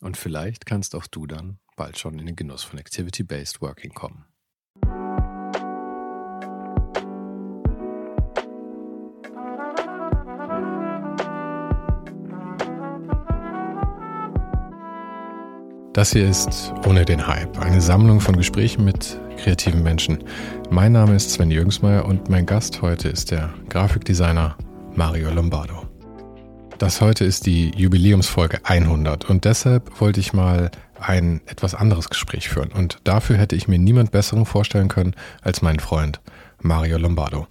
Und 0.00 0.16
vielleicht 0.16 0.66
kannst 0.66 0.94
auch 0.94 1.06
du 1.06 1.26
dann 1.26 1.58
bald 1.76 1.98
schon 1.98 2.18
in 2.18 2.26
den 2.26 2.36
Genuss 2.36 2.62
von 2.62 2.78
Activity-Based 2.78 3.60
Working 3.60 3.92
kommen. 3.92 4.24
Das 15.92 16.12
hier 16.12 16.28
ist 16.30 16.72
Ohne 16.86 17.04
den 17.04 17.26
Hype, 17.26 17.58
eine 17.58 17.80
Sammlung 17.80 18.20
von 18.20 18.36
Gesprächen 18.36 18.84
mit 18.84 19.20
kreativen 19.36 19.82
Menschen. 19.82 20.24
Mein 20.70 20.92
Name 20.92 21.16
ist 21.16 21.32
Sven 21.32 21.50
Jürgensmeier 21.50 22.04
und 22.06 22.30
mein 22.30 22.46
Gast 22.46 22.80
heute 22.80 23.08
ist 23.08 23.32
der 23.32 23.52
Grafikdesigner 23.68 24.56
Mario 24.94 25.30
Lombardo. 25.30 25.89
Das 26.80 27.02
heute 27.02 27.26
ist 27.26 27.44
die 27.44 27.72
Jubiläumsfolge 27.76 28.60
100 28.62 29.28
und 29.28 29.44
deshalb 29.44 30.00
wollte 30.00 30.18
ich 30.18 30.32
mal 30.32 30.70
ein 30.98 31.42
etwas 31.44 31.74
anderes 31.74 32.08
Gespräch 32.08 32.48
führen 32.48 32.72
und 32.72 33.00
dafür 33.04 33.36
hätte 33.36 33.54
ich 33.54 33.68
mir 33.68 33.78
niemand 33.78 34.12
besseren 34.12 34.46
vorstellen 34.46 34.88
können 34.88 35.14
als 35.42 35.60
meinen 35.60 35.78
Freund 35.78 36.22
Mario 36.62 36.96
Lombardo. 36.96 37.46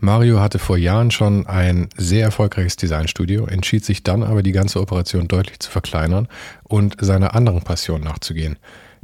Mario 0.00 0.40
hatte 0.40 0.58
vor 0.58 0.76
Jahren 0.76 1.12
schon 1.12 1.46
ein 1.46 1.88
sehr 1.96 2.24
erfolgreiches 2.24 2.74
Designstudio, 2.74 3.46
entschied 3.46 3.84
sich 3.84 4.02
dann 4.02 4.24
aber 4.24 4.42
die 4.42 4.50
ganze 4.50 4.80
Operation 4.80 5.28
deutlich 5.28 5.60
zu 5.60 5.70
verkleinern 5.70 6.26
und 6.64 6.96
seiner 6.98 7.36
anderen 7.36 7.62
Passion 7.62 8.00
nachzugehen, 8.00 8.56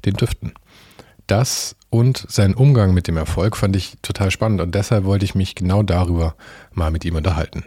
dem 0.04 0.16
Düften. 0.16 0.52
Das 1.28 1.76
und 1.90 2.26
sein 2.28 2.54
Umgang 2.54 2.92
mit 2.92 3.06
dem 3.06 3.16
Erfolg 3.16 3.56
fand 3.56 3.76
ich 3.76 3.98
total 4.02 4.32
spannend 4.32 4.60
und 4.60 4.74
deshalb 4.74 5.04
wollte 5.04 5.24
ich 5.24 5.36
mich 5.36 5.54
genau 5.54 5.84
darüber 5.84 6.34
mal 6.72 6.90
mit 6.90 7.04
ihm 7.04 7.14
unterhalten. 7.14 7.62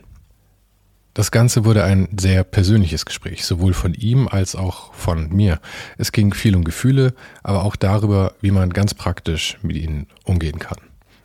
Das 1.17 1.31
Ganze 1.31 1.65
wurde 1.65 1.83
ein 1.83 2.09
sehr 2.19 2.43
persönliches 2.43 3.03
Gespräch, 3.03 3.43
sowohl 3.43 3.73
von 3.73 3.95
ihm 3.95 4.27
als 4.27 4.55
auch 4.55 4.93
von 4.93 5.29
mir. 5.29 5.59
Es 5.97 6.11
ging 6.11 6.31
viel 6.31 6.55
um 6.55 6.63
Gefühle, 6.63 7.15
aber 7.41 7.63
auch 7.63 7.75
darüber, 7.75 8.35
wie 8.39 8.51
man 8.51 8.69
ganz 8.69 8.93
praktisch 8.93 9.57
mit 9.63 9.77
ihnen 9.77 10.05
umgehen 10.25 10.59
kann. 10.59 10.77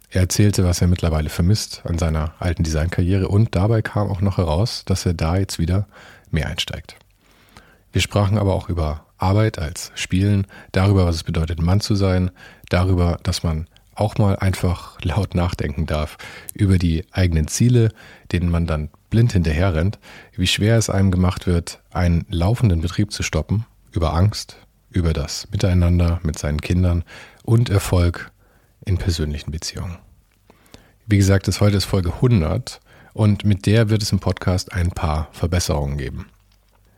Er 0.09 0.23
erzählte, 0.23 0.65
was 0.65 0.81
er 0.81 0.87
mittlerweile 0.87 1.29
vermisst 1.29 1.83
an 1.85 1.99
seiner 1.99 2.33
alten 2.39 2.63
Designkarriere 2.63 3.29
und 3.29 3.55
dabei 3.55 3.83
kam 3.83 4.09
auch 4.09 4.23
noch 4.23 4.39
heraus, 4.39 4.87
dass 4.87 5.05
er 5.05 5.13
da 5.13 5.37
jetzt 5.37 5.59
wieder 5.59 5.87
mehr 6.31 6.47
einsteigt. 6.47 6.97
Wir 7.93 8.01
sprachen 8.01 8.39
aber 8.39 8.55
auch 8.55 8.71
über 8.71 9.05
Arbeit 9.19 9.59
als 9.59 9.93
Spielen, 9.95 10.47
darüber, 10.73 11.05
was 11.05 11.17
es 11.17 11.23
bedeutet, 11.23 11.61
Mann 11.61 11.83
zu 11.83 11.97
sein, 11.97 12.31
darüber, 12.71 13.19
dass 13.25 13.43
man 13.43 13.69
auch 13.95 14.17
mal 14.17 14.37
einfach 14.37 14.99
laut 15.03 15.35
nachdenken 15.35 15.85
darf, 15.85 16.17
über 16.55 16.79
die 16.79 17.05
eigenen 17.13 17.47
Ziele, 17.47 17.91
denen 18.33 18.49
man 18.49 18.67
dann 18.67 18.89
blind 19.13 19.35
hinterher 19.35 19.75
rennt, 19.75 19.99
wie 20.37 20.47
schwer 20.47 20.79
es 20.79 20.89
einem 20.89 21.11
gemacht 21.11 21.47
wird, 21.47 21.81
einen 21.91 22.25
laufenden 22.31 22.81
Betrieb 22.81 23.13
zu 23.13 23.23
stoppen, 23.23 23.67
über 23.93 24.15
Angst, 24.15 24.57
über 24.91 25.13
das 25.13 25.47
Miteinander 25.53 26.19
mit 26.23 26.39
seinen 26.39 26.63
Kindern 26.63 27.05
und 27.45 27.69
Erfolg 27.69 28.33
in 28.87 28.97
persönlichen 28.97 29.51
Beziehungen. 29.51 29.99
Wie 31.07 31.19
gesagt, 31.19 31.47
das 31.47 31.61
heute 31.61 31.77
ist 31.77 31.85
Folge 31.85 32.15
100 32.15 32.81
und 33.13 33.45
mit 33.45 33.67
der 33.67 33.91
wird 33.91 34.03
es 34.03 34.13
im 34.13 34.19
Podcast 34.19 34.73
ein 34.73 34.89
paar 34.89 35.29
Verbesserungen 35.33 35.99
geben. 35.99 36.29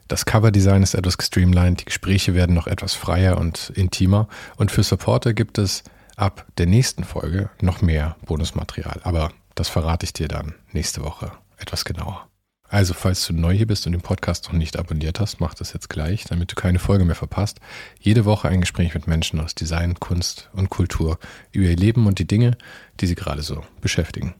Das 0.06 0.24
Coverdesign 0.24 0.84
ist 0.84 0.94
etwas 0.94 1.18
gestreamlined, 1.18 1.80
die 1.80 1.86
Gespräche 1.86 2.34
werden 2.34 2.54
noch 2.54 2.68
etwas 2.68 2.94
freier 2.94 3.38
und 3.38 3.72
intimer 3.74 4.28
und 4.56 4.70
für 4.70 4.84
Supporter 4.84 5.34
gibt 5.34 5.58
es 5.58 5.82
ab 6.14 6.46
der 6.58 6.66
nächsten 6.66 7.02
Folge 7.02 7.50
noch 7.60 7.82
mehr 7.82 8.14
Bonusmaterial, 8.24 9.00
aber 9.02 9.32
das 9.56 9.68
verrate 9.68 10.04
ich 10.04 10.12
dir 10.12 10.28
dann 10.28 10.54
nächste 10.70 11.02
Woche 11.02 11.32
etwas 11.64 11.84
genauer. 11.84 12.28
Also, 12.68 12.94
falls 12.94 13.26
du 13.26 13.32
neu 13.32 13.54
hier 13.54 13.66
bist 13.66 13.86
und 13.86 13.92
den 13.92 14.00
Podcast 14.00 14.46
noch 14.46 14.58
nicht 14.58 14.78
abonniert 14.78 15.20
hast, 15.20 15.38
mach 15.38 15.54
das 15.54 15.72
jetzt 15.74 15.88
gleich, 15.88 16.24
damit 16.24 16.50
du 16.50 16.54
keine 16.54 16.78
Folge 16.78 17.04
mehr 17.04 17.14
verpasst. 17.14 17.60
Jede 18.00 18.24
Woche 18.24 18.48
ein 18.48 18.60
Gespräch 18.60 18.94
mit 18.94 19.06
Menschen 19.06 19.38
aus 19.38 19.54
Design, 19.54 20.00
Kunst 20.00 20.50
und 20.54 20.70
Kultur 20.70 21.18
über 21.52 21.66
ihr 21.66 21.76
Leben 21.76 22.06
und 22.06 22.18
die 22.18 22.26
Dinge, 22.26 22.56
die 23.00 23.06
sie 23.06 23.14
gerade 23.14 23.42
so 23.42 23.62
beschäftigen. 23.80 24.34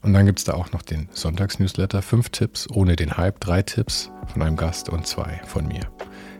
Und 0.00 0.12
dann 0.12 0.26
gibt 0.26 0.38
es 0.38 0.44
da 0.44 0.54
auch 0.54 0.72
noch 0.72 0.82
den 0.82 1.08
Sonntagsnewsletter. 1.12 2.02
Fünf 2.02 2.30
Tipps 2.30 2.68
ohne 2.70 2.96
den 2.96 3.16
Hype, 3.16 3.40
drei 3.40 3.62
Tipps 3.62 4.10
von 4.32 4.42
einem 4.42 4.56
Gast 4.56 4.88
und 4.88 5.06
zwei 5.06 5.40
von 5.44 5.66
mir. 5.66 5.90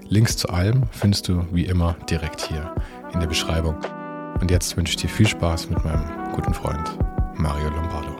Links 0.09 0.37
zu 0.37 0.49
allem 0.49 0.89
findest 0.93 1.29
du 1.29 1.47
wie 1.53 1.67
immer 1.67 1.97
direkt 2.09 2.41
hier 2.49 2.75
in 3.13 3.21
der 3.21 3.27
Beschreibung. 3.27 3.77
Und 4.41 4.51
jetzt 4.51 4.77
wünsche 4.77 4.93
ich 4.93 4.97
dir 4.97 5.09
viel 5.09 5.29
Spaß 5.29 5.69
mit 5.69 5.85
meinem 5.85 6.33
guten 6.33 6.55
Freund 6.55 6.97
Mario 7.35 7.69
Lombardo. 7.69 8.18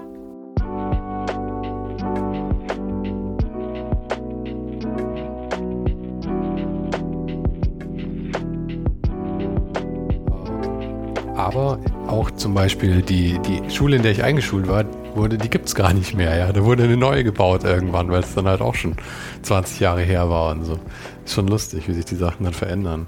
Aber 11.39 11.79
auch 12.09 12.33
zum 12.33 12.53
Beispiel 12.53 13.01
die, 13.01 13.39
die 13.39 13.71
Schule, 13.71 13.95
in 13.95 14.03
der 14.03 14.11
ich 14.11 14.25
eingeschult 14.25 14.67
war, 14.67 14.85
wurde, 15.15 15.39
die 15.39 15.49
gibt 15.49 15.69
es 15.69 15.77
gar 15.77 15.93
nicht 15.93 16.15
mehr. 16.15 16.37
Ja, 16.37 16.53
da 16.53 16.65
wurde 16.65 16.83
eine 16.83 16.97
neue 16.97 17.23
gebaut 17.23 17.63
irgendwann, 17.63 18.11
weil 18.11 18.25
es 18.25 18.35
dann 18.35 18.49
halt 18.49 18.61
auch 18.61 18.75
schon 18.75 18.97
20 19.43 19.79
Jahre 19.79 20.03
her 20.03 20.29
war 20.29 20.51
und 20.51 20.65
so. 20.65 20.81
Ist 21.25 21.35
schon 21.35 21.47
lustig, 21.47 21.87
wie 21.87 21.93
sich 21.93 22.05
die 22.07 22.17
Sachen 22.17 22.43
dann 22.43 22.55
verändern. 22.55 23.07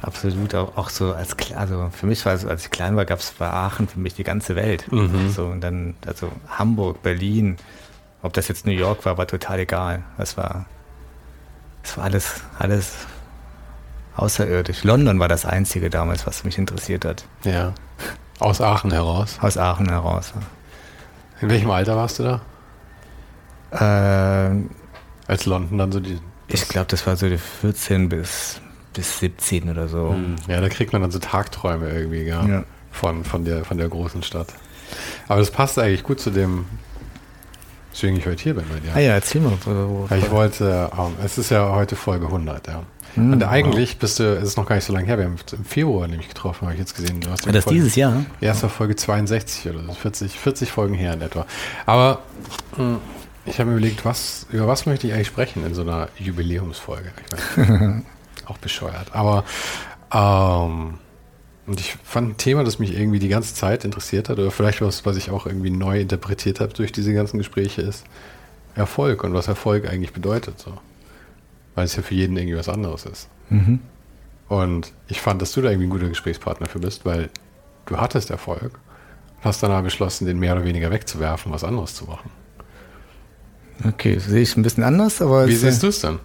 Absolut, 0.00 0.54
auch, 0.54 0.76
auch 0.76 0.90
so 0.90 1.12
als 1.12 1.34
also 1.56 1.90
für 1.90 2.06
mich 2.06 2.24
war 2.24 2.34
es, 2.34 2.46
als 2.46 2.66
ich 2.66 2.70
klein 2.70 2.94
war, 2.94 3.04
gab 3.04 3.18
es 3.18 3.32
bei 3.32 3.48
Aachen 3.48 3.88
für 3.88 3.98
mich 3.98 4.14
die 4.14 4.24
ganze 4.24 4.54
Welt. 4.54 4.90
Mhm. 4.92 5.30
So 5.30 5.46
und 5.46 5.60
dann 5.60 5.94
also 6.06 6.30
Hamburg, 6.48 7.02
Berlin, 7.02 7.56
ob 8.22 8.32
das 8.32 8.46
jetzt 8.46 8.64
New 8.64 8.72
York 8.72 9.04
war, 9.06 9.18
war 9.18 9.26
total 9.26 9.58
egal. 9.58 10.04
Es 10.18 10.36
war 10.36 10.66
es 11.82 11.96
war 11.96 12.04
alles 12.04 12.42
alles 12.60 13.08
außerirdisch. 14.16 14.84
London 14.84 15.18
war 15.18 15.28
das 15.28 15.44
Einzige 15.44 15.90
damals, 15.90 16.26
was 16.26 16.44
mich 16.44 16.58
interessiert 16.58 17.04
hat. 17.04 17.24
Ja. 17.44 17.72
Aus 18.38 18.60
Aachen 18.60 18.90
heraus? 18.92 19.38
Aus 19.40 19.56
Aachen 19.56 19.88
heraus. 19.88 20.32
In 21.40 21.48
welchem 21.48 21.70
Alter 21.70 21.96
warst 21.96 22.18
du 22.18 22.22
da? 22.24 22.40
Äh, 23.72 24.50
Als 25.26 25.46
London 25.46 25.78
dann 25.78 25.92
so 25.92 26.00
die. 26.00 26.18
Ich 26.48 26.68
glaube, 26.68 26.86
das 26.88 27.06
war 27.06 27.16
so 27.16 27.28
die 27.28 27.38
14 27.38 28.08
bis, 28.08 28.60
bis 28.92 29.20
17 29.20 29.70
oder 29.70 29.88
so. 29.88 30.10
Hm. 30.10 30.36
Ja, 30.48 30.60
da 30.60 30.68
kriegt 30.68 30.92
man 30.92 31.02
dann 31.02 31.10
so 31.10 31.18
Tagträume 31.18 31.88
irgendwie, 31.90 32.22
ja. 32.22 32.44
ja. 32.44 32.64
Von, 32.90 33.24
von, 33.24 33.44
der, 33.44 33.64
von 33.64 33.78
der 33.78 33.88
großen 33.88 34.22
Stadt. 34.22 34.48
Aber 35.28 35.40
das 35.40 35.50
passt 35.50 35.78
eigentlich 35.78 36.02
gut 36.02 36.20
zu 36.20 36.30
dem, 36.30 36.66
weswegen 37.92 38.18
ich 38.18 38.26
heute 38.26 38.42
hier 38.42 38.54
bin 38.54 38.64
bei 38.68 38.80
dir. 38.80 38.94
Ah 38.94 38.98
ja, 38.98 39.12
erzähl 39.14 39.40
mal. 39.40 39.56
Ich 40.18 40.30
wollte, 40.30 40.90
um, 40.96 41.14
es 41.24 41.38
ist 41.38 41.50
ja 41.50 41.72
heute 41.74 41.96
Folge 41.96 42.26
100, 42.26 42.66
ja. 42.66 42.82
Hm, 43.14 43.32
und 43.32 43.44
eigentlich 43.44 43.90
wow. 43.90 43.98
bist 43.98 44.20
du, 44.20 44.36
es 44.36 44.48
ist 44.48 44.56
noch 44.56 44.66
gar 44.66 44.76
nicht 44.76 44.84
so 44.84 44.92
lange 44.92 45.06
her, 45.06 45.18
wir 45.18 45.26
haben 45.26 45.36
im 45.52 45.64
Februar 45.64 46.08
nämlich 46.08 46.28
getroffen, 46.28 46.62
habe 46.62 46.74
ich 46.74 46.80
jetzt 46.80 46.96
gesehen. 46.96 47.20
Du 47.20 47.30
hast 47.30 47.46
das 47.46 47.64
Folge, 47.64 47.78
dieses 47.78 47.96
Jahr? 47.96 48.24
Ja, 48.40 48.52
es 48.52 48.62
war 48.62 48.70
Folge 48.70 48.96
62 48.96 49.70
oder 49.70 49.84
so, 49.84 49.92
40, 49.92 50.38
40 50.38 50.72
Folgen 50.72 50.94
her 50.94 51.14
in 51.14 51.20
etwa. 51.20 51.46
Aber 51.86 52.22
mh, 52.76 52.84
hm, 52.84 52.98
ich 53.44 53.58
habe 53.58 53.70
mir 53.70 53.76
überlegt, 53.76 54.04
was, 54.04 54.46
über 54.50 54.68
was 54.68 54.86
möchte 54.86 55.06
ich 55.06 55.14
eigentlich 55.14 55.26
sprechen 55.26 55.66
in 55.66 55.74
so 55.74 55.82
einer 55.82 56.08
Jubiläumsfolge? 56.18 57.10
Ich 57.16 57.56
mein, 57.56 58.06
auch 58.46 58.58
bescheuert. 58.58 59.08
Aber 59.12 59.44
ähm, 60.12 60.98
und 61.66 61.80
ich 61.80 61.96
fand 62.02 62.30
ein 62.30 62.36
Thema, 62.36 62.64
das 62.64 62.78
mich 62.78 62.96
irgendwie 62.96 63.18
die 63.18 63.28
ganze 63.28 63.54
Zeit 63.54 63.84
interessiert 63.84 64.28
hat, 64.28 64.38
oder 64.38 64.50
vielleicht 64.50 64.80
was, 64.80 65.06
was 65.06 65.16
ich 65.16 65.30
auch 65.30 65.46
irgendwie 65.46 65.70
neu 65.70 66.00
interpretiert 66.00 66.60
habe 66.60 66.72
durch 66.72 66.92
diese 66.92 67.14
ganzen 67.14 67.38
Gespräche, 67.38 67.82
ist 67.82 68.04
Erfolg 68.74 69.22
und 69.22 69.34
was 69.34 69.48
Erfolg 69.48 69.88
eigentlich 69.88 70.12
bedeutet. 70.12 70.58
So 70.58 70.78
weil 71.74 71.84
es 71.84 71.96
ja 71.96 72.02
für 72.02 72.14
jeden 72.14 72.36
irgendwie 72.36 72.56
was 72.56 72.68
anderes 72.68 73.04
ist. 73.06 73.28
Mhm. 73.50 73.80
Und 74.48 74.92
ich 75.08 75.20
fand, 75.20 75.40
dass 75.40 75.52
du 75.52 75.62
da 75.62 75.70
irgendwie 75.70 75.86
ein 75.86 75.90
guter 75.90 76.08
Gesprächspartner 76.08 76.66
für 76.66 76.78
bist, 76.78 77.04
weil 77.04 77.30
du 77.86 77.96
hattest 77.96 78.30
Erfolg, 78.30 78.78
hast 79.40 79.62
dann 79.62 79.70
aber 79.70 79.82
beschlossen, 79.82 80.26
den 80.26 80.38
mehr 80.38 80.54
oder 80.54 80.64
weniger 80.64 80.90
wegzuwerfen, 80.90 81.52
was 81.52 81.64
anderes 81.64 81.94
zu 81.94 82.04
machen. 82.04 82.30
Okay, 83.84 84.18
sehe 84.18 84.42
ich 84.42 84.56
ein 84.56 84.62
bisschen 84.62 84.84
anders, 84.84 85.22
aber. 85.22 85.48
Wie 85.48 85.56
siehst 85.56 85.82
du 85.82 85.88
es 85.88 86.00
denn? 86.00 86.18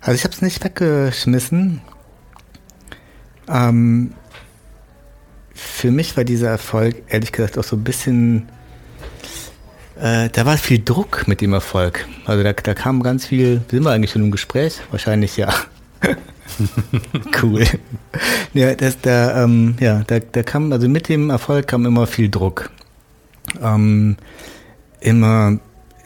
Also 0.00 0.14
ich 0.14 0.24
habe 0.24 0.34
es 0.34 0.42
nicht 0.42 0.64
weggeschmissen. 0.64 1.82
Ähm, 3.48 4.12
für 5.52 5.90
mich 5.90 6.16
war 6.16 6.24
dieser 6.24 6.50
Erfolg 6.50 7.02
ehrlich 7.08 7.32
gesagt 7.32 7.58
auch 7.58 7.64
so 7.64 7.76
ein 7.76 7.84
bisschen, 7.84 8.48
äh, 10.00 10.28
da 10.30 10.46
war 10.46 10.58
viel 10.58 10.82
Druck 10.82 11.26
mit 11.26 11.40
dem 11.40 11.52
Erfolg. 11.52 12.06
Also 12.24 12.42
da, 12.42 12.52
da 12.52 12.74
kam 12.74 13.02
ganz 13.02 13.26
viel, 13.26 13.62
sind 13.70 13.84
wir 13.84 13.90
eigentlich 13.90 14.10
schon 14.10 14.22
im 14.22 14.30
Gespräch? 14.30 14.80
Wahrscheinlich 14.90 15.36
ja. 15.36 15.52
cool. 17.42 17.64
Ja, 18.52 18.74
das, 18.74 19.00
da, 19.00 19.44
ähm, 19.44 19.76
ja, 19.80 20.02
da, 20.06 20.18
da 20.20 20.42
kam, 20.42 20.72
also 20.72 20.88
mit 20.88 21.08
dem 21.08 21.30
Erfolg 21.30 21.66
kam 21.66 21.86
immer 21.86 22.06
viel 22.06 22.28
Druck. 22.28 22.70
Ähm, 23.62 24.16
immer 25.00 25.58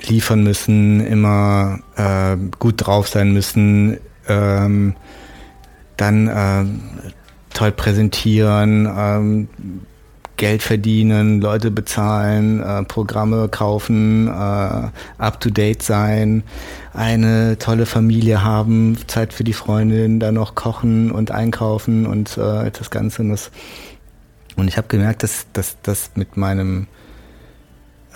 liefern 0.07 0.43
müssen, 0.43 1.05
immer 1.05 1.81
äh, 1.97 2.37
gut 2.59 2.75
drauf 2.79 3.09
sein 3.09 3.33
müssen, 3.33 3.99
ähm, 4.29 4.95
dann 5.97 6.29
äh, 6.29 6.65
toll 7.53 7.73
präsentieren, 7.73 8.89
ähm, 8.97 9.49
Geld 10.41 10.63
verdienen, 10.63 11.43
Leute 11.43 11.71
bezahlen, 11.71 12.63
äh, 12.63 12.83
Programme 12.85 13.51
kaufen, 13.51 14.27
äh, 14.27 14.89
up-to-date 15.19 15.83
sein, 15.83 16.45
eine 16.95 17.59
tolle 17.59 17.85
Familie 17.85 18.43
haben, 18.43 18.97
Zeit 19.07 19.35
für 19.35 19.45
die 19.45 19.53
Freundin, 19.53 20.19
dann 20.19 20.37
noch 20.37 20.55
kochen 20.55 21.11
und 21.13 21.31
einkaufen 21.31 22.07
und 22.07 22.39
äh, 22.39 22.71
das 22.71 22.91
Ganze. 22.91 23.21
Und, 23.21 23.29
das, 23.29 23.51
und 24.57 24.67
ich 24.67 24.79
habe 24.79 24.89
gemerkt, 24.89 25.25
dass 25.25 25.77
das 25.83 26.13
mit 26.15 26.39
meinem 26.39 26.87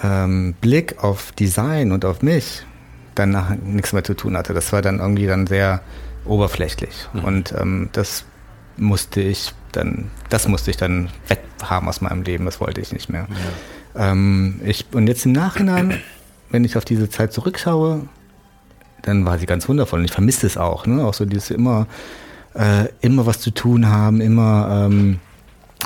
ähm, 0.02 0.54
Blick 0.62 1.04
auf 1.04 1.32
Design 1.32 1.92
und 1.92 2.06
auf 2.06 2.22
mich 2.22 2.64
dann 3.14 3.60
nichts 3.66 3.92
mehr 3.92 4.02
zu 4.02 4.14
tun 4.14 4.34
hatte. 4.34 4.54
Das 4.54 4.72
war 4.72 4.80
dann 4.80 4.98
irgendwie 4.98 5.26
dann 5.26 5.46
sehr 5.46 5.82
oberflächlich. 6.24 7.06
Mhm. 7.12 7.24
Und 7.24 7.54
ähm, 7.60 7.90
das 7.92 8.24
musste 8.78 9.20
ich 9.20 9.52
dann, 9.76 10.10
das 10.28 10.48
musste 10.48 10.70
ich 10.70 10.76
dann 10.76 11.10
weghaben 11.28 11.88
aus 11.88 12.00
meinem 12.00 12.22
Leben, 12.22 12.44
das 12.44 12.60
wollte 12.60 12.80
ich 12.80 12.92
nicht 12.92 13.08
mehr. 13.08 13.26
Ja. 13.94 14.10
Ähm, 14.10 14.60
ich, 14.64 14.86
und 14.92 15.06
jetzt 15.06 15.24
im 15.26 15.32
Nachhinein, 15.32 16.00
wenn 16.50 16.64
ich 16.64 16.76
auf 16.76 16.84
diese 16.84 17.08
Zeit 17.08 17.32
zurückschaue, 17.32 18.08
dann 19.02 19.26
war 19.26 19.38
sie 19.38 19.46
ganz 19.46 19.68
wundervoll 19.68 20.00
und 20.00 20.04
ich 20.06 20.12
vermisse 20.12 20.46
es 20.46 20.56
auch, 20.56 20.86
ne? 20.86 21.04
Auch 21.04 21.14
so 21.14 21.24
dieses 21.26 21.50
immer, 21.50 21.86
äh, 22.54 22.88
immer 23.00 23.26
was 23.26 23.40
zu 23.40 23.50
tun 23.50 23.88
haben, 23.88 24.20
immer 24.20 24.86
ähm, 24.86 25.20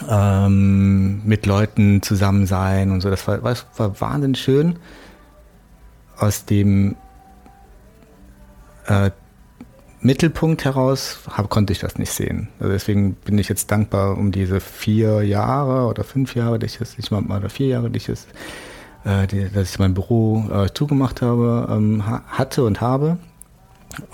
ähm, 0.09 1.25
mit 1.25 1.47
Leuten 1.47 2.03
zusammen 2.03 2.47
sein 2.47 2.91
und 2.91 3.01
so. 3.01 3.11
Das 3.11 3.27
war, 3.27 3.43
war, 3.43 3.57
war 3.77 4.01
wahnsinnig 4.01 4.41
schön. 4.41 4.79
Aus 6.17 6.45
dem 6.45 6.97
äh, 8.87 9.11
Mittelpunkt 10.01 10.65
heraus 10.65 11.21
hab, 11.29 11.51
konnte 11.51 11.73
ich 11.73 11.81
das 11.81 11.99
nicht 11.99 12.13
sehen. 12.13 12.49
Also 12.61 12.73
deswegen 12.73 13.15
bin 13.15 13.39
ich 13.39 13.49
jetzt 13.49 13.71
dankbar 13.71 14.17
um 14.17 14.31
diese 14.31 14.61
vier 14.61 15.23
Jahre 15.23 15.87
oder 15.87 16.05
fünf 16.05 16.35
Jahre, 16.35 16.59
die 16.59 16.67
ich 16.67 16.79
jetzt, 16.79 16.99
ich 16.99 17.11
mal, 17.11 17.23
oder 17.25 17.51
vier 17.51 17.69
Jahre, 17.69 17.91
die 17.91 17.97
ich 17.97 18.07
jetzt, 18.07 18.29
äh, 19.05 19.27
die, 19.27 19.49
dass 19.49 19.71
ich 19.71 19.79
mein 19.79 19.95
Büro 19.95 20.45
äh, 20.53 20.73
zugemacht 20.73 21.23
habe, 21.23 21.69
ähm, 21.71 22.07
ha 22.07 22.23
hatte 22.29 22.65
und 22.65 22.81
habe. 22.81 23.19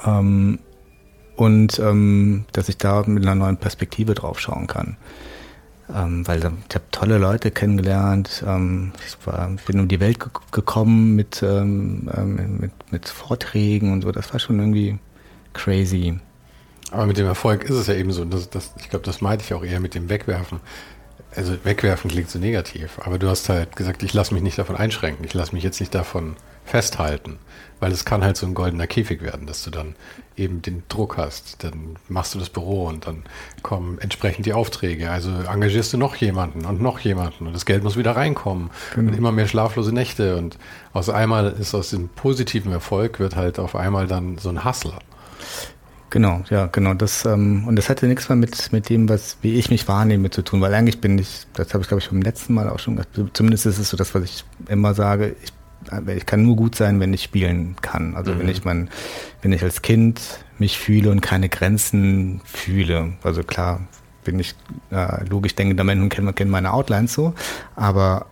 Ähm, 0.04 0.58
und 1.36 1.78
ähm, 1.80 2.44
dass 2.52 2.68
ich 2.68 2.78
da 2.78 3.02
mit 3.06 3.24
einer 3.24 3.34
neuen 3.34 3.56
Perspektive 3.56 4.14
drauf 4.14 4.38
schauen 4.38 4.66
kann. 4.66 4.96
Ähm, 5.92 6.26
weil 6.26 6.38
ich 6.38 6.44
habe 6.44 6.84
tolle 6.92 7.18
Leute 7.18 7.50
kennengelernt. 7.50 8.42
Ähm, 8.46 8.92
ich 9.06 9.26
war, 9.26 9.50
bin 9.66 9.80
um 9.80 9.88
die 9.88 10.00
Welt 10.00 10.18
gekommen 10.50 11.14
mit, 11.14 11.42
ähm, 11.42 12.08
ähm, 12.16 12.58
mit, 12.58 12.72
mit 12.90 13.08
Vorträgen 13.08 13.92
und 13.92 14.02
so. 14.02 14.12
Das 14.12 14.32
war 14.32 14.40
schon 14.40 14.60
irgendwie 14.60 14.98
crazy. 15.54 16.18
Aber 16.90 17.06
mit 17.06 17.16
dem 17.16 17.26
Erfolg 17.26 17.64
ist 17.64 17.76
es 17.76 17.86
ja 17.86 17.94
eben 17.94 18.12
so, 18.12 18.24
das, 18.24 18.50
das, 18.50 18.72
ich 18.78 18.90
glaube, 18.90 19.04
das 19.04 19.20
meinte 19.20 19.44
ich 19.44 19.54
auch 19.54 19.64
eher 19.64 19.80
mit 19.80 19.94
dem 19.94 20.08
Wegwerfen. 20.08 20.60
Also 21.34 21.56
wegwerfen 21.64 22.10
klingt 22.10 22.30
so 22.30 22.38
negativ, 22.38 23.00
aber 23.02 23.18
du 23.18 23.28
hast 23.28 23.48
halt 23.48 23.74
gesagt, 23.74 24.04
ich 24.04 24.14
lasse 24.14 24.32
mich 24.32 24.42
nicht 24.42 24.58
davon 24.58 24.76
einschränken, 24.76 25.24
ich 25.24 25.34
lasse 25.34 25.52
mich 25.52 25.64
jetzt 25.64 25.80
nicht 25.80 25.92
davon 25.92 26.36
festhalten, 26.64 27.38
weil 27.80 27.90
es 27.90 28.04
kann 28.04 28.22
halt 28.22 28.36
so 28.36 28.46
ein 28.46 28.54
goldener 28.54 28.86
Käfig 28.86 29.20
werden, 29.20 29.46
dass 29.46 29.64
du 29.64 29.70
dann 29.70 29.96
eben 30.36 30.62
den 30.62 30.84
Druck 30.88 31.16
hast, 31.16 31.62
dann 31.64 31.96
machst 32.08 32.34
du 32.34 32.38
das 32.38 32.50
Büro 32.50 32.86
und 32.86 33.06
dann 33.06 33.24
kommen 33.62 33.98
entsprechend 33.98 34.46
die 34.46 34.52
Aufträge, 34.52 35.10
also 35.10 35.30
engagierst 35.30 35.92
du 35.92 35.98
noch 35.98 36.16
jemanden 36.16 36.64
und 36.64 36.80
noch 36.80 37.00
jemanden 37.00 37.48
und 37.48 37.52
das 37.52 37.66
Geld 37.66 37.82
muss 37.82 37.96
wieder 37.96 38.16
reinkommen 38.16 38.70
genau. 38.94 39.10
und 39.10 39.18
immer 39.18 39.32
mehr 39.32 39.48
schlaflose 39.48 39.92
Nächte 39.92 40.36
und 40.36 40.58
aus 40.92 41.08
einmal 41.08 41.52
ist 41.52 41.74
aus 41.74 41.90
dem 41.90 42.08
positiven 42.08 42.72
Erfolg 42.72 43.18
wird 43.18 43.36
halt 43.36 43.58
auf 43.58 43.74
einmal 43.74 44.06
dann 44.06 44.38
so 44.38 44.48
ein 44.48 44.64
Hustler. 44.64 45.00
Genau, 46.10 46.44
ja, 46.48 46.66
genau. 46.66 46.94
Das, 46.94 47.24
ähm, 47.24 47.66
und 47.66 47.74
das 47.74 47.88
hatte 47.88 48.06
nichts 48.06 48.28
mehr 48.28 48.36
mit, 48.36 48.72
mit 48.72 48.88
dem, 48.88 49.08
was, 49.08 49.36
wie 49.42 49.54
ich 49.54 49.70
mich 49.70 49.88
wahrnehme, 49.88 50.30
zu 50.30 50.42
tun, 50.42 50.60
weil 50.60 50.72
eigentlich 50.72 51.00
bin 51.00 51.18
ich, 51.18 51.46
das 51.54 51.74
habe 51.74 51.82
ich 51.82 51.88
glaube 51.88 52.02
ich 52.02 52.08
beim 52.08 52.22
letzten 52.22 52.54
Mal 52.54 52.68
auch 52.68 52.78
schon 52.78 52.94
gesagt, 52.94 53.18
zumindest 53.32 53.66
ist 53.66 53.78
es 53.78 53.90
so 53.90 53.96
das, 53.96 54.14
was 54.14 54.22
ich 54.22 54.44
immer 54.68 54.94
sage, 54.94 55.34
ich, 55.42 55.52
ich 56.14 56.24
kann 56.24 56.44
nur 56.44 56.54
gut 56.54 56.76
sein, 56.76 57.00
wenn 57.00 57.12
ich 57.12 57.24
spielen 57.24 57.74
kann. 57.82 58.14
Also 58.14 58.32
mhm. 58.32 58.38
wenn 58.38 58.48
ich 58.48 58.64
mein, 58.64 58.90
wenn 59.42 59.52
ich 59.52 59.62
als 59.64 59.82
Kind 59.82 60.20
mich 60.58 60.78
fühle 60.78 61.10
und 61.10 61.20
keine 61.20 61.48
Grenzen 61.48 62.40
fühle. 62.44 63.14
Also 63.24 63.42
klar, 63.42 63.80
bin 64.22 64.38
ich 64.38 64.54
äh, 64.90 65.24
logisch 65.28 65.56
denkender 65.56 65.82
Mensch 65.82 66.00
und 66.00 66.10
kenne 66.10 66.32
kenn 66.32 66.48
meine 66.48 66.72
Outlines 66.72 67.12
so, 67.12 67.34
aber 67.74 68.26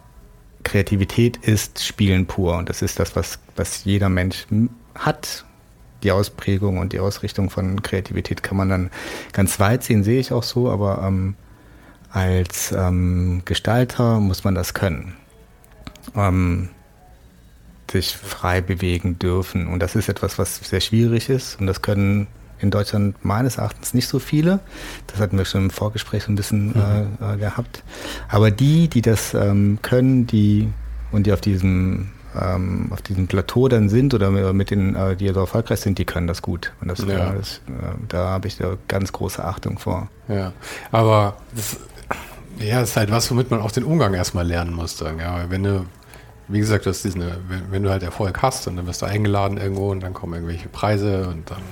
Kreativität 0.62 1.37
ist 1.38 1.85
Spielen 1.85 2.26
pur 2.26 2.56
und 2.56 2.69
das 2.69 2.81
ist 2.82 3.00
das, 3.00 3.17
was, 3.17 3.41
was 3.56 3.85
jeder 3.85 4.09
Mensch 4.09 4.47
hat 4.94 5.44
die 6.02 6.12
Ausprägung 6.12 6.78
und 6.78 6.93
die 6.93 7.00
Ausrichtung 7.00 7.50
von 7.50 7.82
Kreativität 7.82 8.43
kann 8.43 8.56
man 8.56 8.69
dann 8.69 8.90
ganz 9.32 9.60
weit 9.60 9.84
sehen, 9.84 10.04
sehe 10.04 10.20
ich 10.20 10.32
auch 10.32 10.43
so, 10.43 10.70
aber 10.70 11.02
ähm, 11.06 11.34
als 12.10 12.72
ähm, 12.72 13.43
Gestalter 13.44 14.20
muss 14.20 14.44
man 14.44 14.54
das 14.54 14.75
können. 14.75 15.14
Ähm, 16.14 16.69
sich 17.90 18.16
frei 18.16 18.60
bewegen 18.60 19.19
dürfen. 19.19 19.69
Und 19.69 19.81
das 19.81 19.94
ist 19.94 20.08
etwas, 20.08 20.38
was 20.38 20.56
sehr 20.56 20.81
schwierig 20.81 21.28
ist. 21.28 21.60
Und 21.60 21.66
das 21.66 21.82
können 21.82 22.26
in 22.58 22.70
Deutschland 22.70 23.25
meines 23.25 23.58
Erachtens 23.58 23.93
nicht 23.93 24.08
so 24.08 24.19
viele. 24.19 24.60
Das 25.08 25.20
hatten 25.20 25.37
wir 25.37 25.44
schon 25.44 25.64
im 25.64 25.70
Vorgespräch 25.70 26.25
so 26.25 26.32
ein 26.32 26.37
bisschen 26.37 26.69
mhm. 26.69 27.18
äh, 27.21 27.35
äh 27.35 27.37
gehabt. 27.37 27.85
Aber 28.28 28.50
die, 28.50 28.88
die 28.88 29.02
das 29.02 29.35
ähm, 29.35 29.78
können, 29.82 30.26
die 30.26 30.68
und 31.11 31.26
die 31.26 31.32
auf 31.32 31.40
diesem 31.40 32.11
ähm, 32.41 32.89
auf 32.91 33.03
diesem 33.03 33.27
Plateau 33.27 33.69
dann 33.69 33.89
sind 33.89 34.15
oder 34.15 34.31
mit 34.31 34.71
den, 34.71 34.95
äh, 34.95 35.17
die 35.17 35.29
so 35.29 35.41
erfolgreich 35.41 35.81
sind, 35.81 35.99
die 35.99 36.05
können 36.05 36.27
das 36.27 36.43
gut. 36.43 36.73
Und 36.81 36.89
das, 36.89 37.05
ja. 37.05 37.33
das 37.33 37.59
äh, 37.69 37.95
da 38.09 38.29
habe 38.29 38.49
ich 38.49 38.57
da 38.57 38.77
ganz 38.89 39.12
große 39.12 39.45
Achtung 39.45 39.79
vor. 39.79 40.09
Ja, 40.29 40.53
aber 40.91 41.37
das, 41.55 41.77
ja, 42.59 42.81
das 42.81 42.91
ist 42.91 42.97
halt 42.97 43.11
was, 43.11 43.31
womit 43.31 43.51
man 43.51 43.61
auch 43.61 43.73
den 43.73 43.85
Umgang 43.85 44.15
erstmal 44.15 44.47
lernen 44.47 44.75
muss. 44.75 44.97
Dann, 44.97 45.19
ja, 45.19 45.45
wenn 45.49 45.62
du, 45.62 45.85
wie 46.49 46.59
gesagt, 46.59 46.87
du 46.87 46.91
hast 46.91 47.03
diesen, 47.05 47.23
wenn, 47.49 47.71
wenn 47.71 47.83
du 47.83 47.91
halt 47.91 48.03
Erfolg 48.03 48.41
hast 48.43 48.67
und 48.67 48.77
dann 48.77 48.87
wirst 48.87 49.03
du 49.03 49.07
eingeladen 49.07 49.59
irgendwo 49.59 49.91
und 49.91 50.01
dann 50.01 50.15
kommen 50.15 50.35
irgendwelche 50.35 50.69
Preise 50.69 51.29
und 51.29 51.51
dann 51.51 51.62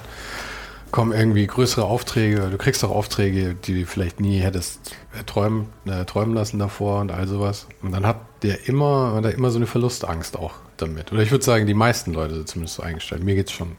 kommen 0.90 1.12
irgendwie 1.12 1.46
größere 1.46 1.84
Aufträge, 1.84 2.48
du 2.50 2.58
kriegst 2.58 2.84
auch 2.84 2.90
Aufträge, 2.90 3.54
die 3.54 3.80
du 3.80 3.86
vielleicht 3.86 4.20
nie 4.20 4.38
hättest 4.38 4.94
träumen, 5.26 5.66
äh, 5.86 6.04
träumen 6.04 6.34
lassen 6.34 6.58
davor 6.58 7.00
und 7.00 7.10
all 7.10 7.26
sowas. 7.26 7.66
Und 7.82 7.92
dann 7.92 8.06
hat 8.06 8.20
der 8.42 8.68
immer, 8.68 9.14
hat 9.14 9.24
er 9.24 9.34
immer 9.34 9.50
so 9.50 9.58
eine 9.58 9.66
Verlustangst 9.66 10.36
auch 10.36 10.54
damit. 10.76 11.12
Oder 11.12 11.22
ich 11.22 11.30
würde 11.30 11.44
sagen, 11.44 11.66
die 11.66 11.74
meisten 11.74 12.12
Leute 12.12 12.34
sind 12.34 12.48
zumindest 12.48 12.76
so 12.76 12.82
eingestellt. 12.82 13.22
Mir 13.22 13.34
geht's 13.34 13.52
schon. 13.52 13.72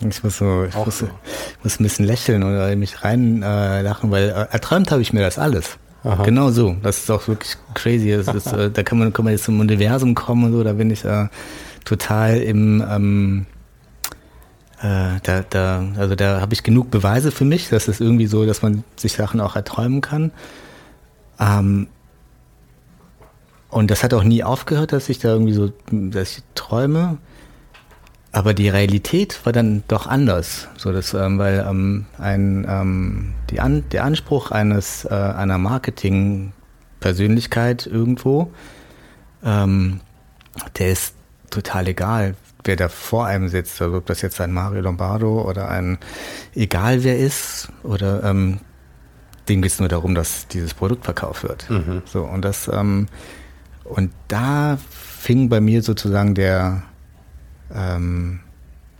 Ich 0.00 0.22
muss 0.22 0.38
so, 0.38 0.64
ich 0.64 0.74
muss, 0.76 0.98
so. 0.98 1.08
muss, 1.64 1.80
ein 1.80 1.82
bisschen 1.82 2.04
lächeln 2.04 2.44
oder 2.44 2.74
mich 2.76 3.02
reinlachen, 3.02 4.10
äh, 4.10 4.12
weil 4.12 4.28
äh, 4.28 4.52
erträumt 4.52 4.90
habe 4.92 5.02
ich 5.02 5.12
mir 5.12 5.20
das 5.20 5.38
alles. 5.38 5.76
Aha. 6.04 6.22
Genau 6.22 6.50
so. 6.50 6.76
Das 6.82 6.98
ist 6.98 7.10
auch 7.10 7.26
wirklich 7.26 7.56
crazy. 7.74 8.12
Das 8.12 8.28
ist, 8.28 8.46
äh, 8.52 8.70
da 8.70 8.82
kann 8.82 8.98
man, 8.98 9.12
kann 9.12 9.24
man 9.24 9.32
jetzt 9.32 9.44
zum 9.44 9.58
Universum 9.58 10.14
kommen 10.14 10.44
und 10.44 10.52
so, 10.52 10.62
da 10.62 10.72
bin 10.74 10.90
ich 10.90 11.04
äh, 11.04 11.26
total 11.84 12.38
im 12.38 12.84
ähm, 12.88 13.46
äh, 14.80 15.18
da, 15.22 15.44
da, 15.48 15.84
also 15.96 16.14
da 16.14 16.40
habe 16.40 16.54
ich 16.54 16.62
genug 16.62 16.90
Beweise 16.90 17.32
für 17.32 17.44
mich, 17.44 17.68
dass 17.68 17.88
es 17.88 18.00
irgendwie 18.00 18.26
so, 18.26 18.46
dass 18.46 18.62
man 18.62 18.84
sich 18.96 19.12
Sachen 19.14 19.40
auch 19.40 19.56
erträumen 19.56 20.00
kann. 20.00 20.30
Ähm, 21.40 21.88
und 23.70 23.90
das 23.90 24.04
hat 24.04 24.14
auch 24.14 24.22
nie 24.22 24.44
aufgehört, 24.44 24.92
dass 24.92 25.08
ich 25.08 25.18
da 25.18 25.30
irgendwie 25.30 25.52
so, 25.52 25.72
dass 25.90 26.38
ich 26.38 26.44
träume. 26.54 27.18
Aber 28.30 28.52
die 28.54 28.68
Realität 28.68 29.44
war 29.44 29.52
dann 29.52 29.82
doch 29.88 30.06
anders. 30.06 30.68
So 30.76 30.92
dass, 30.92 31.12
ähm, 31.14 31.38
weil 31.38 31.66
ähm, 31.68 32.06
ein, 32.18 32.64
ähm, 32.68 33.34
die 33.50 33.58
An 33.60 33.82
der 33.90 34.04
Anspruch 34.04 34.52
eines 34.52 35.04
äh, 35.04 35.14
einer 35.14 35.58
Marketing-Persönlichkeit 35.58 37.86
irgendwo, 37.86 38.52
ähm, 39.42 39.98
der 40.78 40.92
ist 40.92 41.14
total 41.50 41.88
egal, 41.88 42.36
wer 42.64 42.76
da 42.76 42.88
vor 42.88 43.26
einem 43.26 43.48
sitzt, 43.48 43.80
also 43.80 43.98
ob 43.98 44.06
das 44.06 44.22
jetzt 44.22 44.40
ein 44.40 44.52
Mario 44.52 44.82
Lombardo 44.82 45.42
oder 45.48 45.68
ein 45.68 45.98
egal 46.54 47.04
wer 47.04 47.18
ist 47.18 47.68
oder 47.82 48.24
ähm, 48.24 48.60
dem 49.48 49.62
geht 49.62 49.72
es 49.72 49.80
nur 49.80 49.88
darum, 49.88 50.14
dass 50.14 50.46
dieses 50.48 50.74
Produkt 50.74 51.04
verkauft 51.04 51.42
wird. 51.42 51.68
Mhm. 51.70 52.02
So, 52.04 52.24
und 52.24 52.44
das, 52.44 52.68
ähm, 52.72 53.06
und 53.84 54.12
da 54.28 54.78
fing 54.90 55.48
bei 55.48 55.60
mir 55.60 55.82
sozusagen 55.82 56.34
der, 56.34 56.82
ähm, 57.74 58.40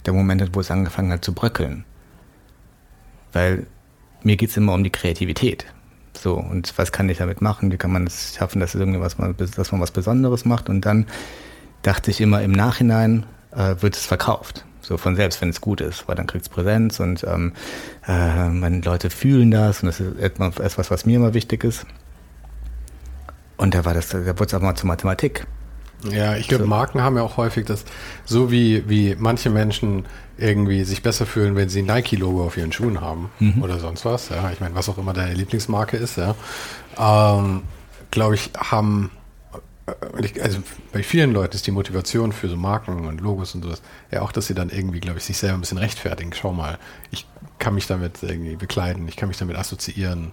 der 0.07 0.15
Moment, 0.15 0.49
wo 0.55 0.61
es 0.61 0.71
angefangen 0.71 1.13
hat 1.13 1.25
zu 1.25 1.35
bröckeln. 1.35 1.85
Weil 3.33 3.67
mir 4.23 4.37
geht 4.37 4.51
es 4.51 4.57
immer 4.57 4.73
um 4.73 4.83
die 4.83 4.91
Kreativität. 4.91 5.67
So, 6.15 6.35
und 6.35 6.77
was 6.77 6.91
kann 6.91 7.09
ich 7.09 7.19
damit 7.19 7.43
machen? 7.43 7.71
Wie 7.71 7.77
kann 7.77 7.93
man 7.93 8.07
es 8.07 8.35
schaffen, 8.37 8.61
dass, 8.61 8.75
irgendwas, 8.75 9.17
dass 9.55 9.73
man 9.73 9.81
was 9.81 9.91
Besonderes 9.91 10.45
macht? 10.45 10.69
Und 10.69 10.87
dann 10.87 11.07
dachte 11.83 12.11
ich 12.11 12.21
immer, 12.21 12.43
im 12.43 12.53
Nachhinein 12.53 13.27
äh, 13.59 13.83
wird 13.83 13.97
es 13.97 14.07
verkauft. 14.07 14.65
So 14.81 14.97
von 14.97 15.17
selbst, 15.17 15.43
wenn 15.43 15.51
es 15.51 15.61
gut 15.61 15.83
ist, 15.83 16.09
weil 16.09 16.17
dann 16.17 16.27
kriegt 16.27 16.47
es 16.47 16.49
Präsenz 16.49 16.99
und 16.99 17.23
ähm, 17.25 17.53
äh, 18.07 18.49
meine 18.49 18.81
Leute 18.81 19.11
fühlen 19.11 19.51
das 19.51 19.83
und 19.83 19.89
das 19.89 20.01
ist 20.01 20.19
etwas, 20.19 20.91
was 20.91 21.05
mir 21.05 21.17
immer 21.17 21.35
wichtig 21.35 21.65
ist. 21.65 21.85
Und 23.59 23.75
da 23.75 23.85
war 23.85 23.93
das, 23.93 24.09
da 24.09 24.25
wurde 24.25 24.45
es 24.45 24.55
auch 24.55 24.63
mal 24.63 24.77
zur 24.77 24.87
Mathematik. 24.87 25.47
Ja, 26.11 26.37
ich 26.37 26.47
glaube. 26.47 26.65
Marken 26.65 27.03
haben 27.03 27.17
ja 27.17 27.23
auch 27.23 27.37
häufig 27.37 27.67
das, 27.67 27.85
so 28.25 28.53
wie, 28.53 28.89
wie 28.89 29.17
manche 29.19 29.51
Menschen 29.51 30.07
irgendwie 30.39 30.85
sich 30.85 31.03
besser 31.03 31.27
fühlen, 31.27 31.57
wenn 31.57 31.69
sie 31.69 31.83
ein 31.83 31.87
Nike-Logo 31.87 32.47
auf 32.47 32.57
ihren 32.57 32.71
Schuhen 32.71 33.01
haben 33.01 33.31
mhm. 33.41 33.61
oder 33.63 33.81
sonst 33.81 34.05
was. 34.05 34.29
Ja, 34.29 34.51
ich 34.53 34.61
meine, 34.61 34.77
was 34.77 34.89
auch 34.89 34.97
immer 34.97 35.13
deine 35.13 35.35
Lieblingsmarke 35.35 35.97
ist, 35.97 36.17
ja. 36.17 36.37
Ähm, 36.97 37.63
glaube 38.13 38.37
ich, 38.37 38.51
haben 38.57 39.11
also 40.41 40.59
bei 40.93 41.03
vielen 41.03 41.33
Leuten 41.33 41.55
ist 41.55 41.67
die 41.67 41.71
Motivation 41.71 42.33
für 42.33 42.49
so 42.49 42.57
Marken 42.57 43.07
und 43.07 43.21
Logos 43.21 43.55
und 43.55 43.63
sowas 43.63 43.83
ja 44.11 44.23
auch, 44.23 44.33
dass 44.33 44.47
sie 44.47 44.55
dann 44.55 44.71
irgendwie, 44.71 45.01
glaube 45.01 45.19
ich, 45.19 45.25
sich 45.25 45.39
selber 45.39 45.57
ein 45.57 45.61
bisschen 45.61 45.79
rechtfertigen. 45.79 46.33
Schau 46.33 46.53
mal, 46.53 46.79
ich 47.11 47.27
kann 47.59 47.75
mich 47.75 47.87
damit 47.87 48.23
irgendwie 48.23 48.57
bekleiden, 48.57 49.07
ich 49.09 49.17
kann 49.17 49.29
mich 49.29 49.39
damit 49.39 49.57
assoziieren. 49.57 50.33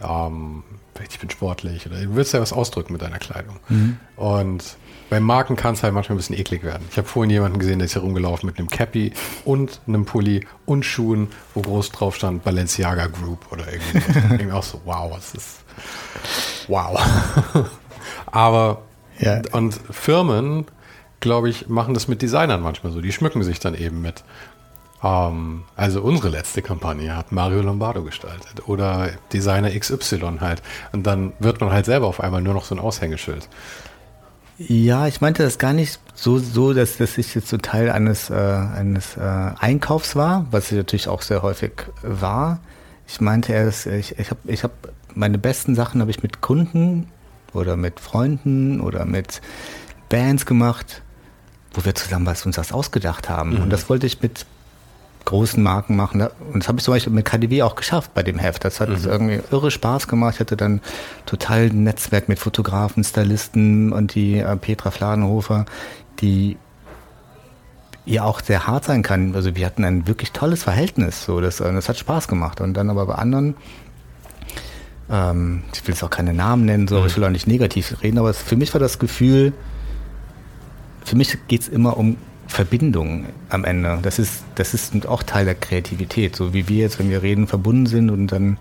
Ähm, 0.00 0.62
ich 1.08 1.18
bin 1.18 1.30
sportlich 1.30 1.86
oder 1.86 2.00
du 2.00 2.14
willst 2.14 2.32
ja 2.32 2.40
was 2.40 2.52
ausdrücken 2.52 2.92
mit 2.92 3.02
deiner 3.02 3.18
Kleidung. 3.18 3.58
Mhm. 3.68 3.96
Und 4.16 4.76
bei 5.08 5.20
Marken 5.20 5.56
kann 5.56 5.74
es 5.74 5.82
halt 5.82 5.94
manchmal 5.94 6.16
ein 6.16 6.18
bisschen 6.18 6.36
eklig 6.36 6.64
werden. 6.64 6.84
Ich 6.90 6.96
habe 6.96 7.06
vorhin 7.06 7.30
jemanden 7.30 7.58
gesehen, 7.58 7.78
der 7.78 7.86
ist 7.86 7.94
herumgelaufen 7.94 8.46
mit 8.46 8.58
einem 8.58 8.68
Cappy 8.68 9.12
und 9.44 9.80
einem 9.86 10.04
Pulli 10.04 10.46
und 10.64 10.84
Schuhen, 10.84 11.28
wo 11.54 11.62
groß 11.62 11.92
drauf 11.92 12.16
stand 12.16 12.44
Balenciaga 12.44 13.06
Group 13.06 13.52
oder 13.52 13.72
irgendwie. 13.72 13.98
irgendwie 14.30 14.52
auch 14.52 14.62
so, 14.62 14.80
wow, 14.84 15.10
was 15.14 15.34
ist 15.34 15.60
wow. 16.68 17.00
Aber 18.26 18.82
ja. 19.18 19.42
und 19.52 19.78
Firmen, 19.90 20.66
glaube 21.20 21.48
ich, 21.48 21.68
machen 21.68 21.94
das 21.94 22.08
mit 22.08 22.22
Designern 22.22 22.60
manchmal 22.60 22.92
so. 22.92 23.00
Die 23.00 23.12
schmücken 23.12 23.42
sich 23.42 23.58
dann 23.58 23.74
eben 23.74 24.00
mit. 24.02 24.24
Ähm, 25.02 25.64
also 25.76 26.02
unsere 26.02 26.28
letzte 26.28 26.62
Kampagne 26.62 27.16
hat 27.16 27.32
Mario 27.32 27.62
Lombardo 27.62 28.02
gestaltet 28.02 28.68
oder 28.68 29.10
Designer 29.32 29.70
XY 29.70 30.38
halt. 30.40 30.62
Und 30.92 31.06
dann 31.06 31.32
wird 31.38 31.60
man 31.60 31.70
halt 31.70 31.86
selber 31.86 32.06
auf 32.06 32.20
einmal 32.20 32.42
nur 32.42 32.54
noch 32.54 32.64
so 32.64 32.74
ein 32.74 32.78
Aushängeschild. 32.78 33.48
Ja, 34.58 35.06
ich 35.06 35.20
meinte 35.20 35.42
das 35.42 35.58
gar 35.58 35.74
nicht 35.74 36.00
so, 36.14 36.38
so 36.38 36.72
dass 36.72 36.96
das 36.96 37.18
ich 37.18 37.34
jetzt 37.34 37.48
so 37.48 37.58
Teil 37.58 37.90
eines, 37.90 38.30
äh, 38.30 38.34
eines 38.34 39.16
äh, 39.16 39.20
Einkaufs 39.20 40.16
war, 40.16 40.46
was 40.50 40.72
ich 40.72 40.78
natürlich 40.78 41.08
auch 41.08 41.20
sehr 41.20 41.42
häufig 41.42 41.72
war. 42.02 42.60
Ich 43.06 43.20
meinte 43.20 43.52
erst, 43.52 43.86
ich, 43.86 44.18
ich 44.18 44.30
habe 44.30 44.40
ich 44.46 44.64
hab 44.64 44.72
meine 45.14 45.38
besten 45.38 45.74
Sachen 45.74 46.00
habe 46.00 46.10
ich 46.10 46.22
mit 46.22 46.40
Kunden 46.40 47.08
oder 47.56 47.76
mit 47.76 48.00
Freunden 48.00 48.80
oder 48.80 49.04
mit 49.04 49.40
Bands 50.08 50.46
gemacht, 50.46 51.02
wo 51.72 51.84
wir 51.84 51.94
zusammen 51.94 52.26
was 52.26 52.46
uns 52.46 52.56
das 52.56 52.72
ausgedacht 52.72 53.28
haben. 53.28 53.54
Mhm. 53.54 53.62
Und 53.62 53.70
das 53.70 53.88
wollte 53.88 54.06
ich 54.06 54.22
mit 54.22 54.46
großen 55.26 55.62
Marken 55.62 55.96
machen. 55.96 56.22
Und 56.22 56.62
das 56.62 56.68
habe 56.68 56.78
ich 56.78 56.84
zum 56.84 56.94
Beispiel 56.94 57.12
mit 57.12 57.26
KDW 57.26 57.62
auch 57.62 57.74
geschafft 57.74 58.14
bei 58.14 58.22
dem 58.22 58.38
Heft. 58.38 58.64
Das 58.64 58.80
hat 58.80 58.88
mhm. 58.88 59.04
irgendwie 59.04 59.40
irre 59.50 59.70
Spaß 59.70 60.08
gemacht. 60.08 60.34
Ich 60.34 60.40
hatte 60.40 60.56
dann 60.56 60.80
total 61.26 61.66
ein 61.66 61.82
Netzwerk 61.82 62.28
mit 62.28 62.38
Fotografen, 62.38 63.04
Stylisten 63.04 63.92
und 63.92 64.14
die 64.14 64.38
äh, 64.38 64.56
Petra 64.56 64.90
Fladenhofer, 64.90 65.66
die 66.20 66.56
ja 68.06 68.22
auch 68.22 68.40
sehr 68.40 68.66
hart 68.66 68.84
sein 68.84 69.02
kann. 69.02 69.34
Also 69.34 69.56
wir 69.56 69.66
hatten 69.66 69.84
ein 69.84 70.06
wirklich 70.06 70.32
tolles 70.32 70.62
Verhältnis. 70.62 71.24
So, 71.24 71.40
das, 71.40 71.60
äh, 71.60 71.70
das 71.72 71.88
hat 71.88 71.98
Spaß 71.98 72.28
gemacht. 72.28 72.60
Und 72.60 72.74
dann 72.74 72.88
aber 72.88 73.04
bei 73.06 73.16
anderen 73.16 73.56
ähm, 75.10 75.62
ich 75.72 75.86
will 75.86 75.94
jetzt 75.94 76.02
auch 76.02 76.10
keine 76.10 76.34
Namen 76.34 76.64
nennen, 76.64 76.88
so, 76.88 76.98
aber 76.98 77.06
ich 77.06 77.16
will 77.16 77.24
auch 77.24 77.30
nicht 77.30 77.46
negativ 77.46 77.96
reden, 78.02 78.18
aber 78.18 78.34
für 78.34 78.56
mich 78.56 78.72
war 78.74 78.80
das 78.80 78.98
Gefühl, 78.98 79.52
für 81.04 81.16
mich 81.16 81.36
geht 81.48 81.62
es 81.62 81.68
immer 81.68 81.96
um 81.96 82.16
Verbindung 82.48 83.26
am 83.48 83.64
Ende. 83.64 83.98
Das 84.02 84.18
ist, 84.18 84.44
das 84.54 84.74
ist 84.74 85.06
auch 85.06 85.22
Teil 85.22 85.44
der 85.44 85.54
Kreativität, 85.54 86.36
so 86.36 86.52
wie 86.52 86.68
wir 86.68 86.78
jetzt, 86.78 86.98
wenn 86.98 87.10
wir 87.10 87.22
reden, 87.22 87.46
verbunden 87.46 87.86
sind 87.86 88.10
und 88.10 88.28
dann 88.28 88.58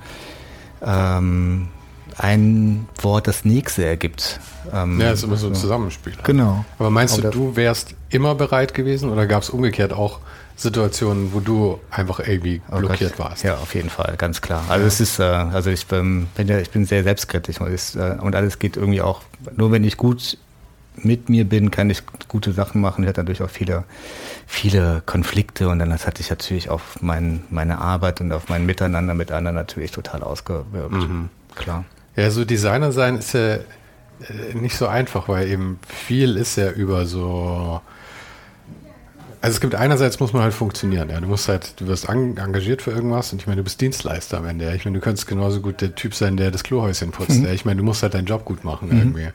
ähm, 0.83 1.67
ein 2.17 2.88
Wort 3.01 3.27
das 3.27 3.45
nächste 3.45 3.86
ergibt. 3.86 4.39
Ähm, 4.74 5.00
ja, 5.00 5.12
ist 5.12 5.24
immer 5.24 5.38
so 5.38 5.48
ein 5.48 5.55
Zusammenspiel. 5.55 6.13
Genau. 6.24 6.63
Aber 6.79 6.89
meinst 6.89 7.17
du, 7.17 7.29
du 7.29 7.55
wärst 7.55 7.95
immer 8.10 8.36
bereit 8.36 8.74
gewesen 8.74 9.10
oder 9.10 9.27
gab 9.27 9.43
es 9.43 9.50
umgekehrt 9.50 9.93
auch 9.93 10.19
Situationen, 10.55 11.34
wo 11.34 11.41
du 11.41 11.79
einfach 11.91 12.19
irgendwie 12.19 12.62
oh 12.72 12.77
blockiert 12.77 13.15
oh 13.17 13.24
warst. 13.24 13.43
Ja, 13.43 13.55
auf 13.55 13.75
jeden 13.75 13.89
Fall, 13.89 14.15
ganz 14.17 14.41
klar. 14.41 14.63
Also 14.69 14.84
ja. 14.84 14.88
es 14.88 15.00
ist, 15.01 15.19
äh, 15.19 15.24
also 15.24 15.69
ich 15.69 15.86
bin, 15.88 16.27
bin 16.36 16.48
ja, 16.48 16.60
ich 16.60 16.69
bin 16.69 16.86
sehr 16.86 17.03
selbstkritisch 17.03 17.60
und, 17.60 17.67
ist, 17.67 17.95
äh, 17.95 18.15
und 18.22 18.36
alles 18.36 18.60
geht 18.60 18.77
irgendwie 18.77 19.01
auch, 19.01 19.22
nur 19.55 19.72
wenn 19.72 19.84
ich 19.84 19.98
gut 19.98 20.38
mit 20.95 21.27
mir 21.27 21.43
bin, 21.43 21.72
kann 21.72 21.89
ich 21.89 22.03
gute 22.29 22.53
Sachen 22.53 22.79
machen. 22.79 23.03
Ich 23.03 23.10
hatte 23.10 23.19
natürlich 23.19 23.41
auch 23.41 23.50
viele, 23.50 23.84
viele 24.48 25.03
Konflikte 25.05 25.67
und 25.67 25.79
dann 25.79 25.89
das 25.89 26.07
hatte 26.07 26.22
ich 26.22 26.29
natürlich 26.29 26.69
auf 26.69 27.01
mein, 27.01 27.43
meine 27.50 27.79
Arbeit 27.79 28.22
und 28.22 28.31
auf 28.31 28.48
mein 28.48 28.65
Miteinander 28.65 29.13
mit 29.13 29.34
anderen 29.34 29.55
natürlich 29.55 29.91
total 29.91 30.24
ausgewirkt. 30.24 30.93
Mhm. 30.93 31.29
Klar. 31.53 31.84
Ja, 32.15 32.31
so 32.31 32.45
Designer 32.45 32.91
sein 32.91 33.17
ist 33.17 33.34
ja 33.34 33.55
äh, 33.55 33.62
nicht 34.53 34.77
so 34.77 34.88
einfach, 34.88 35.27
weil 35.27 35.50
eben 35.50 35.79
viel 35.88 36.38
ist 36.38 36.55
ja 36.55 36.72
über 36.72 37.05
so 37.05 37.81
also 39.45 39.57
es 39.57 39.62
gibt 39.62 39.75
einerseits 39.75 40.19
muss 40.19 40.34
man 40.34 40.41
halt 40.41 40.55
funktionieren, 40.55 41.07
ja. 41.12 41.22
Du 41.22 41.27
musst 41.27 41.48
halt, 41.48 41.79
du 41.79 41.86
wirst 41.86 42.10
engagiert 42.10 42.81
für 42.81 42.89
irgendwas 42.89 43.31
und 43.31 43.39
ich 43.39 43.45
meine, 43.45 43.57
du 43.57 43.63
bist 43.63 43.79
Dienstleister 43.79 44.39
am 44.39 44.48
Ende. 44.48 44.65
Ja. 44.65 44.74
Ich 44.74 44.86
meine, 44.86 44.98
du 44.98 45.03
könntest 45.03 45.27
genauso 45.27 45.62
gut 45.62 45.81
der 45.81 45.93
Typ 45.93 46.15
sein, 46.15 46.36
der 46.36 46.50
das 46.50 46.63
Klohäuschen 46.63 47.12
putzt. 47.12 47.41
Mhm. 47.41 47.45
Ja. 47.45 47.51
Ich 47.51 47.63
meine, 47.63 47.77
du 47.77 47.84
musst 47.84 48.01
halt 48.01 48.15
deinen 48.15 48.25
Job 48.25 48.43
gut 48.43 48.63
machen 48.63 48.89
mhm. 48.89 48.98
irgendwie. 48.98 49.27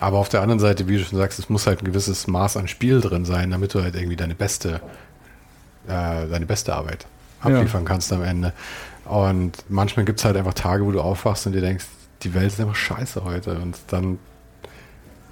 Aber 0.00 0.18
auf 0.18 0.28
der 0.28 0.42
anderen 0.42 0.58
Seite, 0.58 0.88
wie 0.88 0.98
du 0.98 1.04
schon 1.04 1.16
sagst, 1.16 1.38
es 1.38 1.48
muss 1.48 1.68
halt 1.68 1.80
ein 1.80 1.84
gewisses 1.84 2.26
Maß 2.26 2.56
an 2.56 2.66
Spiel 2.66 3.00
drin 3.00 3.24
sein, 3.24 3.52
damit 3.52 3.72
du 3.72 3.84
halt 3.84 3.94
irgendwie 3.94 4.16
deine 4.16 4.34
beste, 4.34 4.80
äh, 5.86 6.26
deine 6.26 6.46
beste 6.46 6.74
Arbeit 6.74 7.06
abliefern 7.40 7.84
kannst 7.84 8.12
am 8.12 8.24
Ende. 8.24 8.52
Und 9.04 9.52
manchmal 9.68 10.04
gibt 10.04 10.18
es 10.18 10.24
halt 10.24 10.36
einfach 10.36 10.54
Tage, 10.54 10.84
wo 10.84 10.90
du 10.90 11.00
aufwachst 11.00 11.46
und 11.46 11.52
dir 11.52 11.60
denkst, 11.60 11.84
die 12.22 12.34
Welt 12.34 12.48
ist 12.48 12.60
einfach 12.60 12.76
scheiße 12.76 13.24
heute. 13.24 13.58
Und 13.58 13.76
dann 13.88 14.18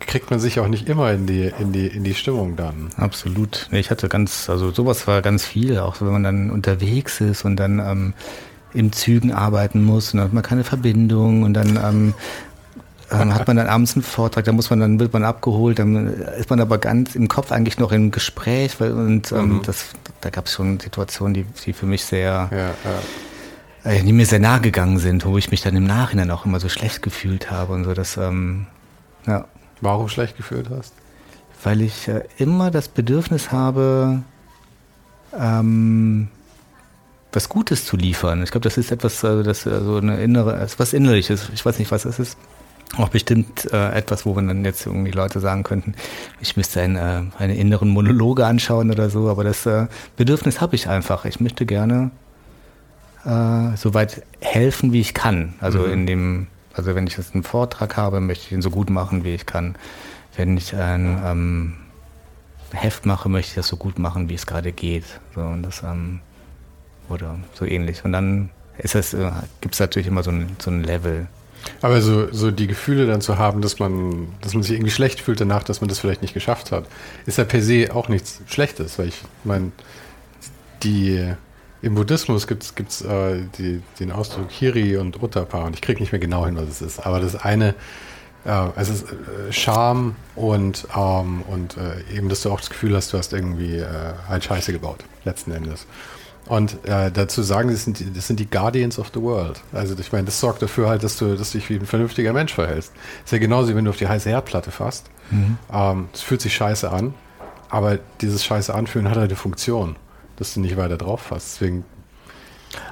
kriegt 0.00 0.31
man 0.31 0.41
sich 0.41 0.61
auch 0.61 0.69
nicht 0.69 0.88
immer 0.88 1.12
in 1.12 1.26
die, 1.26 1.53
in 1.59 1.73
die, 1.73 1.87
in 1.87 2.05
die 2.05 2.14
Stimmung 2.14 2.57
dann. 2.57 2.91
Absolut. 2.97 3.69
Ich 3.73 3.91
hatte 3.91 4.09
ganz, 4.09 4.50
also 4.50 4.71
sowas 4.71 5.07
war 5.07 5.23
ganz 5.23 5.45
viel, 5.45 5.79
auch 5.79 6.00
wenn 6.00 6.12
man 6.12 6.23
dann 6.23 6.50
unterwegs 6.50 7.21
ist 7.21 7.45
und 7.45 7.57
dann 7.57 7.79
ähm, 7.79 8.14
in 8.73 8.93
Zügen 8.93 9.33
arbeiten 9.33 9.83
muss 9.85 10.12
und 10.12 10.19
dann 10.19 10.26
hat 10.26 10.35
man 10.35 10.43
keine 10.43 10.64
Verbindung 10.64 11.43
und 11.43 11.55
dann 11.55 11.76
ähm, 11.76 12.14
ähm, 13.11 13.35
hat 13.35 13.47
man 13.47 13.57
dann 13.57 13.69
abends 13.69 13.95
einen 13.95 14.03
Vortrag, 14.03 14.45
da 14.45 14.53
muss 14.53 14.71
man 14.71 14.81
dann 14.81 14.99
wird 14.99 15.12
man 15.12 15.25
abgeholt, 15.25 15.79
dann 15.79 16.09
ist 16.38 16.50
man 16.50 16.61
aber 16.61 16.79
ganz 16.79 17.14
im 17.14 17.29
Kopf 17.29 17.53
eigentlich 17.53 17.79
noch 17.79 17.93
im 17.93 18.11
Gespräch 18.11 18.81
weil, 18.81 18.93
und 18.93 19.31
ähm, 19.33 19.57
mhm. 19.57 19.62
das, 19.62 19.91
da 20.21 20.31
gab 20.31 20.47
es 20.47 20.53
schon 20.53 20.81
Situationen, 20.81 21.35
die, 21.35 21.47
die 21.64 21.73
für 21.73 21.87
mich 21.87 22.05
sehr 22.05 22.49
ja, 22.50 22.59
ja. 22.59 22.75
Äh, 23.85 24.03
die 24.03 24.12
mir 24.12 24.26
sehr 24.26 24.41
nahe 24.41 24.61
gegangen 24.61 24.99
sind, 24.99 25.26
wo 25.26 25.37
ich 25.37 25.50
mich 25.50 25.61
dann 25.61 25.76
im 25.76 25.85
Nachhinein 25.85 26.31
auch 26.31 26.47
immer 26.47 26.59
so 26.59 26.69
schlecht 26.69 27.03
gefühlt 27.03 27.50
habe 27.50 27.75
und 27.75 27.85
so, 27.85 27.93
das 27.93 28.17
ähm, 28.17 28.67
ja. 29.26 29.45
Warum 29.81 30.09
schlecht 30.09 30.37
gefühlt 30.37 30.71
hast? 30.71 30.95
Weil 31.62 31.83
ich 31.83 32.09
äh, 32.09 32.23
immer 32.38 32.71
das 32.71 32.88
Bedürfnis 32.88 33.53
habe, 33.53 34.23
ähm, 35.38 36.29
was 37.33 37.49
Gutes 37.49 37.85
zu 37.85 37.97
liefern. 37.97 38.43
Ich 38.43 38.50
glaube, 38.50 38.64
das 38.64 38.79
ist 38.79 38.91
etwas, 38.91 39.23
äh, 39.23 39.43
das 39.43 39.67
äh, 39.67 39.81
so 39.81 39.97
eine 39.97 40.23
innere, 40.23 40.67
was 40.79 40.93
innerliches. 40.95 41.50
Ich 41.53 41.64
weiß 41.64 41.79
nicht, 41.79 41.91
was 41.91 42.07
es 42.07 42.19
ist. 42.19 42.38
Auch 42.97 43.09
bestimmt 43.09 43.71
äh, 43.73 43.93
etwas, 43.93 44.25
wo 44.25 44.35
man 44.35 44.47
dann 44.47 44.64
jetzt 44.64 44.87
irgendwie 44.87 45.11
Leute 45.11 45.41
sagen 45.41 45.64
könnten, 45.64 45.95
ich 46.41 46.57
müsste 46.57 46.81
ein, 46.81 46.97
äh, 46.97 47.23
eine 47.38 47.57
inneren 47.57 47.88
Monologe 47.88 48.47
anschauen 48.47 48.91
oder 48.91 49.11
so, 49.11 49.29
aber 49.29 49.43
das 49.43 49.67
äh, 49.67 49.88
Bedürfnis 50.17 50.61
habe 50.61 50.76
ich 50.76 50.88
einfach. 50.88 51.25
Ich 51.25 51.41
möchte 51.41 51.67
gerne 51.67 52.12
äh, 53.25 53.76
so 53.76 53.95
weit 53.95 54.23
helfen, 54.40 54.93
wie 54.93 55.00
ich 55.00 55.14
kann. 55.14 55.54
Also 55.61 55.81
mhm. 55.81 55.93
in 55.93 56.07
dem 56.07 56.47
also 56.75 56.95
wenn 56.95 57.07
ich 57.07 57.16
jetzt 57.16 57.35
einen 57.35 57.45
Vortrag 57.45 57.97
habe, 57.97 58.21
möchte 58.21 58.47
ich 58.47 58.52
ihn 58.52 58.62
so 58.62 58.71
gut 58.71 58.90
machen, 58.90 59.25
wie 59.25 59.35
ich 59.35 59.47
kann. 59.47 59.76
Wenn 60.37 60.57
ich 60.57 60.75
ein 60.75 61.23
ähm, 61.25 61.75
Heft 62.73 63.07
mache, 63.07 63.28
möchte 63.28 63.50
ich 63.50 63.54
das 63.54 63.69
so 63.69 63.76
gut 63.76 63.99
machen, 63.99 64.28
wie 64.28 64.35
es 64.35 64.47
gerade 64.47 64.73
geht. 64.73 65.04
So, 65.35 65.40
und 65.40 65.62
das, 65.62 65.83
ähm, 65.85 66.21
oder 67.09 67.38
so 67.54 67.64
ähnlich. 67.64 68.04
Und 68.04 68.12
dann 68.12 68.50
ist 68.78 68.97
es, 68.97 69.14
äh, 69.14 69.31
gibt 69.61 69.75
es 69.75 69.81
natürlich 69.81 70.09
immer 70.09 70.25
so 70.25 70.33
ein, 70.33 70.57
so 70.59 70.71
ein 70.71 70.83
Level. 70.83 71.28
Aber 71.81 72.02
so, 72.02 72.31
so 72.33 72.50
die 72.50 72.66
Gefühle 72.66 73.07
dann 73.07 73.21
zu 73.21 73.38
haben, 73.38 73.62
dass 73.62 73.78
man, 73.78 74.26
dass 74.40 74.52
man 74.54 74.64
sich 74.64 74.73
irgendwie 74.73 74.90
schlecht 74.90 75.21
fühlt 75.21 75.40
danach, 75.40 75.62
dass 75.62 75.81
man 75.81 75.88
das 75.88 76.00
vielleicht 76.00 76.23
nicht 76.23 76.35
geschafft 76.35 76.73
hat, 76.73 76.87
ist 77.25 77.38
ja 77.38 77.45
per 77.45 77.62
se 77.62 77.95
auch 77.95 78.09
nichts 78.09 78.43
Schlechtes, 78.49 78.99
weil 78.99 79.09
ich 79.09 79.23
meine, 79.45 79.71
die 80.83 81.33
im 81.85 81.95
Buddhismus 81.95 82.47
gibt 82.47 82.62
es 82.62 83.03
äh, 83.03 83.43
den 84.00 84.12
Ausdruck 84.12 84.50
Hiri 84.50 84.97
und 84.97 85.23
Uttapa 85.23 85.64
und 85.64 85.75
ich 85.75 85.83
kriege 85.83 86.00
nicht 86.00 86.12
mehr 86.12 86.21
genau 86.21 86.47
hin, 86.47 86.57
was 86.57 86.69
es 86.69 86.83
ist. 86.83 87.07
Aber 87.07 87.21
das 87.21 87.37
eine, 87.37 87.75
äh, 88.45 88.69
es 88.76 88.88
ist 88.88 89.05
äh, 89.05 89.53
Scham 89.53 90.17
und, 90.35 90.88
ähm, 90.97 91.43
und 91.43 91.76
äh, 91.76 92.17
eben, 92.17 92.29
dass 92.29 92.43
du 92.43 92.50
auch 92.50 92.61
das 92.61 92.71
Gefühl 92.71 92.97
hast, 92.97 93.12
du 93.12 93.19
hast 93.19 93.33
irgendwie 93.33 93.76
äh, 93.76 93.87
halt 94.29 94.45
Scheiße 94.45 94.73
gebaut, 94.73 95.05
letzten 95.25 95.53
Endes. 95.53 95.87
Und 96.47 96.85
äh, 96.87 97.11
dazu 97.11 97.43
sagen, 97.43 97.71
das 97.71 97.85
sind, 97.85 97.99
die, 97.99 98.12
das 98.12 98.26
sind 98.26 98.41
die 98.41 98.49
Guardians 98.49 98.99
of 98.99 99.11
the 99.14 99.21
World. 99.21 99.61
Also 99.73 99.95
ich 99.99 100.12
meine, 100.12 100.25
das 100.25 100.41
sorgt 100.41 100.62
dafür 100.62 100.88
halt, 100.88 101.03
dass 101.03 101.17
du, 101.17 101.37
dass 101.37 101.53
du 101.53 101.59
dich 101.59 101.69
wie 101.71 101.76
ein 101.76 101.87
vernünftiger 101.87 102.33
Mensch 102.33 102.55
verhältst. 102.55 102.93
ist 103.25 103.33
ja 103.33 103.38
genauso, 103.38 103.71
wie 103.71 103.76
wenn 103.76 103.85
du 103.85 103.91
auf 103.91 103.97
die 103.97 104.09
heiße 104.09 104.29
Herdplatte 104.29 104.71
fasst. 104.71 105.07
Mhm. 105.31 105.59
Ähm, 105.73 106.09
es 106.12 106.21
fühlt 106.23 106.41
sich 106.41 106.55
scheiße 106.55 106.91
an, 106.91 107.14
aber 107.71 107.99
dieses 108.21 108.45
scheiße 108.45 108.75
Anfühlen 108.75 109.09
hat 109.09 109.17
halt 109.17 109.31
eine 109.31 109.37
Funktion, 109.37 109.97
dass 110.37 110.55
du 110.55 110.61
nicht 110.61 110.76
weiter 110.76 110.97
drauf 110.97 111.23
fasst. 111.23 111.61
Deswegen 111.61 111.85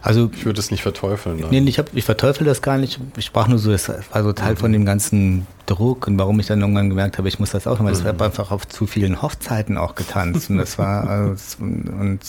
also, 0.01 0.31
ich 0.33 0.45
würde 0.45 0.61
es 0.61 0.71
nicht 0.71 0.83
verteufeln. 0.83 1.45
Nee, 1.51 1.61
ich, 1.61 1.79
hab, 1.79 1.95
ich 1.95 2.05
verteufel 2.05 2.45
das 2.45 2.63
gar 2.63 2.79
nicht. 2.79 3.01
Ich 3.17 3.25
sprach 3.25 3.49
nur 3.49 3.59
so, 3.59 3.73
es 3.73 3.89
war 3.89 4.23
so 4.23 4.33
Teil 4.33 4.53
mhm. 4.53 4.57
von 4.57 4.73
dem 4.73 4.85
ganzen 4.85 5.47
Druck 5.67 6.07
und 6.07 6.19
warum 6.19 6.39
ich 6.41 6.47
dann 6.47 6.61
irgendwann 6.61 6.89
gemerkt 6.89 7.19
habe, 7.19 7.29
ich 7.29 7.39
muss 7.39 7.51
das 7.51 7.67
auch 7.67 7.79
machen. 7.81 7.87
Mhm. 7.87 8.05
Das 8.05 8.05
war 8.05 8.27
einfach 8.27 8.51
auf 8.51 8.67
zu 8.69 8.87
vielen 8.87 9.23
Hochzeiten 9.23 9.77
auch 9.77 9.95
getanzt. 9.95 10.51
und 10.51 10.59
das 10.59 10.79
war, 10.79 11.09
also, 11.09 11.37
und 11.63 12.21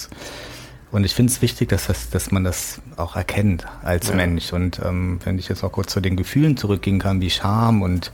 und 0.92 1.06
ich 1.06 1.16
finde 1.16 1.34
es 1.34 1.42
wichtig, 1.42 1.70
dass, 1.70 1.88
das, 1.88 2.12
dass 2.12 2.30
man 2.30 2.44
das 2.44 2.80
auch 2.98 3.16
erkennt 3.16 3.66
als 3.82 4.10
ja. 4.10 4.16
Mensch. 4.16 4.54
Und 4.54 4.80
ähm, 4.86 5.20
wenn 5.24 5.40
ich 5.40 5.50
jetzt 5.50 5.64
auch 5.64 5.72
kurz 5.72 5.92
zu 5.92 6.02
den 6.02 6.16
Gefühlen 6.16 6.56
zurückgehen 6.56 7.00
kann, 7.00 7.20
wie 7.20 7.32
Scham 7.32 7.82
und 7.82 8.12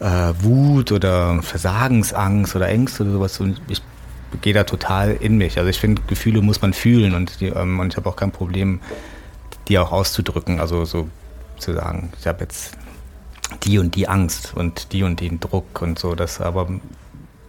äh, 0.00 0.32
Wut 0.40 0.90
oder 0.90 1.42
Versagensangst 1.42 2.56
oder 2.56 2.66
Ängste 2.68 3.02
oder 3.02 3.12
sowas, 3.12 3.40
und 3.40 3.60
ich 3.68 3.82
gehe 4.42 4.52
da 4.52 4.64
total 4.64 5.12
in 5.12 5.36
mich. 5.36 5.58
Also 5.58 5.70
ich 5.70 5.78
finde, 5.78 6.02
Gefühle 6.06 6.42
muss 6.42 6.62
man 6.62 6.72
fühlen 6.72 7.14
und, 7.14 7.40
die, 7.40 7.46
ähm, 7.46 7.80
und 7.80 7.92
ich 7.92 7.96
habe 7.96 8.08
auch 8.08 8.16
kein 8.16 8.30
Problem, 8.30 8.80
die 9.68 9.78
auch 9.78 9.92
auszudrücken. 9.92 10.60
Also 10.60 10.84
so 10.84 11.08
zu 11.58 11.72
sagen, 11.72 12.12
ich 12.18 12.26
habe 12.26 12.44
jetzt 12.44 12.76
die 13.62 13.78
und 13.78 13.94
die 13.94 14.08
Angst 14.08 14.52
und 14.54 14.92
die 14.92 15.02
und 15.02 15.20
den 15.20 15.40
Druck 15.40 15.82
und 15.82 15.98
so. 15.98 16.14
Das 16.14 16.40
aber 16.40 16.68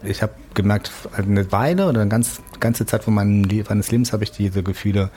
ich 0.04 0.22
habe 0.22 0.34
gemerkt, 0.54 0.92
eine 1.16 1.52
Weile 1.52 1.88
oder 1.88 2.02
eine 2.02 2.10
ganz, 2.10 2.42
ganze 2.60 2.86
Zeit 2.86 3.04
von 3.04 3.14
meinem, 3.14 3.48
meines 3.68 3.92
Lebens 3.92 4.14
habe 4.14 4.24
ich 4.24 4.32
diese 4.32 4.64
Gefühle 4.64 5.10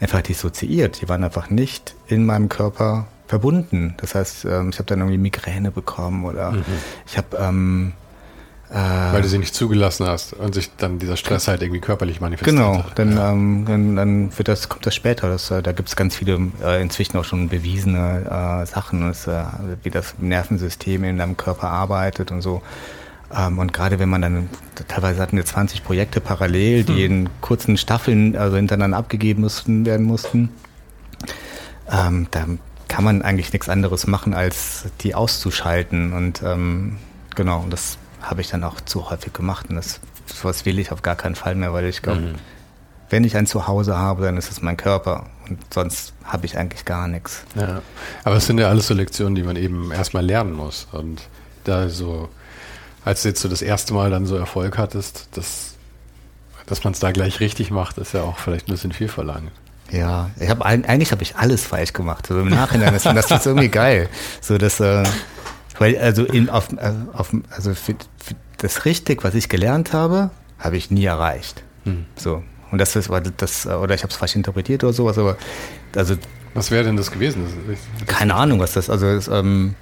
einfach 0.00 0.22
dissoziiert. 0.22 1.00
Die 1.00 1.08
waren 1.08 1.24
einfach 1.24 1.50
nicht 1.50 1.94
in 2.08 2.26
meinem 2.26 2.48
Körper 2.48 3.06
verbunden. 3.26 3.94
Das 3.98 4.14
heißt, 4.14 4.44
ähm, 4.44 4.70
ich 4.70 4.78
habe 4.78 4.86
dann 4.86 4.98
irgendwie 4.98 5.18
Migräne 5.18 5.70
bekommen 5.70 6.24
oder 6.24 6.52
mhm. 6.52 6.64
ich 7.06 7.16
habe 7.16 7.36
ähm, 7.38 7.92
äh, 7.92 8.01
weil 8.74 9.20
du 9.20 9.28
sie 9.28 9.38
nicht 9.38 9.54
zugelassen 9.54 10.06
hast 10.06 10.32
und 10.32 10.54
sich 10.54 10.70
dann 10.76 10.98
dieser 10.98 11.16
Stress 11.18 11.46
halt 11.46 11.60
irgendwie 11.60 11.80
körperlich 11.80 12.20
manifestiert. 12.20 12.56
Genau, 12.56 12.84
dann, 12.94 13.16
ja. 13.16 13.32
ähm, 13.32 13.64
dann, 13.66 13.96
dann, 13.96 14.38
wird 14.38 14.48
das, 14.48 14.68
kommt 14.68 14.86
das 14.86 14.94
später. 14.94 15.28
Das, 15.28 15.50
äh, 15.50 15.62
da 15.62 15.72
gibt 15.72 15.90
es 15.90 15.96
ganz 15.96 16.16
viele 16.16 16.38
äh, 16.64 16.80
inzwischen 16.80 17.18
auch 17.18 17.24
schon 17.24 17.50
bewiesene 17.50 18.62
äh, 18.62 18.66
Sachen, 18.66 19.02
das, 19.02 19.26
äh, 19.26 19.44
wie 19.82 19.90
das 19.90 20.14
Nervensystem 20.18 21.04
in 21.04 21.18
deinem 21.18 21.36
Körper 21.36 21.68
arbeitet 21.68 22.30
und 22.30 22.40
so. 22.40 22.62
Ähm, 23.34 23.58
und 23.58 23.74
gerade 23.74 23.98
wenn 23.98 24.08
man 24.08 24.22
dann, 24.22 24.48
teilweise 24.88 25.20
hatten 25.20 25.36
wir 25.36 25.44
20 25.44 25.84
Projekte 25.84 26.22
parallel, 26.22 26.84
die 26.84 27.04
hm. 27.04 27.12
in 27.12 27.28
kurzen 27.42 27.76
Staffeln 27.76 28.36
also 28.36 28.56
hintereinander 28.56 28.96
abgegeben 28.96 29.42
mussten, 29.42 29.84
werden 29.84 30.06
mussten, 30.06 30.48
ähm, 31.90 32.26
da 32.30 32.46
kann 32.88 33.04
man 33.04 33.22
eigentlich 33.22 33.52
nichts 33.52 33.68
anderes 33.68 34.06
machen, 34.06 34.32
als 34.32 34.84
die 35.00 35.14
auszuschalten. 35.14 36.12
Und 36.12 36.42
ähm, 36.42 36.96
genau, 37.34 37.60
und 37.60 37.70
das 37.70 37.98
habe 38.22 38.40
ich 38.40 38.48
dann 38.48 38.64
auch 38.64 38.80
zu 38.80 39.10
häufig 39.10 39.32
gemacht. 39.32 39.68
Und 39.68 39.76
das 39.76 40.00
sowas 40.26 40.64
will 40.64 40.78
ich 40.78 40.92
auf 40.92 41.02
gar 41.02 41.16
keinen 41.16 41.34
Fall 41.34 41.54
mehr, 41.54 41.72
weil 41.72 41.86
ich 41.86 42.02
glaube, 42.02 42.20
mhm. 42.20 42.34
wenn 43.10 43.24
ich 43.24 43.36
ein 43.36 43.46
Zuhause 43.46 43.96
habe, 43.96 44.24
dann 44.24 44.36
ist 44.36 44.50
es 44.50 44.62
mein 44.62 44.76
Körper. 44.76 45.26
Und 45.48 45.58
sonst 45.72 46.14
habe 46.24 46.46
ich 46.46 46.56
eigentlich 46.56 46.84
gar 46.84 47.08
nichts. 47.08 47.44
Ja. 47.54 47.82
Aber 48.24 48.36
es 48.36 48.46
sind 48.46 48.58
ja 48.58 48.68
alles 48.68 48.86
so 48.86 48.94
Lektionen, 48.94 49.34
die 49.34 49.42
man 49.42 49.56
eben 49.56 49.90
erstmal 49.92 50.24
lernen 50.24 50.52
muss. 50.52 50.86
Und 50.92 51.22
da 51.64 51.88
so 51.88 52.28
als 53.04 53.22
du 53.22 53.28
jetzt 53.28 53.40
so 53.40 53.48
das 53.48 53.62
erste 53.62 53.94
Mal 53.94 54.10
dann 54.10 54.26
so 54.26 54.36
Erfolg 54.36 54.78
hattest, 54.78 55.28
dass, 55.32 55.74
dass 56.66 56.84
man 56.84 56.92
es 56.92 57.00
da 57.00 57.10
gleich 57.10 57.40
richtig 57.40 57.70
macht, 57.70 57.98
ist 57.98 58.14
ja 58.14 58.22
auch 58.22 58.38
vielleicht 58.38 58.68
ein 58.68 58.72
bisschen 58.72 58.92
viel 58.92 59.08
verlangt. 59.08 59.50
Ja, 59.90 60.30
ich 60.38 60.48
habe 60.48 60.64
eigentlich 60.64 61.12
habe 61.12 61.22
ich 61.22 61.36
alles 61.36 61.66
falsch 61.66 61.92
gemacht. 61.92 62.30
Also 62.30 62.40
im 62.40 62.48
Nachhinein 62.48 62.94
ist 62.94 63.04
das 63.04 63.30
ist 63.30 63.46
irgendwie 63.46 63.68
geil. 63.68 64.08
So 64.40 64.56
dass 64.56 64.80
äh, 64.80 65.02
weil 65.78 65.96
also 65.98 66.24
in, 66.24 66.50
auf, 66.50 66.72
äh, 66.72 66.92
auf 67.12 67.34
also 67.50 67.74
für, 67.74 67.94
für 68.16 68.34
das 68.58 68.84
richtig, 68.84 69.24
was 69.24 69.34
ich 69.34 69.48
gelernt 69.48 69.92
habe, 69.92 70.30
habe 70.58 70.76
ich 70.76 70.90
nie 70.90 71.04
erreicht. 71.04 71.62
Hm. 71.84 72.06
So 72.16 72.42
und 72.70 72.78
das 72.78 72.96
ist 72.96 73.10
das 73.36 73.66
oder 73.66 73.94
ich 73.94 74.02
habe 74.02 74.10
es 74.10 74.16
falsch 74.16 74.36
interpretiert 74.36 74.82
oder 74.84 74.92
sowas, 74.92 75.18
aber 75.18 75.36
also 75.94 76.16
was 76.54 76.70
wäre 76.70 76.84
denn 76.84 76.96
das 76.96 77.10
gewesen? 77.10 77.46
Das, 77.68 78.06
keine 78.06 78.34
Ahnung, 78.34 78.60
was 78.60 78.72
das 78.72 78.90
also 78.90 79.06
ist, 79.06 79.28
ähm, 79.28 79.74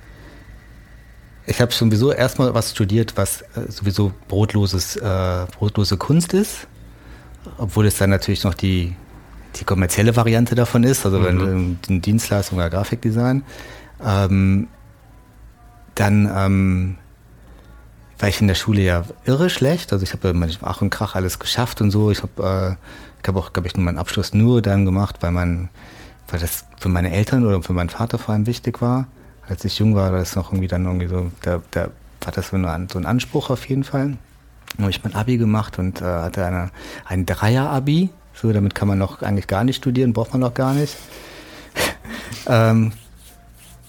ich 1.47 1.61
habe 1.61 1.73
sowieso 1.73 2.13
erstmal 2.13 2.55
was 2.55 2.71
studiert, 2.71 3.15
was 3.17 3.43
äh, 3.43 3.69
sowieso 3.69 4.13
brotloses, 4.29 4.97
äh, 4.97 5.47
brotlose 5.59 5.97
Kunst 5.97 6.33
ist, 6.33 6.69
obwohl 7.59 7.87
es 7.87 7.97
dann 7.97 8.11
natürlich 8.11 8.45
noch 8.45 8.55
die, 8.55 8.95
die 9.57 9.65
kommerzielle 9.65 10.15
Variante 10.15 10.55
davon 10.55 10.85
ist, 10.85 11.05
also 11.05 11.19
mhm. 11.19 11.77
wenn 11.83 12.03
Dienstleistung 12.03 12.59
oder 12.59 12.71
Grafikdesign. 12.71 13.43
Ähm, 14.05 14.69
dann 16.01 16.31
ähm, 16.35 16.99
war 18.19 18.29
ich 18.29 18.41
in 18.41 18.49
der 18.49 18.55
Schule 18.55 18.83
ja 18.83 19.05
irre 19.25 19.51
schlecht, 19.51 19.93
also 19.93 20.03
ich 20.03 20.13
habe 20.13 20.29
ja 20.29 20.47
Ach 20.63 20.83
und 20.83 20.91
Krach 20.91 21.15
alles 21.15 21.39
geschafft 21.39 21.81
und 21.81 21.91
so. 21.91 22.11
Ich 22.11 22.23
habe 22.23 22.77
äh, 23.23 23.27
hab 23.27 23.37
auch, 23.37 23.53
glaube 23.53 23.69
ich, 23.69 23.77
meinen 23.77 23.99
Abschluss 23.99 24.35
nur 24.35 24.63
dann 24.63 24.85
gemacht, 24.85 25.17
weil 25.21 25.31
man, 25.31 25.69
weil 26.29 26.41
das 26.41 26.65
für 26.79 26.89
meine 26.89 27.13
Eltern 27.13 27.47
oder 27.47 27.63
für 27.63 27.73
meinen 27.73 27.91
Vater 27.91 28.19
vor 28.19 28.35
allem 28.35 28.47
wichtig 28.47 28.81
war 28.81 29.07
als 29.51 29.65
ich 29.65 29.79
jung 29.81 29.97
war, 29.97 30.13
war 30.13 30.21
das 30.21 30.37
noch 30.37 30.53
irgendwie 30.53 30.69
dann 30.69 30.85
irgendwie 30.85 31.09
so, 31.09 31.31
da, 31.43 31.61
da 31.73 31.89
war 32.21 32.33
das 32.33 32.49
so 32.49 32.57
ein 32.57 33.07
Anspruch 33.07 33.51
auf 33.51 33.69
jeden 33.69 33.83
Fall. 33.83 34.17
Dann 34.77 34.85
habe 34.85 34.91
ich 34.91 35.03
mein 35.03 35.15
Abi 35.15 35.39
gemacht 35.39 35.79
und 35.81 36.01
äh, 36.01 36.05
hatte 36.05 36.47
eine, 36.47 36.71
ein 37.05 37.27
Dreier-Abi. 37.27 38.11
So, 38.33 38.53
damit 38.53 38.77
kann 38.77 38.87
man 38.87 38.99
noch 38.99 39.23
eigentlich 39.23 39.49
gar 39.49 39.65
nicht 39.65 39.77
studieren, 39.77 40.13
braucht 40.13 40.33
man 40.33 40.41
noch 40.41 40.55
gar 40.55 40.73
nicht. 40.73 40.97
ähm, 42.47 42.93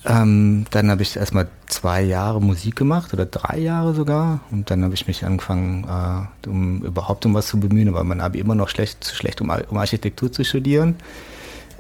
ähm, 0.06 0.66
dann 0.72 0.90
habe 0.90 1.04
ich 1.04 1.16
erstmal 1.16 1.48
zwei 1.68 2.02
Jahre 2.02 2.42
Musik 2.42 2.76
gemacht 2.76 3.14
oder 3.14 3.26
drei 3.26 3.60
Jahre 3.60 3.94
sogar. 3.94 4.40
Und 4.50 4.72
dann 4.72 4.84
habe 4.84 4.94
ich 4.94 5.08
mich 5.08 5.26
angefangen, 5.26 5.84
äh, 5.84 6.48
um 6.50 6.82
überhaupt 6.82 7.26
um 7.26 7.34
was 7.36 7.48
zu 7.48 7.60
bemühen, 7.60 7.88
aber 7.88 8.04
mein 8.04 8.22
Abi 8.22 8.40
immer 8.40 8.56
noch 8.56 8.70
schlecht, 8.70 9.04
zu 9.04 9.16
schlecht, 9.16 9.42
um, 9.42 9.50
um 9.50 9.78
Architektur 9.78 10.32
zu 10.32 10.44
studieren. 10.44 10.96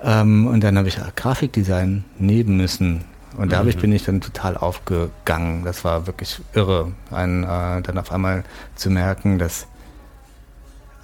Ähm, 0.03 0.47
und 0.47 0.63
dann 0.63 0.77
habe 0.77 0.87
ich 0.87 0.99
Grafikdesign 1.15 2.03
nehmen 2.19 2.57
müssen. 2.57 3.05
Und 3.37 3.51
dadurch 3.51 3.77
mhm. 3.77 3.81
bin 3.81 3.91
ich 3.93 4.03
dann 4.03 4.21
total 4.21 4.57
aufgegangen. 4.57 5.63
Das 5.63 5.83
war 5.83 6.05
wirklich 6.05 6.41
irre, 6.53 6.91
ein, 7.11 7.43
äh, 7.43 7.81
dann 7.81 7.97
auf 7.97 8.11
einmal 8.11 8.43
zu 8.75 8.89
merken, 8.89 9.39
dass, 9.39 9.67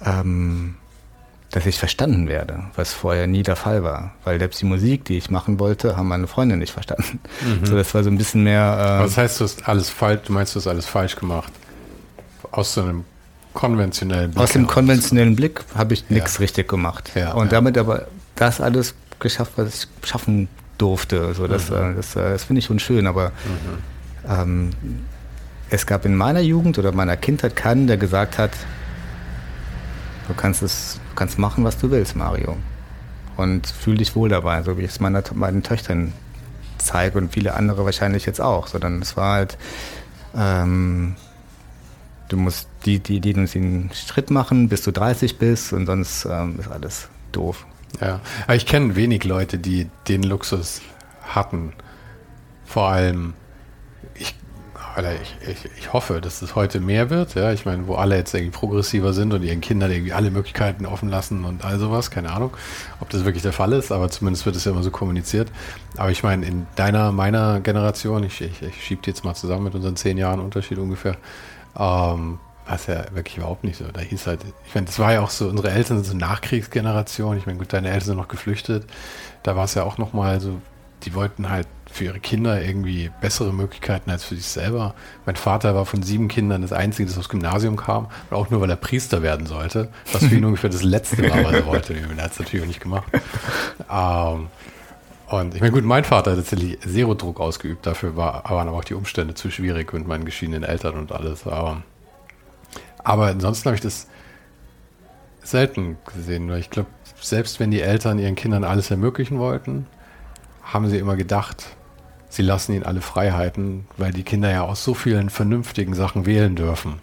ähm, 0.04 0.76
dass 1.50 1.64
ich 1.64 1.78
verstanden 1.78 2.28
werde, 2.28 2.64
was 2.76 2.92
vorher 2.92 3.26
nie 3.26 3.42
der 3.42 3.56
Fall 3.56 3.82
war. 3.82 4.12
Weil 4.24 4.38
selbst 4.38 4.60
die 4.60 4.66
Musik, 4.66 5.04
die 5.06 5.16
ich 5.16 5.30
machen 5.30 5.58
wollte, 5.58 5.96
haben 5.96 6.08
meine 6.08 6.26
Freunde 6.26 6.56
nicht 6.56 6.72
verstanden. 6.72 7.20
Mhm. 7.40 7.66
So, 7.66 7.76
das 7.76 7.94
war 7.94 8.04
so 8.04 8.10
ein 8.10 8.18
bisschen 8.18 8.44
mehr. 8.44 9.00
Äh, 9.00 9.04
was 9.04 9.16
heißt, 9.16 9.40
du 9.40 9.44
hast 9.44 9.66
alles 9.66 9.88
falsch, 9.88 10.22
du 10.26 10.32
meinst, 10.32 10.54
du 10.54 10.60
hast 10.60 10.66
alles 10.66 10.86
falsch 10.86 11.16
gemacht? 11.16 11.52
Aus 12.50 12.74
so 12.74 12.82
einem 12.82 13.04
konventionellen 13.54 14.30
Blick. 14.30 14.42
Aus 14.42 14.52
dem 14.52 14.66
konventionellen 14.66 15.36
Blick 15.36 15.62
habe 15.74 15.94
ich 15.94 16.08
nichts 16.10 16.34
ja. 16.34 16.40
richtig 16.40 16.68
gemacht. 16.68 17.12
Ja, 17.14 17.32
und 17.32 17.46
ja. 17.46 17.52
damit 17.52 17.78
aber 17.78 18.06
das 18.34 18.60
alles 18.60 18.94
geschafft, 19.18 19.52
was 19.56 19.84
ich 20.02 20.08
schaffen 20.08 20.48
durfte. 20.76 21.34
So, 21.34 21.46
das, 21.46 21.70
mhm. 21.70 21.76
Äh, 21.76 21.94
das, 21.96 22.16
äh, 22.16 22.30
das 22.30 22.44
finde 22.44 22.60
ich 22.60 22.66
schon 22.66 22.78
schön, 22.78 23.06
aber 23.06 23.30
mhm. 24.26 24.30
ähm, 24.30 24.70
es 25.70 25.86
gab 25.86 26.04
in 26.04 26.14
meiner 26.14 26.40
Jugend 26.40 26.78
oder 26.78 26.92
meiner 26.92 27.16
Kindheit 27.16 27.56
keinen, 27.56 27.86
der 27.86 27.96
gesagt 27.96 28.38
hat, 28.38 28.52
du 30.28 30.34
kannst 30.34 30.62
es, 30.62 31.00
kannst 31.18 31.38
machen, 31.38 31.64
was 31.64 31.78
du 31.78 31.90
willst, 31.90 32.16
Mario. 32.16 32.56
Und 33.36 33.66
fühl 33.66 33.96
dich 33.96 34.16
wohl 34.16 34.28
dabei, 34.28 34.62
so 34.62 34.78
wie 34.78 34.82
ich 34.82 34.90
es 34.90 35.00
meiner, 35.00 35.22
meinen 35.34 35.62
Töchtern 35.62 36.12
zeige 36.78 37.18
und 37.18 37.32
viele 37.32 37.54
andere 37.54 37.84
wahrscheinlich 37.84 38.24
jetzt 38.26 38.40
auch. 38.40 38.68
Sondern 38.68 39.02
es 39.02 39.16
war 39.16 39.34
halt, 39.34 39.58
ähm, 40.34 41.16
du 42.28 42.36
musst 42.36 42.68
die, 42.84 43.00
die, 43.00 43.20
die 43.20 43.32
den 43.32 43.90
Schritt 43.92 44.30
machen, 44.30 44.68
bis 44.68 44.82
du 44.82 44.92
30 44.92 45.38
bist 45.38 45.72
und 45.72 45.86
sonst 45.86 46.24
ähm, 46.24 46.58
ist 46.58 46.70
alles 46.70 47.08
doof. 47.32 47.66
Ja, 48.00 48.20
aber 48.44 48.54
ich 48.54 48.66
kenne 48.66 48.96
wenig 48.96 49.24
Leute, 49.24 49.58
die 49.58 49.88
den 50.08 50.22
Luxus 50.22 50.82
hatten. 51.22 51.72
Vor 52.64 52.88
allem, 52.88 53.34
ich, 54.14 54.34
ich, 54.96 55.48
ich, 55.48 55.70
ich 55.78 55.92
hoffe, 55.92 56.20
dass 56.20 56.42
es 56.42 56.54
heute 56.54 56.80
mehr 56.80 57.10
wird. 57.10 57.34
Ja, 57.34 57.52
ich 57.52 57.64
meine, 57.64 57.86
wo 57.86 57.94
alle 57.94 58.16
jetzt 58.16 58.34
irgendwie 58.34 58.56
progressiver 58.56 59.12
sind 59.12 59.32
und 59.32 59.42
ihren 59.42 59.60
Kindern 59.60 59.90
irgendwie 59.90 60.12
alle 60.12 60.30
Möglichkeiten 60.30 60.86
offen 60.86 61.08
lassen 61.08 61.44
und 61.44 61.64
all 61.64 61.78
sowas. 61.78 62.10
Keine 62.10 62.32
Ahnung, 62.32 62.56
ob 63.00 63.10
das 63.10 63.24
wirklich 63.24 63.42
der 63.42 63.52
Fall 63.52 63.72
ist, 63.72 63.92
aber 63.92 64.10
zumindest 64.10 64.46
wird 64.46 64.56
es 64.56 64.64
ja 64.64 64.72
immer 64.72 64.82
so 64.82 64.90
kommuniziert. 64.90 65.50
Aber 65.96 66.10
ich 66.10 66.22
meine, 66.22 66.46
in 66.46 66.66
deiner, 66.76 67.12
meiner 67.12 67.60
Generation, 67.60 68.24
ich, 68.24 68.40
ich, 68.40 68.62
ich 68.62 68.84
schiebe 68.84 69.02
die 69.02 69.10
jetzt 69.10 69.24
mal 69.24 69.34
zusammen 69.34 69.64
mit 69.64 69.74
unseren 69.74 69.96
zehn 69.96 70.18
Jahren 70.18 70.40
Unterschied 70.40 70.78
ungefähr, 70.78 71.16
ähm, 71.76 72.38
war 72.66 72.74
es 72.74 72.86
ja 72.86 73.04
wirklich 73.12 73.38
überhaupt 73.38 73.64
nicht 73.64 73.78
so. 73.78 73.84
Da 73.92 74.00
hieß 74.00 74.26
halt, 74.26 74.40
ich 74.66 74.74
meine, 74.74 74.86
das 74.86 74.98
war 74.98 75.12
ja 75.12 75.22
auch 75.22 75.30
so, 75.30 75.48
unsere 75.48 75.70
Eltern 75.70 76.02
sind 76.02 76.12
so 76.12 76.16
Nachkriegsgeneration. 76.16 77.38
Ich 77.38 77.46
meine, 77.46 77.58
gut, 77.58 77.72
deine 77.72 77.88
Eltern 77.88 78.06
sind 78.08 78.16
noch 78.16 78.28
geflüchtet. 78.28 78.84
Da 79.42 79.56
war 79.56 79.64
es 79.64 79.74
ja 79.74 79.84
auch 79.84 79.96
nochmal 79.96 80.40
so, 80.40 80.60
die 81.04 81.14
wollten 81.14 81.48
halt 81.48 81.66
für 81.98 82.04
ihre 82.04 82.20
Kinder 82.20 82.62
irgendwie 82.62 83.10
bessere 83.20 83.52
Möglichkeiten 83.52 84.10
als 84.10 84.24
für 84.24 84.36
sich 84.36 84.46
selber. 84.46 84.94
Mein 85.26 85.36
Vater 85.36 85.74
war 85.74 85.84
von 85.84 86.02
sieben 86.02 86.28
Kindern 86.28 86.62
das 86.62 86.72
Einzige, 86.72 87.08
das 87.08 87.18
aufs 87.18 87.28
Gymnasium 87.28 87.76
kam. 87.76 88.06
Und 88.30 88.36
auch 88.36 88.50
nur, 88.50 88.60
weil 88.60 88.70
er 88.70 88.76
Priester 88.76 89.22
werden 89.22 89.46
sollte. 89.46 89.88
Was 90.12 90.24
für 90.24 90.36
ihn 90.36 90.44
ungefähr 90.46 90.70
das 90.70 90.82
Letzte 90.82 91.28
war, 91.28 91.44
was 91.44 91.52
er 91.52 91.66
wollte. 91.66 91.94
Er 91.94 92.22
hat 92.22 92.32
es 92.32 92.38
natürlich 92.38 92.62
auch 92.62 92.68
nicht 92.68 92.80
gemacht. 92.80 93.06
Ähm, 93.90 94.46
und 95.28 95.54
ich 95.54 95.60
meine, 95.60 95.72
gut, 95.72 95.84
mein 95.84 96.04
Vater 96.04 96.30
hat 96.30 96.38
tatsächlich 96.38 96.80
Zero-Druck 96.80 97.40
ausgeübt. 97.40 97.84
Dafür 97.84 98.16
war, 98.16 98.44
waren 98.48 98.68
aber 98.68 98.78
auch 98.78 98.84
die 98.84 98.94
Umstände 98.94 99.34
zu 99.34 99.50
schwierig 99.50 99.92
mit 99.92 100.06
meinen 100.06 100.24
geschiedenen 100.24 100.62
Eltern 100.62 100.94
und 100.94 101.12
alles. 101.12 101.46
Aber, 101.46 101.82
aber 103.04 103.26
ansonsten 103.26 103.66
habe 103.66 103.74
ich 103.74 103.82
das 103.82 104.06
selten 105.42 105.98
gesehen. 106.14 106.48
Weil 106.48 106.60
ich 106.60 106.70
glaube, 106.70 106.88
selbst 107.20 107.58
wenn 107.60 107.70
die 107.70 107.82
Eltern 107.82 108.18
ihren 108.18 108.36
Kindern 108.36 108.64
alles 108.64 108.90
ermöglichen 108.90 109.38
wollten, 109.38 109.86
haben 110.62 110.88
sie 110.88 110.98
immer 110.98 111.16
gedacht, 111.16 111.76
sie 112.28 112.42
lassen 112.42 112.74
ihnen 112.74 112.84
alle 112.84 113.00
Freiheiten, 113.00 113.86
weil 113.96 114.12
die 114.12 114.22
Kinder 114.22 114.50
ja 114.50 114.62
aus 114.62 114.84
so 114.84 114.94
vielen 114.94 115.30
vernünftigen 115.30 115.94
Sachen 115.94 116.26
wählen 116.26 116.56
dürfen. 116.56 116.94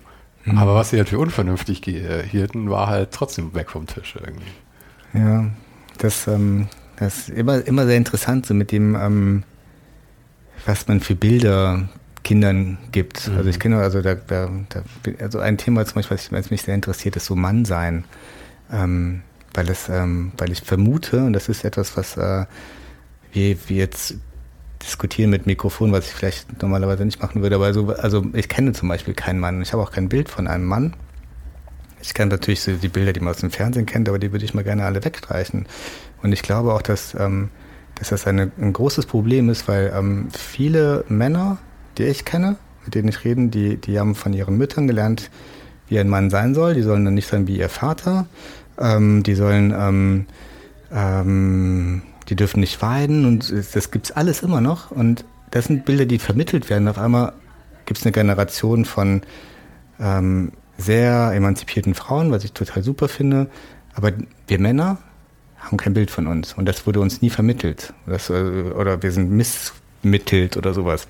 Mhm. 0.46 0.58
Aber 0.58 0.76
was 0.76 0.92
sie 0.92 0.98
halt 0.98 1.10
für 1.10 1.20
unvernünftig 1.20 1.88
äh, 1.88 2.24
hielten, 2.24 2.70
war 2.70 2.88
halt 2.88 3.12
trotzdem 3.12 3.54
weg 3.54 3.72
vom 3.72 3.88
Tisch 3.88 4.16
irgendwie. 4.16 4.46
Ja, 5.14 5.48
das, 5.98 6.28
ähm, 6.28 6.68
das 6.98 7.18
ist 7.18 7.30
immer, 7.30 7.66
immer 7.66 7.86
sehr 7.86 7.98
interessant, 7.98 8.46
so 8.46 8.54
mit 8.54 8.72
dem, 8.72 8.96
ähm, 8.96 9.44
was 10.66 10.88
man 10.88 11.00
für 11.00 11.16
Bilder 11.16 11.90
Kindern 12.24 12.78
gibt. 12.92 13.28
Mhm. 13.28 13.38
Also 13.38 13.50
ich 13.50 13.60
kenne, 13.60 13.78
also, 13.78 14.02
da, 14.02 14.16
da, 14.16 14.50
da, 14.70 14.84
also 15.20 15.40
ein 15.40 15.58
Thema 15.58 15.86
zum 15.86 15.96
Beispiel, 15.96 16.18
was 16.32 16.52
mich 16.52 16.62
sehr 16.64 16.76
interessiert, 16.76 17.16
ist 17.16 17.26
so 17.26 17.36
Mannsein. 17.36 18.04
Ähm, 18.72 19.22
weil, 19.54 19.70
es, 19.70 19.90
ähm, 19.90 20.32
weil 20.38 20.52
ich 20.52 20.62
vermute, 20.62 21.24
und 21.24 21.34
das 21.34 21.50
ist 21.50 21.64
etwas, 21.64 21.96
was 21.96 22.18
äh, 22.18 22.46
wir, 23.32 23.58
wir 23.70 23.78
jetzt 23.78 24.16
diskutieren 24.86 25.30
mit 25.30 25.46
Mikrofon, 25.46 25.92
was 25.92 26.08
ich 26.08 26.14
vielleicht 26.14 26.62
normalerweise 26.62 27.06
nicht 27.06 27.22
machen 27.22 27.42
würde, 27.42 27.56
aber 27.56 27.74
so, 27.74 27.88
also 27.90 28.26
ich 28.34 28.48
kenne 28.48 28.74
zum 28.74 28.90
Beispiel 28.90 29.14
keinen 29.14 29.40
Mann. 29.40 29.62
Ich 29.62 29.74
habe 29.74 29.84
auch 29.84 29.92
kein 29.92 30.10
Bild 30.10 30.30
von 30.30 30.48
einem 30.48 30.66
Mann. 30.66 30.94
Ich 32.02 32.14
kenne 32.14 32.30
natürlich 32.30 32.62
so 32.62 32.72
die 32.72 32.88
Bilder, 32.88 33.14
die 33.14 33.20
man 33.20 33.34
aus 33.34 33.40
dem 33.40 33.52
Fernsehen 33.52 33.86
kennt, 33.86 34.08
aber 34.08 34.20
die 34.20 34.32
würde 34.32 34.46
ich 34.46 34.54
mal 34.54 34.64
gerne 34.64 34.86
alle 34.86 35.04
wegstreichen. 35.04 35.66
Und 36.22 36.32
ich 36.32 36.44
glaube 36.44 36.74
auch, 36.74 36.82
dass, 36.82 37.16
ähm, 37.16 37.50
dass 37.96 38.10
das 38.10 38.28
eine, 38.28 38.52
ein 38.60 38.74
großes 38.74 39.08
Problem 39.08 39.50
ist, 39.50 39.68
weil 39.68 39.92
ähm, 39.96 40.28
viele 40.32 41.04
Männer, 41.10 41.58
die 41.98 42.04
ich 42.04 42.24
kenne, 42.24 42.58
mit 42.84 42.94
denen 42.94 43.10
ich 43.10 43.24
rede, 43.26 43.48
die, 43.48 43.78
die 43.78 44.00
haben 44.00 44.14
von 44.14 44.34
ihren 44.34 44.58
Müttern 44.58 44.88
gelernt, 44.88 45.32
wie 45.88 46.00
ein 46.00 46.10
Mann 46.10 46.30
sein 46.30 46.54
soll. 46.54 46.76
Die 46.76 46.84
sollen 46.84 47.06
dann 47.06 47.16
nicht 47.16 47.28
sein 47.28 47.48
wie 47.48 47.58
ihr 47.58 47.70
Vater. 47.70 48.28
Ähm, 48.80 49.24
die 49.24 49.36
sollen 49.36 49.74
ähm, 49.76 50.26
ähm, 50.92 52.04
die 52.30 52.36
dürfen 52.36 52.60
nicht 52.60 52.82
weiden 52.82 53.26
und 53.26 53.54
das 53.74 53.92
gibt 53.92 54.06
es 54.08 54.12
alles 54.12 54.42
immer 54.42 54.62
noch. 54.62 54.92
Und 54.92 55.26
das 55.52 55.66
sind 55.66 55.86
Bilder, 55.86 56.06
die 56.06 56.20
vermittelt 56.20 56.70
werden. 56.70 56.88
Auf 56.88 56.98
einmal 56.98 57.34
gibt 57.86 58.00
es 58.00 58.06
eine 58.06 58.12
Generation 58.12 58.86
von 58.86 59.22
ähm, 60.00 60.52
sehr 60.78 61.32
emanzipierten 61.34 61.94
Frauen, 61.94 62.32
was 62.32 62.44
ich 62.44 62.52
total 62.52 62.84
super 62.84 63.08
finde. 63.08 63.50
Aber 63.94 64.12
wir 64.48 64.60
Männer 64.60 64.98
haben 65.60 65.78
kein 65.78 65.94
Bild 65.94 66.12
von 66.12 66.28
uns 66.28 66.54
und 66.54 66.66
das 66.66 66.86
wurde 66.86 67.00
uns 67.00 67.22
nie 67.22 67.30
vermittelt. 67.30 67.94
Das, 68.06 68.30
äh, 68.30 68.34
oder 68.34 69.02
wir 69.02 69.12
sind 69.12 69.32
missmittelt 69.32 70.58
oder 70.58 70.74
sowas. 70.74 71.08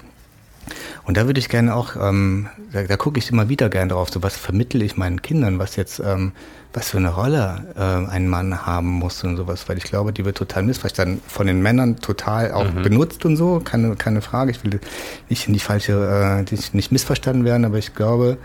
Und 1.03 1.17
da 1.17 1.27
würde 1.27 1.39
ich 1.39 1.49
gerne 1.49 1.75
auch, 1.75 1.95
ähm, 1.95 2.49
da, 2.71 2.83
da 2.83 2.97
gucke 2.97 3.19
ich 3.19 3.29
immer 3.29 3.49
wieder 3.49 3.69
gerne 3.69 3.93
drauf, 3.93 4.09
so 4.09 4.23
was 4.23 4.35
vermittle 4.35 4.83
ich 4.83 4.97
meinen 4.97 5.21
Kindern, 5.21 5.59
was 5.59 5.75
jetzt, 5.75 5.99
ähm, 5.99 6.31
was 6.75 6.89
für 6.89 6.97
eine 6.97 7.09
Rolle 7.09 7.63
äh, 7.77 8.11
ein 8.11 8.27
Mann 8.27 8.65
haben 8.65 8.89
muss 8.89 9.23
und 9.23 9.37
sowas, 9.37 9.69
weil 9.69 9.77
ich 9.77 9.85
glaube, 9.85 10.11
die 10.11 10.25
wird 10.25 10.37
total 10.37 10.63
missverstanden, 10.63 11.21
von 11.25 11.47
den 11.47 11.61
Männern 11.61 12.01
total 12.01 12.51
auch 12.51 12.69
mhm. 12.69 12.83
benutzt 12.83 13.23
und 13.25 13.37
so, 13.37 13.61
keine, 13.63 13.95
keine 13.95 14.21
Frage. 14.21 14.51
Ich 14.51 14.61
will 14.63 14.81
nicht 15.29 15.47
in 15.47 15.53
die 15.53 15.61
falsche, 15.61 16.45
äh, 16.49 16.55
nicht, 16.73 16.91
missverstanden 16.91 17.45
werden, 17.45 17.63
aber 17.63 17.77
ich 17.77 17.95
glaube, 17.95 18.37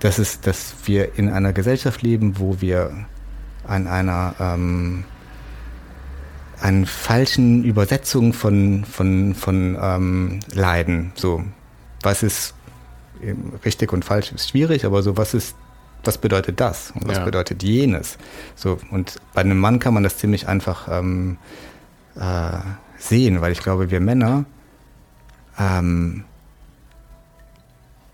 dass 0.00 0.18
es, 0.18 0.40
dass 0.40 0.74
wir 0.86 1.18
in 1.18 1.28
einer 1.28 1.52
Gesellschaft 1.52 2.00
leben, 2.00 2.38
wo 2.38 2.62
wir 2.62 2.92
an 3.66 3.86
einer 3.86 4.34
ähm, 4.40 5.04
an 6.58 6.86
falschen 6.86 7.62
Übersetzungen 7.62 8.32
von, 8.32 8.86
von, 8.86 9.34
von 9.34 9.76
ähm, 9.78 10.40
Leiden. 10.54 11.12
So, 11.14 11.44
was 12.02 12.22
ist 12.22 12.54
richtig 13.66 13.92
und 13.92 14.04
falsch 14.04 14.32
ist 14.32 14.48
schwierig, 14.50 14.86
aber 14.86 15.02
so, 15.02 15.18
was 15.18 15.34
ist, 15.34 15.56
was 16.06 16.18
bedeutet 16.18 16.60
das 16.60 16.92
und 16.92 17.06
was 17.08 17.18
ja. 17.18 17.24
bedeutet 17.24 17.62
jenes? 17.62 18.18
So, 18.54 18.78
und 18.90 19.16
bei 19.34 19.40
einem 19.42 19.58
Mann 19.58 19.78
kann 19.78 19.94
man 19.94 20.02
das 20.02 20.18
ziemlich 20.18 20.48
einfach 20.48 20.88
ähm, 20.90 21.38
äh, 22.16 22.58
sehen, 22.98 23.40
weil 23.40 23.52
ich 23.52 23.60
glaube, 23.60 23.90
wir 23.90 24.00
Männer, 24.00 24.44
ähm, 25.58 26.24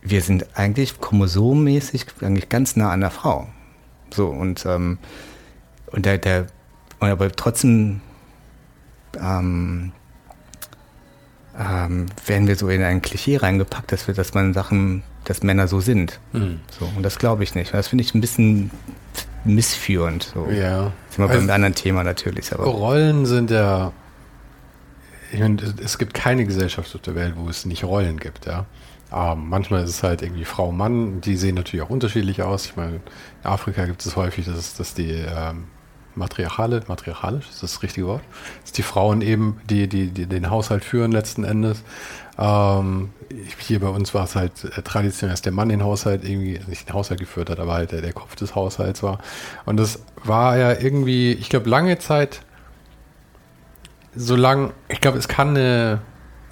wir 0.03 0.21
sind 0.21 0.47
eigentlich 0.55 1.01
chromosomäßig 1.01 2.07
eigentlich 2.23 2.49
ganz 2.49 2.77
nah 2.77 2.91
an 2.91 3.01
der 3.01 3.11
Frau. 3.11 3.49
So, 4.13 4.29
und, 4.29 4.67
ähm, 4.67 4.99
und 5.87 6.05
der, 6.05 6.19
der, 6.19 6.47
aber 6.99 7.31
trotzdem 7.33 8.01
ähm, 9.21 9.93
ähm, 11.59 12.07
werden 12.27 12.49
wir 12.49 12.57
so 12.57 12.69
in 12.69 12.83
ein 12.83 13.03
Klischee 13.03 13.37
reingepackt, 13.37 13.93
dass 13.93 14.07
wir, 14.07 14.15
dass 14.15 14.35
man 14.35 14.55
Sachen, 14.55 15.03
dass 15.25 15.43
Männer 15.43 15.69
so 15.69 15.81
sind. 15.81 16.19
Mhm. 16.33 16.61
So, 16.79 16.91
und 16.97 17.03
das 17.03 17.19
glaube 17.19 17.43
ich 17.43 17.55
nicht. 17.55 17.75
Das 17.75 17.89
finde 17.89 18.05
ich 18.05 18.15
ein 18.15 18.21
bisschen 18.21 18.71
missführend. 19.45 20.31
So. 20.35 20.49
Ja. 20.51 20.93
Sind 21.11 21.19
wir 21.19 21.29
also, 21.29 21.41
beim 21.41 21.51
anderen 21.51 21.75
Thema 21.75 22.05
natürlich. 22.05 22.53
Aber. 22.53 22.65
Rollen 22.65 23.27
sind 23.27 23.51
ja. 23.51 23.93
Ich 25.33 25.41
meine, 25.41 25.57
es 25.83 25.97
gibt 25.99 26.13
keine 26.13 26.45
Gesellschaft 26.45 26.95
auf 26.95 27.01
der 27.01 27.15
Welt, 27.15 27.35
wo 27.37 27.49
es 27.49 27.65
nicht 27.65 27.85
Rollen 27.85 28.19
gibt, 28.19 28.47
ja. 28.47 28.67
Ähm, 29.15 29.49
manchmal 29.49 29.85
ist 29.85 29.91
es 29.91 30.03
halt 30.03 30.23
irgendwie 30.23 30.45
Frau, 30.45 30.73
Mann, 30.73 31.21
die 31.21 31.37
sehen 31.37 31.55
natürlich 31.55 31.85
auch 31.85 31.91
unterschiedlich 31.91 32.43
aus. 32.43 32.67
Ich 32.67 32.77
meine, 32.77 32.97
in 32.97 33.01
Afrika 33.43 33.85
gibt 33.85 34.05
es 34.05 34.17
häufig, 34.17 34.47
dass, 34.47 34.75
dass 34.75 34.95
die 34.95 35.11
ähm, 35.11 35.65
matriarchale, 36.15 36.83
matriarchalisch, 36.89 37.49
ist 37.49 37.63
das 37.63 37.73
das 37.73 37.83
richtige 37.83 38.07
Wort? 38.07 38.23
Dass 38.63 38.73
die 38.73 38.83
Frauen 38.83 39.23
eben, 39.23 39.61
die, 39.69 39.89
die, 39.89 40.09
die 40.09 40.27
den 40.27 40.51
Haushalt 40.51 40.85
führen 40.85 41.13
letzten 41.13 41.45
Endes. 41.45 41.83
Ähm, 42.39 43.11
hier 43.59 43.81
bei 43.81 43.89
uns 43.89 44.15
war 44.15 44.25
es 44.25 44.35
halt 44.35 44.65
äh, 44.65 44.83
traditionell, 44.83 45.33
dass 45.33 45.43
der 45.43 45.53
Mann 45.53 45.69
den 45.69 45.83
Haushalt 45.83 46.25
irgendwie, 46.25 46.59
also 46.59 46.71
nicht 46.71 46.89
den 46.89 46.95
Haushalt 46.95 47.21
geführt 47.21 47.51
hat, 47.51 47.61
aber 47.61 47.75
halt 47.75 47.93
der, 47.93 48.01
der 48.01 48.13
Kopf 48.13 48.37
des 48.37 48.55
Haushalts 48.55 49.03
war. 49.03 49.19
Und 49.65 49.77
das 49.77 50.01
war 50.25 50.57
ja 50.57 50.73
irgendwie, 50.73 51.33
ich 51.33 51.49
glaube, 51.49 51.69
lange 51.69 51.99
Zeit, 51.99 52.43
solange, 54.15 54.73
ich 54.89 55.01
glaube, 55.01 55.19
es 55.19 55.29
kann 55.29 55.51
eine, 55.51 56.01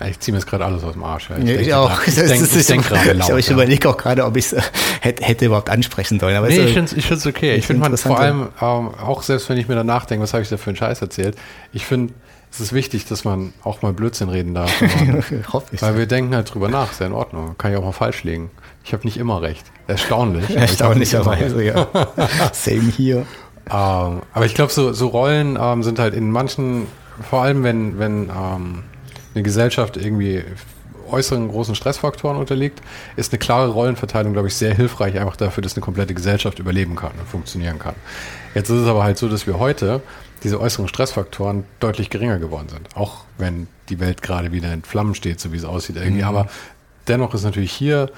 ich 0.08 0.18
ziehe 0.20 0.32
mir 0.32 0.38
jetzt 0.38 0.48
gerade 0.48 0.64
alles 0.64 0.82
aus 0.82 0.94
dem 0.94 1.04
Arsch. 1.04 1.28
Ja. 1.30 1.36
Ich, 1.36 1.44
ja, 1.44 1.46
denke, 1.46 1.62
ich 1.66 1.74
auch. 1.74 2.06
Ich, 2.06 2.14
denk, 2.14 2.42
ich, 2.42 2.66
denk 2.66 2.86
gerade 2.86 3.12
laut. 3.14 3.38
Ich, 3.38 3.50
überlege 3.50 3.88
auch 3.88 3.96
gerade, 3.96 4.24
ob 4.24 4.36
ich 4.36 4.52
es 4.52 4.56
hätte, 5.00 5.24
hätte, 5.24 5.46
überhaupt 5.46 5.68
ansprechen 5.68 6.18
sollen. 6.18 6.36
Aber 6.36 6.48
nee, 6.48 6.58
ich 6.58 6.72
finde 6.72 6.96
es 6.96 7.26
okay. 7.26 7.54
Ich 7.54 7.66
finde 7.66 7.96
vor 7.96 8.18
allem, 8.18 8.48
ähm, 8.60 8.90
auch 8.94 9.22
selbst 9.22 9.48
wenn 9.48 9.58
ich 9.58 9.68
mir 9.68 9.74
danach 9.74 10.06
denke, 10.06 10.22
was 10.22 10.32
habe 10.32 10.42
ich 10.42 10.48
da 10.48 10.56
für 10.56 10.70
einen 10.70 10.76
Scheiß 10.76 11.02
erzählt, 11.02 11.36
ich 11.72 11.84
finde, 11.84 12.14
es 12.50 12.60
ist 12.60 12.72
wichtig, 12.72 13.04
dass 13.06 13.24
man 13.24 13.52
auch 13.62 13.82
mal 13.82 13.92
Blödsinn 13.92 14.28
reden 14.28 14.54
darf. 14.54 14.72
Hoffe 15.52 15.66
ich. 15.72 15.82
Weil 15.82 15.96
wir 15.96 16.06
denken 16.06 16.34
halt 16.34 16.52
drüber 16.52 16.68
nach, 16.68 16.90
ist 16.90 17.00
ja 17.00 17.06
in 17.06 17.12
Ordnung. 17.12 17.54
Kann 17.58 17.70
ich 17.70 17.78
auch 17.78 17.84
mal 17.84 17.92
falsch 17.92 18.24
liegen. 18.24 18.50
Ich 18.84 18.92
habe 18.92 19.04
nicht 19.04 19.18
immer 19.18 19.40
recht. 19.40 19.64
Erstaunlich. 19.86 20.50
Erstaunlicherweise, 20.56 21.62
ja. 21.62 21.86
Same 22.52 22.90
hier. 22.90 23.26
Ähm, 23.70 24.22
aber 24.32 24.46
ich 24.46 24.54
glaube, 24.54 24.72
so, 24.72 24.92
so 24.92 25.08
Rollen 25.08 25.56
ähm, 25.60 25.82
sind 25.84 26.00
halt 26.00 26.14
in 26.14 26.32
manchen, 26.32 26.88
vor 27.28 27.42
allem 27.42 27.62
wenn, 27.62 28.00
wenn 28.00 28.30
ähm, 28.30 28.82
eine 29.34 29.42
Gesellschaft 29.42 29.96
irgendwie 29.96 30.42
äußeren 31.10 31.48
großen 31.48 31.74
Stressfaktoren 31.74 32.36
unterliegt, 32.36 32.80
ist 33.16 33.32
eine 33.32 33.38
klare 33.38 33.68
Rollenverteilung, 33.68 34.32
glaube 34.32 34.48
ich, 34.48 34.54
sehr 34.54 34.74
hilfreich, 34.74 35.18
einfach 35.18 35.36
dafür, 35.36 35.62
dass 35.62 35.74
eine 35.74 35.82
komplette 35.82 36.14
Gesellschaft 36.14 36.58
überleben 36.58 36.96
kann 36.96 37.12
und 37.18 37.28
funktionieren 37.28 37.78
kann. 37.78 37.94
Jetzt 38.54 38.70
ist 38.70 38.82
es 38.82 38.88
aber 38.88 39.02
halt 39.02 39.18
so, 39.18 39.28
dass 39.28 39.46
wir 39.46 39.58
heute 39.58 40.02
diese 40.42 40.60
äußeren 40.60 40.88
Stressfaktoren 40.88 41.64
deutlich 41.80 42.10
geringer 42.10 42.38
geworden 42.38 42.68
sind. 42.68 42.96
Auch 42.96 43.24
wenn 43.38 43.68
die 43.88 44.00
Welt 44.00 44.22
gerade 44.22 44.52
wieder 44.52 44.72
in 44.72 44.82
Flammen 44.82 45.14
steht, 45.14 45.40
so 45.40 45.52
wie 45.52 45.56
es 45.56 45.64
aussieht 45.64 45.96
irgendwie. 45.96 46.22
Mhm. 46.22 46.28
Aber 46.28 46.48
dennoch 47.08 47.34
ist 47.34 47.44
natürlich 47.44 47.72
hier 47.72 48.10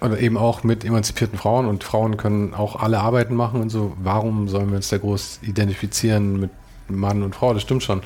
oder 0.00 0.18
eben 0.18 0.36
auch 0.36 0.64
mit 0.64 0.84
emanzipierten 0.84 1.38
Frauen 1.38 1.66
und 1.66 1.82
Frauen 1.82 2.16
können 2.16 2.52
auch 2.52 2.76
alle 2.76 3.00
Arbeiten 3.00 3.34
machen 3.34 3.60
und 3.60 3.70
so. 3.70 3.96
Warum 3.98 4.48
sollen 4.48 4.68
wir 4.68 4.76
uns 4.76 4.88
da 4.88 4.98
groß 4.98 5.40
identifizieren 5.42 6.40
mit 6.40 6.50
Mann 6.88 7.22
und 7.22 7.34
Frau? 7.34 7.54
Das 7.54 7.62
stimmt 7.62 7.82
schon. 7.82 8.02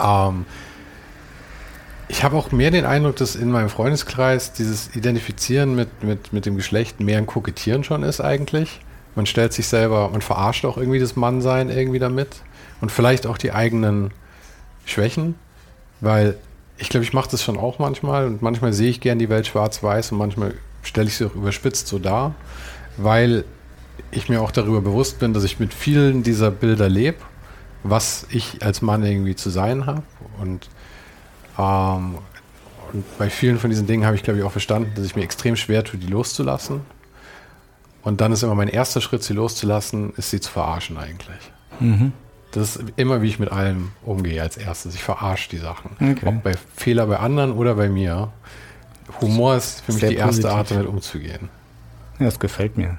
Ähm, 0.00 0.46
ich 2.08 2.24
habe 2.24 2.36
auch 2.36 2.50
mehr 2.50 2.70
den 2.70 2.84
Eindruck, 2.84 3.16
dass 3.16 3.36
in 3.36 3.50
meinem 3.50 3.68
Freundeskreis 3.68 4.52
dieses 4.52 4.94
Identifizieren 4.96 5.76
mit, 5.76 6.02
mit, 6.02 6.32
mit 6.32 6.44
dem 6.44 6.56
Geschlecht 6.56 7.00
mehr 7.00 7.18
ein 7.18 7.26
Kokettieren 7.26 7.84
schon 7.84 8.02
ist 8.02 8.20
eigentlich. 8.20 8.80
Man 9.14 9.26
stellt 9.26 9.52
sich 9.52 9.68
selber, 9.68 10.08
man 10.10 10.20
verarscht 10.20 10.64
auch 10.64 10.76
irgendwie 10.76 10.98
das 10.98 11.14
Mannsein 11.16 11.70
irgendwie 11.70 11.98
damit. 11.98 12.42
Und 12.80 12.90
vielleicht 12.90 13.26
auch 13.26 13.38
die 13.38 13.52
eigenen 13.52 14.10
Schwächen, 14.84 15.34
weil 16.00 16.36
ich 16.78 16.88
glaube, 16.88 17.04
ich 17.04 17.12
mache 17.12 17.30
das 17.30 17.42
schon 17.42 17.58
auch 17.58 17.78
manchmal. 17.78 18.26
Und 18.26 18.42
manchmal 18.42 18.72
sehe 18.72 18.90
ich 18.90 19.00
gern 19.00 19.18
die 19.18 19.28
Welt 19.28 19.46
schwarz-weiß 19.46 20.12
und 20.12 20.18
manchmal 20.18 20.54
stelle 20.82 21.08
ich 21.08 21.16
sie 21.16 21.26
auch 21.26 21.34
überspitzt 21.34 21.86
so 21.86 21.98
dar, 21.98 22.34
weil 22.96 23.44
ich 24.10 24.28
mir 24.28 24.40
auch 24.40 24.50
darüber 24.50 24.80
bewusst 24.80 25.18
bin, 25.18 25.34
dass 25.34 25.44
ich 25.44 25.60
mit 25.60 25.74
vielen 25.74 26.22
dieser 26.22 26.50
Bilder 26.50 26.88
lebe, 26.88 27.18
was 27.82 28.26
ich 28.30 28.62
als 28.62 28.82
Mann 28.82 29.02
irgendwie 29.04 29.34
zu 29.34 29.50
sein 29.50 29.86
habe. 29.86 30.02
Und, 30.40 30.68
ähm, 31.58 32.18
und 32.92 33.18
bei 33.18 33.30
vielen 33.30 33.58
von 33.58 33.70
diesen 33.70 33.86
Dingen 33.86 34.04
habe 34.04 34.16
ich, 34.16 34.22
glaube 34.22 34.38
ich, 34.38 34.44
auch 34.44 34.52
verstanden, 34.52 34.92
dass 34.94 35.04
ich 35.04 35.16
mir 35.16 35.22
extrem 35.22 35.56
schwer 35.56 35.84
tue, 35.84 35.98
die 35.98 36.06
loszulassen. 36.06 36.80
Und 38.02 38.20
dann 38.20 38.32
ist 38.32 38.42
immer 38.42 38.54
mein 38.54 38.68
erster 38.68 39.00
Schritt, 39.00 39.22
sie 39.22 39.34
loszulassen, 39.34 40.12
ist 40.16 40.30
sie 40.30 40.40
zu 40.40 40.50
verarschen 40.50 40.96
eigentlich. 40.96 41.52
Mhm. 41.80 42.12
Das 42.52 42.76
ist 42.76 42.92
immer, 42.96 43.22
wie 43.22 43.28
ich 43.28 43.38
mit 43.38 43.52
allem 43.52 43.92
umgehe 44.02 44.42
als 44.42 44.56
erstes. 44.56 44.94
Ich 44.94 45.02
verarsche 45.02 45.50
die 45.50 45.58
Sachen. 45.58 45.92
Okay. 46.00 46.26
Ob 46.26 46.42
bei 46.42 46.54
Fehler 46.74 47.06
bei 47.06 47.18
anderen 47.18 47.52
oder 47.52 47.74
bei 47.74 47.88
mir. 47.88 48.32
Humor 49.20 49.56
ist 49.56 49.82
für 49.82 49.92
mich 49.92 50.00
Sehr 50.00 50.10
die 50.10 50.16
erste 50.16 50.42
positiv. 50.42 50.56
Art, 50.56 50.70
damit 50.70 50.86
umzugehen. 50.86 51.48
Ja, 52.18 52.26
das 52.26 52.40
gefällt 52.40 52.76
mir. 52.76 52.98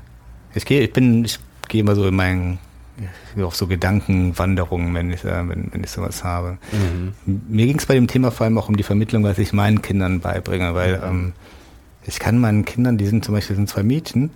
Ich 0.54 0.66
gehe, 0.66 0.82
ich 0.82 0.94
bin, 0.94 1.26
ich 1.26 1.40
gehe 1.68 1.82
immer 1.82 1.96
so 1.96 2.08
in 2.08 2.16
meinen 2.16 2.60
auf 3.42 3.56
so 3.56 3.68
Gedankenwanderungen, 3.68 4.94
wenn 4.94 5.12
ich, 5.12 5.24
äh, 5.24 5.48
wenn, 5.48 5.70
wenn 5.72 5.84
ich 5.84 5.92
sowas 5.92 6.24
habe. 6.24 6.58
Mhm. 6.72 7.42
Mir 7.48 7.66
ging 7.66 7.78
es 7.78 7.86
bei 7.86 7.96
dem 7.96 8.08
Thema 8.08 8.32
vor 8.32 8.46
allem 8.46 8.58
auch 8.58 8.70
um 8.70 8.78
die 8.78 8.84
Vermittlung, 8.84 9.24
was 9.24 9.38
ich 9.38 9.54
meinen 9.54 9.82
Kindern 9.82 10.20
beibringe, 10.20 10.76
weil 10.76 10.98
mhm. 10.98 11.04
ähm, 11.04 11.34
ich 12.06 12.20
kann 12.20 12.40
meinen 12.40 12.66
Kindern, 12.66 12.98
die 12.98 13.06
sind 13.06 13.24
zum 13.24 13.36
Beispiel 13.36 13.56
sind 13.56 13.70
zwei 13.70 13.84
Mädchen, 13.84 14.32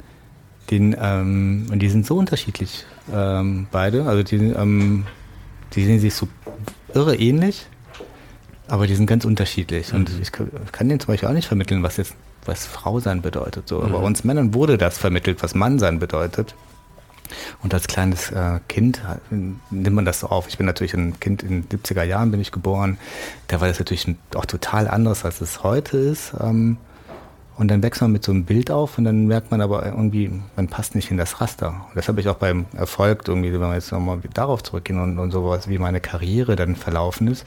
den, 0.72 0.96
ähm, 1.00 1.68
und 1.72 1.80
die 1.80 1.90
sind 1.90 2.06
so 2.06 2.18
unterschiedlich, 2.18 2.86
ähm, 3.14 3.68
beide. 3.72 4.06
Also 4.06 4.24
die, 4.24 4.38
ähm, 4.38 5.06
die 5.74 5.86
sehen 5.86 6.00
sich 6.00 6.14
so 6.14 6.28
irre 6.94 7.16
ähnlich, 7.16 7.68
aber 8.68 8.88
die 8.88 8.96
sind 8.96 9.06
ganz 9.06 9.26
unterschiedlich. 9.26 9.92
Mhm. 9.92 10.00
Und 10.00 10.12
ich 10.22 10.32
kann, 10.32 10.50
kann 10.72 10.88
denen 10.88 11.00
zum 11.00 11.08
Beispiel 11.08 11.30
auch 11.30 11.34
nicht 11.34 11.48
vermitteln, 11.48 11.84
was 11.84 11.98
jetzt 11.98 12.16
was 12.46 12.66
Frau 12.66 13.00
sein 13.00 13.22
bedeutet. 13.22 13.68
So. 13.68 13.80
Mhm. 13.80 13.86
Aber 13.86 14.00
uns 14.02 14.24
Männern 14.24 14.54
wurde 14.54 14.78
das 14.78 14.98
vermittelt, 14.98 15.44
was 15.44 15.56
Mann 15.56 15.80
sein 15.80 16.00
bedeutet. 16.00 16.56
Und 17.64 17.74
als 17.74 17.88
kleines 17.88 18.32
äh, 18.32 18.60
Kind 18.68 19.00
äh, 19.00 19.36
nimmt 19.70 19.96
man 19.96 20.06
das 20.06 20.22
so 20.22 20.28
auf. 20.28 20.48
Ich 20.48 20.58
bin 20.58 20.66
natürlich 20.66 20.94
ein 20.94 21.20
Kind 21.20 21.44
in 21.44 21.68
den 21.68 21.80
70er 21.80 22.04
Jahren, 22.04 22.32
bin 22.32 22.42
ich 22.42 22.52
geboren. 22.52 22.98
Da 23.48 23.62
war 23.62 23.68
das 23.68 23.80
natürlich 23.80 24.08
auch 24.36 24.46
total 24.46 24.88
anders, 24.88 25.26
als 25.26 25.42
es 25.42 25.64
heute 25.64 25.98
ist. 25.98 26.34
Ähm, 26.40 26.78
und 27.58 27.70
dann 27.70 27.82
wächst 27.82 28.02
man 28.02 28.12
mit 28.12 28.24
so 28.24 28.32
einem 28.32 28.44
Bild 28.44 28.70
auf 28.70 28.98
und 28.98 29.06
dann 29.06 29.28
merkt 29.28 29.50
man 29.50 29.62
aber 29.62 29.86
irgendwie, 29.86 30.30
man 30.56 30.68
passt 30.68 30.94
nicht 30.94 31.10
in 31.10 31.18
das 31.18 31.40
Raster. 31.40 31.86
Und 31.88 31.96
das 31.96 32.10
habe 32.10 32.20
ich 32.20 32.28
auch 32.28 32.36
beim 32.36 32.66
Erfolg 32.76 33.28
irgendwie, 33.28 33.54
wenn 33.54 33.62
wir 33.62 33.74
jetzt 33.74 33.92
nochmal 33.92 34.20
darauf 34.34 34.62
zurückgehen 34.62 35.00
und, 35.00 35.20
und 35.20 35.32
sowas, 35.32 35.70
wie 35.70 35.78
meine 35.78 36.02
Karriere 36.02 36.58
dann 36.58 36.76
verlaufen 36.76 37.28
ist. 37.28 37.46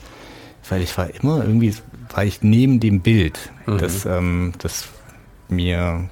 Weil 0.69 0.83
ich 0.83 0.97
war 0.97 1.11
immer 1.11 1.45
irgendwie, 1.45 1.75
war 2.15 2.25
ich 2.25 2.43
neben 2.43 2.81
dem 2.81 3.01
Bild, 3.01 3.39
mhm. 3.67 3.79
das, 3.79 4.07
ähm, 4.07 4.53
das 4.59 4.89
mir 5.49 6.09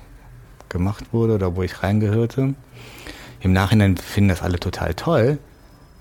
gemacht 0.68 1.04
wurde 1.12 1.34
oder 1.34 1.56
wo 1.56 1.62
ich 1.62 1.82
reingehörte. 1.82 2.54
Im 3.40 3.52
Nachhinein 3.52 3.96
finden 3.96 4.28
das 4.28 4.42
alle 4.42 4.58
total 4.58 4.94
toll, 4.94 5.38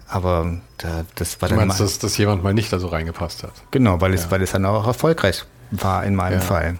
aber 0.07 0.59
da, 0.77 1.05
das 1.15 1.41
war 1.41 1.49
du 1.49 1.55
dann. 1.55 1.63
Du 1.63 1.67
meinst, 1.67 1.79
dass, 1.79 1.99
dass 1.99 2.17
jemand 2.17 2.43
mal 2.43 2.53
nicht 2.53 2.71
da 2.71 2.79
so 2.79 2.87
reingepasst 2.87 3.43
hat? 3.43 3.53
Genau, 3.71 4.01
weil, 4.01 4.11
ja. 4.11 4.19
es, 4.19 4.31
weil 4.31 4.41
es 4.41 4.51
dann 4.51 4.65
auch 4.65 4.87
erfolgreich 4.87 5.45
war 5.71 6.03
in 6.03 6.15
meinem 6.15 6.39
ja. 6.39 6.45
Fall. 6.45 6.77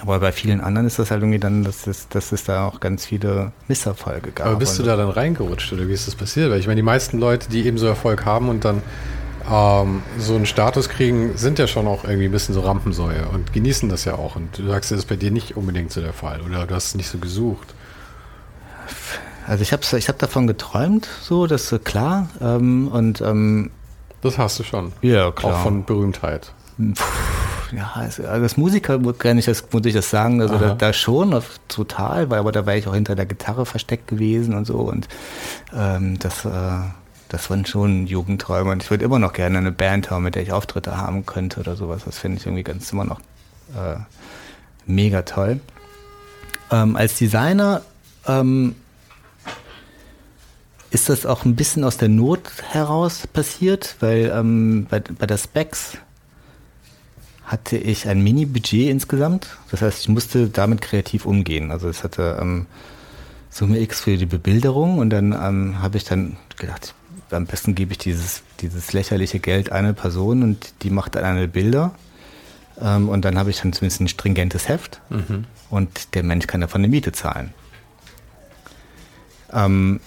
Aber 0.00 0.20
bei 0.20 0.32
vielen 0.32 0.60
anderen 0.60 0.86
ist 0.86 0.98
das 0.98 1.10
halt 1.10 1.22
irgendwie 1.22 1.38
dann, 1.38 1.64
dass 1.64 1.86
es, 1.86 2.08
dass 2.08 2.30
es 2.32 2.44
da 2.44 2.66
auch 2.66 2.78
ganz 2.78 3.06
viele 3.06 3.52
Misserfolge 3.66 4.30
gab. 4.30 4.46
Aber 4.46 4.56
bist 4.56 4.78
du 4.78 4.82
da 4.82 4.96
dann 4.96 5.08
reingerutscht 5.08 5.72
oder 5.72 5.88
wie 5.88 5.92
ist 5.92 6.06
das 6.06 6.14
passiert? 6.14 6.50
Weil 6.50 6.60
ich 6.60 6.66
meine, 6.66 6.76
die 6.76 6.84
meisten 6.84 7.18
Leute, 7.18 7.48
die 7.48 7.66
eben 7.66 7.78
so 7.78 7.86
Erfolg 7.86 8.24
haben 8.24 8.48
und 8.48 8.64
dann 8.64 8.82
ähm, 9.50 10.02
so 10.18 10.36
einen 10.36 10.46
Status 10.46 10.88
kriegen, 10.88 11.36
sind 11.36 11.58
ja 11.58 11.66
schon 11.66 11.86
auch 11.86 12.04
irgendwie 12.04 12.26
ein 12.26 12.32
bisschen 12.32 12.54
so 12.54 12.60
Rampensäue 12.60 13.28
und 13.28 13.52
genießen 13.52 13.88
das 13.88 14.04
ja 14.04 14.14
auch. 14.14 14.36
Und 14.36 14.58
du 14.58 14.66
sagst, 14.66 14.90
das 14.90 14.98
ist 14.98 15.06
bei 15.06 15.16
dir 15.16 15.30
nicht 15.30 15.56
unbedingt 15.56 15.90
so 15.90 16.00
der 16.00 16.12
Fall 16.12 16.42
oder 16.42 16.66
du 16.66 16.74
hast 16.74 16.88
es 16.88 16.94
nicht 16.94 17.08
so 17.08 17.18
gesucht. 17.18 17.74
Also 19.48 19.62
ich 19.62 19.72
habe 19.72 19.82
ich 19.96 20.08
hab 20.08 20.18
davon 20.18 20.46
geträumt, 20.46 21.08
so, 21.22 21.46
das 21.46 21.72
ist 21.72 21.84
klar. 21.86 22.28
Ähm, 22.40 22.88
und 22.88 23.22
ähm, 23.22 23.70
das 24.20 24.36
hast 24.36 24.58
du 24.58 24.62
schon. 24.62 24.92
Ja, 25.00 25.30
klar. 25.30 25.54
Auch 25.54 25.62
von 25.62 25.84
Berühmtheit. 25.84 26.52
Puh, 26.76 26.94
ja, 27.74 27.92
also 27.94 28.24
als 28.24 28.58
Musiker 28.58 28.98
kann 29.14 29.38
ich 29.38 29.46
das, 29.46 29.64
muss 29.72 29.86
ich 29.86 29.94
das 29.94 30.10
sagen, 30.10 30.42
also 30.42 30.58
da, 30.58 30.74
da, 30.74 30.92
schon, 30.92 31.40
total, 31.68 32.30
weil 32.30 32.38
aber 32.38 32.52
da 32.52 32.66
wäre 32.66 32.78
ich 32.78 32.86
auch 32.86 32.94
hinter 32.94 33.16
der 33.16 33.26
Gitarre 33.26 33.64
versteckt 33.64 34.06
gewesen 34.06 34.54
und 34.54 34.66
so 34.66 34.76
und 34.76 35.08
ähm, 35.74 36.18
das, 36.18 36.44
äh, 36.44 36.50
das 37.28 37.50
waren 37.50 37.66
schon 37.66 38.06
Jugendträume 38.06 38.70
und 38.70 38.82
ich 38.82 38.90
würde 38.90 39.04
immer 39.04 39.18
noch 39.18 39.32
gerne 39.32 39.58
eine 39.58 39.72
Band 39.72 40.10
haben, 40.10 40.24
mit 40.24 40.34
der 40.34 40.42
ich 40.42 40.52
Auftritte 40.52 40.96
haben 40.98 41.26
könnte 41.26 41.60
oder 41.60 41.74
sowas. 41.74 42.02
Das 42.04 42.18
finde 42.18 42.38
ich 42.38 42.46
irgendwie 42.46 42.62
ganz 42.62 42.92
immer 42.92 43.04
noch 43.04 43.20
äh, 43.74 43.96
mega 44.86 45.22
toll. 45.22 45.60
Ähm, 46.70 46.96
als 46.96 47.16
Designer 47.16 47.82
ähm, 48.26 48.76
ist 50.90 51.08
das 51.08 51.26
auch 51.26 51.44
ein 51.44 51.54
bisschen 51.54 51.84
aus 51.84 51.98
der 51.98 52.08
Not 52.08 52.50
heraus 52.70 53.26
passiert, 53.26 53.96
weil 54.00 54.32
ähm, 54.34 54.86
bei, 54.88 55.00
bei 55.00 55.26
der 55.26 55.38
Specs 55.38 55.98
hatte 57.44 57.76
ich 57.76 58.08
ein 58.08 58.22
Mini-Budget 58.22 58.88
insgesamt. 58.88 59.48
Das 59.70 59.82
heißt, 59.82 60.00
ich 60.00 60.08
musste 60.08 60.48
damit 60.48 60.80
kreativ 60.80 61.24
umgehen. 61.24 61.70
Also 61.70 61.88
es 61.88 62.04
hatte 62.04 62.38
ähm, 62.40 62.66
Summe 63.50 63.80
X 63.80 64.00
für 64.00 64.16
die 64.16 64.26
Bebilderung 64.26 64.98
und 64.98 65.10
dann 65.10 65.32
ähm, 65.32 65.80
habe 65.80 65.96
ich 65.96 66.04
dann 66.04 66.36
gedacht, 66.58 66.94
am 67.30 67.46
besten 67.46 67.74
gebe 67.74 67.92
ich 67.92 67.98
dieses, 67.98 68.42
dieses 68.60 68.92
lächerliche 68.92 69.40
Geld 69.40 69.72
einer 69.72 69.92
Person 69.92 70.42
und 70.42 70.74
die 70.82 70.90
macht 70.90 71.14
dann 71.14 71.24
eine 71.24 71.48
Bilder. 71.48 71.94
Ähm, 72.80 73.08
und 73.08 73.24
dann 73.24 73.38
habe 73.38 73.50
ich 73.50 73.60
dann 73.60 73.72
zumindest 73.72 74.00
ein 74.02 74.08
stringentes 74.08 74.68
Heft 74.68 75.00
mhm. 75.08 75.44
und 75.70 76.14
der 76.14 76.22
Mensch 76.22 76.46
kann 76.46 76.60
davon 76.60 76.82
eine 76.82 76.88
Miete 76.88 77.12
zahlen. 77.12 77.52
Ähm, 79.52 80.00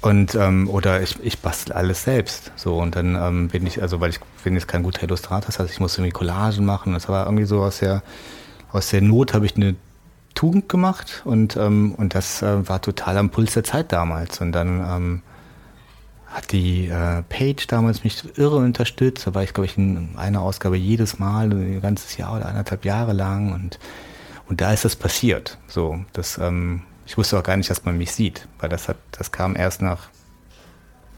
und 0.00 0.34
ähm, 0.34 0.68
oder 0.70 1.02
ich, 1.02 1.18
ich 1.22 1.38
bastel 1.40 1.72
alles 1.72 2.04
selbst. 2.04 2.52
So 2.56 2.78
und 2.78 2.94
dann 2.94 3.16
ähm, 3.16 3.48
bin 3.48 3.66
ich, 3.66 3.82
also 3.82 4.00
weil 4.00 4.10
ich 4.10 4.20
bin 4.44 4.54
jetzt 4.54 4.68
kein 4.68 4.82
guter 4.82 5.02
Illustrator, 5.02 5.46
das 5.46 5.58
heißt, 5.58 5.70
ich 5.70 5.80
musste 5.80 6.00
irgendwie 6.00 6.12
Collagen 6.12 6.64
machen. 6.64 6.92
Das 6.92 7.08
war 7.08 7.26
irgendwie 7.26 7.44
so 7.44 7.62
aus 7.62 7.78
der 7.78 8.02
aus 8.70 8.90
der 8.90 9.00
Not 9.00 9.34
habe 9.34 9.46
ich 9.46 9.56
eine 9.56 9.76
Tugend 10.34 10.68
gemacht 10.68 11.22
und 11.24 11.56
ähm, 11.56 11.94
und 11.96 12.14
das 12.14 12.42
äh, 12.42 12.68
war 12.68 12.80
total 12.80 13.18
am 13.18 13.30
Puls 13.30 13.54
der 13.54 13.64
Zeit 13.64 13.92
damals. 13.92 14.40
Und 14.40 14.52
dann 14.52 14.80
ähm, 14.80 15.22
hat 16.28 16.52
die 16.52 16.88
äh, 16.88 17.22
Page 17.22 17.66
damals 17.66 18.04
mich 18.04 18.22
irre 18.38 18.56
unterstützt. 18.56 19.26
Da 19.26 19.34
war 19.34 19.42
ich, 19.42 19.54
glaube 19.54 19.66
ich, 19.66 19.78
in 19.78 20.10
einer 20.16 20.42
Ausgabe 20.42 20.76
jedes 20.76 21.18
Mal, 21.18 21.50
ein 21.50 21.80
ganzes 21.80 22.16
Jahr 22.16 22.36
oder 22.36 22.46
anderthalb 22.46 22.84
Jahre 22.84 23.14
lang. 23.14 23.52
Und, 23.52 23.78
und 24.48 24.60
da 24.60 24.72
ist 24.72 24.84
das 24.84 24.94
passiert. 24.94 25.58
So, 25.66 26.00
das, 26.12 26.38
ähm, 26.38 26.82
ich 27.08 27.16
wusste 27.16 27.38
auch 27.38 27.42
gar 27.42 27.56
nicht, 27.56 27.70
dass 27.70 27.86
man 27.86 27.96
mich 27.96 28.12
sieht, 28.12 28.46
weil 28.60 28.68
das 28.68 28.86
hat, 28.86 28.98
das 29.12 29.32
kam 29.32 29.56
erst 29.56 29.80
nach 29.80 30.08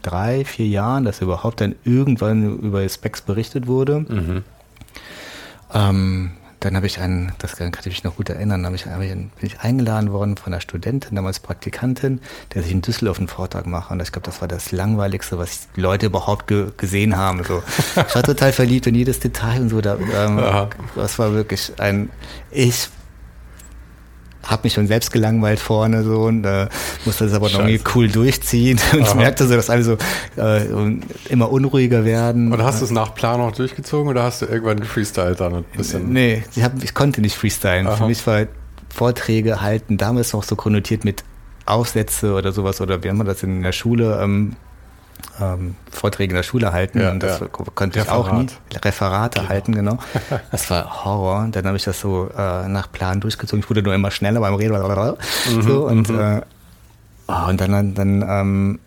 drei, 0.01 0.45
vier 0.45 0.67
Jahren, 0.67 1.03
dass 1.03 1.21
überhaupt 1.21 1.59
dann 1.59 1.75
irgendwann 1.83 2.59
über 2.59 2.87
Specs 2.87 3.21
berichtet 3.21 3.67
wurde. 3.67 3.99
Mhm. 3.99 4.43
Ähm, 5.73 6.31
dann 6.61 6.77
habe 6.77 6.85
ich 6.85 6.99
einen, 6.99 7.33
das 7.39 7.57
kann 7.57 7.71
ich 7.77 7.85
mich 7.85 8.03
noch 8.05 8.15
gut 8.15 8.29
erinnern, 8.29 8.65
habe 8.65 8.75
ich, 8.75 8.85
hab 8.85 9.01
ich, 9.01 9.11
bin 9.11 9.29
ich 9.41 9.59
eingeladen 9.59 10.13
worden 10.13 10.37
von 10.37 10.53
einer 10.53 10.61
Studentin, 10.61 11.15
damals 11.15 11.41
Praktikantin, 11.41 12.21
der 12.53 12.63
sich 12.63 12.71
in 12.71 12.81
Düsseldorf 12.81 13.17
einen 13.17 13.27
Vortrag 13.27 13.65
macht. 13.65 13.91
Und 13.91 14.01
ich 14.01 14.13
glaube, 14.13 14.25
das 14.25 14.39
war 14.39 14.47
das 14.47 14.71
Langweiligste, 14.71 15.39
was 15.39 15.67
Leute 15.75 16.05
überhaupt 16.05 16.47
ge 16.47 16.67
gesehen 16.77 17.17
haben. 17.17 17.43
So. 17.43 17.61
Ich 18.07 18.15
war 18.15 18.23
total 18.23 18.53
verliebt 18.53 18.87
in 18.87 18.95
jedes 18.95 19.19
Detail 19.19 19.59
und 19.59 19.69
so. 19.69 19.81
Da, 19.81 19.97
ähm, 19.97 20.69
das 20.95 21.19
war 21.19 21.33
wirklich 21.33 21.73
ein, 21.79 22.09
ich 22.49 22.87
habe 24.43 24.61
mich 24.63 24.73
schon 24.73 24.87
selbst 24.87 25.11
gelangweilt 25.11 25.59
vorne 25.59 26.03
so 26.03 26.21
und 26.21 26.45
äh, 26.45 26.67
musste 27.05 27.25
das 27.25 27.33
aber 27.33 27.49
noch 27.49 27.59
irgendwie 27.59 27.81
cool 27.95 28.07
durchziehen 28.09 28.79
und 28.93 29.01
ich 29.01 29.15
merkte 29.15 29.47
so, 29.47 29.55
dass 29.55 29.69
alle 29.69 29.83
so 29.83 29.97
äh, 30.37 30.65
immer 31.29 31.51
unruhiger 31.51 32.05
werden. 32.05 32.51
Und 32.51 32.63
hast 32.63 32.81
du 32.81 32.85
es 32.85 32.91
nach 32.91 33.13
Plan 33.13 33.39
auch 33.39 33.51
durchgezogen 33.51 34.09
oder 34.09 34.23
hast 34.23 34.41
du 34.41 34.45
irgendwann 34.45 34.79
gefreestylt 34.79 35.39
dann 35.39 35.55
ein 35.55 35.65
bisschen? 35.75 36.11
Nee, 36.11 36.43
ich, 36.55 36.63
hab, 36.63 36.81
ich 36.83 36.93
konnte 36.93 37.21
nicht 37.21 37.35
freestylen. 37.35 37.87
Aha. 37.87 37.97
Für 37.97 38.07
mich 38.07 38.25
war 38.25 38.45
Vorträge 38.89 39.61
halten 39.61 39.97
damals 39.97 40.33
noch 40.33 40.43
so 40.43 40.55
konnotiert 40.55 41.05
mit 41.05 41.23
Aufsätze 41.65 42.33
oder 42.33 42.51
sowas 42.51 42.81
oder 42.81 43.03
wie 43.03 43.09
haben 43.09 43.17
wir 43.17 43.23
das 43.23 43.43
in 43.43 43.61
der 43.61 43.71
Schule 43.71 44.19
ähm, 44.21 44.55
ähm, 45.39 45.75
Vorträge 45.89 46.31
in 46.31 46.35
der 46.35 46.43
Schule 46.43 46.71
halten 46.71 46.99
ja, 46.99 47.11
und 47.11 47.21
das 47.21 47.39
ja. 47.39 47.47
konnte 47.47 47.99
ich 47.99 48.09
auch 48.09 48.31
nie. 48.31 48.47
Referate 48.83 49.39
genau. 49.39 49.49
halten, 49.49 49.75
genau. 49.75 49.97
Das 50.51 50.69
war 50.69 51.05
Horror. 51.05 51.47
Dann 51.51 51.65
habe 51.65 51.77
ich 51.77 51.83
das 51.83 51.99
so 51.99 52.29
äh, 52.37 52.67
nach 52.67 52.91
Plan 52.91 53.19
durchgezogen. 53.19 53.63
Ich 53.63 53.69
wurde 53.69 53.81
nur 53.81 53.93
immer 53.93 54.11
schneller 54.11 54.39
beim 54.39 54.55
Reden. 54.55 54.71
Mhm, 54.73 55.61
so, 55.61 55.87
und, 55.87 56.09
mhm. 56.09 56.19
äh, 56.19 56.41
oh, 57.27 57.49
und 57.49 57.61
dann, 57.61 57.93
dann 57.93 58.21
ähm, 58.21 58.79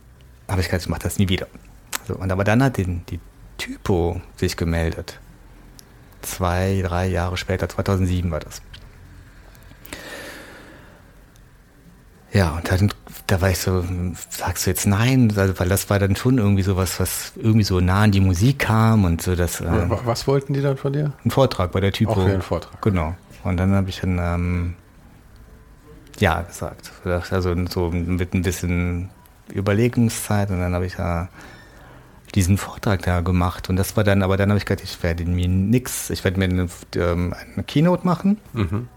habe 0.49 0.61
ich 0.61 0.69
gesagt, 0.69 0.83
ich 0.83 0.89
mache 0.89 1.03
das 1.03 1.19
nie 1.19 1.29
wieder. 1.29 1.47
So, 2.07 2.15
und 2.15 2.31
aber 2.31 2.45
dann 2.45 2.63
hat 2.63 2.77
den, 2.77 3.05
die 3.07 3.21
Typo 3.59 4.21
sich 4.37 4.57
gemeldet. 4.57 5.19
Zwei, 6.23 6.83
drei 6.85 7.07
Jahre 7.07 7.37
später, 7.37 7.69
2007 7.69 8.31
war 8.31 8.41
das. 8.41 8.63
Ja, 12.35 12.57
und 12.57 12.69
dann, 12.71 12.93
da 13.29 13.41
war 13.41 13.51
ich 13.51 13.59
so, 13.59 13.85
sagst 14.29 14.67
du 14.67 14.71
jetzt 14.71 14.87
nein? 14.89 15.37
Weil 15.37 15.69
das 15.69 15.89
war 15.89 16.01
dann 16.01 16.17
schon 16.17 16.39
irgendwie 16.39 16.65
sowas, 16.65 16.99
was 16.99 17.33
irgendwie 17.37 17.63
so 17.63 17.79
nah 17.81 18.03
an 18.03 18.11
die 18.11 18.21
Musik 18.21 18.59
kam 18.59 19.05
und 19.05 19.23
so 19.23 19.37
das. 19.37 19.61
Ähm, 19.61 19.91
was 20.05 20.27
wollten 20.27 20.53
die 20.53 20.61
dann 20.61 20.77
von 20.77 20.93
dir? 20.93 21.13
Ein 21.25 21.31
Vortrag 21.31 21.71
bei 21.71 21.79
der 21.79 21.93
Typo. 21.93 22.11
Auch 22.11 22.25
für 22.25 22.33
einen 22.33 22.43
Vortrag. 22.43 22.83
Genau. 22.83 23.15
Und 23.45 23.57
dann 23.57 23.73
habe 23.73 23.89
ich 23.89 24.01
dann, 24.01 24.19
ähm, 24.19 24.75
Ja 26.19 26.43
gesagt. 26.43 26.91
Also 27.31 27.55
so 27.69 27.91
mit 27.91 28.35
ein 28.35 28.43
bisschen 28.43 29.11
Überlegungszeit 29.53 30.51
und 30.51 30.59
dann 30.59 30.75
habe 30.75 30.87
ich 30.87 30.99
ja 30.99 31.29
diesen 32.35 32.59
Vortrag 32.59 33.03
da 33.03 33.21
gemacht 33.21 33.69
und 33.69 33.77
das 33.77 33.97
war 33.97 34.03
dann, 34.03 34.25
aber 34.25 34.37
dann 34.37 34.49
habe 34.49 34.59
ich 34.59 34.67
gedacht, 34.67 34.83
ich 34.83 35.01
werde 35.05 35.25
mir 35.25 35.47
nichts, 35.47 36.11
ich 36.11 36.25
werde 36.25 36.39
mir 36.39 36.47
eine, 36.47 36.69
ähm, 36.97 37.33
eine 37.55 37.63
Keynote 37.63 38.05
machen 38.05 38.39
mhm. 38.53 38.89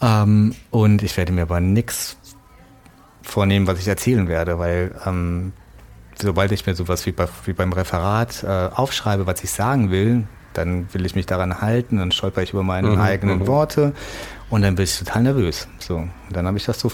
Ähm, 0.00 0.54
und 0.70 1.02
ich 1.02 1.16
werde 1.16 1.32
mir 1.32 1.42
aber 1.42 1.60
nichts 1.60 2.16
vornehmen, 3.22 3.66
was 3.66 3.78
ich 3.78 3.88
erzählen 3.88 4.28
werde, 4.28 4.58
weil 4.58 4.94
ähm, 5.06 5.52
sobald 6.20 6.52
ich 6.52 6.66
mir 6.66 6.74
sowas 6.74 7.06
wie, 7.06 7.12
bei, 7.12 7.28
wie 7.44 7.52
beim 7.52 7.72
Referat 7.72 8.42
äh, 8.42 8.46
aufschreibe, 8.74 9.26
was 9.26 9.42
ich 9.44 9.50
sagen 9.50 9.90
will, 9.90 10.26
dann 10.54 10.92
will 10.92 11.06
ich 11.06 11.14
mich 11.14 11.26
daran 11.26 11.60
halten, 11.60 11.98
dann 11.98 12.10
stolper 12.10 12.42
ich 12.42 12.52
über 12.52 12.62
meine 12.62 12.90
mhm, 12.90 13.00
eigenen 13.00 13.40
mhm. 13.40 13.46
Worte 13.46 13.92
und 14.50 14.62
dann 14.62 14.74
bin 14.74 14.84
ich 14.84 14.98
total 14.98 15.22
nervös. 15.22 15.68
So, 15.78 15.96
und 15.96 16.12
dann 16.30 16.46
habe 16.46 16.58
ich 16.58 16.64
das 16.64 16.80
so 16.80 16.90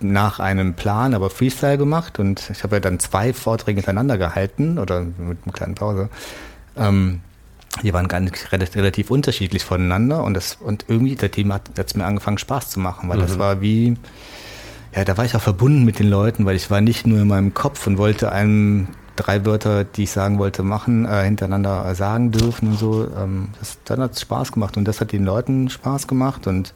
nach 0.00 0.40
einem 0.40 0.74
Plan, 0.74 1.14
aber 1.14 1.30
Freestyle 1.30 1.78
gemacht 1.78 2.18
und 2.18 2.50
ich 2.50 2.62
habe 2.62 2.76
ja 2.76 2.80
dann 2.80 2.98
zwei 2.98 3.32
Vorträge 3.32 3.76
hintereinander 3.76 4.18
gehalten 4.18 4.78
oder 4.78 5.00
mit 5.02 5.38
einer 5.44 5.52
kleinen 5.52 5.74
Pause. 5.74 6.10
Ähm, 6.76 7.20
die 7.82 7.92
waren 7.92 8.08
ganz 8.08 8.52
relativ 8.52 9.10
unterschiedlich 9.10 9.64
voneinander 9.64 10.24
und 10.24 10.34
das 10.34 10.56
und 10.56 10.86
irgendwie 10.88 11.16
seitdem 11.18 11.52
hat 11.52 11.78
es 11.78 11.94
mir 11.94 12.04
angefangen 12.04 12.38
Spaß 12.38 12.70
zu 12.70 12.80
machen, 12.80 13.08
weil 13.08 13.18
mhm. 13.18 13.22
das 13.22 13.38
war 13.38 13.60
wie 13.60 13.96
ja, 14.94 15.04
da 15.04 15.18
war 15.18 15.26
ich 15.26 15.36
auch 15.36 15.42
verbunden 15.42 15.84
mit 15.84 15.98
den 15.98 16.08
Leuten, 16.08 16.46
weil 16.46 16.56
ich 16.56 16.70
war 16.70 16.80
nicht 16.80 17.06
nur 17.06 17.20
in 17.20 17.28
meinem 17.28 17.52
Kopf 17.52 17.86
und 17.86 17.98
wollte 17.98 18.32
einem 18.32 18.88
drei 19.14 19.44
Wörter, 19.44 19.84
die 19.84 20.04
ich 20.04 20.10
sagen 20.10 20.38
wollte, 20.38 20.62
machen, 20.62 21.04
äh, 21.04 21.24
hintereinander 21.24 21.94
sagen 21.94 22.32
dürfen 22.32 22.68
und 22.68 22.78
so. 22.78 23.06
Ähm, 23.16 23.48
das, 23.58 23.78
dann 23.84 24.00
hat 24.00 24.12
es 24.12 24.22
Spaß 24.22 24.52
gemacht 24.52 24.76
und 24.78 24.86
das 24.86 25.00
hat 25.00 25.12
den 25.12 25.24
Leuten 25.24 25.68
Spaß 25.68 26.06
gemacht 26.06 26.46
und 26.46 26.72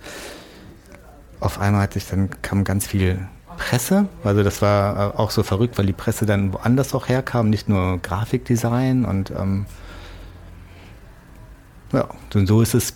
auf 1.40 1.58
einmal 1.58 1.82
hat 1.82 1.94
sich 1.94 2.06
dann 2.06 2.28
kam 2.42 2.64
ganz 2.64 2.86
viel 2.86 3.26
Presse. 3.56 4.06
Also 4.24 4.42
das 4.42 4.60
war 4.60 5.14
äh, 5.14 5.18
auch 5.18 5.30
so 5.30 5.42
verrückt, 5.42 5.78
weil 5.78 5.86
die 5.86 5.92
Presse 5.92 6.26
dann 6.26 6.52
woanders 6.52 6.94
auch 6.94 7.08
herkam, 7.08 7.48
nicht 7.48 7.68
nur 7.68 7.98
Grafikdesign 7.98 9.04
und 9.04 9.30
ähm, 9.30 9.66
ja, 11.92 12.08
und 12.34 12.46
so 12.46 12.62
ist 12.62 12.74
es 12.74 12.94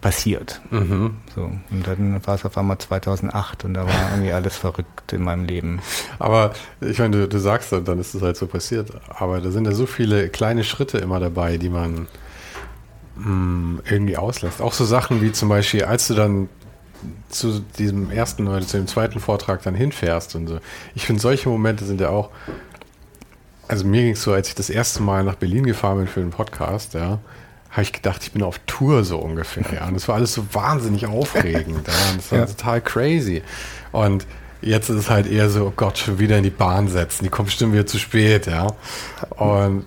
passiert. 0.00 0.60
Mhm. 0.70 1.16
So, 1.34 1.42
und 1.42 1.86
dann 1.86 2.24
war 2.26 2.34
es 2.34 2.44
auf 2.44 2.56
einmal 2.56 2.78
2008 2.78 3.64
und 3.64 3.74
da 3.74 3.86
war 3.86 4.10
irgendwie 4.12 4.32
alles 4.32 4.56
verrückt 4.56 5.12
in 5.12 5.22
meinem 5.22 5.44
Leben. 5.44 5.80
Aber 6.18 6.52
ich 6.80 6.98
meine, 6.98 7.16
du, 7.16 7.28
du 7.28 7.38
sagst 7.38 7.72
dann, 7.72 7.84
dann 7.84 7.98
ist 7.98 8.14
es 8.14 8.22
halt 8.22 8.36
so 8.36 8.46
passiert. 8.46 8.92
Aber 9.08 9.40
da 9.40 9.50
sind 9.50 9.64
ja 9.64 9.72
so 9.72 9.86
viele 9.86 10.28
kleine 10.28 10.64
Schritte 10.64 10.98
immer 10.98 11.18
dabei, 11.18 11.56
die 11.56 11.70
man 11.70 12.06
mh, 13.16 13.24
hm, 13.24 13.82
irgendwie 13.84 14.16
auslässt. 14.16 14.60
Auch 14.60 14.72
so 14.72 14.84
Sachen 14.84 15.22
wie 15.22 15.32
zum 15.32 15.48
Beispiel, 15.48 15.84
als 15.84 16.06
du 16.06 16.14
dann 16.14 16.48
zu 17.28 17.60
diesem 17.78 18.10
ersten 18.10 18.46
oder 18.48 18.60
zu 18.60 18.76
dem 18.76 18.86
zweiten 18.86 19.20
Vortrag 19.20 19.62
dann 19.62 19.74
hinfährst 19.74 20.34
und 20.36 20.46
so. 20.46 20.60
Ich 20.94 21.06
finde, 21.06 21.20
solche 21.20 21.48
Momente 21.48 21.84
sind 21.84 22.00
ja 22.00 22.10
auch. 22.10 22.30
Also 23.68 23.84
mir 23.84 24.02
ging 24.02 24.12
es 24.12 24.22
so, 24.22 24.32
als 24.32 24.48
ich 24.48 24.54
das 24.54 24.70
erste 24.70 25.02
Mal 25.02 25.24
nach 25.24 25.34
Berlin 25.34 25.64
gefahren 25.64 25.98
bin 25.98 26.06
für 26.06 26.20
den 26.20 26.30
Podcast, 26.30 26.94
ja, 26.94 27.18
habe 27.76 27.82
ich 27.82 27.92
gedacht, 27.92 28.22
ich 28.22 28.32
bin 28.32 28.42
auf 28.42 28.58
Tour 28.66 29.04
so 29.04 29.18
ungefähr. 29.18 29.66
Ja. 29.70 29.86
Und 29.86 29.94
das 29.94 30.08
war 30.08 30.14
alles 30.14 30.32
so 30.32 30.46
wahnsinnig 30.54 31.04
aufregend. 31.04 31.86
Ja. 31.86 31.94
Das 32.16 32.32
war 32.32 32.38
ja. 32.38 32.46
total 32.46 32.80
crazy. 32.80 33.42
Und 33.92 34.26
jetzt 34.62 34.88
ist 34.88 34.96
es 34.96 35.10
halt 35.10 35.30
eher 35.30 35.50
so, 35.50 35.66
oh 35.66 35.72
Gott, 35.76 35.98
schon 35.98 36.18
wieder 36.18 36.38
in 36.38 36.42
die 36.42 36.48
Bahn 36.50 36.88
setzen. 36.88 37.24
Die 37.24 37.28
kommt 37.28 37.48
bestimmt 37.48 37.74
wieder 37.74 37.84
zu 37.84 37.98
spät, 37.98 38.46
ja. 38.46 38.68
Und 39.36 39.84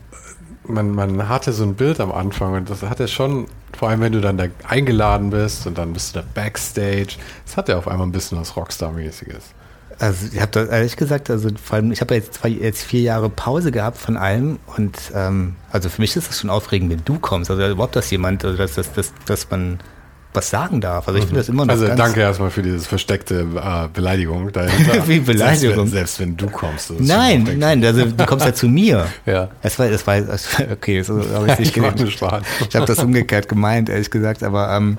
man, 0.65 0.91
man 0.91 1.27
hatte 1.27 1.51
so 1.51 1.63
ein 1.63 1.73
Bild 1.73 1.99
am 1.99 2.11
Anfang 2.11 2.53
und 2.53 2.69
das 2.69 2.83
hat 2.83 2.99
ja 2.99 3.07
schon, 3.07 3.47
vor 3.75 3.89
allem 3.89 4.01
wenn 4.01 4.11
du 4.11 4.21
dann 4.21 4.37
da 4.37 4.45
eingeladen 4.67 5.31
bist 5.31 5.65
und 5.65 5.79
dann 5.79 5.91
bist 5.93 6.15
du 6.15 6.19
da 6.19 6.25
Backstage, 6.35 7.15
das 7.43 7.57
hat 7.57 7.69
ja 7.69 7.77
auf 7.79 7.87
einmal 7.87 8.05
ein 8.05 8.11
bisschen 8.11 8.39
was 8.39 8.55
Rockstar-mäßiges. 8.55 9.55
Also 9.99 10.27
ich 10.33 10.41
habe 10.41 10.69
ehrlich 10.71 10.95
gesagt, 10.95 11.29
also 11.29 11.49
vor 11.61 11.75
allem, 11.75 11.91
ich 11.91 11.99
habe 11.99 12.15
ja 12.15 12.21
jetzt, 12.21 12.39
jetzt 12.45 12.83
vier 12.83 13.01
Jahre 13.01 13.29
Pause 13.29 13.71
gehabt 13.71 13.97
von 13.97 14.15
allem 14.15 14.57
und 14.77 14.97
ähm, 15.13 15.55
also 15.71 15.89
für 15.89 16.01
mich 16.01 16.15
ist 16.15 16.29
das 16.29 16.39
schon 16.39 16.49
aufregend, 16.49 16.89
wenn 16.89 17.03
du 17.03 17.19
kommst. 17.19 17.51
Also 17.51 17.67
überhaupt, 17.67 17.97
dass 17.97 18.09
jemand, 18.09 18.45
also 18.45 18.57
dass, 18.57 18.75
dass, 18.75 18.93
dass, 18.93 19.13
dass 19.25 19.49
man 19.51 19.79
was 20.33 20.49
sagen 20.49 20.79
darf. 20.79 21.07
Also 21.07 21.19
ich 21.19 21.25
finde 21.25 21.39
das 21.39 21.49
immer 21.49 21.65
noch. 21.65 21.73
Also 21.73 21.87
danke 21.87 22.21
erstmal 22.21 22.51
für 22.51 22.61
diese 22.61 22.79
versteckte 22.79 23.47
äh, 23.55 23.87
Beleidigung 23.91 24.51
dahinter. 24.51 25.07
Wie 25.07 25.19
Beleidigung? 25.19 25.57
Selbst 25.57 25.77
wenn, 25.77 25.87
selbst 25.87 26.19
wenn 26.19 26.37
du 26.37 26.47
kommst. 26.49 26.93
Nein, 26.99 27.55
nein, 27.57 27.83
also 27.83 28.05
du 28.05 28.25
kommst 28.25 28.45
ja 28.45 28.53
zu 28.53 28.67
mir. 28.67 29.07
ja. 29.25 29.49
Es 29.63 29.79
war, 29.79 29.87
es 29.87 30.05
war, 30.05 30.19
okay, 30.71 31.01
so 31.01 31.19
habe 31.33 31.51
ich 31.51 31.59
nicht 31.59 31.73
gedacht. 31.73 31.99
Ich 32.69 32.75
habe 32.75 32.85
das 32.85 32.99
umgekehrt 32.99 33.49
gemeint, 33.49 33.89
ehrlich 33.89 34.11
gesagt, 34.11 34.43
aber 34.43 34.71
ähm, 34.71 34.97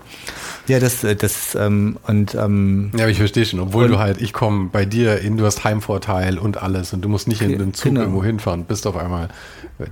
ja, 0.70 0.78
das, 0.78 1.02
äh, 1.02 1.16
das 1.16 1.54
ähm, 1.54 1.98
und 2.06 2.34
ähm, 2.34 2.92
ja, 2.94 3.00
aber 3.02 3.10
ich 3.10 3.18
verstehe 3.18 3.44
schon. 3.44 3.58
Obwohl 3.60 3.88
du 3.88 3.98
halt, 3.98 4.20
ich 4.22 4.32
komme 4.32 4.68
bei 4.70 4.84
dir 4.84 5.18
in, 5.18 5.36
du 5.36 5.44
hast 5.44 5.64
Heimvorteil 5.64 6.38
und 6.38 6.62
alles 6.62 6.92
und 6.92 7.02
du 7.02 7.08
musst 7.08 7.26
nicht 7.26 7.42
in 7.42 7.58
den 7.58 7.74
Zug 7.74 7.86
genau. 7.86 8.02
irgendwo 8.02 8.22
hinfahren, 8.22 8.64
bist 8.64 8.86
auf 8.86 8.96
einmal 8.96 9.28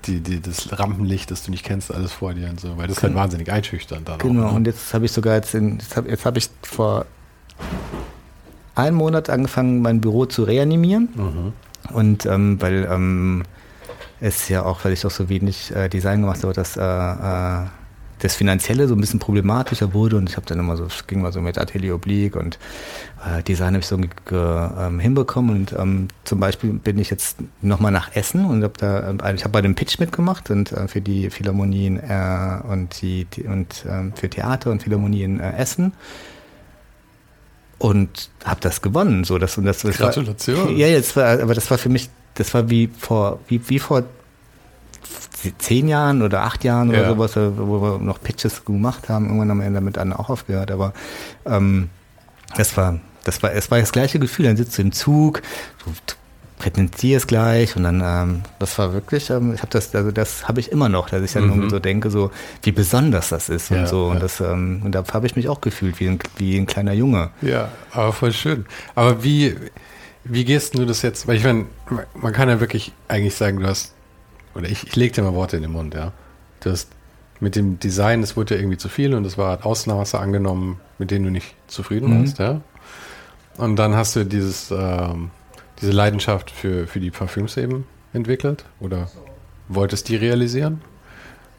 die, 0.07 0.21
die, 0.21 0.41
das 0.41 0.79
Rampenlicht, 0.79 1.31
das 1.31 1.43
du 1.43 1.51
nicht 1.51 1.65
kennst, 1.65 1.93
alles 1.93 2.13
vor 2.13 2.33
dir 2.33 2.49
und 2.49 2.61
so, 2.61 2.77
weil 2.77 2.87
das 2.87 2.99
ist 2.99 3.03
halt 3.03 3.13
genau. 3.13 3.23
wahnsinnig 3.23 3.51
einschüchternd 3.51 4.09
dann. 4.09 4.19
Genau. 4.19 4.45
Auch, 4.45 4.51
ne? 4.53 4.57
Und 4.57 4.67
jetzt 4.67 4.95
habe 4.95 5.05
ich 5.05 5.13
sogar 5.13 5.35
jetzt, 5.35 5.55
in, 5.55 5.79
jetzt 5.79 5.97
habe 5.97 6.13
hab 6.13 6.37
ich 6.37 6.49
vor 6.63 7.07
einem 8.75 8.97
Monat 8.97 9.31
angefangen, 9.31 9.83
mein 9.83 10.01
Büro 10.01 10.27
zu 10.27 10.45
reanimieren 10.45 11.09
mhm. 11.15 11.53
und 11.93 12.25
ähm, 12.27 12.61
weil 12.61 12.89
ähm, 12.89 13.43
es 14.21 14.49
ja 14.49 14.65
auch, 14.65 14.85
weil 14.85 14.93
ich 14.93 15.05
auch 15.05 15.11
so 15.11 15.29
wenig 15.29 15.75
äh, 15.75 15.89
Design 15.89 16.21
gemacht 16.21 16.43
habe, 16.43 16.53
dass 16.53 16.77
äh, 16.77 16.83
äh, 16.83 17.67
das 18.19 18.35
Finanzielle 18.35 18.89
so 18.89 18.95
ein 18.95 19.01
bisschen 19.01 19.21
problematischer 19.21 19.95
wurde 19.95 20.17
und 20.17 20.29
ich 20.29 20.37
habe 20.37 20.47
dann 20.47 20.59
immer 20.59 20.77
so, 20.77 20.85
es 20.85 21.07
ging 21.07 21.21
mal 21.21 21.33
so 21.33 21.41
mit 21.41 21.59
Atelier 21.59 21.95
Oblique 21.95 22.37
und 22.37 22.59
äh, 23.25 23.43
Design 23.43 23.75
habe 23.75 23.79
ich 23.79 23.87
so 23.87 23.97
ähm, 23.97 25.01
hinbekommen 25.01 25.57
und 25.57 25.73
ähm, 25.73 26.09
zum 26.25 26.41
Beispiel 26.41 26.73
bin 26.73 26.99
ich 26.99 27.11
jetzt 27.11 27.39
nochmal 27.63 27.93
nach 27.93 28.15
Essen 28.15 28.45
und 28.45 28.63
habe 28.63 28.75
da, 28.79 29.11
äh, 29.11 29.35
ich 29.35 29.45
habe 29.45 29.53
bei 29.53 29.63
dem 29.63 29.75
Pitch 29.75 29.99
mitgemacht 29.99 30.51
und 30.51 30.73
äh, 30.73 30.89
für 30.89 31.01
die 31.01 31.31
Philharmonien 31.31 31.99
äh, 31.99 32.61
und 32.69 33.01
die, 33.01 33.25
die 33.27 33.45
und 33.45 33.85
ähm, 33.89 34.13
für 34.15 34.29
Theater 34.29 34.71
und 34.71 34.83
Philharmonien 34.83 35.41
äh, 35.41 35.57
Essen 35.57 35.93
und 37.79 38.31
habe 38.45 38.61
das 38.61 38.83
gewonnen. 38.83 39.25
So, 39.25 39.39
das, 39.39 39.57
und 39.57 39.65
das, 39.65 39.83
das 39.83 39.97
Gratulation. 39.97 40.57
War, 40.57 40.71
ja, 40.71 40.89
jetzt 40.89 41.17
war, 41.17 41.41
aber 41.41 41.55
das 41.55 41.71
war 41.71 41.79
für 41.79 41.89
mich, 41.89 42.11
das 42.35 42.53
war 42.55 42.69
wie 42.71 42.89
vor, 42.89 43.41
wie, 43.49 43.61
wie 43.69 43.79
vor 43.79 44.05
zehn 45.59 45.89
Jahren 45.89 46.23
oder 46.23 46.43
acht 46.43 46.65
Jahren 46.65 46.91
ja. 46.91 47.01
oder 47.01 47.09
sowas, 47.11 47.37
äh, 47.37 47.57
wo 47.57 47.81
wir 47.81 47.99
noch 47.99 48.21
Pitches 48.21 48.65
gemacht 48.65 49.09
haben. 49.09 49.27
Irgendwann 49.27 49.51
haben 49.51 49.61
wir 49.61 49.71
damit 49.71 49.97
dann 49.97 50.13
auch 50.13 50.29
aufgehört. 50.29 50.71
Aber 50.71 50.93
ähm, 51.47 51.91
das 52.57 52.77
war, 52.77 52.99
das 53.25 53.43
war, 53.43 53.53
es 53.53 53.71
war 53.71 53.79
das 53.79 53.93
gleiche 53.93 54.19
Gefühl. 54.19 54.47
Dann 54.47 54.57
sitzt 54.57 54.79
du 54.79 54.83
im 54.83 54.93
Zug, 54.93 55.43
du, 55.85 55.93
präsentierst 56.59 57.29
gleich 57.29 57.77
und 57.77 57.85
dann, 57.85 58.03
ähm, 58.05 58.43
das 58.59 58.79
war 58.79 58.93
wirklich, 58.93 59.31
ähm, 59.31 59.55
ich 59.55 59.61
habe 59.61 59.71
das, 59.71 59.95
also 59.95 60.11
das 60.11 60.49
habe 60.49 60.61
ich 60.61 60.73
immer 60.73 60.89
noch, 60.89 61.09
dass 61.09 61.23
ich 61.23 61.33
dann 61.33 61.45
mhm. 61.45 61.51
irgendwie 61.51 61.71
so 61.71 61.79
denke, 61.79 62.11
so 62.11 62.31
wie 62.63 62.73
besonders 62.73 63.29
das 63.29 63.49
ist 63.49 63.71
ja, 63.71 63.81
und 63.81 63.89
so. 63.89 64.07
Und 64.07 64.15
ja. 64.15 64.21
das, 64.21 64.41
ähm, 64.41 64.83
und 64.85 64.93
da 64.93 65.05
habe 65.13 65.27
ich 65.27 65.37
mich 65.37 65.49
auch 65.49 65.61
gefühlt 65.61 66.01
wie 66.01 66.09
ein, 66.09 66.19
wie 66.37 66.59
ein 66.59 66.67
kleiner 66.67 66.93
Junge. 66.93 67.31
Ja, 67.43 67.71
aber 67.93 68.13
voll 68.13 68.33
schön. 68.33 68.67
Aber 68.95 69.23
wie, 69.23 69.57
wie 70.25 70.45
gehst 70.45 70.77
du 70.77 70.85
das 70.85 71.03
jetzt? 71.03 71.27
Weil 71.27 71.37
ich 71.37 71.45
meine, 71.45 71.67
man 72.15 72.33
kann 72.33 72.49
ja 72.49 72.61
wirklich 72.61 72.93
eigentlich 73.07 73.35
sagen, 73.35 73.61
du 73.61 73.67
hast 73.67 73.95
oder 74.59 74.69
ich, 74.69 74.87
ich 74.87 74.97
lege 74.97 75.15
dir 75.15 75.23
mal 75.23 75.35
Worte 75.35 75.57
in 75.57 75.63
den 75.63 75.73
Mund, 75.73 75.95
ja. 75.95 76.13
Du 76.61 76.71
hast 76.71 76.91
mit 77.41 77.55
dem 77.55 77.79
Design, 77.79 78.21
das 78.21 78.37
wurde 78.37 78.55
ja 78.55 78.61
irgendwie 78.61 78.79
zu 78.79 78.89
viel 78.89 79.15
und 79.15 79.23
das 79.23 79.39
war 79.39 79.65
Ausnahmse 79.65 80.19
angenommen, 80.19 80.81
mit 80.99 81.13
denen 81.13 81.25
du 81.25 81.31
nicht 81.31 81.55
zufrieden 81.69 82.11
mhm. 82.11 82.23
warst, 82.23 82.39
ja. 82.39 82.61
Und 83.57 83.77
dann 83.77 83.95
hast 83.95 84.17
du 84.17 84.25
dieses, 84.25 84.71
ähm, 84.71 85.31
diese 85.81 85.93
Leidenschaft 85.93 86.51
für, 86.51 86.87
für 86.87 87.01
die 87.01 87.11
Parfüms 87.11 87.57
eben 87.57 87.87
entwickelt 88.13 88.65
oder 88.81 89.09
wolltest 89.69 90.09
die 90.09 90.17
realisieren? 90.17 90.81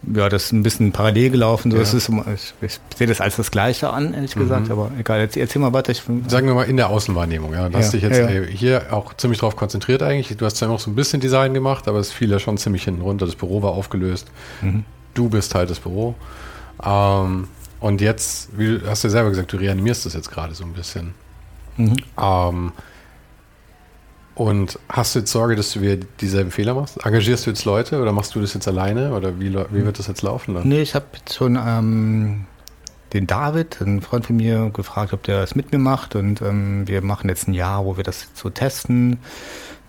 Ja, 0.03 0.29
das 0.29 0.45
ist 0.45 0.51
ein 0.53 0.63
bisschen 0.63 0.91
parallel 0.91 1.29
gelaufen. 1.29 1.71
So 1.71 1.77
ja. 1.77 1.83
ist, 1.83 1.93
ich, 1.93 2.53
ich, 2.61 2.79
sehe 2.95 3.07
das 3.07 3.19
als 3.19 3.35
das 3.35 3.51
Gleiche 3.51 3.89
an, 3.89 4.13
ehrlich 4.13 4.35
mhm. 4.35 4.41
gesagt, 4.41 4.71
aber 4.71 4.91
egal, 4.97 5.19
erzähl, 5.19 5.41
erzähl 5.41 5.61
mal 5.61 5.73
weiter. 5.73 5.91
Ich, 5.91 6.03
Sagen 6.27 6.47
wir 6.47 6.53
mal 6.53 6.63
in 6.63 6.77
der 6.77 6.89
Außenwahrnehmung, 6.89 7.53
ja. 7.53 7.67
Du 7.67 7.77
hast 7.77 7.93
dich 7.93 8.03
jetzt 8.03 8.17
ja. 8.17 8.27
hier 8.27 8.93
auch 8.93 9.13
ziemlich 9.15 9.39
drauf 9.39 9.55
konzentriert 9.55 10.01
eigentlich. 10.01 10.35
Du 10.37 10.45
hast 10.45 10.55
zwar 10.55 10.69
noch 10.69 10.79
so 10.79 10.89
ein 10.89 10.95
bisschen 10.95 11.19
Design 11.19 11.53
gemacht, 11.53 11.87
aber 11.87 11.99
es 11.99 12.11
fiel 12.11 12.31
ja 12.31 12.39
schon 12.39 12.57
ziemlich 12.57 12.83
hinten 12.83 13.01
runter. 13.01 13.25
Das 13.25 13.35
Büro 13.35 13.61
war 13.61 13.71
aufgelöst. 13.71 14.27
Mhm. 14.61 14.85
Du 15.13 15.27
bist 15.27 15.53
halt 15.53 15.69
das 15.69 15.79
Büro. 15.79 16.15
Ähm, 16.83 17.49
und 17.81 18.01
jetzt, 18.01 18.49
wie 18.57 18.79
hast 18.85 19.03
du 19.03 19.09
ja 19.09 19.11
selber 19.11 19.29
gesagt, 19.29 19.51
du 19.51 19.57
reanimierst 19.57 20.05
das 20.05 20.13
jetzt 20.13 20.31
gerade 20.31 20.55
so 20.55 20.63
ein 20.63 20.73
bisschen. 20.73 21.13
Mhm. 21.75 21.97
Ähm, 22.17 22.71
und 24.39 24.79
hast 24.87 25.15
du 25.15 25.19
jetzt 25.19 25.33
Sorge, 25.33 25.57
dass 25.57 25.73
du 25.73 25.81
wieder 25.81 25.97
dieselben 26.21 26.49
Fehler 26.49 26.73
machst? 26.73 27.05
Engagierst 27.05 27.45
du 27.45 27.49
jetzt 27.49 27.65
Leute 27.65 28.01
oder 28.01 28.13
machst 28.13 28.33
du 28.35 28.39
das 28.39 28.53
jetzt 28.53 28.69
alleine 28.69 29.13
oder 29.13 29.37
wie, 29.37 29.53
wie 29.53 29.85
wird 29.85 29.99
das 29.99 30.07
jetzt 30.07 30.21
laufen? 30.21 30.53
Dann? 30.53 30.65
Nee, 30.65 30.81
ich 30.81 30.95
habe 30.95 31.07
jetzt 31.11 31.33
schon 31.33 31.59
ähm, 31.61 32.45
den 33.11 33.27
David, 33.27 33.81
einen 33.81 33.99
Freund 33.99 34.25
von 34.25 34.37
mir, 34.37 34.69
gefragt, 34.69 35.11
ob 35.11 35.23
der 35.23 35.41
das 35.41 35.55
mit 35.55 35.73
mir 35.73 35.77
macht 35.77 36.15
und 36.15 36.41
ähm, 36.41 36.87
wir 36.87 37.01
machen 37.01 37.27
jetzt 37.27 37.49
ein 37.49 37.53
Jahr, 37.53 37.83
wo 37.83 37.97
wir 37.97 38.05
das 38.05 38.29
so 38.33 38.49
testen. 38.49 39.19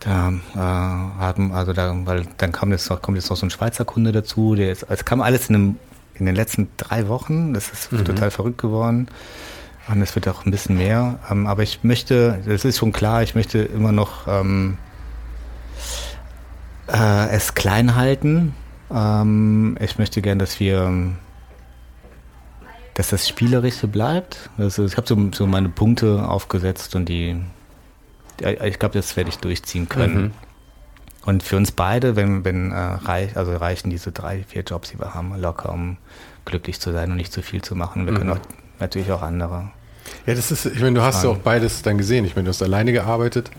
Da 0.01 0.30
äh, 0.30 0.59
haben, 0.59 1.53
also 1.53 1.72
da, 1.72 1.94
weil 2.05 2.26
dann 2.38 2.51
kam 2.51 2.72
jetzt 2.72 2.90
noch, 2.90 3.01
kommt 3.01 3.18
jetzt 3.18 3.30
noch 3.30 3.36
so 3.36 3.46
ein 3.46 3.51
Schweizer 3.51 3.84
Kunde 3.84 4.11
dazu, 4.11 4.57
der 4.57 4.66
jetzt, 4.66 4.84
es 4.88 5.05
kam 5.05 5.20
alles 5.20 5.48
in, 5.48 5.55
einem, 5.55 5.76
in 6.14 6.26
den 6.26 6.34
letzten 6.34 6.70
drei 6.76 7.07
Wochen, 7.07 7.55
das 7.55 7.70
ist 7.70 7.92
mhm. 7.92 8.05
total 8.05 8.32
verrückt 8.32 8.59
geworden. 8.59 9.07
Und 9.91 10.03
es 10.03 10.14
wird 10.14 10.28
auch 10.28 10.47
ein 10.47 10.51
bisschen 10.51 10.76
mehr. 10.76 11.18
Ähm, 11.30 11.47
aber 11.47 11.62
ich 11.62 11.82
möchte, 11.82 12.41
das 12.47 12.64
ist 12.64 12.78
schon 12.78 12.93
klar, 12.93 13.22
ich 13.22 13.34
möchte 13.34 13.59
immer 13.59 13.93
noch 13.93 14.28
ähm, 14.28 14.78
äh, 16.86 17.28
es 17.30 17.55
klein 17.55 17.97
halten. 17.97 18.55
Ähm, 18.93 19.76
ich 19.80 19.99
möchte 19.99 20.22
gern, 20.22 20.38
dass 20.38 20.61
wir, 20.61 20.93
dass 22.95 23.11
das 23.11 23.28
Spielerische 23.28 23.88
bleibt. 23.88 24.51
Also 24.59 24.84
ich 24.84 24.97
habe 24.97 25.07
so, 25.07 25.16
so 25.32 25.47
meine 25.47 25.68
Punkte 25.68 26.28
aufgesetzt 26.28 26.95
und 26.95 27.09
die, 27.09 27.41
ich 28.41 28.78
glaube, 28.78 28.95
das 28.95 29.16
werde 29.16 29.30
ich 29.30 29.38
durchziehen 29.38 29.88
können. 29.88 30.22
Mhm. 30.22 30.32
Und 31.26 31.43
für 31.43 31.57
uns 31.57 31.72
beide, 31.72 32.16
wenn, 32.16 32.45
wenn 32.45 32.70
äh, 32.70 32.76
reich, 32.76 33.36
also 33.36 33.55
reichen 33.57 33.91
diese 33.91 34.11
drei, 34.11 34.45
vier 34.45 34.62
Jobs, 34.62 34.91
die 34.91 34.99
wir 34.99 35.14
haben, 35.14 35.38
locker, 35.38 35.70
um 35.70 35.99
glücklich 36.45 36.80
zu 36.80 36.93
sein 36.93 37.11
und 37.11 37.16
nicht 37.16 37.32
zu 37.32 37.43
viel 37.43 37.61
zu 37.61 37.74
machen. 37.74 38.07
Wir 38.07 38.12
mhm. 38.12 38.16
können 38.16 38.30
auch, 38.30 38.38
natürlich 38.78 39.12
auch 39.12 39.22
andere. 39.22 39.70
Ja, 40.30 40.36
das 40.36 40.52
ist, 40.52 40.64
ich 40.64 40.80
meine, 40.80 40.94
du 40.94 41.02
hast 41.02 41.24
ja 41.24 41.30
auch 41.30 41.38
beides 41.38 41.82
dann 41.82 41.98
gesehen. 41.98 42.24
Ich 42.24 42.36
meine, 42.36 42.44
du 42.44 42.50
hast 42.50 42.62
alleine 42.62 42.92
gearbeitet 42.92 43.50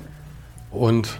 und 0.72 1.20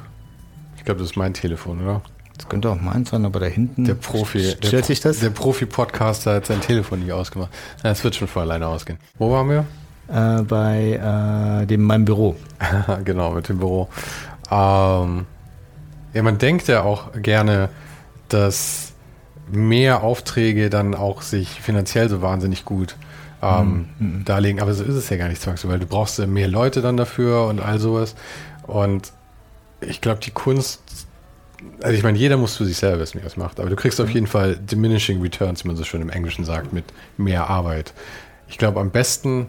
ich 0.78 0.86
glaube, 0.86 1.02
das 1.02 1.10
ist 1.10 1.18
mein 1.18 1.34
Telefon, 1.34 1.82
oder? 1.82 2.02
Das 2.38 2.48
könnte 2.48 2.70
auch 2.70 2.80
meins 2.80 3.10
sein, 3.10 3.26
aber 3.26 3.42
da 3.42 3.48
hinten. 3.48 3.84
Der 3.84 3.96
Profi. 3.96 4.56
Stellt 4.64 4.86
sich 4.86 5.02
das? 5.02 5.20
Der 5.20 5.30
Profi-Podcaster 5.30 6.36
hat 6.36 6.46
sein 6.46 6.62
Telefon 6.62 7.02
nicht 7.02 7.12
ausgemacht. 7.12 7.50
Das 7.84 8.02
wird 8.02 8.16
schon 8.16 8.30
von 8.30 8.44
alleine 8.44 8.66
ausgehen. 8.68 8.98
Wo 9.18 9.30
waren 9.30 9.50
wir? 9.50 9.66
Äh, 10.08 10.44
bei 10.44 11.64
äh, 11.64 11.66
dem, 11.66 11.84
meinem 11.84 12.06
Büro. 12.06 12.38
genau, 13.04 13.32
mit 13.32 13.50
dem 13.50 13.58
Büro. 13.58 13.90
Ähm, 14.50 15.26
ja, 16.14 16.24
man 16.24 16.38
denkt 16.38 16.70
ja 16.70 16.84
auch 16.84 17.12
gerne, 17.12 17.68
dass 18.30 18.94
mehr 19.52 20.02
Aufträge 20.02 20.70
dann 20.70 20.96
auch 20.96 21.22
sich 21.22 21.60
finanziell 21.60 22.08
so 22.08 22.22
wahnsinnig 22.22 22.64
gut 22.64 22.96
ähm, 23.42 23.90
mhm. 24.00 24.26
darlegen. 24.26 24.62
Aber 24.62 24.74
so 24.74 24.84
ist 24.84 24.96
es 24.96 25.10
ja 25.10 25.18
gar 25.18 25.28
nicht 25.28 25.42
zwangsläufig, 25.42 25.74
weil 25.74 25.80
du 25.80 25.88
brauchst 25.88 26.20
ja 26.20 26.28
mehr 26.28 26.48
Leute 26.48 26.82
dann 26.82 26.98
dafür 26.98 27.46
und 27.48 27.60
all 27.60 27.80
sowas. 27.80 28.16
Und 28.68 29.12
ich 29.82 30.02
glaube, 30.02 30.20
die 30.20 30.32
Kunst, 30.32 30.82
also 31.82 31.96
ich 31.96 32.04
meine, 32.04 32.18
jeder 32.18 32.38
muss 32.38 32.56
für 32.56 32.66
sich 32.66 32.78
selber 32.78 33.00
wissen, 33.00 33.20
wie 33.20 33.24
er 33.24 33.28
es 33.28 33.38
macht. 33.38 33.60
Aber 33.60 33.70
du 33.70 33.76
kriegst 33.76 34.00
auf 34.00 34.08
mhm. 34.08 34.14
jeden 34.14 34.28
Fall 34.28 34.56
diminishing 34.58 35.22
returns, 35.22 35.64
wie 35.64 35.70
man 35.70 35.78
so 35.78 35.84
schön 35.84 36.02
im 36.02 36.10
Englischen 36.10 36.46
sagt, 36.46 36.74
mit 36.74 36.86
mehr 37.18 37.50
Arbeit. 37.50 37.94
Ich 38.48 38.58
glaube, 38.58 38.80
am 38.80 38.92
besten 38.92 39.48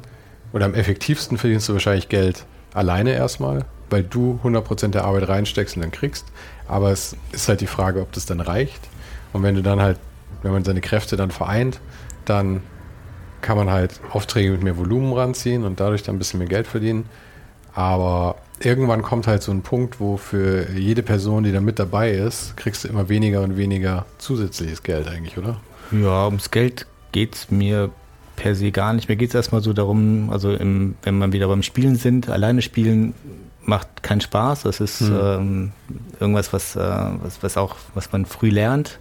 oder 0.53 0.65
am 0.65 0.75
effektivsten 0.75 1.39
verdienst 1.39 1.69
du 1.69 1.73
wahrscheinlich 1.73 2.09
Geld 2.09 2.45
alleine 2.75 3.13
erstmal, 3.13 3.65
weil 3.91 4.03
du 4.03 4.41
100% 4.43 4.89
der 4.89 5.05
Arbeit 5.05 5.29
reinsteckst 5.29 5.77
und 5.77 5.83
dann 5.83 5.91
kriegst. 5.91 6.27
Aber 6.69 6.91
es 6.91 7.17
ist 7.33 7.49
halt 7.49 7.61
die 7.61 7.67
Frage, 7.67 8.01
ob 8.01 8.13
das 8.13 8.27
dann 8.27 8.41
reicht. 8.41 8.81
Und 9.33 9.43
wenn 9.43 9.55
du 9.55 9.63
dann 9.63 9.81
halt, 9.81 9.99
wenn 10.43 10.53
man 10.53 10.65
seine 10.65 10.81
Kräfte 10.81 11.17
dann 11.17 11.31
vereint, 11.31 11.81
dann 12.25 12.63
kann 13.43 13.57
man 13.57 13.71
halt 13.71 14.01
Aufträge 14.11 14.53
mit 14.53 14.63
mehr 14.63 14.77
Volumen 14.77 15.13
ranziehen 15.13 15.65
und 15.65 15.81
dadurch 15.81 16.03
dann 16.03 16.17
ein 16.17 16.19
bisschen 16.19 16.39
mehr 16.39 16.49
Geld 16.49 16.67
verdienen. 16.67 17.05
Aber 17.75 18.37
irgendwann 18.61 19.03
kommt 19.03 19.27
halt 19.27 19.43
so 19.43 19.53
ein 19.53 19.63
Punkt, 19.63 20.01
wo 20.01 20.17
für 20.17 20.71
jede 20.71 21.03
Person, 21.03 21.43
die 21.43 21.53
da 21.53 21.61
mit 21.61 21.79
dabei 21.79 22.13
ist, 22.13 22.57
kriegst 22.57 22.85
du 22.85 22.89
immer 22.89 23.09
weniger 23.09 23.43
und 23.43 23.57
weniger 23.57 24.07
zusätzliches 24.19 24.83
Geld 24.83 25.09
eigentlich, 25.09 25.37
oder? 25.39 25.61
Ja, 25.91 26.27
ums 26.27 26.51
Geld 26.51 26.87
geht 27.13 27.35
es 27.35 27.51
mir 27.51 27.91
per 28.37 28.55
se 28.55 28.71
gar 28.71 28.93
nicht. 28.93 29.09
Mir 29.09 29.17
geht 29.17 29.31
es 29.31 29.35
erstmal 29.35 29.63
so 29.63 29.73
darum, 29.73 30.31
also 30.31 30.53
im, 30.53 30.97
wenn 31.03 31.19
man 31.19 31.33
wieder 31.33 31.49
beim 31.49 31.63
Spielen 31.63 31.97
sind, 31.97 32.29
alleine 32.29 32.63
spielen 32.63 33.15
macht 33.65 34.03
keinen 34.03 34.21
Spaß. 34.21 34.63
Das 34.63 34.81
ist 34.81 35.03
mhm. 35.03 35.21
ähm, 35.23 35.73
irgendwas, 36.21 36.53
was, 36.53 36.77
äh, 36.77 36.81
was, 36.81 37.43
was 37.43 37.57
auch, 37.57 37.77
was 37.95 38.13
man 38.13 38.27
früh 38.27 38.51
lernt 38.51 38.99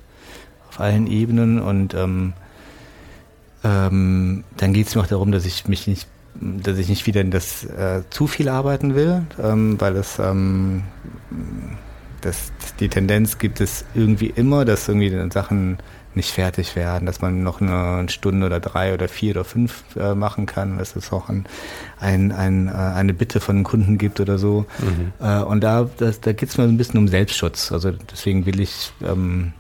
auf 0.70 0.80
allen 0.80 1.08
Ebenen 1.08 1.62
und 1.62 1.94
ähm, 1.94 2.34
ähm, 3.64 4.44
dann 4.58 4.74
geht 4.74 4.88
es 4.88 4.96
mir 4.96 5.02
auch 5.02 5.08
darum, 5.08 5.32
dass 5.32 5.46
ich 5.46 5.68
mich 5.68 5.88
nicht, 5.88 6.08
dass 6.36 6.78
ich 6.78 6.90
nicht 6.90 7.06
wieder 7.08 7.22
in 7.22 7.32
das 7.32 7.64
äh, 7.64 8.04
zu 8.10 8.28
viel 8.28 8.50
arbeiten 8.50 8.96
will, 8.96 9.24
ähm, 9.42 9.80
weil 9.80 9.96
es 9.98 10.20
ähm, 10.20 10.84
das, 12.22 12.52
die 12.80 12.90
Tendenz 12.90 13.38
gibt 13.38 13.62
es 13.62 13.86
irgendwie 13.94 14.28
immer, 14.28 14.66
dass 14.66 14.88
irgendwie 14.88 15.32
Sachen 15.32 15.78
nicht 16.14 16.32
fertig 16.32 16.76
werden, 16.76 17.06
dass 17.06 17.22
man 17.22 17.42
noch 17.42 17.62
eine 17.62 18.10
Stunde 18.10 18.46
oder 18.46 18.60
drei 18.60 18.94
oder 18.94 19.08
vier 19.08 19.32
oder 19.32 19.46
fünf 19.46 19.84
äh, 19.96 20.14
machen 20.14 20.46
kann, 20.46 20.78
dass 20.78 20.96
es 20.96 21.12
auch 21.12 21.30
ein, 21.30 21.46
ein, 22.00 22.32
ein, 22.32 22.68
äh, 22.68 22.72
eine 22.72 23.14
Bitte 23.14 23.40
von 23.40 23.56
einem 23.56 23.64
Kunden 23.64 23.98
gibt 23.98 24.20
oder 24.20 24.38
so. 24.38 24.66
Mhm. 24.80 25.14
Äh, 25.26 25.42
und 25.42 25.62
da, 25.62 25.90
das, 25.98 26.20
da 26.20 26.34
geht 26.34 26.50
es 26.50 26.58
mir 26.58 26.66
ein 26.66 26.78
bisschen 26.78 27.00
um 27.00 27.08
Selbstschutz. 27.08 27.72
Also 27.72 27.92
deswegen 27.92 28.46
will 28.46 28.60
ich 28.60 28.92
ähm, 29.02 29.54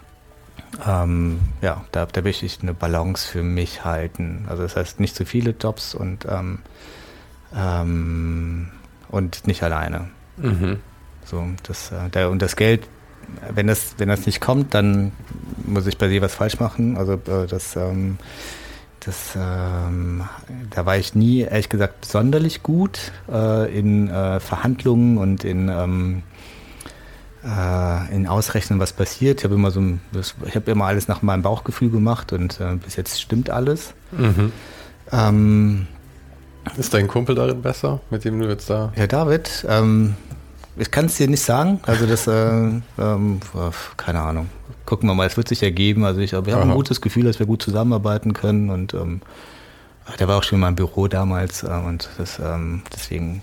ähm, 0.85 1.39
ja, 1.61 1.83
da, 1.91 2.05
da 2.05 2.21
möchte 2.21 2.45
ich 2.45 2.59
eine 2.61 2.73
Balance 2.73 3.27
für 3.27 3.43
mich 3.43 3.83
halten. 3.83 4.45
Also 4.49 4.63
das 4.63 4.75
heißt 4.75 4.99
nicht 4.99 5.15
zu 5.15 5.25
viele 5.25 5.51
Jobs 5.51 5.93
und, 5.93 6.25
ähm, 6.29 6.59
ähm, 7.55 8.69
und 9.09 9.47
nicht 9.47 9.63
alleine. 9.63 10.09
Mhm. 10.37 10.79
So, 11.25 11.43
das, 11.63 11.91
äh, 11.91 12.09
der, 12.09 12.29
und 12.29 12.41
das 12.41 12.55
Geld, 12.55 12.87
wenn 13.53 13.67
das, 13.67 13.95
wenn 13.97 14.09
das 14.09 14.25
nicht 14.25 14.41
kommt, 14.41 14.73
dann 14.73 15.11
muss 15.65 15.87
ich 15.87 15.97
bei 15.97 16.07
dir 16.07 16.21
was 16.21 16.35
falsch 16.35 16.59
machen. 16.59 16.97
Also 16.97 17.13
äh, 17.13 17.47
das, 17.47 17.75
ähm, 17.75 18.17
das, 18.99 19.35
ähm, 19.35 20.23
da 20.69 20.85
war 20.85 20.97
ich 20.97 21.15
nie, 21.15 21.41
ehrlich 21.41 21.69
gesagt, 21.69 22.05
sonderlich 22.05 22.63
gut 22.63 23.11
äh, 23.31 23.77
in 23.77 24.09
äh, 24.09 24.39
Verhandlungen 24.39 25.17
und 25.17 25.43
in 25.43 25.69
ähm, 25.69 26.23
äh, 27.45 28.15
in 28.15 28.27
Ausrechnen, 28.27 28.79
was 28.79 28.93
passiert. 28.93 29.39
Ich 29.39 29.43
habe 29.43 29.55
immer 29.55 29.71
so, 29.71 29.81
ich 30.45 30.55
habe 30.55 30.71
immer 30.71 30.85
alles 30.85 31.07
nach 31.07 31.21
meinem 31.21 31.41
Bauchgefühl 31.41 31.89
gemacht 31.89 32.33
und 32.33 32.59
äh, 32.59 32.75
bis 32.75 32.95
jetzt 32.95 33.21
stimmt 33.21 33.49
alles. 33.49 33.93
Mhm. 34.11 34.51
Ähm, 35.11 35.87
ist 36.77 36.93
dein 36.93 37.07
Kumpel 37.07 37.35
darin 37.35 37.61
besser, 37.61 38.01
mit 38.09 38.23
dem 38.23 38.39
du 38.39 38.47
jetzt 38.47 38.69
da? 38.69 38.93
Ja, 38.95 39.07
David. 39.07 39.65
Ähm, 39.67 40.15
ich 40.77 40.91
kann 40.91 41.05
es 41.05 41.17
dir 41.17 41.27
nicht 41.27 41.43
sagen. 41.43 41.79
Also 41.83 42.05
das, 42.05 42.27
äh, 42.27 42.31
ähm, 42.99 43.39
keine 43.97 44.21
Ahnung. 44.21 44.49
Gucken 44.85 45.09
wir 45.09 45.15
mal, 45.15 45.27
es 45.27 45.37
wird 45.37 45.47
sich 45.47 45.63
ergeben. 45.63 46.05
Also 46.05 46.21
ich, 46.21 46.31
wir 46.31 46.55
haben 46.55 46.69
ein 46.69 46.75
gutes 46.75 47.01
Gefühl, 47.01 47.23
dass 47.23 47.39
wir 47.39 47.45
gut 47.45 47.61
zusammenarbeiten 47.61 48.33
können 48.33 48.69
und 48.69 48.93
ähm, 48.93 49.21
der 50.19 50.27
war 50.27 50.37
auch 50.37 50.43
schon 50.43 50.57
in 50.57 50.61
meinem 50.61 50.75
Büro 50.75 51.07
damals 51.07 51.63
äh, 51.63 51.67
und 51.67 52.09
das, 52.17 52.39
ähm, 52.39 52.83
deswegen 52.93 53.41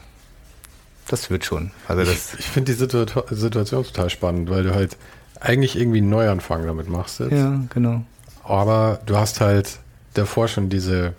das 1.08 1.30
wird 1.30 1.44
schon. 1.44 1.72
Also 1.86 2.04
das 2.04 2.34
ich, 2.34 2.40
ich 2.40 2.46
finde 2.46 2.72
die 2.72 2.78
Situa 2.78 3.24
Situation 3.30 3.84
total 3.84 4.10
spannend, 4.10 4.50
weil 4.50 4.62
du 4.62 4.74
halt 4.74 4.96
eigentlich 5.40 5.78
irgendwie 5.78 5.98
einen 5.98 6.10
Neuanfang 6.10 6.66
damit 6.66 6.88
machst 6.88 7.20
jetzt. 7.20 7.32
Ja, 7.32 7.60
genau. 7.72 8.02
Aber 8.44 9.00
du 9.06 9.16
hast 9.16 9.40
halt 9.40 9.78
davor 10.14 10.48
schon 10.48 10.68
diese, 10.68 11.14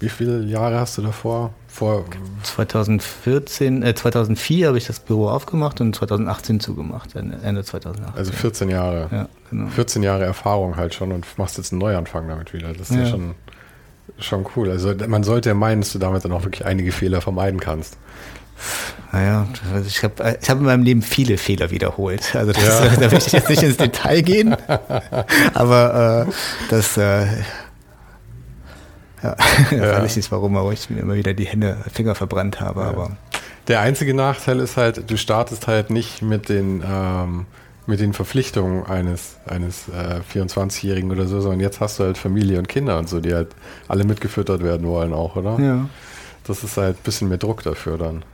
wie 0.00 0.08
viele 0.08 0.42
Jahre 0.44 0.78
hast 0.78 0.98
du 0.98 1.02
davor? 1.02 1.52
Vor 1.66 2.04
2014, 2.42 3.82
äh, 3.82 3.94
2004 3.94 4.68
habe 4.68 4.78
ich 4.78 4.86
das 4.86 5.00
Büro 5.00 5.28
aufgemacht 5.28 5.80
und 5.80 5.94
2018 5.94 6.60
zugemacht, 6.60 7.14
Ende 7.14 7.62
2018. 7.62 8.16
Also 8.16 8.32
14 8.32 8.68
Jahre. 8.68 9.08
Ja, 9.12 9.28
genau. 9.50 9.68
14 9.68 10.02
Jahre 10.02 10.24
Erfahrung 10.24 10.76
halt 10.76 10.94
schon 10.94 11.12
und 11.12 11.26
machst 11.36 11.58
jetzt 11.58 11.72
einen 11.72 11.80
Neuanfang 11.80 12.26
damit 12.26 12.52
wieder. 12.52 12.72
Das 12.72 12.90
ist 12.90 12.96
ja, 12.96 13.02
ja 13.02 13.08
schon, 13.08 13.34
schon 14.18 14.46
cool. 14.56 14.70
Also 14.70 14.94
man 15.06 15.22
sollte 15.22 15.50
ja 15.50 15.54
meinen, 15.54 15.82
dass 15.82 15.92
du 15.92 15.98
damit 15.98 16.24
dann 16.24 16.32
auch 16.32 16.42
wirklich 16.42 16.64
einige 16.64 16.90
Fehler 16.90 17.20
vermeiden 17.20 17.60
kannst. 17.60 17.96
Naja, 19.12 19.46
ich 19.86 20.02
habe 20.02 20.38
ich 20.40 20.50
hab 20.50 20.58
in 20.58 20.64
meinem 20.64 20.82
Leben 20.82 21.02
viele 21.02 21.38
Fehler 21.38 21.70
wiederholt. 21.70 22.34
Also 22.36 22.52
das, 22.52 22.64
ja. 22.64 22.88
da 23.00 23.10
möchte 23.10 23.28
ich 23.28 23.32
jetzt 23.32 23.48
nicht 23.48 23.62
ins 23.62 23.76
Detail 23.76 24.22
gehen. 24.22 24.56
Aber 25.54 26.26
äh, 26.28 26.32
das 26.68 26.96
äh, 26.96 27.26
ja, 29.22 29.36
ja. 29.70 30.02
weiß 30.02 30.10
ich 30.12 30.16
nicht, 30.16 30.32
warum, 30.32 30.56
aber 30.56 30.72
ich 30.72 30.90
mir 30.90 31.00
immer 31.00 31.14
wieder 31.14 31.34
die 31.34 31.46
Hände, 31.46 31.78
Finger 31.92 32.14
verbrannt 32.14 32.60
habe. 32.60 32.80
Ja. 32.80 32.88
Aber 32.88 33.16
der 33.66 33.80
einzige 33.80 34.14
Nachteil 34.14 34.60
ist 34.60 34.76
halt, 34.76 35.10
du 35.10 35.16
startest 35.16 35.66
halt 35.66 35.90
nicht 35.90 36.22
mit 36.22 36.48
den 36.48 36.82
ähm, 36.86 37.46
mit 37.88 38.00
den 38.00 38.12
Verpflichtungen 38.12 38.84
eines, 38.84 39.36
eines 39.46 39.88
äh, 39.88 40.20
24-Jährigen 40.30 41.10
oder 41.10 41.26
so, 41.26 41.40
sondern 41.40 41.60
jetzt 41.60 41.80
hast 41.80 41.98
du 41.98 42.04
halt 42.04 42.18
Familie 42.18 42.58
und 42.58 42.68
Kinder 42.68 42.98
und 42.98 43.08
so, 43.08 43.18
die 43.18 43.32
halt 43.32 43.48
alle 43.88 44.04
mitgefüttert 44.04 44.62
werden 44.62 44.86
wollen 44.86 45.14
auch, 45.14 45.36
oder? 45.36 45.58
Ja. 45.58 45.88
Das 46.44 46.64
ist 46.64 46.76
halt 46.76 46.98
ein 46.98 47.02
bisschen 47.02 47.30
mehr 47.30 47.38
Druck 47.38 47.62
dafür 47.62 47.96
dann. 47.96 48.26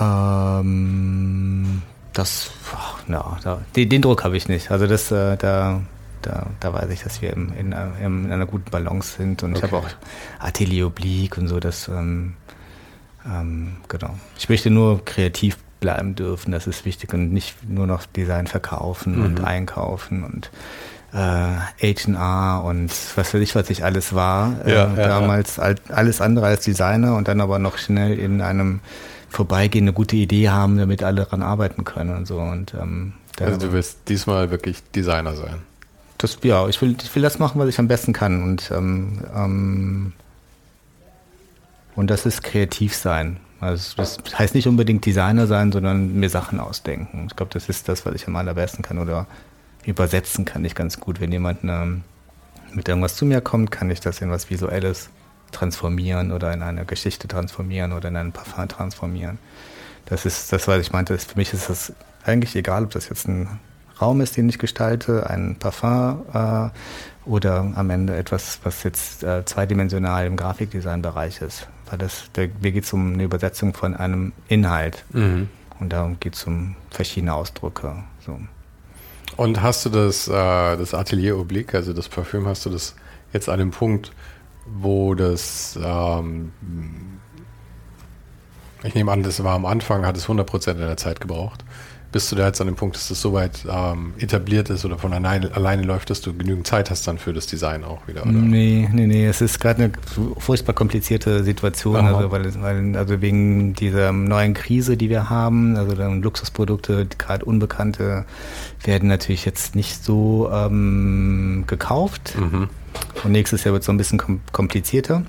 Ähm, 0.00 1.82
das, 2.12 2.50
ja, 3.08 3.38
da, 3.42 3.60
den, 3.76 3.88
den, 3.88 4.02
Druck 4.02 4.24
habe 4.24 4.36
ich 4.36 4.48
nicht. 4.48 4.70
Also 4.70 4.86
das, 4.86 5.10
äh, 5.10 5.36
da, 5.36 5.82
da, 6.22 6.46
da 6.60 6.72
weiß 6.72 6.90
ich, 6.90 7.02
dass 7.02 7.22
wir 7.22 7.32
in, 7.32 7.52
in, 7.52 7.72
in 7.72 8.32
einer 8.32 8.46
guten 8.46 8.70
Balance 8.70 9.16
sind 9.16 9.42
und 9.42 9.56
okay. 9.56 9.66
ich 9.66 9.72
habe 9.72 9.84
auch 9.84 9.90
Atelier 10.38 10.86
Oblique 10.86 11.38
und 11.38 11.48
so, 11.48 11.60
das, 11.60 11.88
ähm, 11.88 12.34
ähm, 13.26 13.76
genau. 13.88 14.14
Ich 14.38 14.48
möchte 14.48 14.70
nur 14.70 15.04
kreativ 15.04 15.58
bleiben 15.80 16.14
dürfen, 16.14 16.50
das 16.50 16.66
ist 16.66 16.84
wichtig 16.84 17.12
und 17.12 17.32
nicht 17.32 17.68
nur 17.68 17.86
noch 17.86 18.06
Design 18.06 18.46
verkaufen 18.46 19.18
mhm. 19.18 19.24
und 19.24 19.44
einkaufen 19.44 20.24
und 20.24 20.50
äh, 21.12 21.16
H&R 21.94 22.64
und 22.64 22.90
was 23.16 23.34
weiß 23.34 23.40
ich, 23.40 23.54
was 23.54 23.70
ich 23.70 23.84
alles 23.84 24.14
war. 24.14 24.64
Äh, 24.64 24.74
ja, 24.74 24.86
damals 24.86 25.56
ja. 25.56 25.74
alles 25.90 26.20
andere 26.20 26.46
als 26.46 26.64
Designer 26.64 27.16
und 27.16 27.28
dann 27.28 27.40
aber 27.40 27.58
noch 27.58 27.78
schnell 27.78 28.18
in 28.18 28.40
einem 28.40 28.80
Vorbeigehen 29.34 29.84
eine 29.84 29.92
gute 29.92 30.16
Idee 30.16 30.48
haben, 30.48 30.78
damit 30.78 31.02
alle 31.02 31.24
daran 31.24 31.42
arbeiten 31.42 31.84
können 31.84 32.16
und 32.16 32.26
so. 32.26 32.38
Und, 32.38 32.72
ähm, 32.74 33.14
also 33.40 33.58
du 33.58 33.72
willst 33.72 34.08
diesmal 34.08 34.50
wirklich 34.50 34.82
Designer 34.94 35.34
sein? 35.34 35.56
Das, 36.18 36.38
ja, 36.42 36.68
ich 36.68 36.80
will, 36.80 36.96
ich 37.02 37.14
will 37.14 37.22
das 37.22 37.38
machen, 37.40 37.58
was 37.60 37.68
ich 37.68 37.78
am 37.78 37.88
besten 37.88 38.12
kann. 38.12 38.42
Und 38.44 38.70
ähm, 38.70 39.18
ähm, 39.34 40.12
Und 41.96 42.10
das 42.10 42.26
ist 42.26 42.42
kreativ 42.42 42.94
sein. 42.94 43.38
Also 43.60 43.96
das 43.96 44.18
heißt 44.38 44.54
nicht 44.54 44.68
unbedingt 44.68 45.06
Designer 45.06 45.46
sein, 45.46 45.72
sondern 45.72 46.14
mir 46.14 46.28
Sachen 46.28 46.60
ausdenken. 46.60 47.26
Ich 47.28 47.36
glaube, 47.36 47.52
das 47.52 47.68
ist 47.68 47.88
das, 47.88 48.04
was 48.04 48.14
ich 48.14 48.26
am 48.26 48.36
allerbesten 48.36 48.82
kann 48.82 48.98
oder 48.98 49.26
übersetzen 49.84 50.44
kann 50.44 50.64
ich 50.64 50.74
ganz 50.74 51.00
gut. 51.00 51.20
Wenn 51.20 51.32
jemand 51.32 51.64
ähm, 51.64 52.02
mit 52.72 52.88
irgendwas 52.88 53.16
zu 53.16 53.24
mir 53.24 53.40
kommt, 53.40 53.70
kann 53.70 53.90
ich 53.90 54.00
das 54.00 54.20
in 54.20 54.30
was 54.30 54.50
Visuelles 54.50 55.08
transformieren 55.54 56.32
oder 56.32 56.52
in 56.52 56.62
eine 56.62 56.84
Geschichte 56.84 57.28
transformieren 57.28 57.92
oder 57.92 58.08
in 58.08 58.16
einen 58.16 58.32
Parfum 58.32 58.68
transformieren. 58.68 59.38
Das 60.06 60.26
ist 60.26 60.52
das, 60.52 60.68
was 60.68 60.80
ich 60.80 60.92
meinte. 60.92 61.16
Für 61.16 61.36
mich 61.36 61.52
ist 61.52 61.70
das 61.70 61.92
eigentlich 62.24 62.54
egal, 62.56 62.84
ob 62.84 62.90
das 62.90 63.08
jetzt 63.08 63.26
ein 63.26 63.60
Raum 64.00 64.20
ist, 64.20 64.36
den 64.36 64.48
ich 64.48 64.58
gestalte, 64.58 65.28
ein 65.30 65.56
Parfum 65.56 66.22
äh, 66.32 66.68
oder 67.28 67.72
am 67.74 67.90
Ende 67.90 68.16
etwas, 68.16 68.60
was 68.64 68.82
jetzt 68.82 69.22
äh, 69.22 69.44
zweidimensional 69.44 70.26
im 70.26 70.36
Grafikdesign-Bereich 70.36 71.40
ist. 71.40 71.68
Weil 71.88 71.98
das, 71.98 72.24
da, 72.32 72.42
mir 72.60 72.72
geht 72.72 72.84
es 72.84 72.92
um 72.92 73.14
eine 73.14 73.22
Übersetzung 73.22 73.72
von 73.72 73.94
einem 73.94 74.32
Inhalt. 74.48 75.04
Mhm. 75.12 75.48
Und 75.80 75.92
darum 75.92 76.18
geht 76.20 76.34
es 76.34 76.44
um 76.44 76.76
verschiedene 76.90 77.34
Ausdrücke. 77.34 77.94
So. 78.24 78.38
Und 79.36 79.62
hast 79.62 79.84
du 79.84 79.90
das, 79.90 80.28
äh, 80.28 80.32
das 80.32 80.94
Atelier 80.94 81.38
Oblique, 81.38 81.74
also 81.74 81.92
das 81.92 82.08
Parfüm, 82.08 82.46
hast 82.46 82.66
du 82.66 82.70
das 82.70 82.94
jetzt 83.32 83.48
an 83.48 83.58
dem 83.58 83.70
Punkt, 83.70 84.12
wo 84.66 85.14
das, 85.14 85.78
ähm, 85.82 86.52
ich 88.82 88.94
nehme 88.94 89.12
an, 89.12 89.22
das 89.22 89.42
war 89.42 89.54
am 89.54 89.66
Anfang, 89.66 90.04
hat 90.06 90.16
es 90.16 90.28
100% 90.28 90.74
der 90.74 90.96
Zeit 90.96 91.20
gebraucht 91.20 91.64
bist 92.14 92.30
du 92.30 92.36
da 92.36 92.46
jetzt 92.46 92.60
an 92.60 92.68
dem 92.68 92.76
Punkt, 92.76 92.94
dass 92.94 93.08
das 93.08 93.20
soweit 93.20 93.66
ähm, 93.68 94.14
etabliert 94.18 94.70
ist 94.70 94.84
oder 94.84 94.98
von 94.98 95.12
alleine, 95.12 95.50
alleine 95.52 95.82
läuft, 95.82 96.10
dass 96.10 96.20
du 96.20 96.32
genügend 96.32 96.64
Zeit 96.64 96.88
hast 96.88 97.08
dann 97.08 97.18
für 97.18 97.32
das 97.32 97.48
Design 97.48 97.82
auch 97.82 98.06
wieder? 98.06 98.22
Oder? 98.22 98.30
Nee, 98.30 98.88
nee, 98.92 99.08
nee. 99.08 99.26
Es 99.26 99.40
ist 99.40 99.58
gerade 99.58 99.82
eine 99.82 99.92
furchtbar 100.38 100.74
komplizierte 100.74 101.42
Situation, 101.42 101.96
also, 101.96 102.30
weil, 102.30 102.54
weil, 102.62 102.96
also 102.96 103.20
wegen 103.20 103.74
dieser 103.74 104.12
neuen 104.12 104.54
Krise, 104.54 104.96
die 104.96 105.10
wir 105.10 105.28
haben, 105.28 105.76
also 105.76 105.96
dann 105.96 106.22
Luxusprodukte, 106.22 107.08
gerade 107.18 107.44
Unbekannte, 107.44 108.26
werden 108.84 109.08
natürlich 109.08 109.44
jetzt 109.44 109.74
nicht 109.74 110.04
so 110.04 110.48
ähm, 110.52 111.64
gekauft. 111.66 112.36
Mhm. 112.38 112.68
Und 113.24 113.32
nächstes 113.32 113.64
Jahr 113.64 113.72
wird 113.72 113.82
es 113.82 113.86
so 113.86 113.92
ein 113.92 113.98
bisschen 113.98 114.40
komplizierter. 114.52 115.24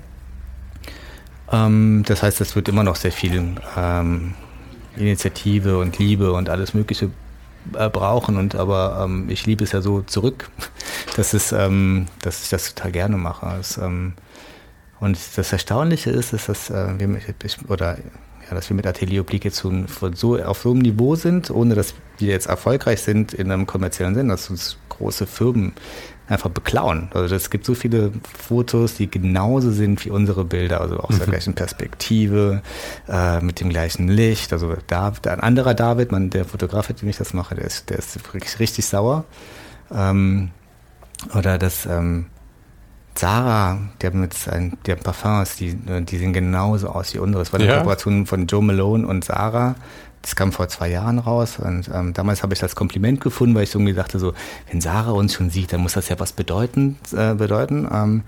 Ähm, 1.52 2.04
das 2.06 2.22
heißt, 2.22 2.42
es 2.42 2.56
wird 2.56 2.70
immer 2.70 2.84
noch 2.84 2.96
sehr 2.96 3.12
viel 3.12 3.56
ähm, 3.76 4.36
Initiative 4.98 5.78
und 5.80 5.98
Liebe 5.98 6.32
und 6.34 6.50
alles 6.50 6.74
Mögliche 6.74 7.10
äh, 7.74 7.90
brauchen. 7.90 8.38
Und 8.38 8.56
aber 8.56 9.02
ähm, 9.04 9.30
ich 9.30 9.46
liebe 9.46 9.64
es 9.64 9.72
ja 9.72 9.82
so 9.82 10.02
zurück, 10.02 10.50
dass 11.16 11.34
es, 11.34 11.52
ähm, 11.52 12.08
dass 12.22 12.44
ich 12.44 12.50
das 12.50 12.74
total 12.74 12.92
gerne 12.92 13.18
mache. 13.18 13.58
Es, 13.60 13.78
ähm, 13.78 14.14
und 15.00 15.18
das 15.36 15.52
Erstaunliche 15.52 16.10
ist, 16.10 16.34
ist 16.34 16.50
dass 16.50 16.70
äh, 16.70 16.98
wir 16.98 17.20
ich, 17.44 17.70
oder 17.70 17.98
ja, 18.48 18.54
dass 18.54 18.70
wir 18.70 18.76
mit 18.76 18.86
Atelier 18.86 19.22
Oblique 19.22 19.46
jetzt 19.46 19.58
so 19.58 20.38
auf 20.38 20.62
so 20.62 20.72
einem 20.72 20.80
Niveau 20.80 21.16
sind, 21.16 21.50
ohne 21.50 21.76
dass 21.76 21.96
wir 22.20 22.30
jetzt 22.30 22.48
erfolgreich 22.48 23.02
sind 23.02 23.34
in 23.34 23.52
einem 23.52 23.66
kommerziellen 23.66 24.16
Sinn, 24.16 24.30
dass 24.30 24.50
uns 24.50 24.78
große 24.90 25.26
Firmen 25.26 25.74
einfach 26.28 26.50
beklauen. 26.50 27.10
Also 27.14 27.36
es 27.36 27.50
gibt 27.50 27.66
so 27.66 27.76
viele 27.76 28.12
Fotos, 28.24 28.96
die 28.96 29.10
genauso 29.10 29.72
sind 29.72 30.04
wie 30.06 30.10
unsere 30.10 30.44
Bilder, 30.44 30.82
also 30.82 30.98
aus 30.98 31.18
der 31.18 31.28
mhm. 31.28 31.32
gleichen 31.32 31.54
Perspektive, 31.54 32.62
äh, 33.08 33.42
mit 33.42 33.60
dem 33.60 33.70
gleichen 33.70 34.08
Licht. 34.08 34.52
Also 34.52 34.76
da, 34.88 35.14
ein 35.26 35.40
anderer 35.40 35.74
David, 35.74 36.12
man, 36.12 36.30
der 36.30 36.46
Fotograf, 36.46 36.90
mit 36.90 37.02
dem 37.02 37.10
ich 37.10 37.18
das 37.18 37.34
mache, 37.34 37.56
der 37.56 37.66
ist, 37.66 37.90
der 37.90 38.00
ist 38.00 38.18
richtig, 38.34 38.60
richtig 38.60 38.86
sauer. 38.86 39.26
Ähm, 39.94 40.50
oder 41.34 41.58
das 41.58 41.86
ähm, 41.86 42.26
Zara, 43.14 43.80
die 44.02 44.08
haben 44.08 44.24
jetzt 44.24 44.50
ein, 44.50 44.78
die 44.86 44.92
haben 44.92 45.02
Parfums, 45.02 45.56
die, 45.56 45.76
die 45.76 46.18
sehen 46.18 46.34
genauso 46.34 46.90
aus 46.90 47.14
wie 47.14 47.20
unsere. 47.20 47.44
Es 47.44 47.54
war 47.54 47.60
eine 47.60 47.70
ja. 47.70 47.78
Kooperation 47.78 48.26
von 48.26 48.46
Joe 48.48 48.62
Malone 48.62 49.08
und 49.08 49.24
Zara. 49.24 49.76
Das 50.26 50.36
kam 50.36 50.52
vor 50.52 50.68
zwei 50.70 50.90
Jahren 50.90 51.20
raus 51.20 51.60
und 51.60 51.88
ähm, 51.94 52.14
damals 52.14 52.42
habe 52.42 52.56
ich 52.56 52.60
das 52.60 52.76
Kompliment 52.76 53.22
gefunden, 53.22 53.54
weil 53.54 53.62
ich 53.62 53.76
irgendwie 53.76 53.94
dachte, 53.94 54.18
so, 54.18 54.34
wenn 54.72 54.82
Sarah 54.82 55.12
uns 55.12 55.36
schon 55.36 55.52
sieht, 55.52 55.72
dann 55.72 55.82
muss 55.82 55.94
das 55.94 56.10
ja 56.10 56.20
was 56.20 56.34
bedeuten. 56.34 56.98
Äh, 57.16 57.36
bedeuten. 57.36 57.88
Ähm, 57.94 58.24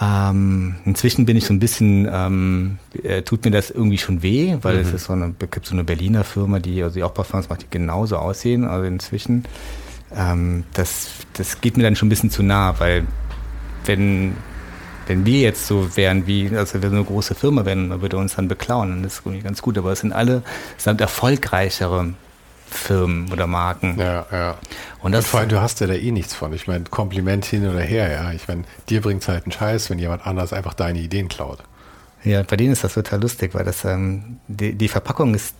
ähm, 0.00 0.74
inzwischen 0.84 1.24
bin 1.24 1.36
ich 1.36 1.46
so 1.46 1.54
ein 1.54 1.60
bisschen, 1.60 2.08
ähm, 2.12 2.78
äh, 3.04 3.22
tut 3.22 3.44
mir 3.44 3.52
das 3.52 3.70
irgendwie 3.70 3.98
schon 3.98 4.24
weh, 4.24 4.56
weil 4.62 4.74
mhm. 4.74 4.80
es 4.80 4.92
ist 4.92 5.04
so 5.04 5.12
eine, 5.12 5.32
gibt 5.32 5.64
so 5.64 5.74
eine 5.74 5.84
Berliner 5.84 6.24
Firma, 6.24 6.58
die, 6.58 6.82
also 6.82 6.96
die 6.96 7.04
auch 7.04 7.14
Parfums 7.14 7.48
macht, 7.48 7.62
die 7.62 7.70
genauso 7.70 8.16
aussehen. 8.16 8.64
Also 8.64 8.84
inzwischen, 8.84 9.44
ähm, 10.12 10.64
das, 10.72 11.10
das 11.34 11.60
geht 11.60 11.76
mir 11.76 11.84
dann 11.84 11.94
schon 11.94 12.06
ein 12.06 12.10
bisschen 12.10 12.32
zu 12.32 12.42
nah, 12.42 12.74
weil 12.80 13.06
wenn 13.84 14.34
wenn 15.06 15.24
wir 15.24 15.40
jetzt 15.40 15.66
so 15.66 15.96
wären 15.96 16.26
wie, 16.26 16.54
also 16.56 16.74
wenn 16.74 16.82
wir 16.82 16.90
so 16.90 16.96
eine 16.96 17.04
große 17.04 17.34
Firma 17.34 17.64
wären, 17.64 17.88
man 17.88 18.02
würde 18.02 18.16
uns 18.16 18.36
dann 18.36 18.48
beklauen, 18.48 18.90
dann 18.90 19.04
ist 19.04 19.22
irgendwie 19.24 19.42
ganz 19.42 19.62
gut. 19.62 19.78
Aber 19.78 19.92
es 19.92 20.00
sind 20.00 20.12
alle, 20.12 20.42
es 20.76 20.84
sind 20.84 21.00
erfolgreichere 21.00 22.14
Firmen 22.68 23.32
oder 23.32 23.46
Marken. 23.46 23.96
Ja, 23.98 24.26
ja. 24.30 24.58
Und, 25.00 25.12
das, 25.12 25.24
und 25.24 25.30
vor 25.30 25.40
allem, 25.40 25.48
du 25.48 25.60
hast 25.60 25.80
ja 25.80 25.86
da 25.86 25.94
eh 25.94 26.10
nichts 26.10 26.34
von. 26.34 26.52
Ich 26.52 26.66
meine, 26.66 26.84
Kompliment 26.84 27.44
hin 27.44 27.68
oder 27.68 27.80
her, 27.80 28.10
ja. 28.10 28.32
Ich 28.32 28.48
meine, 28.48 28.64
dir 28.88 29.00
bringt 29.00 29.22
es 29.22 29.28
halt 29.28 29.44
einen 29.44 29.52
Scheiß, 29.52 29.90
wenn 29.90 29.98
jemand 29.98 30.26
anders 30.26 30.52
einfach 30.52 30.74
deine 30.74 30.98
Ideen 30.98 31.28
klaut. 31.28 31.62
Ja, 32.24 32.42
bei 32.42 32.56
denen 32.56 32.72
ist 32.72 32.82
das 32.82 32.94
total 32.94 33.20
lustig, 33.20 33.54
weil 33.54 33.64
das 33.64 33.84
ähm, 33.84 34.38
die, 34.48 34.74
die 34.74 34.88
Verpackung 34.88 35.34
ist 35.34 35.54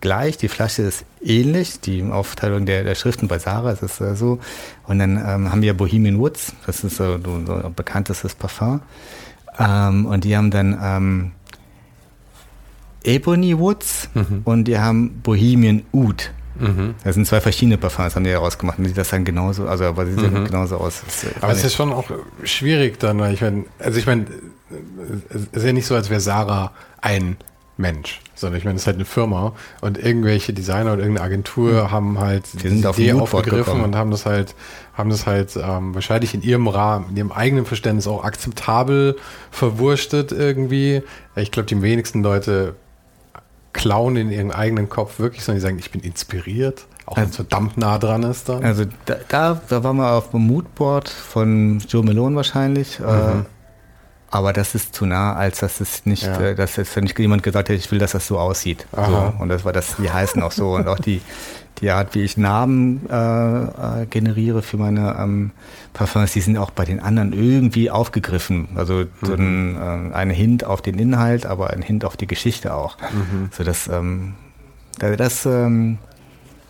gleich, 0.00 0.36
die 0.36 0.48
Flasche 0.48 0.82
ist 0.82 1.04
ähnlich, 1.22 1.80
die 1.80 2.02
Aufteilung 2.02 2.66
der, 2.66 2.84
der 2.84 2.94
Schriften 2.94 3.28
bei 3.28 3.38
Sarah 3.38 3.72
ist 3.72 3.82
es 3.82 4.00
äh, 4.00 4.14
so. 4.14 4.38
Und 4.86 4.98
dann 4.98 5.16
ähm, 5.16 5.50
haben 5.50 5.62
wir 5.62 5.74
Bohemian 5.74 6.18
Woods, 6.18 6.52
das 6.66 6.84
ist 6.84 6.96
so, 6.96 7.18
so 7.24 7.32
ein 7.32 7.74
bekanntestes 7.74 8.34
Parfum. 8.34 8.80
Ähm, 9.58 10.06
und 10.06 10.24
die 10.24 10.36
haben 10.36 10.50
dann 10.50 10.78
ähm, 10.82 11.32
Ebony 13.04 13.58
Woods 13.58 14.08
mhm. 14.14 14.42
und 14.44 14.64
die 14.64 14.78
haben 14.78 15.20
Bohemian 15.22 15.82
Oud. 15.92 16.32
Mhm. 16.58 16.94
Das 17.04 17.14
sind 17.14 17.26
zwei 17.26 17.40
verschiedene 17.40 17.78
Parfums, 17.78 18.16
haben 18.16 18.24
die 18.24 18.32
rausgemacht. 18.32 18.78
Und 18.78 18.86
sieht 18.86 18.96
das 18.96 19.10
dann 19.10 19.24
genauso, 19.24 19.68
also 19.68 19.84
aber 19.84 20.06
sie 20.06 20.14
sehen 20.14 20.40
mhm. 20.40 20.44
genauso 20.46 20.76
aus. 20.76 21.02
aber 21.40 21.52
es 21.52 21.64
ist 21.64 21.74
schon 21.74 21.92
auch 21.92 22.10
schwierig 22.44 22.98
dann, 22.98 23.18
weil 23.18 23.34
ich 23.34 23.40
meine, 23.40 23.64
also 23.78 23.98
ich 23.98 24.06
meine, 24.06 24.26
es 25.30 25.46
ist 25.52 25.64
ja 25.64 25.72
nicht 25.72 25.86
so, 25.86 25.94
als 25.94 26.10
wäre 26.10 26.20
Sarah 26.20 26.72
ein 27.00 27.36
Mensch, 27.78 28.20
sondern 28.34 28.58
ich 28.58 28.64
meine, 28.64 28.76
es 28.76 28.82
ist 28.82 28.86
halt 28.86 28.96
eine 28.96 29.04
Firma 29.04 29.52
und 29.82 29.98
irgendwelche 29.98 30.54
Designer 30.54 30.94
oder 30.94 31.02
irgendeine 31.02 31.26
Agentur 31.26 31.84
mhm. 31.84 31.90
haben 31.90 32.18
halt 32.18 32.44
die, 32.54 32.68
die 32.68 32.78
Idee 32.78 33.12
aufgegriffen 33.12 33.82
und 33.82 33.94
haben 33.94 34.10
das 34.10 34.24
halt, 34.24 34.54
haben 34.94 35.10
das 35.10 35.26
halt 35.26 35.56
ähm, 35.56 35.94
wahrscheinlich 35.94 36.32
in 36.32 36.42
ihrem 36.42 36.68
Rahmen, 36.68 37.10
in 37.10 37.16
ihrem 37.16 37.32
eigenen 37.32 37.66
Verständnis 37.66 38.06
auch 38.06 38.24
akzeptabel 38.24 39.16
verwurstet 39.50 40.32
irgendwie. 40.32 41.02
Ich 41.34 41.50
glaube, 41.50 41.66
die 41.66 41.80
wenigsten 41.82 42.22
Leute 42.22 42.76
klauen 43.74 44.16
in 44.16 44.30
ihrem 44.30 44.50
eigenen 44.50 44.88
Kopf 44.88 45.18
wirklich, 45.18 45.44
sondern 45.44 45.60
die 45.60 45.66
sagen, 45.66 45.78
ich 45.78 45.90
bin 45.90 46.00
inspiriert, 46.00 46.86
auch 47.04 47.18
wenn 47.18 47.28
es 47.28 47.36
verdammt 47.36 47.76
nah 47.76 47.98
dran 47.98 48.22
ist 48.22 48.48
dann. 48.48 48.64
Also 48.64 48.84
da, 49.04 49.16
da, 49.28 49.60
da 49.68 49.84
waren 49.84 49.96
wir 49.96 50.12
auf 50.12 50.30
dem 50.30 50.46
Moodboard 50.46 51.10
von 51.10 51.80
Joe 51.86 52.02
Malone 52.02 52.36
wahrscheinlich. 52.36 52.98
Mhm. 53.00 53.04
Äh, 53.04 53.44
aber 54.30 54.52
das 54.52 54.74
ist 54.74 54.94
zu 54.94 55.06
nah, 55.06 55.34
als 55.34 55.60
dass 55.60 55.80
es 55.80 56.04
nicht, 56.04 56.24
ja. 56.24 56.40
äh, 56.40 56.54
dass 56.54 56.76
jetzt 56.76 56.96
nicht 56.96 57.18
jemand 57.18 57.42
gesagt 57.42 57.68
hätte, 57.68 57.78
ich 57.78 57.90
will, 57.92 57.98
dass 57.98 58.12
das 58.12 58.26
so 58.26 58.38
aussieht. 58.38 58.86
So. 58.92 59.32
Und 59.38 59.48
das 59.48 59.64
war 59.64 59.72
das, 59.72 59.96
die 59.96 60.10
heißen 60.10 60.42
auch 60.42 60.52
so. 60.52 60.70
Und 60.74 60.88
auch 60.88 60.98
die, 60.98 61.20
die 61.80 61.90
Art, 61.90 62.14
wie 62.14 62.22
ich 62.22 62.36
Namen 62.36 63.08
äh, 63.08 63.12
äh, 63.12 64.06
generiere 64.06 64.62
für 64.62 64.78
meine 64.78 65.16
ähm, 65.18 65.52
Parfums, 65.92 66.32
die 66.32 66.40
sind 66.40 66.58
auch 66.58 66.70
bei 66.70 66.84
den 66.84 67.00
anderen 67.00 67.32
irgendwie 67.32 67.90
aufgegriffen. 67.90 68.68
Also 68.74 69.04
so 69.22 69.34
ein, 69.34 69.72
mhm. 69.72 70.12
äh, 70.12 70.14
ein 70.14 70.30
Hint 70.30 70.64
auf 70.64 70.82
den 70.82 70.98
Inhalt, 70.98 71.46
aber 71.46 71.70
ein 71.70 71.82
Hint 71.82 72.04
auf 72.04 72.16
die 72.16 72.26
Geschichte 72.26 72.74
auch. 72.74 72.96
Mhm. 72.98 73.50
So 73.52 73.62
dass 73.62 73.86
ähm, 73.86 74.34
das 74.98 75.46
ähm, 75.46 75.98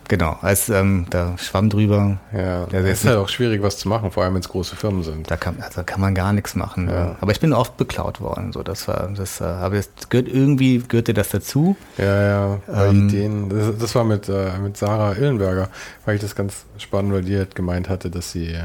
Genau, 0.07 0.37
als 0.41 0.69
ähm, 0.69 1.05
da 1.09 1.37
schwamm 1.37 1.69
drüber. 1.69 2.19
Ja, 2.33 2.65
das 2.67 2.85
ist 2.85 3.05
halt 3.05 3.17
auch 3.17 3.27
schwierig, 3.27 3.61
was 3.61 3.77
zu 3.77 3.89
machen, 3.89 4.11
vor 4.11 4.23
allem 4.23 4.35
wenn 4.35 4.41
es 4.41 4.47
große 4.47 4.75
Firmen 4.75 5.03
sind. 5.03 5.29
Da 5.29 5.35
kann, 5.35 5.57
also 5.61 5.83
kann 5.83 5.99
man 5.99 6.15
gar 6.15 6.31
nichts 6.31 6.55
machen. 6.55 6.89
Ja. 6.89 7.17
Aber 7.19 7.31
ich 7.31 7.39
bin 7.39 7.51
oft 7.51 7.75
beklaut 7.75 8.21
worden, 8.21 8.53
so 8.53 8.63
das 8.63 8.87
war, 8.87 9.09
das, 9.15 9.41
äh, 9.41 9.43
aber 9.43 9.75
das 9.75 9.89
gehört 10.09 10.29
irgendwie 10.29 10.79
gehörte 10.79 11.13
das 11.13 11.29
dazu. 11.29 11.75
Ja, 11.97 12.21
ja, 12.21 12.59
ähm, 12.87 13.09
Ideen. 13.09 13.49
Das, 13.49 13.77
das, 13.77 13.95
war 13.95 14.05
mit 14.05 14.29
äh, 14.29 14.57
mit 14.59 14.77
Sarah 14.77 15.13
Illenberger, 15.13 15.69
weil 16.05 16.15
ich 16.15 16.21
das 16.21 16.35
ganz 16.35 16.65
spannend, 16.77 17.13
weil 17.13 17.23
die 17.23 17.37
halt 17.37 17.55
gemeint 17.55 17.89
hatte, 17.89 18.09
dass 18.09 18.31
sie 18.31 18.55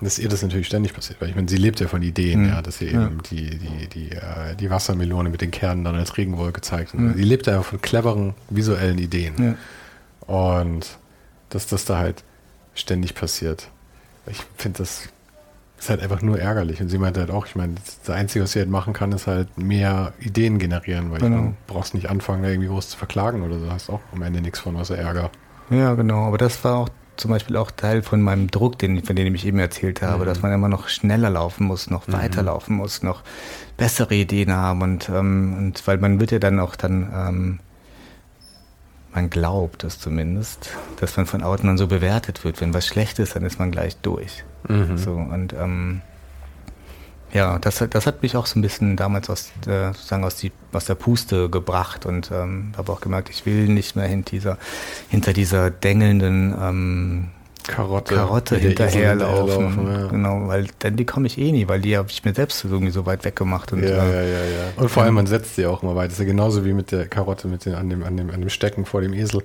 dass 0.00 0.18
ihr 0.18 0.28
das 0.28 0.42
natürlich 0.42 0.66
ständig 0.66 0.92
passiert, 0.92 1.20
weil 1.20 1.30
ich 1.30 1.34
meine, 1.34 1.48
sie 1.48 1.56
lebt 1.56 1.80
ja 1.80 1.88
von 1.88 2.02
Ideen, 2.02 2.42
mhm. 2.42 2.48
ja, 2.50 2.62
dass 2.62 2.78
sie 2.78 2.88
eben 2.88 3.22
die, 3.30 3.50
die, 3.50 3.88
die, 3.88 4.10
äh, 4.12 4.54
die 4.58 4.68
Wassermelone 4.68 5.30
mit 5.30 5.40
den 5.40 5.50
Kernen 5.50 5.84
dann 5.84 5.94
als 5.94 6.16
Regenwolke 6.18 6.60
zeigt. 6.60 6.94
Mhm. 6.94 7.14
Sie 7.16 7.22
lebt 7.22 7.46
ja 7.46 7.62
von 7.62 7.80
cleveren 7.80 8.34
visuellen 8.50 8.98
Ideen. 8.98 9.34
Ja. 9.38 9.54
Und 10.26 10.98
dass 11.50 11.66
das 11.66 11.84
da 11.84 11.98
halt 11.98 12.24
ständig 12.74 13.14
passiert. 13.14 13.70
Ich 14.26 14.42
finde, 14.56 14.78
das 14.78 15.08
ist 15.78 15.90
halt 15.90 16.00
einfach 16.00 16.22
nur 16.22 16.38
ärgerlich. 16.38 16.80
Und 16.80 16.88
sie 16.88 16.98
meinte 16.98 17.20
halt 17.20 17.30
auch, 17.30 17.46
ich 17.46 17.54
meine, 17.54 17.74
das 18.04 18.10
Einzige, 18.14 18.44
was 18.44 18.52
sie 18.52 18.58
halt 18.58 18.70
machen 18.70 18.92
kann, 18.92 19.12
ist 19.12 19.26
halt 19.26 19.56
mehr 19.58 20.12
Ideen 20.20 20.58
generieren, 20.58 21.10
weil 21.10 21.20
genau. 21.20 21.36
du 21.36 21.54
brauchst 21.66 21.94
nicht 21.94 22.10
anfangen, 22.10 22.42
da 22.42 22.48
irgendwie 22.48 22.68
groß 22.68 22.90
zu 22.90 22.98
verklagen 22.98 23.42
oder 23.42 23.58
so. 23.58 23.70
Hast 23.70 23.90
auch 23.90 24.00
am 24.12 24.22
Ende 24.22 24.40
nichts 24.40 24.58
von, 24.58 24.74
was 24.74 24.90
Ärger. 24.90 25.30
Ja, 25.70 25.94
genau. 25.94 26.26
Aber 26.26 26.38
das 26.38 26.62
war 26.64 26.76
auch 26.76 26.88
zum 27.16 27.30
Beispiel 27.30 27.56
auch 27.56 27.70
Teil 27.70 28.02
von 28.02 28.20
meinem 28.20 28.50
Druck, 28.50 28.78
den, 28.78 29.02
von 29.02 29.16
dem 29.16 29.34
ich 29.34 29.46
eben 29.46 29.58
erzählt 29.58 30.02
habe, 30.02 30.24
mhm. 30.24 30.26
dass 30.26 30.42
man 30.42 30.52
immer 30.52 30.68
noch 30.68 30.88
schneller 30.88 31.30
laufen 31.30 31.66
muss, 31.66 31.90
noch 31.90 32.06
mhm. 32.06 32.12
weiter 32.12 32.42
laufen 32.42 32.76
muss, 32.76 33.02
noch 33.02 33.22
bessere 33.76 34.14
Ideen 34.14 34.52
haben 34.52 34.82
und, 34.82 35.08
ähm, 35.08 35.54
und 35.56 35.86
weil 35.86 35.98
man 35.98 36.20
wird 36.20 36.30
ja 36.30 36.38
dann 36.38 36.60
auch 36.60 36.76
dann, 36.76 37.10
ähm, 37.14 37.58
man 39.16 39.30
glaubt 39.30 39.82
es 39.82 39.98
zumindest, 39.98 40.76
dass 41.00 41.16
man 41.16 41.24
von 41.24 41.42
außen 41.42 41.66
dann 41.66 41.78
so 41.78 41.86
bewertet 41.86 42.44
wird. 42.44 42.60
Wenn 42.60 42.74
was 42.74 42.86
schlecht 42.86 43.18
ist, 43.18 43.34
dann 43.34 43.44
ist 43.44 43.58
man 43.58 43.72
gleich 43.72 43.96
durch. 43.96 44.44
Mhm. 44.68 44.98
So 44.98 45.12
und 45.12 45.54
ähm, 45.54 46.02
ja, 47.32 47.58
das, 47.58 47.82
das 47.90 48.06
hat 48.06 48.22
mich 48.22 48.36
auch 48.36 48.44
so 48.44 48.58
ein 48.58 48.62
bisschen 48.62 48.94
damals 48.96 49.30
aus, 49.30 49.52
äh, 49.66 49.86
sozusagen 49.86 50.22
aus, 50.22 50.36
die, 50.36 50.52
aus 50.72 50.84
der 50.84 50.96
Puste 50.96 51.48
gebracht 51.48 52.04
und 52.04 52.30
ähm, 52.30 52.72
habe 52.76 52.92
auch 52.92 53.00
gemerkt, 53.00 53.30
ich 53.30 53.46
will 53.46 53.68
nicht 53.68 53.96
mehr 53.96 54.06
hinter 54.06 54.30
dieser, 54.30 54.58
hinter 55.08 55.32
dieser 55.32 55.70
dengelnden 55.70 56.54
ähm, 56.60 57.28
Karotte, 57.66 58.14
Karotte 58.14 58.56
hinterherlaufen. 58.56 59.86
Ja. 59.86 60.06
Genau, 60.08 60.48
weil 60.48 60.66
dann 60.80 60.96
die 60.96 61.04
komme 61.04 61.26
ich 61.26 61.38
eh 61.38 61.52
nie, 61.52 61.68
weil 61.68 61.80
die 61.80 61.96
habe 61.96 62.08
ich 62.10 62.24
mir 62.24 62.34
selbst 62.34 62.64
irgendwie 62.64 62.92
so 62.92 63.06
weit 63.06 63.24
weggemacht. 63.24 63.72
Und, 63.72 63.82
ja, 63.82 63.88
äh, 63.88 63.94
ja, 63.94 64.22
ja, 64.22 64.44
ja. 64.44 64.64
Und 64.76 64.90
vor 64.90 65.02
allem, 65.02 65.14
man 65.14 65.26
setzt 65.26 65.56
sie 65.56 65.66
auch 65.66 65.82
immer 65.82 65.94
weiter. 65.94 66.08
Das 66.08 66.14
ist 66.14 66.20
ja 66.20 66.26
genauso 66.26 66.64
wie 66.64 66.72
mit 66.72 66.92
der 66.92 67.06
Karotte 67.06 67.48
mit 67.48 67.64
den, 67.64 67.74
an, 67.74 67.88
dem, 67.88 68.02
an, 68.04 68.16
dem, 68.16 68.30
an 68.30 68.40
dem 68.40 68.50
Stecken 68.50 68.84
vor 68.84 69.00
dem 69.00 69.12
Esel. 69.12 69.42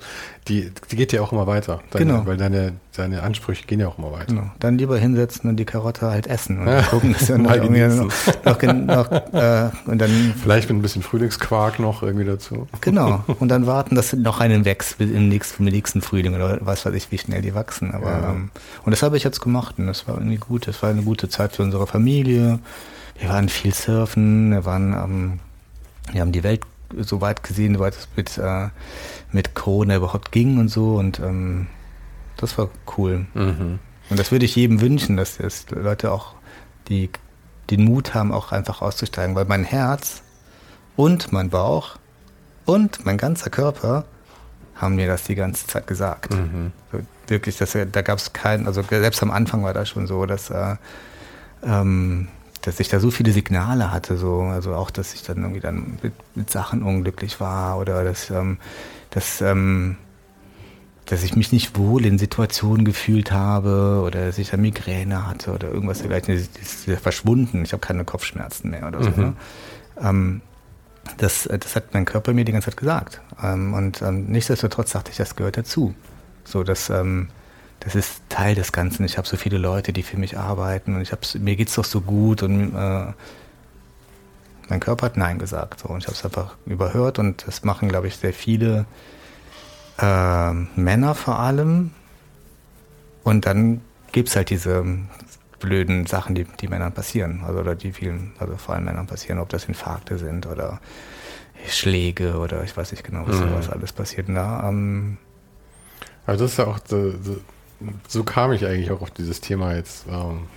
Die, 0.48 0.72
die 0.90 0.96
geht 0.96 1.14
ja 1.14 1.22
auch 1.22 1.32
immer 1.32 1.48
weiter. 1.48 1.82
Deine, 1.92 2.06
genau. 2.06 2.26
Weil 2.26 2.38
deine, 2.38 2.74
deine 2.96 3.24
Ansprüche 3.24 3.66
gehen 3.66 3.80
ja 3.80 3.88
auch 3.88 3.98
immer 3.98 4.12
weiter. 4.12 4.26
Genau. 4.28 4.52
Dann 4.60 4.78
lieber 4.78 4.98
hinsetzen 4.98 5.50
und 5.50 5.58
die 5.58 5.66
Karotte 5.66 6.10
halt 6.10 6.28
essen 6.28 6.60
und 6.60 6.68
ja. 6.68 6.82
gucken, 6.82 7.14
dass 7.14 7.30
irgendwie 7.30 7.82
noch, 7.82 8.12
noch, 8.46 8.62
noch 8.62 9.12
äh, 9.34 9.70
und 9.86 10.00
dann 10.00 10.34
Vielleicht 10.42 10.70
mit 10.70 10.78
ein 10.78 10.82
bisschen 10.82 11.02
Frühlingsquark 11.02 11.80
noch 11.80 12.04
irgendwie 12.04 12.26
dazu. 12.26 12.68
Genau. 12.82 13.24
Und 13.40 13.50
dann 13.50 13.68
warten, 13.68 13.96
dass 13.96 14.14
noch 14.14 14.40
einen 14.40 14.66
wächst 14.66 15.00
im 15.00 15.30
nächsten, 15.30 15.68
im 15.68 15.74
nächsten 15.74 16.02
Frühling 16.02 16.36
oder 16.36 16.58
was 16.62 16.86
weiß 16.86 16.94
ich, 16.94 17.12
wie 17.12 17.18
schnell 17.18 17.42
die 17.42 17.54
wachsen. 17.54 17.94
Aber 17.94 18.11
ja. 18.12 18.32
ähm, 18.32 18.52
und 18.84 18.92
das 18.92 19.04
habe 19.04 19.18
ich 19.18 19.24
jetzt 19.24 19.42
gemacht 19.42 19.76
und 19.78 19.88
das 19.88 20.08
war 20.08 20.16
irgendwie 20.16 20.38
gut. 20.38 20.68
Das 20.68 20.82
war 20.84 20.90
eine 20.90 21.04
gute 21.04 21.30
Zeit 21.30 21.56
für 21.56 21.64
unsere 21.64 21.88
Familie. 21.88 22.60
Wir 23.20 23.30
waren 23.30 23.50
viel 23.50 23.74
surfen, 23.74 24.52
wir 24.52 24.66
waren 24.66 24.94
ähm, 24.94 25.40
wir 26.12 26.22
haben 26.22 26.32
die 26.32 26.44
Welt 26.44 26.62
so 26.98 27.22
weit 27.22 27.44
gesehen, 27.44 27.76
soweit 27.76 27.96
es 27.96 28.08
mit, 28.16 28.38
äh, 28.38 28.70
mit 29.32 29.56
Corona 29.56 29.96
überhaupt 29.96 30.32
ging 30.32 30.60
und 30.60 30.70
so. 30.70 30.96
Und 30.96 31.20
ähm, 31.20 31.68
das 32.38 32.58
war 32.58 32.70
cool. 32.98 33.26
Mhm. 33.34 33.80
Und 34.10 34.20
das 34.20 34.32
würde 34.32 34.46
ich 34.46 34.56
jedem 34.56 34.82
wünschen, 34.82 35.18
dass, 35.18 35.38
dass 35.38 35.70
Leute 35.70 36.12
auch 36.12 36.36
die, 36.90 37.10
den 37.70 37.86
Mut 37.86 38.14
haben, 38.14 38.32
auch 38.32 38.52
einfach 38.52 38.82
auszusteigen, 38.82 39.36
weil 39.36 39.46
mein 39.46 39.64
Herz 39.64 40.24
und 40.96 41.32
mein 41.32 41.50
Bauch 41.50 41.98
und 42.66 43.06
mein 43.06 43.18
ganzer 43.18 43.50
Körper 43.50 44.06
haben 44.82 44.96
mir 44.96 45.08
das 45.08 45.24
die 45.24 45.36
ganze 45.36 45.68
Zeit 45.68 45.88
gesagt. 45.88 46.34
Mhm. 46.34 46.72
So, 46.92 47.00
wirklich, 47.28 47.58
dass, 47.58 47.72
da 47.74 48.02
gab 48.02 48.18
es 48.18 48.34
keinen, 48.34 48.68
also 48.68 48.82
selbst 48.82 49.22
am 49.22 49.32
Anfang 49.32 49.64
war 49.64 49.74
das 49.74 49.90
schon 49.90 50.08
so, 50.08 50.26
dass, 50.26 50.50
äh, 50.50 50.76
ähm, 51.64 52.28
dass 52.62 52.80
ich 52.80 52.90
da 52.90 53.00
so 53.00 53.12
viele 53.12 53.32
Signale 53.32 53.92
hatte, 53.92 54.18
so, 54.18 54.42
also 54.42 54.74
auch, 54.74 54.92
dass 54.92 55.14
ich 55.14 55.24
dann 55.24 55.38
irgendwie 55.38 55.62
dann 55.62 55.98
mit, 56.02 56.14
mit 56.36 56.50
Sachen 56.50 56.84
unglücklich 56.84 57.40
war 57.40 57.78
oder 57.78 58.04
dass, 58.04 58.30
ähm, 58.30 58.58
dass, 59.12 59.42
ähm, 59.42 59.98
dass 61.06 61.24
ich 61.24 61.36
mich 61.36 61.52
nicht 61.52 61.78
wohl 61.78 62.06
in 62.06 62.18
Situationen 62.18 62.86
gefühlt 62.86 63.32
habe 63.32 64.02
oder 64.06 64.26
dass 64.28 64.38
ich 64.38 64.52
da 64.52 64.58
Migräne 64.58 65.28
hatte 65.28 65.52
oder 65.52 65.70
irgendwas 65.70 66.00
dergleichen. 66.00 66.36
Das 66.36 66.62
ist 66.62 67.02
verschwunden. 67.02 67.64
Ich 67.64 67.74
habe 67.74 67.82
keine 67.82 68.06
Kopfschmerzen 68.06 68.70
mehr 68.70 68.88
oder 68.88 69.04
so. 69.04 69.10
Mhm. 69.10 69.36
Ne? 70.00 70.42
Das, 71.18 71.44
das 71.44 71.76
hat 71.76 71.94
mein 71.94 72.06
Körper 72.06 72.34
mir 72.34 72.46
die 72.46 72.52
ganze 72.52 72.70
Zeit 72.70 72.78
gesagt. 72.78 73.22
Ähm, 73.42 73.74
und 73.74 74.02
ähm, 74.02 74.26
nichtsdestotrotz 74.28 74.92
dachte 74.92 75.12
ich, 75.12 75.18
das 75.18 75.36
gehört 75.36 75.58
dazu. 75.58 75.94
So, 76.44 76.64
das, 76.64 76.90
ähm, 76.90 77.30
das 77.80 77.96
ist 77.96 78.22
Teil 78.30 78.56
des 78.56 78.72
Ganzen. 78.72 79.06
Ich 79.06 79.18
habe 79.18 79.28
so 79.28 79.38
viele 79.38 79.58
Leute, 79.58 79.94
die 79.94 80.04
für 80.04 80.18
mich 80.18 80.38
arbeiten 80.38 80.96
und 80.96 81.02
ich 81.02 81.12
hab's, 81.12 81.36
mir 81.36 81.56
geht's 81.56 81.76
doch 81.76 81.86
so 81.86 82.02
gut 82.02 82.44
und 82.44 82.76
äh, 82.76 83.14
mein 84.70 84.80
Körper 84.80 85.08
hat 85.08 85.18
Nein 85.18 85.38
gesagt. 85.38 85.82
So, 85.82 85.90
und 85.90 86.00
ich 86.00 86.08
habe 86.08 86.16
es 86.16 86.24
einfach 86.24 86.56
überhört 86.66 87.20
und 87.20 87.46
das 87.48 87.64
machen, 87.64 87.90
glaube 87.90 88.08
ich, 88.08 88.18
sehr 88.18 88.34
viele 88.34 88.86
äh, 90.00 90.54
Männer 90.54 91.16
vor 91.16 91.40
allem. 91.40 91.92
Und 93.24 93.46
dann 93.46 93.82
gibt 94.12 94.30
es 94.30 94.36
halt 94.36 94.50
diese 94.50 94.86
blöden 95.62 96.06
Sachen, 96.06 96.36
die, 96.36 96.44
die 96.44 96.68
Männern 96.68 96.92
passieren. 96.92 97.44
Also 97.46 97.60
oder 97.60 97.76
die 97.76 97.94
vielen, 97.94 98.34
also 98.40 98.58
vor 98.58 98.76
allem 98.76 98.84
Männern 98.84 99.08
passieren, 99.08 99.40
ob 99.40 99.48
das 99.48 99.66
Infarkte 99.66 100.18
sind 100.18 100.46
oder 100.48 100.82
Schläge 101.68 102.38
oder 102.38 102.64
ich 102.64 102.76
weiß 102.76 102.92
nicht 102.92 103.04
genau, 103.04 103.26
was, 103.26 103.40
mhm. 103.40 103.54
was 103.54 103.70
alles 103.70 103.94
passiert. 103.94 104.28
Na, 104.28 104.68
ähm, 104.68 105.18
also 106.26 106.44
das 106.44 106.52
ist 106.52 106.58
ja 106.58 106.68
auch, 106.68 106.80
so, 106.86 107.14
so, 108.08 108.24
kam 108.24 108.52
ich 108.52 108.66
eigentlich 108.66 108.92
auch 108.92 109.02
auf 109.02 109.12
dieses 109.12 109.42
Thema 109.42 109.76
jetzt 109.76 110.06
ähm, 110.10 110.48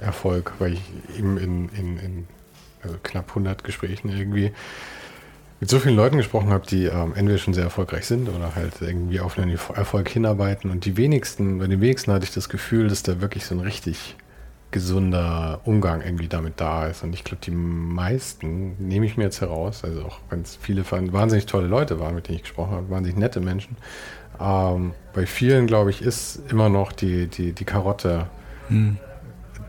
Erfolg, 0.00 0.52
weil 0.58 0.74
ich 0.74 0.82
eben 1.16 1.38
in, 1.38 1.68
in, 1.70 1.98
in 1.98 2.26
also 2.82 2.96
knapp 3.02 3.28
100 3.28 3.62
Gesprächen 3.62 4.08
irgendwie 4.08 4.52
mit 5.60 5.70
so 5.70 5.78
vielen 5.78 5.94
Leuten 5.94 6.16
gesprochen 6.16 6.50
habe, 6.50 6.66
die 6.66 6.86
ähm, 6.86 7.12
entweder 7.14 7.38
schon 7.38 7.54
sehr 7.54 7.64
erfolgreich 7.64 8.06
sind 8.06 8.28
oder 8.28 8.56
halt 8.56 8.74
irgendwie 8.80 9.20
auf 9.20 9.38
einen 9.38 9.50
Erfolg 9.50 10.08
hinarbeiten. 10.08 10.70
Und 10.70 10.84
die 10.84 10.96
wenigsten, 10.96 11.58
bei 11.58 11.68
den 11.68 11.80
wenigsten 11.80 12.12
hatte 12.12 12.24
ich 12.24 12.34
das 12.34 12.48
Gefühl, 12.48 12.88
dass 12.88 13.04
da 13.04 13.20
wirklich 13.20 13.44
so 13.44 13.54
ein 13.54 13.60
richtig 13.60 14.16
gesunder 14.72 15.60
Umgang 15.64 16.02
irgendwie 16.02 16.28
damit 16.28 16.54
da 16.60 16.86
ist. 16.86 17.04
Und 17.04 17.14
ich 17.14 17.22
glaube, 17.22 17.42
die 17.44 17.52
meisten 17.52 18.74
nehme 18.78 19.06
ich 19.06 19.16
mir 19.16 19.24
jetzt 19.24 19.40
heraus, 19.40 19.84
also 19.84 20.04
auch 20.04 20.18
wenn 20.30 20.42
es 20.42 20.56
viele 20.56 20.84
wahnsinnig 20.90 21.46
tolle 21.46 21.68
Leute 21.68 22.00
waren, 22.00 22.14
mit 22.14 22.26
denen 22.26 22.36
ich 22.36 22.42
gesprochen 22.42 22.72
habe, 22.72 22.90
wahnsinnig 22.90 23.18
nette 23.18 23.40
Menschen, 23.40 23.76
ähm, 24.40 24.92
bei 25.12 25.26
vielen, 25.26 25.66
glaube 25.66 25.90
ich, 25.90 26.02
ist 26.02 26.40
immer 26.50 26.68
noch 26.68 26.92
die, 26.92 27.28
die, 27.28 27.52
die 27.52 27.64
Karotte 27.64 28.26
hm. 28.68 28.96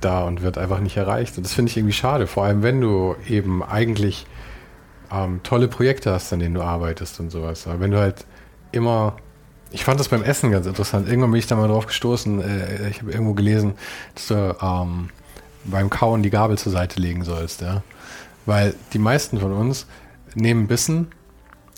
da 0.01 0.23
und 0.23 0.41
wird 0.41 0.57
einfach 0.57 0.79
nicht 0.79 0.97
erreicht. 0.97 1.37
Und 1.37 1.45
das 1.45 1.53
finde 1.53 1.69
ich 1.69 1.77
irgendwie 1.77 1.93
schade, 1.93 2.25
vor 2.25 2.45
allem 2.45 2.63
wenn 2.63 2.81
du 2.81 3.15
eben 3.27 3.61
eigentlich 3.61 4.25
ähm, 5.11 5.41
tolle 5.43 5.67
Projekte 5.67 6.11
hast, 6.11 6.33
an 6.33 6.39
denen 6.39 6.55
du 6.55 6.61
arbeitest 6.61 7.19
und 7.19 7.29
sowas. 7.29 7.67
Aber 7.67 7.79
wenn 7.81 7.91
du 7.91 7.99
halt 7.99 8.25
immer 8.71 9.17
ich 9.73 9.83
fand 9.83 9.99
das 9.99 10.07
beim 10.07 10.23
Essen 10.23 10.51
ganz 10.51 10.67
interessant. 10.67 11.09
Irgendwann 11.09 11.31
bin 11.31 11.39
ich 11.39 11.47
da 11.47 11.55
mal 11.55 11.67
drauf 11.67 11.87
gestoßen. 11.87 12.41
Äh, 12.41 12.89
ich 12.89 13.01
habe 13.01 13.11
irgendwo 13.11 13.33
gelesen, 13.33 13.73
dass 14.13 14.27
du 14.27 14.55
ähm, 14.61 15.09
beim 15.65 15.89
Kauen 15.89 16.21
die 16.21 16.29
Gabel 16.29 16.57
zur 16.57 16.71
Seite 16.71 17.01
legen 17.01 17.23
sollst, 17.23 17.61
ja. 17.61 17.81
Weil 18.45 18.75
die 18.93 18.99
meisten 18.99 19.39
von 19.39 19.51
uns 19.51 19.87
nehmen 20.35 20.67
Bissen 20.67 21.07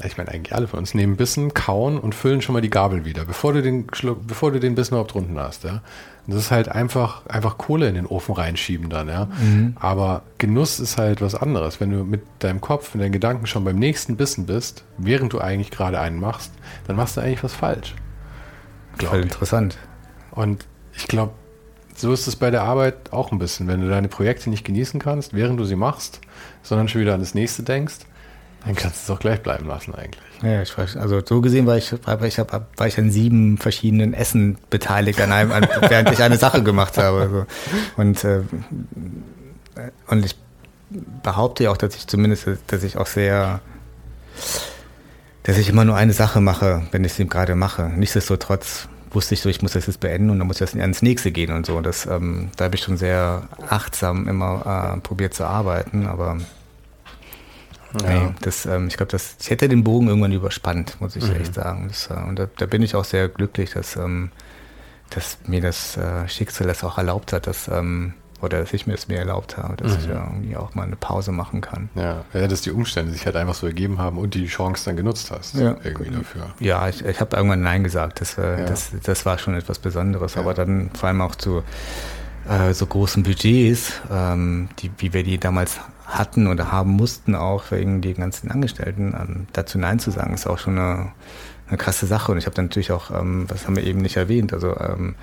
ich 0.04 0.18
meine 0.18 0.30
eigentlich 0.32 0.54
alle 0.54 0.68
von 0.68 0.80
uns, 0.80 0.94
nehmen 0.94 1.16
Bissen, 1.16 1.54
kauen 1.54 1.98
und 1.98 2.14
füllen 2.14 2.42
schon 2.42 2.54
mal 2.54 2.62
die 2.62 2.70
Gabel 2.70 3.06
wieder, 3.06 3.24
bevor 3.24 3.54
du 3.54 3.62
den, 3.62 3.88
Schluck, 3.94 4.28
bevor 4.28 4.52
du 4.52 4.60
den 4.60 4.76
Bissen 4.76 4.94
überhaupt 4.94 5.16
unten 5.16 5.40
hast. 5.40 5.64
Ja? 5.64 5.82
Und 6.28 6.34
das 6.34 6.44
ist 6.44 6.52
halt 6.52 6.68
einfach, 6.68 7.26
einfach 7.28 7.58
Kohle 7.58 7.88
in 7.88 7.96
den 7.96 8.06
Ofen 8.06 8.36
reinschieben 8.36 8.90
dann. 8.90 9.08
Ja? 9.08 9.26
Mhm. 9.42 9.78
Aber 9.80 10.24
Genuss 10.38 10.80
ist 10.80 10.98
halt 10.98 11.22
was 11.22 11.34
anderes. 11.34 11.80
Wenn 11.80 11.92
du 11.92 12.04
mit 12.04 12.22
deinem 12.40 12.60
Kopf 12.60 12.94
und 12.94 13.00
deinen 13.00 13.14
Gedanken 13.14 13.48
schon 13.48 13.64
beim 13.64 13.80
nächsten 13.80 14.18
Bissen 14.18 14.46
bist, 14.46 14.84
während 14.98 15.32
du 15.32 15.40
eigentlich 15.40 15.72
gerade 15.72 16.00
einen 16.00 16.20
machst, 16.20 16.52
dann 16.88 16.98
machst 16.98 17.16
du 17.16 17.22
eigentlich 17.22 17.44
was 17.44 17.54
falsch. 17.54 17.96
Voll 18.98 19.22
interessant. 19.22 19.78
Und 20.32 20.66
ich 20.94 21.08
glaube, 21.08 21.34
so 21.96 22.12
ist 22.12 22.28
es 22.28 22.36
bei 22.36 22.52
der 22.52 22.64
Arbeit 22.64 23.14
auch 23.14 23.32
ein 23.32 23.40
bisschen. 23.40 23.68
Wenn 23.68 23.80
du 23.80 23.90
deine 23.90 24.10
Projekte 24.10 24.50
nicht 24.50 24.66
genießen 24.66 25.00
kannst, 25.00 25.34
während 25.34 25.58
du 25.60 25.64
sie 25.64 25.78
machst, 25.78 26.20
sondern 26.64 26.90
schon 26.90 27.00
wieder 27.02 27.14
an 27.14 27.22
das 27.22 27.34
nächste 27.34 27.64
denkst, 27.64 28.00
dann 28.66 28.76
kannst 28.76 29.08
du 29.08 29.14
es 29.14 29.16
auch 29.16 29.20
gleich 29.20 29.42
bleiben 29.42 29.68
lassen 29.68 29.94
eigentlich. 29.94 30.24
Ja, 30.42 30.62
ich 30.62 30.76
weiß. 30.76 30.98
Also 30.98 31.22
so 31.24 31.42
gesehen 31.42 31.68
war 31.68 31.78
ich, 31.78 31.94
war 32.06 32.22
ich, 32.24 32.38
war 32.40 32.88
ich 32.88 32.98
an 32.98 33.12
sieben 33.12 33.58
verschiedenen 33.58 34.14
Essen 34.14 34.58
beteiligt, 34.70 35.22
an 35.22 35.32
einem, 35.32 35.52
an, 35.52 35.68
während 35.82 36.12
ich 36.12 36.22
eine 36.22 36.38
Sache 36.38 36.64
gemacht 36.64 36.98
habe. 36.98 37.22
Also. 37.22 37.46
Und, 37.96 38.24
äh, 38.24 38.42
und 40.08 40.26
ich 40.26 40.36
behaupte 41.24 41.66
ja 41.66 41.72
auch, 41.72 41.78
dass 41.78 41.96
ich 41.96 42.08
zumindest, 42.08 42.48
dass 42.68 42.84
ich 42.84 42.98
auch 42.98 43.08
sehr, 43.08 43.62
dass 45.44 45.58
ich 45.58 45.70
immer 45.70 45.86
nur 45.86 45.96
eine 45.96 46.14
Sache 46.14 46.42
mache, 46.42 46.84
wenn 46.92 47.04
ich 47.04 47.14
sie 47.14 47.28
gerade 47.28 47.56
mache. 47.56 47.92
Nichtsdestotrotz 47.96 48.88
wusste 49.12 49.36
ich 49.36 49.42
so, 49.42 49.50
ich 49.50 49.62
muss 49.62 49.74
das 49.74 49.86
jetzt 49.86 50.00
beenden 50.00 50.30
und 50.32 50.40
dann 50.40 50.48
muss 50.48 50.58
ich 50.58 50.62
jetzt 50.62 50.76
ans 50.76 51.02
nächste 51.04 51.32
gehen 51.32 51.54
und 51.54 51.68
so. 51.68 51.82
Das, 51.82 52.08
ähm, 52.08 52.50
da 52.58 52.66
habe 52.66 52.76
ich 52.76 52.82
schon 52.82 52.98
sehr 52.98 53.44
achtsam 53.70 54.28
immer 54.28 54.96
äh, 54.96 55.00
probiert 55.02 55.36
zu 55.36 55.46
arbeiten, 55.46 56.08
aber. 56.08 56.38
Nee, 58.04 58.34
das, 58.42 58.66
ähm, 58.66 58.88
ich 58.88 58.98
glaube, 58.98 59.12
das, 59.12 59.36
ich 59.40 59.50
hätte 59.50 59.68
den 59.68 59.84
Bogen 59.84 60.08
irgendwann 60.08 60.32
überspannt, 60.32 60.98
muss 61.00 61.16
ich 61.16 61.28
mhm. 61.28 61.36
echt 61.36 61.54
sagen. 61.54 61.88
Das, 61.88 62.10
äh, 62.10 62.14
und 62.14 62.38
da, 62.38 62.48
da, 62.58 62.66
bin 62.66 62.82
ich 62.82 62.96
auch 62.96 63.06
sehr 63.06 63.30
glücklich, 63.30 63.72
dass, 63.72 63.96
ähm, 63.96 64.32
dass 65.10 65.38
mir 65.46 65.62
das 65.62 65.98
äh, 65.98 66.28
Schicksal 66.28 66.68
das 66.68 66.84
auch 66.84 66.98
erlaubt 66.98 67.34
hat, 67.34 67.48
dass, 67.48 67.68
ähm, 67.68 68.14
oder 68.42 68.60
dass 68.60 68.74
ich 68.74 68.86
mir 68.86 68.94
es 68.94 69.08
mir 69.08 69.18
erlaubt 69.18 69.58
habe, 69.58 69.76
dass 69.78 69.94
mhm. 69.94 70.00
ich 70.00 70.08
ja 70.08 70.24
irgendwie 70.26 70.58
auch 70.58 70.76
mal 70.76 70.84
eine 70.84 70.96
Pause 70.96 71.32
machen 71.32 71.62
kann. 71.62 71.90
Ja, 71.96 72.26
ja, 72.34 72.48
dass 72.48 72.62
die 72.62 72.72
Umstände 72.72 73.12
sich 73.12 73.26
halt 73.26 73.36
einfach 73.36 73.56
so 73.56 73.66
ergeben 73.66 73.98
haben 73.98 74.18
und 74.18 74.34
die 74.34 74.48
Chance 74.48 74.86
dann 74.86 74.98
genutzt 74.98 75.32
hast. 75.32 75.56
Ja. 75.56 75.78
Irgendwie 75.84 76.12
dafür. 76.12 76.54
Ja, 76.60 76.88
ich, 76.90 77.04
ich 77.04 77.20
habe 77.20 77.36
irgendwann 77.36 77.62
Nein 77.62 77.84
gesagt. 77.84 78.22
Das, 78.22 78.38
äh, 78.38 78.60
ja. 78.60 78.66
das, 78.66 78.92
das 79.04 79.26
war 79.26 79.38
schon 79.38 79.56
etwas 79.56 79.80
Besonderes. 79.80 80.36
Ja. 80.36 80.42
Aber 80.42 80.54
dann 80.54 80.90
vor 80.94 81.08
allem 81.08 81.22
auch 81.22 81.36
zu 81.36 81.64
äh, 82.50 82.74
so 82.74 82.86
großen 82.86 83.24
Budgets, 83.24 83.94
ähm, 84.12 84.70
die, 84.80 84.92
wie 84.98 85.14
wir 85.14 85.24
die 85.24 85.38
damals 85.38 85.80
hatten 86.06 86.48
oder 86.48 86.72
haben 86.72 86.92
mussten, 86.92 87.36
auch 87.36 87.72
wegen 87.72 88.02
die 88.02 88.14
ganzen 88.14 88.52
Angestellten, 88.52 89.16
ähm, 89.20 89.48
dazu 89.54 89.78
Nein 89.78 90.00
zu 90.00 90.12
sagen, 90.12 90.34
ist 90.34 90.48
auch 90.48 90.60
schon 90.60 90.78
eine, 90.78 91.12
eine 91.68 91.78
krasse 91.78 92.06
Sache. 92.06 92.32
Und 92.32 92.38
ich 92.38 92.46
habe 92.46 92.62
natürlich 92.62 92.92
auch, 92.92 93.12
ähm, 93.12 93.46
was 93.50 93.66
haben 93.66 93.76
wir 93.76 93.84
eben 93.84 94.02
nicht 94.02 94.18
erwähnt, 94.18 94.54
also 94.54 94.78
ähm, 94.80 95.16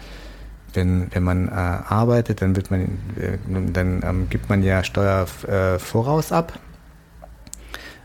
wenn, 0.75 1.09
wenn 1.15 1.23
man 1.23 1.49
äh, 1.49 1.53
arbeitet, 1.53 2.41
dann 2.43 2.57
wird 2.57 2.71
man, 2.71 2.83
äh, 3.19 3.39
dann 3.73 4.03
ähm, 4.05 4.29
gibt 4.31 4.49
man 4.49 4.63
ja 4.63 4.83
Steuer 4.83 5.27
äh, 5.47 5.79
voraus 5.79 6.33
ab. 6.33 6.59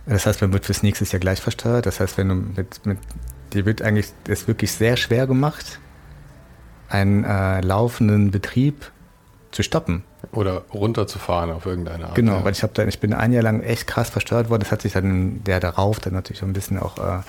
Das 0.06 0.26
heißt, 0.26 0.42
man 0.42 0.54
wird 0.54 0.66
fürs 0.66 0.84
nächste 0.84 1.06
Jahr 1.06 1.20
gleich 1.20 1.42
versteuert. 1.42 1.86
Das 1.86 2.00
heißt, 2.00 2.18
wenn 2.18 2.30
du 2.30 2.36
mit, 2.36 2.86
mit 2.86 2.98
dir 3.54 3.66
wird 3.66 3.82
eigentlich 3.82 4.12
es 4.28 4.48
wirklich 4.48 4.72
sehr 4.72 4.98
schwer 4.98 5.28
gemacht, 5.28 5.80
einen 6.90 7.24
äh, 7.24 7.62
laufenden 7.62 8.32
Betrieb 8.32 8.92
zu 9.52 9.64
stoppen. 9.64 10.04
Oder 10.32 10.64
runterzufahren 10.74 11.52
auf 11.52 11.66
irgendeine 11.66 12.08
Art. 12.08 12.16
Genau, 12.16 12.34
ja. 12.34 12.44
weil 12.44 12.52
ich 12.52 12.64
habe 12.64 12.74
dann, 12.74 12.90
ich 12.90 13.00
bin 13.00 13.14
ein 13.14 13.32
Jahr 13.32 13.44
lang 13.44 13.62
echt 13.62 13.88
krass 13.88 14.10
versteuert 14.10 14.50
worden. 14.50 14.62
Das 14.62 14.72
hat 14.72 14.82
sich 14.82 14.94
dann 14.94 15.44
der 15.44 15.60
darauf 15.60 16.00
dann 16.00 16.14
natürlich 16.14 16.42
ein 16.44 16.54
bisschen 16.54 16.80
auch 16.80 16.98
äh, 16.98 17.20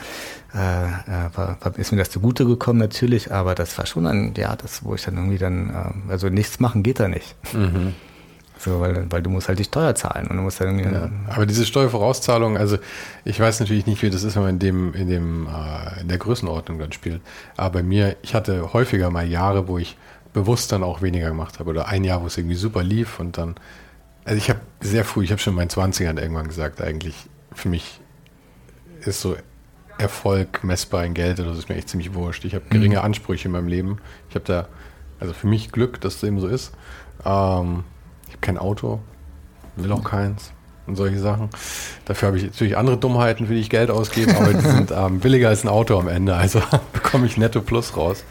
äh, 0.55 0.87
äh, 0.87 1.37
war, 1.37 1.59
ist 1.77 1.93
mir 1.93 1.99
das 1.99 2.11
zugute 2.11 2.47
gekommen 2.47 2.79
natürlich, 2.79 3.33
aber 3.33 3.55
das 3.55 3.77
war 3.79 3.87
schon 3.87 4.07
ein, 4.07 4.35
ja, 4.37 4.57
das, 4.57 4.85
wo 4.85 4.95
ich 4.95 5.05
dann 5.05 5.17
irgendwie 5.17 5.39
dann, 5.39 5.71
äh, 6.09 6.11
also 6.13 6.29
nichts 6.29 6.59
machen 6.61 6.83
geht 6.83 7.01
da 7.01 7.09
nicht. 7.09 7.37
Mhm. 7.55 7.95
So, 8.59 8.81
weil, 8.81 9.07
weil 9.11 9.23
du 9.23 9.31
musst 9.31 9.49
halt 9.49 9.59
die 9.61 9.65
Steuer 9.65 9.95
zahlen 9.95 10.27
und 10.27 10.37
du 10.37 10.43
musst 10.43 10.61
dann 10.61 10.79
irgendwie. 10.79 10.93
Ja, 10.93 11.11
aber 11.29 11.47
diese 11.47 11.65
Steuervorauszahlung, 11.65 12.57
also 12.57 12.79
ich 13.25 13.39
weiß 13.39 13.61
natürlich 13.61 13.87
nicht, 13.87 14.03
wie 14.03 14.11
das 14.11 14.25
ist, 14.25 14.35
wenn 14.35 14.43
man 14.43 14.51
in 14.55 14.59
dem, 14.59 14.95
in 14.95 15.09
dem, 15.09 15.47
äh, 15.47 16.01
in 16.01 16.09
der 16.09 16.19
Größenordnung 16.19 16.79
dann 16.79 16.93
spielt. 16.93 17.21
Aber 17.57 17.71
bei 17.71 17.83
mir, 17.85 18.17
ich 18.23 18.35
hatte 18.35 18.73
häufiger 18.73 19.11
mal 19.11 19.27
Jahre, 19.27 19.69
wo 19.69 19.79
ich 19.79 19.97
bewusst 20.39 20.73
dann 20.73 20.83
auch 20.83 21.03
weniger 21.03 21.29
gemacht 21.29 21.59
habe. 21.59 21.71
Oder 21.71 21.89
ein 21.89 22.05
Jahr, 22.05 22.23
wo 22.23 22.27
es 22.27 22.37
irgendwie 22.37 22.57
super 22.57 22.83
lief 22.83 23.21
und 23.21 23.39
dann. 23.39 23.57
Also 24.25 24.37
ich 24.39 24.51
habe 24.51 24.61
sehr 24.81 25.05
früh, 25.05 25.25
ich 25.25 25.31
habe 25.31 25.41
schon 25.41 25.53
in 25.53 25.57
meinen 25.57 25.71
20ern 25.71 26.21
irgendwann 26.21 26.49
gesagt, 26.49 26.83
eigentlich 26.83 27.15
für 27.53 27.69
mich 27.69 28.01
ist 29.01 29.21
so 29.23 29.37
Erfolg 29.97 30.63
messbar 30.65 31.05
in 31.05 31.15
Geld 31.15 31.41
oder 31.41 31.51
das 31.51 31.59
ist 31.59 31.69
mir 31.69 31.77
echt 31.77 31.89
ziemlich 31.89 32.13
wurscht. 32.15 32.45
Ich 32.45 32.55
habe 32.55 32.67
geringe 32.69 32.99
mhm. 32.99 33.05
Ansprüche 33.05 33.49
in 33.49 33.53
meinem 33.53 33.69
Leben. 33.69 33.99
Ich 34.29 34.35
habe 34.35 34.45
da, 34.45 34.69
also 35.19 35.33
für 35.33 35.47
mich 35.47 35.73
Glück, 35.73 36.01
dass 36.01 36.17
es 36.17 36.23
eben 36.23 36.41
so 36.41 36.47
ist. 36.47 36.73
Ähm, 37.25 37.85
ich 38.27 38.35
habe 38.35 38.41
kein 38.43 38.59
Auto, 38.59 39.01
will 39.77 39.93
auch 39.93 40.05
keins 40.05 40.53
und 40.89 40.97
solche 40.97 41.19
Sachen. 41.19 41.51
Dafür 42.07 42.29
habe 42.29 42.39
ich 42.39 42.45
natürlich 42.45 42.77
andere 42.77 42.97
Dummheiten, 42.97 43.47
für 43.47 43.55
die 43.55 43.61
ich 43.61 43.71
Geld 43.71 43.91
ausgebe, 43.91 44.37
aber 44.37 44.55
die 44.55 44.67
sind 44.67 44.91
ähm, 44.91 45.21
billiger 45.21 45.49
als 45.49 45.65
ein 45.65 45.69
Auto 45.69 45.99
am 45.99 46.09
Ende, 46.09 46.35
also 46.35 46.61
bekomme 46.93 47.27
ich 47.27 47.37
netto 47.37 47.61
plus 47.61 47.97
raus. 47.97 48.25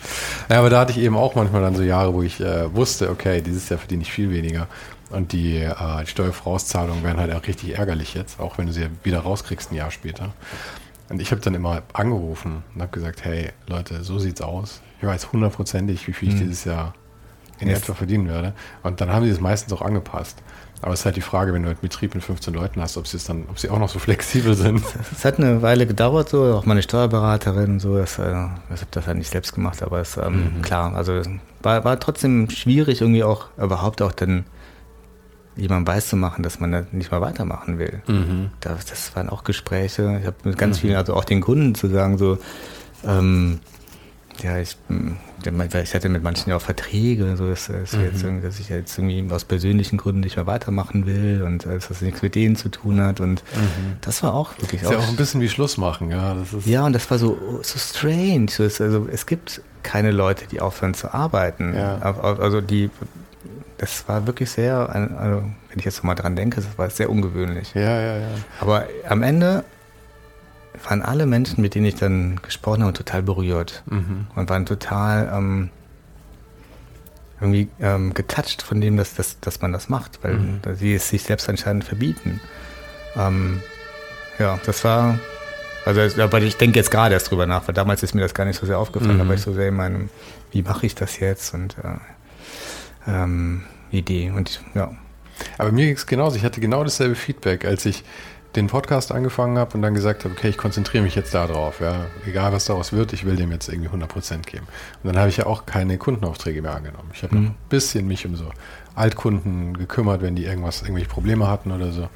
Ja, 0.49 0.59
aber 0.59 0.69
da 0.69 0.81
hatte 0.81 0.91
ich 0.91 0.99
eben 0.99 1.15
auch 1.15 1.35
manchmal 1.35 1.61
dann 1.61 1.75
so 1.75 1.83
Jahre, 1.83 2.13
wo 2.13 2.21
ich 2.23 2.41
äh, 2.41 2.73
wusste, 2.73 3.09
okay, 3.09 3.41
dieses 3.41 3.69
Jahr 3.69 3.79
verdiene 3.79 4.01
ich 4.01 4.11
viel 4.11 4.31
weniger. 4.31 4.67
Und 5.09 5.31
die, 5.31 5.57
äh, 5.57 5.73
die 6.01 6.07
Steuervorauszahlungen 6.07 7.03
werden 7.03 7.19
halt 7.19 7.33
auch 7.33 7.47
richtig 7.47 7.77
ärgerlich 7.77 8.13
jetzt, 8.13 8.39
auch 8.39 8.57
wenn 8.57 8.67
du 8.67 8.73
sie 8.73 8.87
wieder 9.03 9.19
rauskriegst 9.19 9.71
ein 9.71 9.75
Jahr 9.75 9.91
später. 9.91 10.33
Und 11.09 11.21
ich 11.21 11.31
habe 11.31 11.39
dann 11.39 11.53
immer 11.53 11.83
angerufen 11.93 12.63
und 12.75 12.81
habe 12.81 12.91
gesagt, 12.91 13.23
hey 13.23 13.51
Leute, 13.67 14.03
so 14.03 14.19
sieht's 14.19 14.41
aus. 14.41 14.81
Ich 14.99 15.07
weiß 15.07 15.31
hundertprozentig, 15.31 16.05
wie 16.07 16.13
viel 16.13 16.29
ich 16.29 16.35
mhm. 16.35 16.39
dieses 16.39 16.65
Jahr 16.65 16.93
in 17.59 17.69
yes. 17.69 17.79
etwa 17.79 17.93
verdienen 17.93 18.27
werde. 18.27 18.53
Und 18.83 19.01
dann 19.01 19.11
haben 19.11 19.25
sie 19.25 19.31
es 19.31 19.39
meistens 19.39 19.73
auch 19.73 19.81
angepasst. 19.81 20.37
Aber 20.81 20.93
es 20.93 20.99
ist 20.99 21.05
halt 21.05 21.15
die 21.15 21.21
Frage, 21.21 21.53
wenn 21.53 21.63
du 21.63 21.69
einen 21.69 21.79
Betrieb 21.79 22.13
mit 22.13 22.23
15 22.23 22.53
Leuten 22.53 22.81
hast, 22.81 22.97
ob 22.97 23.07
sie 23.07 23.17
es 23.17 23.23
dann, 23.23 23.45
ob 23.49 23.57
sie 23.57 23.69
auch 23.69 23.79
noch 23.79 23.89
so 23.89 23.99
flexibel 24.07 24.53
sind. 24.53 24.83
Es 25.11 25.25
hat 25.25 25.39
eine 25.39 25.61
Weile 25.61 25.87
gedauert, 25.87 26.29
so 26.29 26.43
auch 26.53 26.65
meine 26.65 26.83
Steuerberaterin, 26.83 27.79
so 27.79 27.97
das, 27.97 28.19
äh, 28.19 28.29
ich 28.73 28.81
habe 28.81 28.91
das 28.91 29.07
halt 29.07 29.17
nicht 29.17 29.31
selbst 29.31 29.53
gemacht, 29.53 29.81
aber 29.81 29.99
es 29.99 30.17
ähm, 30.17 30.57
mhm. 30.57 30.61
klar, 30.61 30.95
also 30.95 31.21
war, 31.61 31.83
war 31.83 31.99
trotzdem 31.99 32.49
schwierig 32.49 33.01
irgendwie 33.01 33.23
auch 33.23 33.47
überhaupt 33.57 34.01
auch 34.01 34.11
dann 34.11 34.45
jemandem 35.55 35.93
weiß 35.93 36.09
zu 36.09 36.15
machen, 36.15 36.43
dass 36.43 36.59
man 36.59 36.71
da 36.71 36.83
nicht 36.91 37.11
mal 37.11 37.21
weitermachen 37.21 37.79
will. 37.79 38.01
Mhm. 38.07 38.51
Das, 38.59 38.85
das, 38.85 39.15
waren 39.15 39.29
auch 39.29 39.43
Gespräche. 39.43 40.19
Ich 40.21 40.27
habe 40.27 40.35
mit 40.43 40.57
ganz 40.57 40.77
mhm. 40.77 40.81
vielen, 40.81 40.95
also 40.95 41.15
auch 41.15 41.25
den 41.25 41.41
Kunden 41.41 41.73
zu 41.73 41.87
sagen, 41.87 42.19
so, 42.19 42.37
ähm, 43.03 43.59
ja, 44.43 44.59
ich, 44.59 44.77
ich 45.45 45.93
hatte 45.93 46.09
mit 46.09 46.23
manchen 46.23 46.49
ja 46.49 46.57
auch 46.57 46.61
Verträge, 46.61 47.37
so 47.37 47.49
dass, 47.49 47.67
dass, 47.67 47.93
mhm. 47.93 48.03
jetzt, 48.03 48.25
dass 48.43 48.59
ich 48.59 48.69
jetzt 48.69 48.97
irgendwie 48.97 49.33
aus 49.33 49.45
persönlichen 49.45 49.97
Gründen 49.97 50.21
nicht 50.21 50.35
mehr 50.35 50.47
weitermachen 50.47 51.05
will 51.05 51.43
und 51.43 51.65
dass 51.65 51.87
das 51.87 52.01
nichts 52.01 52.21
mit 52.21 52.35
denen 52.35 52.55
zu 52.55 52.69
tun 52.69 53.01
hat. 53.01 53.19
Und 53.19 53.43
mhm. 53.55 53.97
das 54.01 54.23
war 54.23 54.33
auch 54.33 54.57
wirklich 54.59 54.81
ist 54.81 54.87
auch. 54.87 54.93
ja 54.93 54.99
auch 54.99 55.07
ein 55.07 55.15
bisschen 55.15 55.41
wie 55.41 55.49
Schluss 55.49 55.77
machen, 55.77 56.09
ja. 56.09 56.33
Das 56.33 56.53
ist 56.53 56.65
ja, 56.65 56.85
und 56.85 56.93
das 56.93 57.09
war 57.11 57.17
so, 57.17 57.37
so 57.61 57.79
strange. 57.79 58.47
Also 58.57 59.07
es 59.11 59.25
gibt 59.25 59.61
keine 59.83 60.11
Leute, 60.11 60.45
die 60.47 60.59
aufhören 60.59 60.93
zu 60.93 61.13
arbeiten. 61.13 61.73
Ja. 61.75 61.99
Also 61.99 62.61
die 62.61 62.89
das 63.77 64.07
war 64.07 64.25
wirklich 64.25 64.49
sehr, 64.49 64.89
also 64.89 65.43
wenn 65.69 65.79
ich 65.79 65.85
jetzt 65.85 66.03
mal 66.03 66.15
dran 66.15 66.35
denke, 66.35 66.57
das 66.57 66.77
war 66.77 66.89
sehr 66.89 67.09
ungewöhnlich. 67.09 67.73
Ja, 67.75 68.01
ja, 68.01 68.17
ja. 68.17 68.27
Aber 68.59 68.87
am 69.07 69.23
Ende 69.23 69.63
waren 70.83 71.01
alle 71.01 71.25
Menschen, 71.25 71.61
mit 71.61 71.75
denen 71.75 71.85
ich 71.85 71.95
dann 71.95 72.39
gesprochen 72.41 72.83
habe, 72.83 72.93
total 72.93 73.23
berührt 73.23 73.83
mhm. 73.85 74.27
und 74.35 74.49
waren 74.49 74.65
total 74.65 75.31
ähm, 75.33 75.69
irgendwie 77.39 77.69
ähm, 77.79 78.13
getoucht 78.13 78.61
von 78.61 78.81
dem, 78.81 78.97
dass, 78.97 79.13
dass, 79.15 79.39
dass 79.39 79.61
man 79.61 79.71
das 79.71 79.89
macht, 79.89 80.23
weil 80.23 80.33
mhm. 80.35 80.59
sie 80.75 80.95
es 80.95 81.09
sich 81.09 81.23
selbst 81.23 81.47
anscheinend 81.49 81.83
verbieten. 81.83 82.41
Ähm, 83.15 83.61
ja, 84.39 84.59
das 84.65 84.83
war, 84.83 85.19
also 85.85 86.21
aber 86.21 86.41
ich 86.41 86.57
denke 86.57 86.77
jetzt 86.77 86.91
gerade 86.91 87.13
erst 87.13 87.31
drüber 87.31 87.45
nach, 87.45 87.67
weil 87.67 87.73
damals 87.73 88.03
ist 88.03 88.13
mir 88.13 88.21
das 88.21 88.33
gar 88.33 88.45
nicht 88.45 88.59
so 88.59 88.65
sehr 88.65 88.79
aufgefallen, 88.79 89.15
mhm. 89.15 89.21
aber 89.21 89.33
ich 89.33 89.41
so 89.41 89.53
sehr 89.53 89.69
in 89.69 89.75
meinem, 89.75 90.09
wie 90.51 90.61
mache 90.61 90.85
ich 90.85 90.95
das 90.95 91.19
jetzt 91.19 91.53
und 91.53 91.75
äh, 91.77 93.11
ähm, 93.11 93.63
Idee. 93.91 94.31
Und 94.31 94.61
ja. 94.73 94.91
Aber 95.57 95.71
mir 95.71 95.85
ging 95.85 95.95
es 95.95 96.05
genauso. 96.05 96.35
Ich 96.35 96.43
hatte 96.43 96.59
genau 96.59 96.83
dasselbe 96.83 97.15
Feedback, 97.15 97.65
als 97.65 97.85
ich 97.85 98.03
den 98.57 98.67
Podcast 98.67 99.11
angefangen 99.11 99.57
habe 99.57 99.75
und 99.75 99.83
dann 99.83 99.93
gesagt 99.93 100.25
habe, 100.25 100.33
okay, 100.33 100.49
ich 100.49 100.57
konzentriere 100.57 101.03
mich 101.03 101.15
jetzt 101.15 101.33
darauf. 101.33 101.79
Ja. 101.79 102.07
Egal, 102.25 102.51
was 102.51 102.65
daraus 102.65 102.91
wird, 102.91 103.13
ich 103.13 103.23
will 103.23 103.35
dem 103.35 103.51
jetzt 103.51 103.69
irgendwie 103.69 103.89
100% 103.89 104.41
geben. 104.41 104.67
Und 105.03 105.07
dann 105.07 105.17
habe 105.17 105.29
ich 105.29 105.37
ja 105.37 105.45
auch 105.45 105.65
keine 105.65 105.97
Kundenaufträge 105.97 106.61
mehr 106.61 106.75
angenommen. 106.75 107.09
Ich 107.13 107.23
habe 107.23 107.35
mhm. 107.35 107.43
noch 107.43 107.51
ein 107.51 107.55
bisschen 107.69 108.07
mich 108.07 108.25
um 108.25 108.35
so 108.35 108.51
Altkunden 108.95 109.77
gekümmert, 109.77 110.21
wenn 110.21 110.35
die 110.35 110.45
irgendwas, 110.45 110.81
irgendwelche 110.81 111.07
Probleme 111.09 111.47
hatten 111.47 111.71
oder 111.71 111.91
so. 111.91 112.09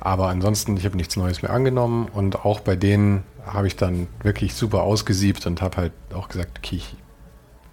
Aber 0.00 0.28
ansonsten, 0.28 0.76
ich 0.76 0.84
habe 0.84 0.96
nichts 0.96 1.16
Neues 1.16 1.42
mehr 1.42 1.52
angenommen 1.52 2.08
und 2.12 2.44
auch 2.44 2.60
bei 2.60 2.76
denen 2.76 3.24
habe 3.44 3.66
ich 3.66 3.76
dann 3.76 4.06
wirklich 4.22 4.54
super 4.54 4.82
ausgesiebt 4.82 5.44
und 5.46 5.60
habe 5.60 5.76
halt 5.76 5.92
auch 6.14 6.28
gesagt, 6.28 6.58
okay, 6.58 6.76
ich, 6.76 6.96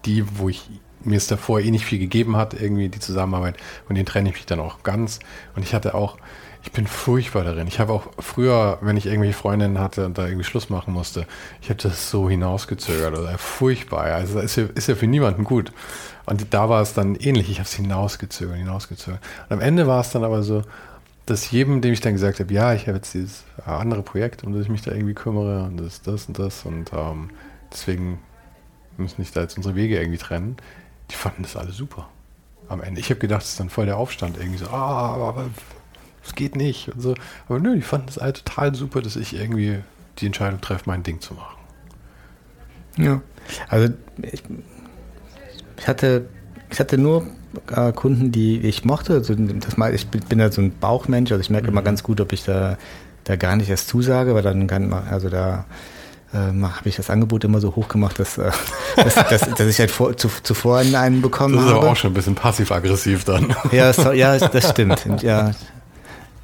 die, 0.06 0.26
wo 0.39 0.49
ich 0.49 0.70
mir 1.04 1.18
es 1.18 1.28
davor 1.28 1.60
eh 1.60 1.72
nicht 1.72 1.86
viel 1.86 1.99
gegeben 1.99 2.38
hat, 2.38 2.54
irgendwie 2.54 2.89
die 2.89 2.99
Zusammenarbeit. 2.99 3.58
Und 3.88 3.95
den 3.95 4.06
trenne 4.06 4.30
ich 4.30 4.36
mich 4.36 4.45
dann 4.45 4.60
auch 4.60 4.84
ganz. 4.84 5.20
Und 5.56 5.64
ich 5.64 5.74
hatte 5.74 5.93
auch, 5.93 6.18
ich 6.64 6.72
bin 6.72 6.88
furchtbar 6.88 7.43
darin. 7.43 7.68
Ich 7.68 7.80
habe 7.80 7.93
auch 7.93 8.07
früher, 8.20 8.78
wenn 8.82 8.97
ich 8.97 9.05
irgendwelche 9.05 9.38
Freundinnen 9.38 9.80
hatte 9.80 10.05
und 10.05 10.18
da 10.18 10.26
irgendwie 10.26 10.43
Schluss 10.43 10.70
machen 10.70 10.93
musste, 10.93 11.26
ich 11.62 11.70
habe 11.70 11.82
das 11.82 12.09
so 12.09 12.30
hinausgezögert. 12.30 13.18
Also 13.18 13.38
furchtbar. 13.38 14.03
Also 14.05 14.39
ist 14.39 14.55
ja, 14.55 14.66
ist 14.76 14.88
ja 14.88 14.95
für 14.95 15.07
niemanden 15.07 15.43
gut. 15.43 15.72
Und 16.26 16.53
da 16.53 16.70
war 16.70 16.82
es 16.82 16.93
dann 16.93 17.16
ähnlich. 17.16 17.49
Ich 17.49 17.57
habe 17.57 17.68
es 17.68 17.74
hinausgezögert, 17.74 18.57
hinausgezögert. 18.57 19.22
Und 19.49 19.53
am 19.53 19.62
Ende 19.62 19.88
war 19.88 20.01
es 20.01 20.12
dann 20.12 20.24
aber 20.24 20.43
so, 20.43 20.64
dass 21.26 21.49
jedem, 21.51 21.82
dem 21.82 21.93
ich 21.93 22.01
dann 22.01 22.14
gesagt 22.14 22.39
habe, 22.39 22.53
ja, 22.53 22.74
ich 22.74 22.88
habe 22.88 22.97
jetzt 22.97 23.14
dieses 23.14 23.43
andere 23.66 24.03
Projekt, 24.03 24.43
um 24.43 24.53
das 24.53 24.64
ich 24.64 24.70
mich 24.70 24.82
da 24.82 24.91
irgendwie 24.91 25.14
kümmere 25.14 25.64
und 25.64 25.78
das, 25.78 26.01
das 26.01 26.26
und 26.26 26.38
das 26.38 26.66
und 26.66 26.91
ähm, 26.93 27.30
deswegen 27.72 28.20
müssen 28.97 29.22
nicht 29.22 29.36
da 29.36 29.41
jetzt 29.41 29.55
unsere 29.55 29.76
Wege 29.76 29.99
irgendwie 29.99 30.18
trennen 30.18 30.57
die 31.12 31.16
fanden 31.16 31.43
das 31.43 31.55
alle 31.55 31.72
super 31.72 32.07
am 32.70 32.82
Ende. 32.82 33.01
Ich 33.01 33.09
habe 33.09 33.20
gedacht, 33.20 33.43
es 33.43 33.49
ist 33.49 33.59
dann 33.59 33.70
voll 33.70 33.86
der 33.86 33.97
Aufstand 33.97 34.38
irgendwie 34.38 34.57
so, 34.57 34.68
ah, 34.68 35.14
aber 35.14 35.49
es 36.24 36.36
geht 36.36 36.56
nicht 36.56 36.90
und 36.90 37.02
so. 37.02 37.16
Aber 37.48 37.60
nö, 37.60 37.76
die 37.76 37.82
fanden 37.82 38.08
das 38.08 38.18
alle 38.18 38.34
total 38.34 38.76
super, 38.76 39.02
dass 39.02 39.16
ich 39.16 39.36
irgendwie 39.36 39.80
die 40.20 40.28
Entscheidung 40.28 40.62
treffe, 40.62 40.84
mein 40.86 41.04
Ding 41.04 41.22
zu 41.22 41.34
machen. 41.34 41.58
Ja, 42.98 43.22
also 43.70 43.94
ich, 44.22 44.44
ich 45.78 45.88
hatte, 45.88 46.26
ich 46.70 46.80
hatte 46.80 46.98
nur 46.98 47.26
äh, 47.74 47.92
Kunden, 47.92 48.32
die 48.32 48.60
ich 48.60 48.86
mochte. 48.86 49.14
Also 49.14 49.34
das 49.36 49.78
mal, 49.78 49.94
ich 49.94 50.08
bin, 50.08 50.40
da 50.40 50.52
so 50.52 50.62
ein 50.62 50.72
Bauchmensch, 50.78 51.32
also 51.32 51.42
ich 51.42 51.50
merke 51.50 51.68
mhm. 51.68 51.74
immer 51.74 51.82
ganz 51.82 52.04
gut, 52.04 52.22
ob 52.22 52.34
ich 52.34 52.44
da, 52.44 52.78
da 53.24 53.36
gar 53.36 53.56
nicht 53.56 53.70
erst 53.70 53.88
zusage, 53.88 54.36
weil 54.36 54.44
dann 54.44 54.68
kann 54.68 54.90
man, 54.90 55.08
also 55.08 55.30
da 55.30 55.66
ähm, 56.34 56.66
habe 56.66 56.88
ich 56.88 56.96
das 56.96 57.10
Angebot 57.10 57.44
immer 57.44 57.60
so 57.60 57.76
hoch 57.76 57.88
gemacht, 57.88 58.20
dass, 58.20 58.38
äh, 58.38 58.52
dass, 58.96 59.16
dass, 59.16 59.42
dass 59.42 59.68
ich 59.68 59.80
halt 59.80 59.92
vor, 59.92 60.16
zu, 60.16 60.30
zuvor 60.44 60.78
einen 60.78 61.22
bekommen 61.22 61.56
habe. 61.56 61.64
Das 61.64 61.66
ist 61.66 61.76
habe. 61.76 61.86
aber 61.86 61.92
auch 61.92 61.98
schon 61.98 62.12
ein 62.12 62.14
bisschen 62.14 62.36
passiv-aggressiv 62.36 63.24
dann. 63.26 63.56
Ja, 63.72 63.92
das, 63.92 64.16
ja, 64.16 64.38
das 64.38 64.70
stimmt. 64.70 65.06
Ja, 65.22 65.52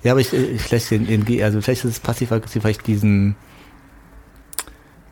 ja 0.04 0.12
aber 0.12 0.22
ich, 0.22 0.34
ich 0.34 0.62
vielleicht, 0.62 0.92
also 0.92 1.62
vielleicht 1.62 1.84
ist 1.84 1.92
es 1.92 2.00
passiv-aggressiv, 2.00 2.64
weil 2.64 2.72
ich 2.72 2.80
diesen, 2.80 3.36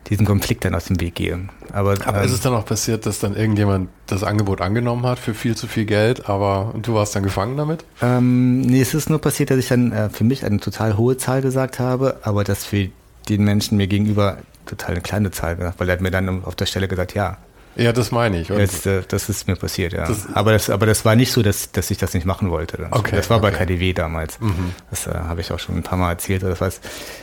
diesen 0.08 0.26
Konflikt 0.26 0.64
dann 0.64 0.74
aus 0.74 0.86
dem 0.86 1.00
Weg 1.00 1.16
gehe. 1.16 1.48
Aber, 1.72 1.92
aber 2.04 2.18
ähm, 2.18 2.24
ist 2.24 2.32
es 2.32 2.40
dann 2.40 2.54
auch 2.54 2.64
passiert, 2.64 3.06
dass 3.06 3.18
dann 3.18 3.36
irgendjemand 3.36 3.90
das 4.06 4.22
Angebot 4.22 4.60
angenommen 4.60 5.06
hat 5.06 5.18
für 5.18 5.34
viel 5.34 5.56
zu 5.56 5.66
viel 5.66 5.84
Geld, 5.84 6.28
aber 6.28 6.74
und 6.74 6.86
du 6.86 6.94
warst 6.94 7.16
dann 7.16 7.22
gefangen 7.22 7.56
damit? 7.56 7.84
Ähm, 8.00 8.60
nee, 8.60 8.80
es 8.80 8.94
ist 8.94 9.10
nur 9.10 9.20
passiert, 9.20 9.50
dass 9.50 9.58
ich 9.58 9.68
dann 9.68 9.92
äh, 9.92 10.10
für 10.10 10.24
mich 10.24 10.44
eine 10.44 10.60
total 10.60 10.96
hohe 10.96 11.16
Zahl 11.16 11.42
gesagt 11.42 11.78
habe, 11.78 12.18
aber 12.22 12.44
dass 12.44 12.64
für 12.64 12.88
den 13.28 13.44
Menschen 13.44 13.76
mir 13.76 13.88
gegenüber 13.88 14.38
total 14.66 14.92
eine 14.92 15.00
kleine 15.00 15.30
Zahl 15.30 15.56
gesagt, 15.56 15.80
weil 15.80 15.88
er 15.88 15.94
hat 15.94 16.00
mir 16.00 16.10
dann 16.10 16.44
auf 16.44 16.54
der 16.54 16.66
Stelle 16.66 16.88
gesagt, 16.88 17.14
ja, 17.14 17.38
Ja, 17.76 17.92
das 17.92 18.10
meine 18.10 18.40
ich. 18.40 18.48
Jetzt, 18.48 18.86
äh, 18.86 19.02
das 19.06 19.28
ist 19.28 19.46
mir 19.46 19.56
passiert, 19.56 19.92
ja. 19.92 20.06
Das, 20.06 20.26
aber, 20.32 20.52
das, 20.52 20.70
aber 20.70 20.86
das 20.86 21.04
war 21.04 21.14
nicht 21.14 21.30
so, 21.30 21.42
dass, 21.42 21.72
dass 21.72 21.90
ich 21.90 21.98
das 21.98 22.14
nicht 22.14 22.24
machen 22.24 22.50
wollte. 22.50 22.88
Okay, 22.90 23.14
das 23.14 23.28
war 23.28 23.38
okay. 23.38 23.50
bei 23.50 23.58
KDW 23.58 23.92
damals. 23.92 24.40
Mhm. 24.40 24.74
Das 24.90 25.06
äh, 25.06 25.10
habe 25.10 25.42
ich 25.42 25.52
auch 25.52 25.58
schon 25.58 25.76
ein 25.76 25.82
paar 25.82 25.98
Mal 25.98 26.10
erzählt. 26.12 26.42
Das 26.42 26.60
heißt, 26.60 26.80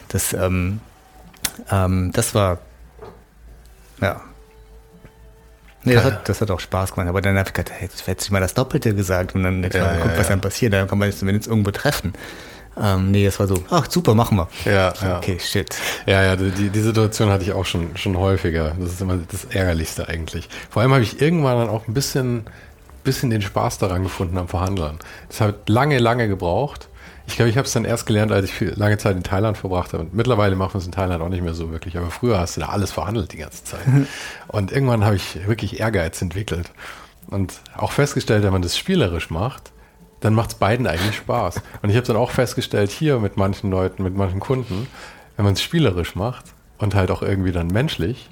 das, 0.09 0.33
ähm, 0.33 0.79
ähm, 1.71 2.11
das 2.13 2.35
war, 2.35 2.59
ja. 3.99 4.21
Nee, 5.85 5.95
das 5.95 6.05
hat, 6.05 6.29
das 6.29 6.39
hat 6.39 6.51
auch 6.51 6.59
Spaß 6.59 6.93
gemacht. 6.93 7.09
Aber 7.09 7.21
dann 7.21 7.37
habe 7.37 7.49
ich 7.49 7.53
gedacht, 7.53 7.73
hey, 7.75 7.87
jetzt 7.87 8.05
hätte 8.07 8.23
ich 8.23 8.31
mal 8.31 8.39
das 8.39 8.53
Doppelte 8.53 8.93
gesagt 8.93 9.35
und 9.35 9.43
dann 9.43 9.63
ja, 9.63 9.83
mal 9.83 9.95
geguckt, 9.95 10.13
ja, 10.13 10.19
was 10.19 10.27
dann 10.27 10.39
passiert. 10.39 10.71
Dann 10.73 10.87
kann 10.87 10.99
man 10.99 11.11
zumindest 11.11 11.47
irgendwo 11.47 11.71
treffen. 11.71 12.13
Ähm, 12.81 13.11
nee, 13.11 13.25
es 13.25 13.39
war 13.39 13.47
so, 13.47 13.63
ach 13.69 13.89
super, 13.89 14.15
machen 14.15 14.37
wir. 14.37 14.47
Ja, 14.65 14.95
so, 14.95 15.05
ja. 15.05 15.17
Okay, 15.17 15.37
shit. 15.39 15.75
Ja, 16.05 16.23
ja, 16.23 16.35
die, 16.35 16.69
die 16.69 16.79
Situation 16.79 17.29
hatte 17.29 17.43
ich 17.43 17.53
auch 17.53 17.65
schon, 17.65 17.95
schon 17.97 18.17
häufiger. 18.17 18.75
Das 18.79 18.93
ist 18.93 19.01
immer 19.01 19.17
das 19.17 19.45
Ärgerlichste 19.45 20.07
eigentlich. 20.07 20.49
Vor 20.69 20.81
allem 20.81 20.91
habe 20.91 21.03
ich 21.03 21.21
irgendwann 21.21 21.57
dann 21.57 21.69
auch 21.69 21.87
ein 21.87 21.93
bisschen, 21.93 22.45
bisschen 23.03 23.29
den 23.29 23.41
Spaß 23.41 23.77
daran 23.77 24.03
gefunden 24.03 24.37
am 24.37 24.47
Verhandeln. 24.47 24.97
Das 25.29 25.41
hat 25.41 25.69
lange, 25.69 25.99
lange 25.99 26.27
gebraucht. 26.27 26.89
Ich 27.25 27.35
glaube, 27.35 27.49
ich 27.49 27.57
habe 27.57 27.65
es 27.65 27.73
dann 27.73 27.85
erst 27.85 28.05
gelernt, 28.05 28.31
als 28.31 28.45
ich 28.45 28.53
viel, 28.53 28.73
lange 28.75 28.97
Zeit 28.97 29.15
in 29.15 29.23
Thailand 29.23 29.57
verbracht 29.57 29.93
habe. 29.93 30.03
Und 30.03 30.13
mittlerweile 30.13 30.55
machen 30.55 30.73
wir 30.73 30.79
es 30.79 30.85
in 30.85 30.91
Thailand 30.91 31.21
auch 31.21 31.29
nicht 31.29 31.43
mehr 31.43 31.53
so 31.53 31.71
wirklich. 31.71 31.97
Aber 31.97 32.11
früher 32.11 32.39
hast 32.39 32.57
du 32.57 32.61
da 32.61 32.67
alles 32.67 32.91
verhandelt 32.91 33.31
die 33.31 33.37
ganze 33.37 33.63
Zeit. 33.63 33.81
Und 34.47 34.71
irgendwann 34.71 35.05
habe 35.05 35.15
ich 35.15 35.47
wirklich 35.47 35.79
Ehrgeiz 35.79 36.21
entwickelt. 36.21 36.71
Und 37.27 37.53
auch 37.77 37.91
festgestellt, 37.91 38.43
wenn 38.43 38.51
man 38.51 38.61
das 38.61 38.77
spielerisch 38.77 39.29
macht, 39.29 39.71
dann 40.23 40.33
macht 40.33 40.51
es 40.51 40.55
beiden 40.55 40.87
eigentlich 40.87 41.17
Spaß. 41.17 41.61
Und 41.81 41.89
ich 41.89 41.97
habe 41.97 42.07
dann 42.07 42.15
auch 42.15 42.31
festgestellt, 42.31 42.91
hier 42.91 43.19
mit 43.19 43.35
manchen 43.35 43.69
Leuten, 43.69 44.03
mit 44.03 44.15
manchen 44.15 44.39
Kunden, 44.39 44.87
wenn 45.35 45.43
man 45.43 45.53
es 45.53 45.61
spielerisch 45.61 46.15
macht 46.15 46.45
und 46.77 46.95
halt 46.95 47.11
auch 47.11 47.21
irgendwie 47.21 47.51
dann 47.51 47.67
menschlich 47.67 48.29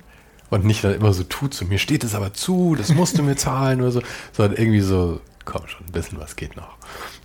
und 0.50 0.64
nicht 0.64 0.86
dann 0.86 0.94
immer 0.94 1.12
so 1.12 1.24
tut, 1.24 1.54
so 1.54 1.66
mir 1.66 1.80
steht 1.80 2.06
es 2.06 2.16
aber 2.16 2.34
zu, 2.34 2.76
das 2.78 2.94
musst 2.94 3.18
du 3.18 3.24
mir 3.24 3.36
zahlen 3.36 3.82
oder 3.82 3.92
so, 3.92 4.02
sondern 4.32 4.58
irgendwie 4.58 4.80
so, 4.80 5.20
komm 5.44 5.68
schon, 5.68 5.86
ein 5.86 5.92
bisschen 5.92 6.18
was 6.18 6.38
geht 6.38 6.56
noch. 6.56 6.78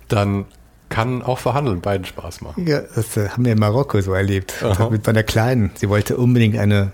Dann 0.09 0.45
kann 0.89 1.21
auch 1.21 1.39
verhandeln 1.39 1.79
beiden 1.79 2.05
Spaß 2.05 2.41
machen. 2.41 2.67
Ja, 2.67 2.81
das 2.81 3.15
äh, 3.15 3.29
haben 3.29 3.45
wir 3.45 3.53
in 3.53 3.59
Marokko 3.59 4.01
so 4.01 4.13
erlebt. 4.13 4.53
Mit 4.89 5.05
meiner 5.05 5.23
Kleinen. 5.23 5.71
Sie 5.75 5.87
wollte 5.87 6.17
unbedingt 6.17 6.57
eine, 6.57 6.91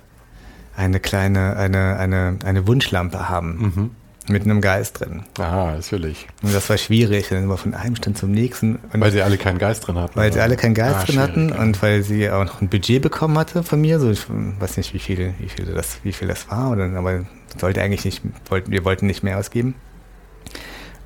eine 0.75 0.99
kleine, 0.99 1.55
eine, 1.55 1.97
eine, 1.97 2.37
eine 2.43 2.67
Wunschlampe 2.67 3.29
haben. 3.29 3.57
Mhm. 3.57 3.91
Mit 4.29 4.43
einem 4.43 4.61
Geist 4.61 5.01
drin. 5.01 5.23
Aha, 5.37 5.73
natürlich. 5.73 6.27
Und 6.41 6.53
das 6.55 6.69
war 6.69 6.77
schwierig, 6.77 7.27
dann 7.29 7.43
immer 7.43 7.57
von 7.57 7.73
einem 7.73 7.97
Stand 7.97 8.17
zum 8.17 8.31
nächsten. 8.31 8.77
Und 8.93 9.01
weil 9.01 9.11
sie 9.11 9.21
alle 9.21 9.37
keinen 9.37 9.57
Geist 9.57 9.85
drin 9.85 9.97
hatten. 9.97 10.15
Weil 10.15 10.27
oder? 10.27 10.33
sie 10.33 10.39
alle 10.39 10.55
keinen 10.55 10.75
Geist 10.75 10.95
ah, 10.95 11.03
drin 11.03 11.19
hatten 11.19 11.49
ja. 11.49 11.59
und 11.59 11.81
weil 11.81 12.03
sie 12.03 12.29
auch 12.29 12.45
noch 12.45 12.61
ein 12.61 12.69
Budget 12.69 13.01
bekommen 13.01 13.37
hatte 13.37 13.63
von 13.63 13.81
mir. 13.81 13.99
So, 13.99 14.09
ich 14.11 14.25
weiß 14.29 14.77
nicht, 14.77 14.93
wie 14.93 14.99
viel, 14.99 15.33
wie 15.39 15.49
viel 15.49 15.65
das, 15.65 15.97
wie 16.03 16.13
viel 16.13 16.29
das 16.29 16.49
war, 16.49 16.71
oder, 16.71 16.85
aber 16.95 17.25
sollte 17.59 17.81
eigentlich 17.81 18.05
nicht, 18.05 18.21
wollten, 18.49 18.71
wir 18.71 18.85
wollten 18.85 19.07
nicht 19.07 19.23
mehr 19.23 19.37
ausgeben. 19.37 19.75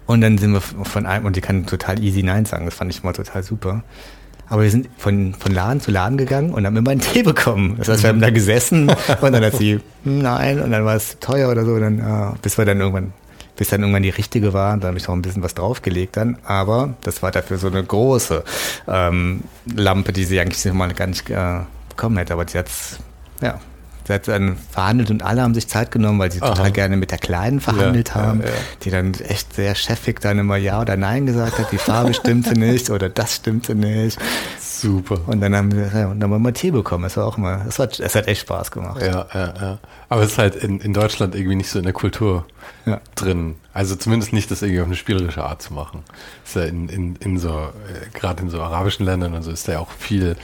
Und 0.05 0.22
dann 0.22 0.38
sind 0.38 0.53
wir 0.53 0.61
von 0.61 1.05
einem, 1.05 1.26
und 1.26 1.36
die 1.36 1.41
kann 1.41 1.65
total 1.65 2.01
easy 2.01 2.24
Nein 2.24 2.45
sagen, 2.45 2.65
das 2.65 2.76
fand 2.76 2.91
ich 2.91 3.03
immer 3.03 3.13
total 3.13 3.43
super. 3.43 3.84
Aber 4.50 4.64
wir 4.64 4.72
sind 4.72 4.89
von, 4.98 5.34
von 5.34 5.54
Laden 5.54 5.82
zu 5.82 5.91
Laden 5.91 6.18
gegangen 6.18 6.54
und 6.54 6.66
haben 6.66 6.76
immer 6.78 6.91
einen 6.91 7.02
Tee 7.14 7.24
bekommen. 7.24 7.76
Das 7.78 7.89
heißt, 7.89 8.04
wir 8.04 8.10
haben 8.10 8.22
da 8.22 8.30
gesessen 8.30 8.89
und 9.22 9.32
dann 9.32 9.43
hat 9.43 9.56
sie, 9.56 9.80
hm, 10.04 10.20
nein, 10.20 10.62
und 10.62 10.72
dann 10.72 10.86
war 10.86 10.95
es 10.95 11.20
teuer 11.20 11.50
oder 11.50 11.66
so, 11.66 11.74
und 11.74 11.82
dann, 11.82 11.98
ja, 12.00 12.36
bis 12.41 12.58
wir 12.58 12.66
dann 12.66 12.80
irgendwann, 12.80 13.14
bis 13.56 13.70
dann 13.70 13.82
irgendwann 13.82 14.04
die 14.04 14.10
richtige 14.10 14.54
war, 14.54 14.78
da 14.78 14.88
habe 14.88 14.98
ich 14.98 15.08
noch 15.08 15.16
ein 15.16 15.22
bisschen 15.22 15.43
was 15.43 15.54
draufgelegt 15.54 16.18
dann. 16.18 16.38
Aber 16.45 16.93
das 17.02 17.24
war 17.24 17.32
dafür 17.32 17.58
so 17.58 17.68
eine 17.68 17.84
große 17.84 18.43
ähm, 18.88 19.41
Lampe, 19.76 20.14
die 20.14 20.24
sie 20.24 20.39
eigentlich 20.39 20.64
mal 20.74 20.93
gar 20.93 21.08
nicht 21.08 21.30
äh, 21.30 21.60
bekommen 21.89 22.18
hätte. 22.18 22.34
Aber 22.34 22.48
sie 22.48 22.58
hat 22.58 22.68
ja, 23.41 23.60
Hat 24.10 24.28
dann 24.28 24.58
verhandelt 24.72 25.12
und 25.12 25.24
alle 25.24 25.41
haben 25.41 25.53
sich 25.53 25.68
Zeit 25.68 25.91
genommen, 25.91 26.20
weil 26.20 26.32
sie 26.32 26.41
Aha. 26.41 26.53
total 26.53 26.72
gerne 26.72 26.97
mit 26.97 27.12
der 27.12 27.18
Kleinen 27.18 27.60
verhandelt 27.60 28.10
ja, 28.10 28.16
haben, 28.16 28.41
ja, 28.41 28.47
ja. 28.47 28.53
die 28.84 28.89
dann 28.89 29.14
echt 29.16 29.53
sehr 29.53 29.76
chefig 29.76 30.20
dann 30.22 30.39
immer 30.39 30.58
Ja 30.58 30.82
oder 30.82 30.97
Nein 30.97 31.26
gesagt 31.26 31.60
hat, 31.60 31.72
die 31.72 31.78
Farbe 31.78 32.14
stimmte 32.14 32.58
nicht 32.58 32.89
oder 32.89 33.10
das 33.10 33.36
stimmte 33.36 33.76
nicht. 33.76 34.18
Super. 34.60 35.20
Und 35.26 35.41
dann 35.41 35.55
haben 35.55 35.72
wir, 35.72 35.86
und 36.10 36.20
dann 36.20 36.24
haben 36.24 36.32
wir 36.32 36.39
mal 36.39 36.53
Tee 36.53 36.72
bekommen. 36.72 37.05
Es 37.05 37.18
war 37.18 37.26
auch 37.26 37.38
mal, 37.38 37.66
es 37.68 37.80
hat, 37.80 37.99
es 37.99 38.16
hat 38.16 38.28
echt 38.28 38.41
Spaß 38.41 38.72
gemacht. 38.72 39.01
Ja, 39.01 39.26
ja, 39.34 39.53
ja. 39.60 39.80
Aber 40.10 40.22
es 40.22 40.32
ist 40.32 40.38
halt 40.38 40.55
in, 40.55 40.80
in 40.80 40.93
Deutschland 40.93 41.36
irgendwie 41.36 41.55
nicht 41.55 41.70
so 41.70 41.80
in 41.80 41.86
der 41.86 41.93
Kultur 41.93 42.45
drin. 43.16 43.55
Also 43.74 43.95
zumindest 43.95 44.34
nicht, 44.34 44.49
das 44.51 44.62
irgendwie 44.62 44.82
auf 44.82 44.88
eine 44.88 44.95
spielerische 44.95 45.43
Art 45.43 45.62
zu 45.62 45.74
machen. 45.74 46.03
ist 46.45 46.55
ja 46.55 46.64
in, 46.64 46.89
in, 46.89 47.16
in 47.18 47.38
so, 47.38 47.49
äh, 47.49 48.18
gerade 48.18 48.43
in 48.43 48.49
so 48.49 48.62
arabischen 48.62 49.05
Ländern 49.05 49.34
und 49.34 49.43
so 49.43 49.51
ist 49.51 49.68
da 49.68 49.74
ja 49.74 49.80
auch 49.80 49.91
viel 49.91 50.36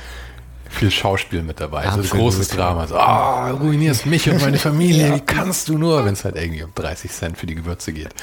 viel 0.74 0.91
Schauspiel 0.91 1.43
mit 1.43 1.59
dabei. 1.59 1.86
Absolut. 1.86 2.07
So 2.07 2.17
großes 2.17 2.47
Drama. 2.49 2.88
So, 2.88 2.97
ah, 2.97 3.51
oh, 3.51 3.57
ruinierst 3.57 4.05
mich 4.05 4.30
und 4.30 4.41
meine 4.41 4.57
Familie. 4.57 5.07
ja. 5.07 5.15
Wie 5.15 5.21
kannst 5.21 5.69
du 5.69 5.78
nur, 5.78 6.05
wenn 6.05 6.13
es 6.13 6.26
halt 6.26 6.36
irgendwie 6.36 6.63
um 6.63 6.71
30 6.74 7.11
Cent 7.11 7.38
für 7.38 7.45
die 7.45 7.55
Gewürze 7.55 7.93
geht. 7.93 8.13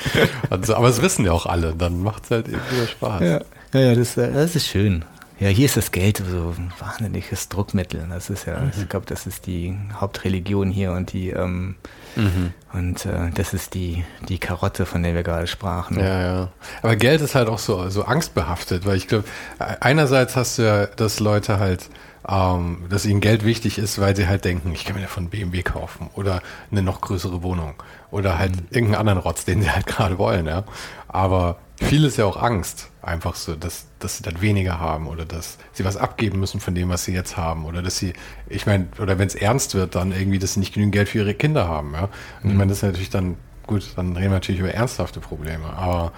So, 0.63 0.75
aber 0.75 0.89
es 0.89 1.01
wissen 1.01 1.25
ja 1.25 1.33
auch 1.33 1.47
alle. 1.47 1.75
Dann 1.75 2.03
macht 2.03 2.25
es 2.25 2.31
halt 2.31 2.49
irgendwie 2.49 2.87
Spaß. 2.87 3.23
Ja, 3.23 3.41
ja, 3.73 3.81
ja 3.81 3.95
das, 3.95 4.15
das 4.15 4.57
ist 4.57 4.67
schön. 4.67 5.05
Ja, 5.41 5.49
hier 5.49 5.65
ist 5.65 5.79
das 5.79 5.91
Geld 5.91 6.19
so 6.19 6.55
ein 6.55 6.71
wahnsinniges 6.79 7.49
Druckmittel. 7.49 8.07
Das 8.11 8.29
ist 8.29 8.45
ja, 8.45 8.61
mhm. 8.61 8.73
ich 8.79 8.89
glaube, 8.91 9.07
das 9.07 9.27
ist 9.27 9.47
die 9.47 9.75
Hauptreligion 9.99 10.71
hier 10.71 10.93
und 10.93 11.15
die 11.15 11.31
ähm, 11.31 11.77
mhm. 12.15 12.53
und 12.75 13.07
äh, 13.07 13.31
das 13.35 13.55
ist 13.55 13.73
die 13.73 14.05
die 14.29 14.39
Karotte, 14.39 14.85
von 14.85 15.03
der 15.03 15.15
wir 15.15 15.23
gerade 15.23 15.47
sprachen. 15.47 15.99
Ja, 15.99 16.23
ja. 16.23 16.49
Aber 16.83 16.95
Geld 16.95 17.23
ist 17.23 17.35
halt 17.35 17.49
auch 17.49 17.59
so 17.59 17.89
so 17.89 18.05
angstbehaftet, 18.05 18.85
weil 18.85 18.99
ich 18.99 19.09
glaube, 19.09 19.25
einerseits 19.59 20.37
hast 20.37 20.59
du 20.59 20.63
ja, 20.63 20.87
dass 20.87 21.21
Leute 21.21 21.59
halt 21.59 21.89
ähm, 22.29 22.85
dass 22.89 23.07
ihnen 23.07 23.21
Geld 23.21 23.45
wichtig 23.45 23.79
ist, 23.79 24.01
weil 24.01 24.15
sie 24.15 24.29
halt 24.29 24.45
denken, 24.45 24.73
ich 24.73 24.85
kann 24.85 24.97
mir 24.97 25.03
davon 25.03 25.31
BMW 25.31 25.63
kaufen 25.63 26.11
oder 26.15 26.43
eine 26.71 26.83
noch 26.83 27.01
größere 27.01 27.43
Wohnung 27.43 27.75
oder 28.11 28.39
halt 28.39 28.57
mhm. 28.57 28.67
irgendeinen 28.71 29.01
anderen 29.01 29.19
Rotz, 29.21 29.45
den 29.45 29.63
sie 29.63 29.71
halt 29.71 29.87
gerade 29.87 30.19
wollen, 30.19 30.47
ja. 30.47 30.65
Aber 31.09 31.59
viel 31.77 32.05
ist 32.05 32.19
ja 32.19 32.27
auch 32.27 32.37
Angst, 32.37 32.91
einfach 33.01 33.35
so, 33.35 33.57
dass, 33.57 33.87
dass 33.99 34.19
sie 34.19 34.23
dann 34.23 34.43
weniger 34.43 34.79
haben 34.79 35.07
oder 35.07 35.25
dass 35.25 35.59
sie 35.73 35.85
was 35.85 35.97
abgeben 35.97 36.39
müssen 36.39 36.61
von 36.61 36.75
dem, 36.75 36.91
was 36.91 37.05
sie 37.05 37.13
jetzt 37.13 37.37
haben 37.37 37.65
oder 37.65 37.83
dass 37.83 37.97
sie, 37.97 38.13
ich 38.49 38.67
meine, 38.67 38.89
oder 39.01 39.19
wenn 39.19 39.27
es 39.27 39.35
ernst 39.35 39.75
wird, 39.75 39.95
dann 39.95 40.13
irgendwie, 40.13 40.39
dass 40.39 40.55
sie 40.55 40.61
nicht 40.61 40.75
genügend 40.75 40.95
Geld 40.95 41.09
für 41.09 41.19
ihre 41.19 41.35
Kinder 41.35 41.69
haben, 41.69 41.95
ja. 41.95 42.03
Und 42.03 42.11
mhm. 42.45 42.51
ich 42.51 42.57
meine, 42.57 42.69
das 42.69 42.79
ist 42.79 42.85
natürlich 42.85 43.11
dann, 43.11 43.37
gut, 43.67 43.93
dann 43.97 44.17
reden 44.17 44.31
wir 44.31 44.37
natürlich 44.37 44.61
über 44.61 44.73
ernsthafte 44.73 45.21
Probleme, 45.21 45.73
aber 45.73 46.13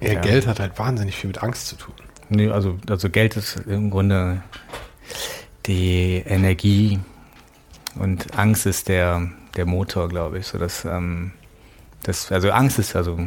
ja. 0.00 0.20
Geld 0.20 0.46
hat 0.46 0.60
halt 0.60 0.78
wahnsinnig 0.78 1.14
viel 1.16 1.28
mit 1.28 1.42
Angst 1.42 1.68
zu 1.68 1.76
tun. 1.76 1.94
Nee, 2.30 2.48
also, 2.48 2.78
also 2.88 3.10
Geld 3.10 3.36
ist 3.36 3.56
im 3.66 3.90
Grunde 3.90 4.42
die 5.66 6.22
Energie 6.24 7.00
und 7.96 8.38
Angst 8.38 8.66
ist 8.66 8.88
der, 8.88 9.30
der 9.56 9.66
Motor, 9.66 10.08
glaube 10.08 10.38
ich. 10.38 10.46
So 10.46 10.56
dass, 10.58 10.84
ähm, 10.84 11.32
das, 12.04 12.30
also 12.30 12.50
Angst 12.50 12.78
ist, 12.78 12.96
also 12.96 13.18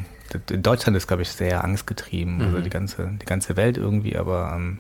in 0.50 0.64
Deutschland 0.64 0.98
ist, 0.98 1.08
glaube 1.08 1.22
ich, 1.22 1.30
sehr 1.30 1.64
angstgetrieben, 1.64 2.36
also 2.36 2.46
mhm. 2.46 2.56
also 2.56 2.64
die 2.64 2.70
ganze, 2.70 3.10
die 3.22 3.26
ganze 3.26 3.56
Welt 3.58 3.78
irgendwie, 3.78 4.16
aber 4.16 4.54
ähm, 4.56 4.80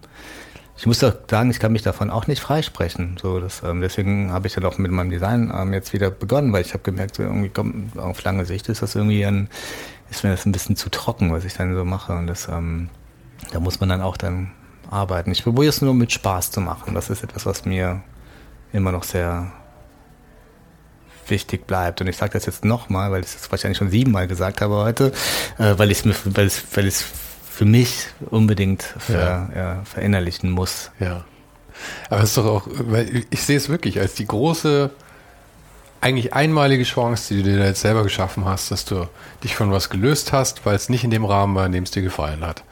ich 0.75 0.87
muss 0.87 0.99
doch 0.99 1.13
sagen, 1.29 1.51
ich 1.51 1.59
kann 1.59 1.71
mich 1.71 1.83
davon 1.83 2.09
auch 2.09 2.25
nicht 2.25 2.41
freisprechen. 2.41 3.17
So, 3.21 3.39
das, 3.39 3.61
ähm, 3.63 3.81
deswegen 3.81 4.31
habe 4.31 4.47
ich 4.47 4.53
dann 4.53 4.65
auch 4.65 4.77
mit 4.77 4.89
meinem 4.89 5.11
Design 5.11 5.53
ähm, 5.55 5.73
jetzt 5.73 5.93
wieder 5.93 6.09
begonnen, 6.09 6.51
weil 6.53 6.61
ich 6.61 6.73
habe 6.73 6.83
gemerkt, 6.83 7.15
so 7.15 7.23
irgendwie 7.23 7.49
komm, 7.49 7.91
auf 7.97 8.23
lange 8.23 8.45
Sicht 8.45 8.69
ist 8.69 8.81
das 8.81 8.95
irgendwie 8.95 9.25
ein, 9.25 9.49
ist 10.09 10.23
mir 10.23 10.31
das 10.31 10.45
ein 10.45 10.51
bisschen 10.51 10.75
zu 10.75 10.89
trocken, 10.89 11.31
was 11.31 11.45
ich 11.45 11.53
dann 11.53 11.75
so 11.75 11.85
mache. 11.85 12.13
Und 12.13 12.27
das, 12.27 12.47
ähm, 12.47 12.89
da 13.51 13.59
muss 13.59 13.79
man 13.79 13.89
dann 13.89 14.01
auch 14.01 14.17
dann 14.17 14.51
arbeiten. 14.89 15.31
Ich 15.31 15.43
probiere 15.43 15.69
es 15.69 15.81
nur 15.81 15.93
mit 15.93 16.11
Spaß 16.11 16.51
zu 16.51 16.61
machen. 16.61 16.93
Das 16.93 17.09
ist 17.09 17.23
etwas, 17.23 17.45
was 17.45 17.65
mir 17.65 18.01
immer 18.71 18.91
noch 18.91 19.03
sehr 19.03 19.51
wichtig 21.27 21.65
bleibt. 21.67 22.01
Und 22.01 22.07
ich 22.07 22.17
sage 22.17 22.33
das 22.33 22.45
jetzt 22.45 22.65
nochmal, 22.65 23.11
weil 23.11 23.21
ich 23.21 23.27
es 23.27 23.51
wahrscheinlich 23.51 23.77
schon 23.77 23.89
siebenmal 23.89 24.27
gesagt 24.27 24.61
habe 24.61 24.75
heute, 24.75 25.11
äh, 25.57 25.73
weil 25.77 25.91
ich 25.91 26.05
es 26.05 26.25
weil 26.25 26.51
weil 26.73 26.91
für 26.91 27.65
mich 27.65 28.07
unbedingt 28.31 28.81
ver, 28.81 29.49
ja. 29.55 29.55
Ja, 29.55 29.81
verinnerlichen 29.85 30.49
muss. 30.49 30.91
Ja. 30.99 31.23
Aber 32.09 32.21
es 32.21 32.29
ist 32.29 32.37
doch 32.37 32.45
auch, 32.45 32.67
weil 32.67 33.25
ich 33.29 33.43
sehe 33.43 33.57
es 33.57 33.69
wirklich 33.69 33.99
als 33.99 34.15
die 34.15 34.25
große, 34.25 34.89
eigentlich 36.01 36.33
einmalige 36.33 36.83
Chance, 36.83 37.35
die 37.35 37.43
du 37.43 37.55
dir 37.55 37.65
jetzt 37.65 37.81
selber 37.81 38.03
geschaffen 38.03 38.45
hast, 38.45 38.71
dass 38.71 38.85
du 38.85 39.07
dich 39.43 39.55
von 39.55 39.71
was 39.71 39.89
gelöst 39.89 40.33
hast, 40.33 40.65
weil 40.65 40.75
es 40.75 40.89
nicht 40.89 41.03
in 41.03 41.11
dem 41.11 41.25
Rahmen 41.25 41.55
war, 41.55 41.65
in 41.65 41.71
dem 41.71 41.83
es 41.83 41.91
dir 41.91 42.01
gefallen 42.01 42.45
hat 42.45 42.63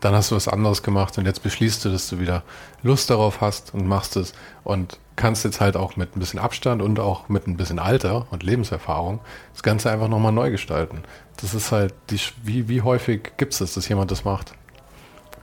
dann 0.00 0.14
hast 0.14 0.30
du 0.30 0.36
was 0.36 0.48
anderes 0.48 0.82
gemacht 0.82 1.16
und 1.18 1.26
jetzt 1.26 1.42
beschließt 1.42 1.84
du, 1.84 1.90
dass 1.90 2.08
du 2.08 2.18
wieder 2.18 2.42
Lust 2.82 3.10
darauf 3.10 3.40
hast 3.40 3.74
und 3.74 3.86
machst 3.86 4.16
es 4.16 4.32
und 4.64 4.98
kannst 5.16 5.44
jetzt 5.44 5.60
halt 5.60 5.76
auch 5.76 5.96
mit 5.96 6.16
ein 6.16 6.20
bisschen 6.20 6.40
Abstand 6.40 6.80
und 6.80 6.98
auch 6.98 7.28
mit 7.28 7.46
ein 7.46 7.56
bisschen 7.56 7.78
Alter 7.78 8.26
und 8.30 8.42
Lebenserfahrung 8.42 9.20
das 9.52 9.62
Ganze 9.62 9.90
einfach 9.90 10.08
nochmal 10.08 10.32
neu 10.32 10.50
gestalten. 10.50 11.02
Das 11.40 11.54
ist 11.54 11.72
halt, 11.72 11.94
die, 12.10 12.18
wie, 12.42 12.68
wie 12.68 12.82
häufig 12.82 13.32
gibt 13.36 13.52
es 13.52 13.58
das, 13.58 13.74
dass 13.74 13.88
jemand 13.88 14.10
das 14.10 14.24
macht? 14.24 14.54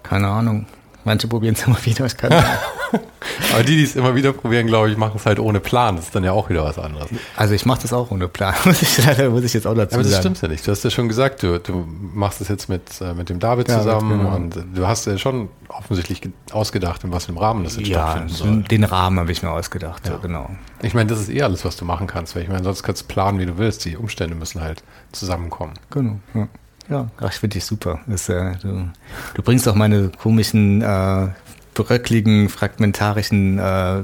Keine 0.04 0.28
Ahnung. 0.28 0.66
Manche 1.08 1.28
probieren 1.30 1.56
es 1.56 1.66
immer 1.66 1.78
wieder, 1.86 2.06
ich 2.06 2.18
kann 2.18 2.34
Aber 3.54 3.64
die, 3.64 3.78
die 3.78 3.84
es 3.84 3.96
immer 3.96 4.14
wieder 4.16 4.34
probieren, 4.34 4.68
glaube 4.68 4.90
ich, 4.90 4.98
machen 4.98 5.14
es 5.16 5.26
halt 5.26 5.40
ohne 5.40 5.60
Plan. 5.62 5.96
Das 5.96 6.06
ist 6.06 6.16
dann 6.16 6.24
ja 6.26 6.34
auch 6.34 6.50
wieder 6.50 6.64
was 6.66 6.78
anderes. 6.78 7.08
Also 7.38 7.54
ich 7.54 7.66
mache 7.66 7.82
das 7.82 7.94
auch 7.94 8.12
ohne 8.12 8.28
Plan, 8.28 8.54
muss 8.66 8.82
ich, 8.82 9.06
leider, 9.06 9.30
muss 9.30 9.44
ich 9.44 9.54
jetzt 9.54 9.66
auch 9.68 9.74
dazu 9.74 9.96
Aber 9.96 10.04
das 10.04 10.12
sagen. 10.12 10.22
stimmt 10.36 10.42
ja 10.42 10.48
nicht. 10.50 10.68
Du 10.68 10.72
hast 10.72 10.84
ja 10.84 10.90
schon 10.90 11.08
gesagt, 11.08 11.44
du, 11.44 11.60
du 11.60 11.88
machst 12.14 12.42
es 12.42 12.50
jetzt 12.50 12.68
mit, 12.68 12.84
äh, 13.02 13.14
mit 13.14 13.30
dem 13.30 13.40
David 13.40 13.70
Ja, 13.70 13.78
zusammen 13.80 14.18
genau. 14.20 14.36
und 14.36 14.58
du 14.76 14.86
hast 14.88 15.06
ja 15.08 15.18
schon 15.18 15.48
offensichtlich 15.70 16.20
ge- 16.22 16.32
ausgedacht, 16.52 17.04
in 17.06 17.12
was 17.14 17.26
für 17.26 17.30
einem 17.30 17.38
Rahmen 17.38 17.64
das 17.64 17.78
jetzt 17.78 17.88
Ja, 17.88 18.02
stattfinden 18.12 18.30
so 18.30 18.44
soll. 18.46 18.64
den 18.64 18.84
Rahmen 18.84 19.18
habe 19.20 19.32
ich 19.32 19.42
mir 19.44 19.52
ausgedacht, 19.52 20.08
ja. 20.08 20.18
genau. 20.18 20.50
Ich 20.82 20.94
meine, 20.94 21.10
das 21.10 21.20
ist 21.22 21.30
eh 21.30 21.42
alles, 21.42 21.64
was 21.64 21.78
du 21.78 21.86
machen 21.86 22.08
kannst, 22.08 22.36
weil 22.36 22.44
ich 22.44 22.50
meine, 22.50 22.64
sonst 22.64 22.84
kannst 22.84 23.04
du 23.04 23.06
planen, 23.08 23.40
wie 23.40 23.46
du 23.46 23.58
willst. 23.58 23.86
Die 23.86 23.96
Umstände 23.98 24.36
müssen 24.36 24.62
halt 24.62 24.84
zusammenkommen. 25.14 25.74
Genau, 25.90 26.20
ja. 26.34 26.48
Ja, 26.90 27.10
ach, 27.18 27.32
ich 27.32 27.40
finde 27.40 27.56
dich 27.56 27.66
super. 27.66 28.00
Das, 28.08 28.30
äh, 28.30 28.56
du, 28.62 28.90
du 29.34 29.42
bringst 29.42 29.68
auch 29.68 29.76
meine 29.76 30.10
komischen, 30.10 30.82
äh, 30.82 31.28
bröckligen, 31.74 32.50
fragmentarischen 32.50 33.60
äh, 33.60 34.00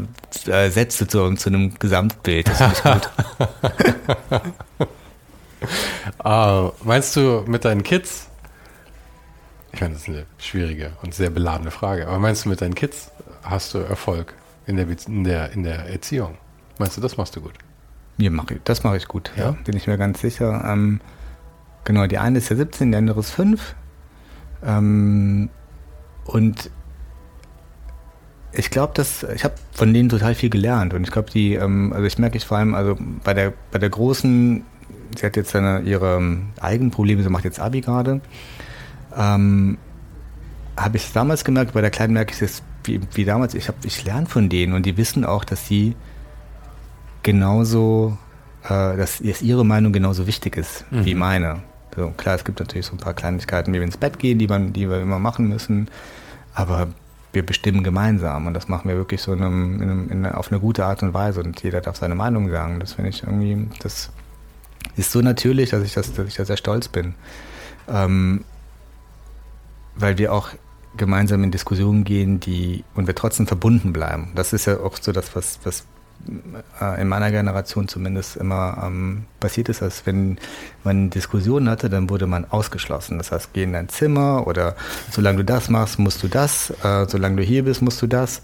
äh, 0.50 0.70
Sätze 0.70 1.08
zu, 1.08 1.34
zu 1.36 1.50
einem 1.50 1.74
Gesamtbild. 1.80 2.48
Das 2.48 2.58
finde 2.58 2.76
ich 2.76 2.84
gut. 2.84 3.10
Ah, 6.20 6.72
meinst 6.84 7.16
du 7.16 7.44
mit 7.48 7.64
deinen 7.64 7.84
Kids? 7.84 8.28
Ich 9.72 9.82
meine, 9.82 9.94
das 9.94 10.04
ist 10.04 10.10
eine 10.10 10.26
schwierige 10.38 10.92
und 11.02 11.14
sehr 11.14 11.30
beladene 11.30 11.72
Frage. 11.72 12.08
Aber 12.08 12.20
meinst 12.20 12.46
du 12.46 12.50
mit 12.50 12.62
deinen 12.62 12.76
Kids 12.76 13.12
hast 13.44 13.74
du 13.74 13.80
Erfolg 13.80 14.34
in 14.68 14.76
der, 14.76 14.88
in 15.08 15.24
der, 15.24 15.52
in 15.52 15.64
der 15.64 15.90
Erziehung? 15.90 16.38
Meinst 16.80 16.98
du, 16.98 17.02
das 17.02 17.18
machst 17.18 17.36
du 17.36 17.42
gut? 17.42 17.54
Mir 18.18 18.30
mach 18.30 18.50
ich, 18.52 18.60
das 18.64 18.84
mache 18.84 18.98
ich 18.98 19.08
gut, 19.08 19.32
ja. 19.36 19.46
Ja? 19.46 19.52
Bin 19.64 19.76
ich 19.76 19.88
mir 19.88 19.98
ganz 19.98 20.22
sicher. 20.22 20.64
Ähm, 20.66 21.02
genau, 21.84 22.08
die 22.08 22.18
eine 22.18 22.38
ist 22.38 22.50
ja 22.50 22.56
17, 22.56 22.92
die 22.92 22.98
andere 22.98 23.20
ist 23.20 23.32
5. 23.32 23.76
Ähm, 24.66 25.50
und 26.26 26.70
ich 28.54 28.70
glaube, 28.70 28.94
dass 28.96 29.24
ich 29.24 29.44
habe 29.44 29.56
von 29.72 29.94
denen 29.94 30.10
total 30.10 30.36
viel 30.36 30.50
gelernt 30.50 30.94
und 30.94 31.04
ich 31.04 31.12
glaube, 31.12 31.32
die, 31.32 31.56
ähm, 31.56 31.92
also 31.94 32.06
ich 32.06 32.18
merke 32.18 32.38
ich 32.38 32.46
vor 32.46 32.58
allem, 32.58 32.76
also 32.76 32.98
bei 33.24 33.34
der 33.34 33.54
bei 33.72 33.80
der 33.80 33.90
großen, 33.90 34.64
sie 35.18 35.26
hat 35.26 35.36
jetzt 35.36 35.52
seine, 35.52 35.82
ihre 35.82 36.18
ähm, 36.18 36.50
eigenen 36.62 36.92
Probleme, 36.92 37.24
sie 37.24 37.30
macht 37.30 37.46
jetzt 37.46 37.60
Abi 37.60 37.82
gerade. 37.82 38.22
Ähm, 39.18 39.78
habe 40.78 40.98
ich 40.98 41.06
es 41.06 41.14
damals 41.14 41.44
gemerkt, 41.44 41.74
bei 41.74 41.82
der 41.82 41.92
Kleinen 41.92 42.14
merke 42.14 42.34
ich 42.34 42.42
es 42.42 42.64
wie, 42.84 43.00
wie 43.14 43.26
damals. 43.26 43.54
Ich 43.54 43.68
habe, 43.68 43.78
ich 43.84 44.04
lerne 44.06 44.28
von 44.28 44.50
denen 44.50 44.74
und 44.74 44.86
die 44.86 44.98
wissen 44.98 45.26
auch, 45.26 45.44
dass 45.44 45.68
sie 45.68 45.96
genauso, 47.24 48.18
äh, 48.66 48.98
dass 48.98 49.20
dass 49.20 49.42
ihre 49.42 49.66
Meinung 49.66 49.94
genauso 49.94 50.28
wichtig 50.28 50.58
ist 50.58 50.86
wie 50.92 51.16
meine. 51.16 51.64
So, 51.96 52.10
klar, 52.10 52.36
es 52.36 52.44
gibt 52.44 52.60
natürlich 52.60 52.88
so 52.88 52.94
ein 52.94 53.00
paar 53.00 53.14
Kleinigkeiten, 53.14 53.74
wie 53.74 53.78
wir 53.78 53.86
ins 53.86 53.98
Bett 53.98 54.20
gehen, 54.20 54.40
die, 54.40 54.48
man, 54.48 54.74
die 54.74 54.90
wir 54.90 55.02
immer 55.02 55.20
machen 55.20 55.48
müssen, 55.48 55.90
aber 56.54 56.88
wir 57.34 57.46
bestimmen 57.46 57.84
gemeinsam 57.84 58.48
und 58.48 58.54
das 58.54 58.68
machen 58.68 58.90
wir 58.90 58.96
wirklich 58.96 59.22
so 59.22 59.34
in 59.34 59.42
einem, 59.42 59.82
in 59.82 59.90
einem, 59.90 60.10
in 60.10 60.26
auf 60.26 60.52
eine 60.52 60.60
gute 60.60 60.86
Art 60.86 61.04
und 61.04 61.14
Weise 61.14 61.42
und 61.42 61.62
jeder 61.64 61.82
darf 61.82 61.98
seine 61.98 62.16
Meinung 62.16 62.50
sagen. 62.50 62.80
Das 62.80 62.94
finde 62.94 63.10
ich 63.10 63.24
irgendwie, 63.24 63.68
das 63.80 64.12
ist 64.96 65.12
so 65.12 65.22
natürlich, 65.22 65.72
dass 65.72 65.84
ich, 65.84 65.94
das, 65.94 66.14
dass 66.14 66.28
ich 66.28 66.36
da 66.36 66.46
sehr 66.46 66.58
stolz 66.58 66.88
bin. 66.88 67.16
Ähm, 67.88 68.44
weil 69.96 70.18
wir 70.18 70.34
auch 70.34 70.50
gemeinsam 70.96 71.44
in 71.44 71.52
Diskussionen 71.52 72.04
gehen, 72.04 72.40
die 72.40 72.84
und 72.94 73.08
wir 73.08 73.16
trotzdem 73.16 73.48
verbunden 73.48 73.94
bleiben. 73.94 74.32
Das 74.36 74.54
ist 74.54 74.66
ja 74.66 74.80
auch 74.80 74.98
so 75.00 75.12
das, 75.12 75.36
was, 75.36 75.60
was 75.64 75.86
in 77.00 77.08
meiner 77.10 77.32
Generation 77.32 77.88
zumindest 77.90 78.38
immer 78.38 78.82
ähm, 78.86 79.26
passiert 79.42 79.68
ist, 79.68 79.82
dass 79.82 80.06
wenn 80.06 80.38
man 80.84 81.10
Diskussionen 81.10 81.70
hatte, 81.70 81.90
dann 81.90 82.10
wurde 82.10 82.28
man 82.28 82.46
ausgeschlossen. 82.46 83.18
Das 83.18 83.32
heißt, 83.34 83.50
geh 83.52 83.64
in 83.64 83.74
dein 83.74 83.90
Zimmer 83.90 84.48
oder 84.48 84.76
solange 85.12 85.40
du 85.40 85.46
das 85.46 85.70
machst, 85.70 86.00
musst 86.00 86.24
du 86.24 86.30
das, 86.30 86.70
äh, 86.84 87.06
solange 87.10 87.38
du 87.38 87.44
hier 87.44 87.66
bist, 87.66 87.82
musst 87.82 88.02
du 88.02 88.08
das. 88.08 88.42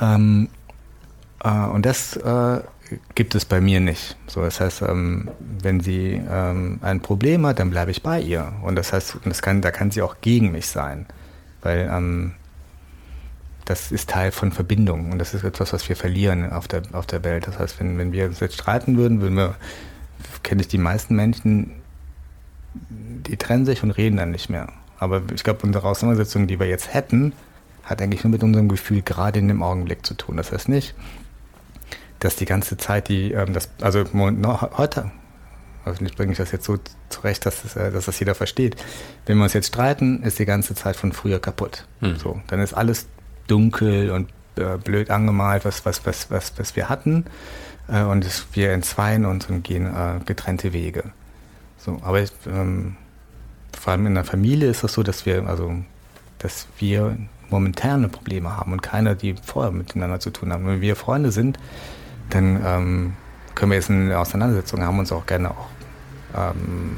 Ähm, 0.00 0.48
äh, 1.42 1.50
und 1.50 1.86
das 1.86 2.16
äh, 2.16 2.60
gibt 3.14 3.34
es 3.34 3.44
bei 3.44 3.60
mir 3.60 3.80
nicht. 3.80 4.16
So, 4.26 4.42
das 4.42 4.60
heißt, 4.60 4.82
ähm, 4.82 5.28
wenn 5.40 5.80
sie 5.80 6.20
ähm, 6.30 6.78
ein 6.82 7.00
Problem 7.00 7.46
hat, 7.46 7.58
dann 7.58 7.70
bleibe 7.70 7.90
ich 7.90 8.02
bei 8.02 8.20
ihr. 8.20 8.52
Und 8.62 8.76
das 8.76 8.92
heißt, 8.92 9.18
das 9.24 9.42
kann, 9.42 9.60
da 9.60 9.70
kann 9.70 9.90
sie 9.90 10.02
auch 10.02 10.16
gegen 10.20 10.52
mich 10.52 10.66
sein, 10.66 11.06
weil 11.62 11.90
ähm, 11.92 12.34
das 13.64 13.92
ist 13.92 14.10
Teil 14.10 14.32
von 14.32 14.52
Verbindung 14.52 15.12
und 15.12 15.18
das 15.18 15.34
ist 15.34 15.44
etwas, 15.44 15.72
was 15.72 15.88
wir 15.88 15.96
verlieren 15.96 16.50
auf 16.50 16.68
der, 16.68 16.82
auf 16.92 17.06
der 17.06 17.22
Welt. 17.24 17.46
Das 17.46 17.58
heißt, 17.58 17.78
wenn, 17.80 17.98
wenn 17.98 18.12
wir 18.12 18.26
uns 18.26 18.40
jetzt 18.40 18.54
streiten 18.54 18.96
würden, 18.96 19.20
würden 19.20 19.36
wir, 19.36 19.54
kenne 20.42 20.62
ich 20.62 20.68
die 20.68 20.78
meisten 20.78 21.14
Menschen, 21.14 21.72
die 22.74 23.36
trennen 23.36 23.66
sich 23.66 23.82
und 23.82 23.92
reden 23.92 24.16
dann 24.16 24.30
nicht 24.30 24.48
mehr. 24.48 24.68
Aber 24.98 25.22
ich 25.34 25.44
glaube, 25.44 25.60
unsere 25.62 25.88
Auseinandersetzung, 25.88 26.46
die 26.46 26.58
wir 26.58 26.66
jetzt 26.66 26.92
hätten, 26.92 27.32
hat 27.84 28.00
eigentlich 28.00 28.24
nur 28.24 28.30
mit 28.30 28.42
unserem 28.42 28.68
Gefühl 28.68 29.02
gerade 29.02 29.38
in 29.38 29.48
dem 29.48 29.62
Augenblick 29.62 30.06
zu 30.06 30.14
tun. 30.14 30.36
Das 30.36 30.52
heißt 30.52 30.68
nicht, 30.68 30.94
dass 32.20 32.36
die 32.36 32.44
ganze 32.44 32.76
Zeit 32.76 33.08
die, 33.08 33.32
ähm, 33.32 33.52
das, 33.52 33.68
also 33.80 34.04
no, 34.12 34.60
heute, 34.76 35.10
hoffentlich 35.84 36.16
bringe 36.16 36.32
ich 36.32 36.38
das 36.38 36.52
jetzt 36.52 36.64
so 36.64 36.78
zurecht, 37.08 37.44
dass 37.46 37.62
das, 37.62 37.76
äh, 37.76 37.90
dass 37.90 38.06
das 38.06 38.18
jeder 38.18 38.34
versteht. 38.34 38.76
Wenn 39.26 39.38
wir 39.38 39.44
uns 39.44 39.52
jetzt 39.52 39.68
streiten, 39.68 40.22
ist 40.22 40.38
die 40.38 40.44
ganze 40.44 40.74
Zeit 40.74 40.96
von 40.96 41.12
früher 41.12 41.40
kaputt. 41.40 41.86
So, 42.16 42.40
dann 42.46 42.60
ist 42.60 42.74
alles 42.74 43.06
dunkel 43.46 44.10
und 44.10 44.28
äh, 44.56 44.76
blöd 44.76 45.10
angemalt, 45.10 45.64
was, 45.64 45.84
was, 45.86 46.04
was, 46.06 46.30
was, 46.30 46.52
was 46.58 46.76
wir 46.76 46.88
hatten. 46.88 47.24
Äh, 47.88 48.02
und 48.02 48.24
es, 48.24 48.46
wir 48.52 48.72
entzweien 48.72 49.24
uns 49.24 49.46
und 49.46 49.64
gehen 49.64 49.86
äh, 49.86 50.20
getrennte 50.24 50.72
Wege. 50.72 51.04
So, 51.78 51.98
aber 52.02 52.20
ähm, 52.46 52.96
vor 53.78 53.92
allem 53.92 54.06
in 54.06 54.14
der 54.14 54.24
Familie 54.24 54.68
ist 54.68 54.84
es 54.84 54.92
so, 54.92 55.02
dass 55.02 55.26
wir, 55.26 55.46
also, 55.48 55.74
dass 56.38 56.66
wir 56.78 57.16
momentane 57.50 58.08
Probleme 58.08 58.56
haben 58.56 58.72
und 58.72 58.82
keiner, 58.82 59.14
die 59.14 59.34
vorher 59.42 59.72
miteinander 59.72 60.20
zu 60.20 60.30
tun 60.30 60.52
haben. 60.52 60.66
Wenn 60.66 60.80
wir 60.80 60.96
Freunde 60.96 61.32
sind, 61.32 61.58
dann 62.30 62.60
ähm, 62.64 63.12
können 63.54 63.72
wir 63.72 63.76
jetzt 63.76 63.90
eine 63.90 64.18
Auseinandersetzung 64.18 64.82
haben, 64.82 64.98
uns 64.98 65.12
auch 65.12 65.26
gerne 65.26 65.50
auch 65.50 65.68
ähm, 66.34 66.96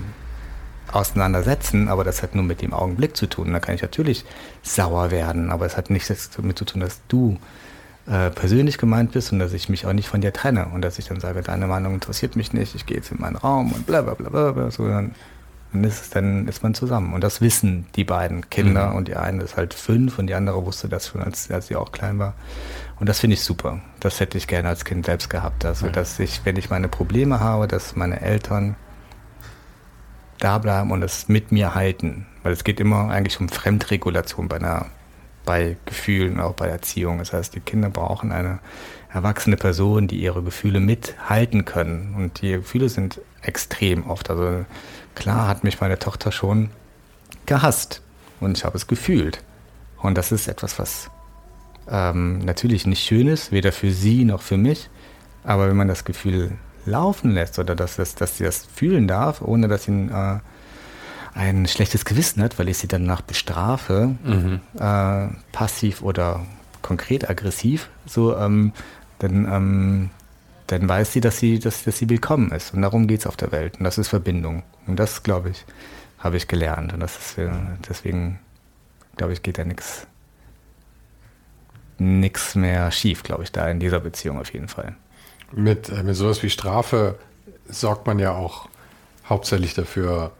auseinandersetzen, 0.95 1.89
aber 1.89 2.05
das 2.05 2.23
hat 2.23 2.35
nur 2.35 2.45
mit 2.45 2.63
dem 2.63 2.73
Augenblick 2.73 3.17
zu 3.17 3.27
tun. 3.27 3.53
Da 3.53 3.61
kann 3.61 3.75
ich 3.75 3.83
natürlich 3.83 4.25
sauer 4.63 5.11
werden, 5.11 5.51
aber 5.51 5.67
es 5.67 5.77
hat 5.77 5.91
nichts 5.91 6.31
damit 6.37 6.59
zu 6.59 6.65
tun, 6.65 6.81
dass 6.81 7.01
du 7.09 7.39
äh, 8.07 8.31
persönlich 8.31 8.79
gemeint 8.79 9.13
bist 9.13 9.33
und 9.33 9.39
dass 9.39 9.53
ich 9.53 9.69
mich 9.69 9.87
auch 9.87 9.93
nicht 9.93 10.09
von 10.09 10.21
dir 10.21 10.33
trenne 10.33 10.67
und 10.75 10.83
dass 10.83 10.99
ich 10.99 11.07
dann 11.07 11.21
sage, 11.21 11.43
deine 11.43 11.67
Meinung 11.67 11.95
interessiert 11.95 12.37
mich 12.37 12.53
nicht, 12.53 12.75
ich 12.75 12.87
gehe 12.87 12.99
jetzt 12.99 13.11
in 13.11 13.21
meinen 13.21 13.37
Raum 13.37 13.73
und 13.73 13.87
bla 13.87 14.03
bla 14.03 14.15
bla 14.15 14.29
bla, 14.29 14.53
bla 14.53 14.71
so 14.71 14.87
dann, 14.87 15.15
dann, 15.73 15.85
ist 15.85 16.03
es, 16.03 16.11
dann 16.11 16.47
ist 16.47 16.63
man 16.63 16.75
zusammen. 16.75 17.15
Und 17.15 17.25
das 17.25 17.41
wissen 17.41 17.87
die 17.97 18.05
beiden 18.05 18.49
Kinder 18.51 18.95
und 18.95 19.09
die 19.09 19.17
eine 19.17 19.43
ist 19.43 19.57
halt 19.57 19.75
fünf 19.75 20.19
und 20.19 20.27
die 20.27 20.35
andere 20.35 20.65
wusste 20.65 20.89
das 20.89 21.09
schon, 21.09 21.23
als, 21.23 21.51
als 21.51 21.69
sie 21.69 21.77
auch 21.77 21.93
klein 21.93 22.19
war. 22.19 22.35
Und 23.01 23.09
das 23.09 23.21
finde 23.21 23.35
ich 23.35 23.43
super. 23.43 23.81
Das 24.01 24.21
hätte 24.21 24.39
ich 24.39 24.47
gerne 24.47 24.69
als 24.69 24.85
Kind 24.85 25.07
selbst 25.07 25.31
gehabt. 25.31 25.65
Also, 25.65 25.89
dass 25.89 26.21
ich, 26.21 26.43
wenn 26.45 26.57
ich 26.57 26.71
meine 26.71 26.89
Probleme 26.89 27.41
habe, 27.41 27.67
dass 27.67 27.97
meine 27.97 28.21
Eltern 28.21 28.77
da 30.39 30.59
bleiben 30.59 30.91
und 30.91 31.03
es 31.03 31.29
mit 31.29 31.53
mir 31.53 31.75
halten. 31.75 32.27
Weil 32.43 32.53
es 32.53 32.65
geht 32.65 32.81
immer 32.81 33.11
eigentlich 33.11 33.41
um 33.41 33.49
Fremdregulation 33.49 34.49
bei 34.49 34.57
einer, 34.57 34.87
bei 35.45 35.77
Gefühlen, 35.87 36.41
auch 36.41 36.55
bei 36.55 36.69
Erziehung. 36.69 37.19
Das 37.19 37.33
heißt, 37.33 37.55
die 37.55 37.61
Kinder 37.61 37.91
brauchen 37.91 38.33
eine 38.33 38.59
erwachsene 39.13 39.57
Person, 39.57 40.09
die 40.09 40.21
ihre 40.21 40.43
Gefühle 40.43 40.81
mithalten 40.81 41.65
können. 41.65 42.15
Und 42.17 42.43
die 42.43 42.53
Gefühle 42.53 42.89
sind 42.89 43.21
extrem 43.43 44.09
oft. 44.09 44.29
Also 44.29 44.65
klar 45.15 45.49
hat 45.49 45.65
mich 45.65 45.81
meine 45.81 45.99
Tochter 45.99 46.33
schon 46.33 46.71
gehasst 47.47 48.03
und 48.41 48.59
ich 48.59 48.65
habe 48.65 48.77
es 48.77 48.87
gefühlt. 48.87 49.43
Und 49.99 50.19
das 50.19 50.33
ist 50.33 50.49
etwas, 50.49 50.79
was 50.79 51.11
ähm, 51.89 52.39
natürlich 52.41 52.87
nicht 52.87 53.05
schön 53.05 53.29
ist, 53.29 53.53
weder 53.53 53.73
für 53.73 53.91
sie 53.91 54.25
noch 54.25 54.43
für 54.43 54.57
mich. 54.57 54.91
Aber 55.45 55.69
wenn 55.69 55.77
man 55.77 55.89
das 55.89 56.05
Gefühl 56.05 56.53
laufen 56.87 57.31
lässt 57.31 57.59
oder 57.59 57.75
dass, 57.75 57.97
dass, 57.97 58.15
dass 58.15 58.39
sie 58.39 58.45
das 58.45 58.67
fühlen 58.67 59.09
darf, 59.09 59.41
ohne 59.41 59.69
dass 59.69 59.85
sie 59.85 59.93
ein, 59.93 60.11
äh, 60.11 60.41
ein 61.35 61.67
schlechtes 61.67 62.05
Gewissen 62.05 62.43
hat, 62.43 62.59
weil 62.59 62.69
ich 62.69 62.79
sie 62.79 62.89
danach 62.89 63.21
bestrafe, 63.21 64.15
äh, 64.79 65.35
passiv 65.53 66.03
oder 66.03 66.45
konkret 66.83 67.29
aggressiv, 67.29 67.89
so, 68.07 68.37
ähm, 68.37 68.73
dann, 69.19 69.47
ähm, 69.51 70.11
dann 70.67 70.89
weiß 70.89 71.13
sie, 71.13 71.21
dass 71.21 71.39
sie, 71.39 71.59
dass, 71.59 71.85
dass 71.85 71.99
sie 71.99 72.09
willkommen 72.09 72.51
ist. 72.53 72.75
Und 72.75 72.83
darum 72.83 73.07
geht 73.07 73.21
es 73.21 73.27
auf 73.27 73.37
der 73.37 73.53
Welt. 73.53 73.79
Und 73.79 73.85
das 73.85 73.99
ist 73.99 74.09
Verbindung. 74.09 74.63
Und 74.87 74.99
das, 74.99 75.23
glaube 75.23 75.51
ich, 75.51 75.65
habe 76.19 76.37
ich 76.37 76.47
gelernt. 76.47 76.93
Und 76.93 77.01
das 77.01 77.17
ist, 77.19 77.39
äh, 77.39 77.51
deswegen, 77.89 78.39
glaube 79.17 79.33
ich, 79.33 79.43
geht 79.43 79.59
da 79.59 79.65
nichts 79.65 80.07
nichts 81.99 82.55
mehr 82.55 82.91
schief, 82.91 83.23
glaube 83.23 83.45
ich, 83.45 83.53
da 83.53 83.69
in 83.69 83.81
dieser 83.81 84.01
Beziehung 84.01 84.41
auf 84.41 84.53
jeden 84.53 84.69
Fall. 84.69 84.97
Mit, 85.55 85.89
äh, 85.89 86.03
mit 86.03 86.17
sowas 86.17 86.43
wie 86.43 86.51
Strafe 86.51 87.19
sorgt 87.69 88.07
man 88.07 88.19
ja 88.19 88.33
auch 88.33 88.69
hauptsächlich 89.27 89.75
dafür, 89.75 90.33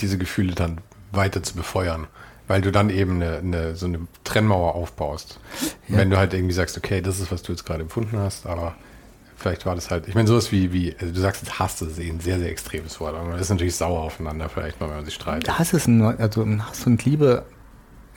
diese 0.00 0.18
Gefühle 0.18 0.54
dann 0.54 0.80
weiter 1.12 1.42
zu 1.42 1.54
befeuern. 1.54 2.06
Weil 2.48 2.60
du 2.60 2.70
dann 2.70 2.90
eben 2.90 3.16
eine, 3.16 3.38
eine, 3.38 3.74
so 3.74 3.86
eine 3.86 4.06
Trennmauer 4.22 4.76
aufbaust. 4.76 5.40
Ja. 5.88 5.98
Wenn 5.98 6.10
du 6.10 6.16
halt 6.16 6.32
irgendwie 6.32 6.54
sagst, 6.54 6.76
okay, 6.76 7.00
das 7.00 7.18
ist, 7.18 7.32
was 7.32 7.42
du 7.42 7.52
jetzt 7.52 7.64
gerade 7.64 7.82
empfunden 7.82 8.18
hast, 8.18 8.46
aber 8.46 8.76
vielleicht 9.36 9.66
war 9.66 9.74
das 9.74 9.90
halt, 9.90 10.06
ich 10.06 10.14
meine, 10.14 10.28
sowas 10.28 10.52
wie, 10.52 10.72
wie 10.72 10.94
also 11.00 11.12
du 11.12 11.20
sagst 11.20 11.42
jetzt 11.42 11.58
Hass, 11.58 11.82
ist 11.82 11.98
eh 11.98 12.08
ein 12.08 12.20
sehr, 12.20 12.38
sehr 12.38 12.50
extremes 12.50 13.00
Wort, 13.00 13.16
aber 13.16 13.30
man 13.30 13.38
ist 13.40 13.50
natürlich 13.50 13.74
sauer 13.74 14.00
aufeinander, 14.00 14.48
vielleicht 14.48 14.80
mal, 14.80 14.88
wenn 14.88 14.96
man 14.96 15.04
sich 15.04 15.14
streitet. 15.14 15.58
Hass 15.58 15.72
ist 15.72 15.88
ein, 15.88 16.02
also 16.02 16.46
Hass 16.46 16.86
und 16.86 17.04
Liebe 17.04 17.44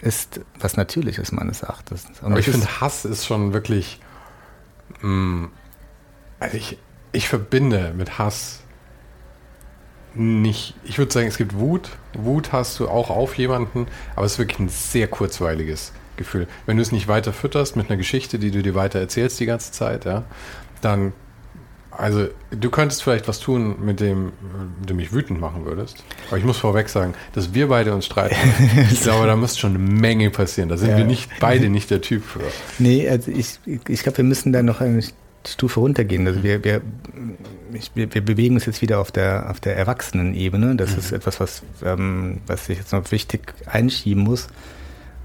ist 0.02 0.42
was 0.60 0.78
Natürliches 0.78 1.32
meines 1.32 1.64
Erachtens. 1.64 2.06
Und 2.22 2.32
Aber 2.32 2.40
ich 2.40 2.46
finde, 2.46 2.82
Hass 2.82 3.06
ist 3.06 3.26
schon 3.26 3.54
wirklich. 3.54 4.00
Mh, 5.02 5.08
mm, 5.10 5.52
also 6.40 6.58
ich, 6.58 6.78
ich 7.12 7.28
verbinde 7.28 7.94
mit 7.96 8.18
Hass 8.18 8.62
nicht. 10.16 10.74
Ich 10.84 10.98
würde 10.98 11.12
sagen, 11.12 11.28
es 11.28 11.38
gibt 11.38 11.56
Wut. 11.58 11.90
Wut 12.14 12.52
hast 12.52 12.80
du 12.80 12.88
auch 12.88 13.10
auf 13.10 13.38
jemanden, 13.38 13.88
aber 14.16 14.26
es 14.26 14.34
ist 14.34 14.40
wirklich 14.40 14.60
ein 14.60 14.70
sehr 14.70 15.08
kurzweiliges 15.08 15.94
Gefühl. 16.18 16.48
Wenn 16.66 16.78
du 16.78 16.82
es 16.82 16.92
nicht 16.92 17.08
weiter 17.08 17.32
fütterst 17.32 17.76
mit 17.76 17.90
einer 17.90 17.98
Geschichte, 17.98 18.40
die 18.40 18.52
du 18.52 18.62
dir 18.62 18.76
weiter 18.76 19.00
erzählst 19.00 19.40
die 19.40 19.46
ganze 19.46 19.72
Zeit, 19.72 20.06
ja, 20.06 20.24
dann 20.82 21.14
also, 22.00 22.30
du 22.52 22.70
könntest 22.70 23.04
vielleicht 23.04 23.28
was 23.28 23.42
tun, 23.42 23.84
mit 23.84 24.00
dem 24.00 24.32
du 24.86 24.94
mich 24.94 25.12
wütend 25.12 25.42
machen 25.42 25.66
würdest. 25.66 26.02
Aber 26.30 26.38
ich 26.38 26.46
muss 26.46 26.58
vorweg 26.58 26.88
sagen, 26.88 27.14
dass 27.34 27.54
wir 27.54 27.68
beide 27.68 27.94
uns 27.94 28.06
streiten. 28.06 28.38
ich 28.92 29.02
glaube, 29.02 29.28
da 29.28 29.36
müsste 29.36 29.60
schon 29.60 29.76
eine 29.76 29.80
Menge 29.80 30.30
passieren. 30.30 30.70
Da 30.70 30.78
sind 30.78 30.92
ja. 30.92 30.98
wir 30.98 31.04
nicht 31.04 31.30
beide 31.42 31.68
nicht 31.68 31.92
der 31.92 32.00
Typ 32.00 32.24
für. 32.24 32.40
Nee, 32.78 33.10
also 33.10 33.32
ich, 33.32 33.60
ich 33.66 34.02
glaube, 34.02 34.20
wir 34.20 34.24
müssen 34.24 34.54
da 34.54 34.64
noch 34.64 34.80
eine 34.80 35.04
Stufe 35.48 35.80
runtergehen. 35.80 36.28
Also 36.28 36.44
wir, 36.44 36.64
wir, 36.64 36.82
wir, 37.96 38.14
wir 38.14 38.26
bewegen 38.26 38.56
uns 38.56 38.66
jetzt 38.66 38.82
wieder 38.82 39.00
auf 39.00 39.12
der, 39.12 39.50
auf 39.50 39.60
der 39.60 39.78
Erwachsenenebene. 39.78 40.76
Das 40.76 40.92
mhm. 40.92 41.00
ist 41.00 41.12
etwas, 41.12 41.40
was, 41.40 41.64
ähm, 41.84 42.42
was 42.48 42.70
ich 42.70 42.78
jetzt 42.78 42.92
noch 42.92 43.12
wichtig 43.12 43.54
einschieben 43.66 44.24
muss. 44.24 44.48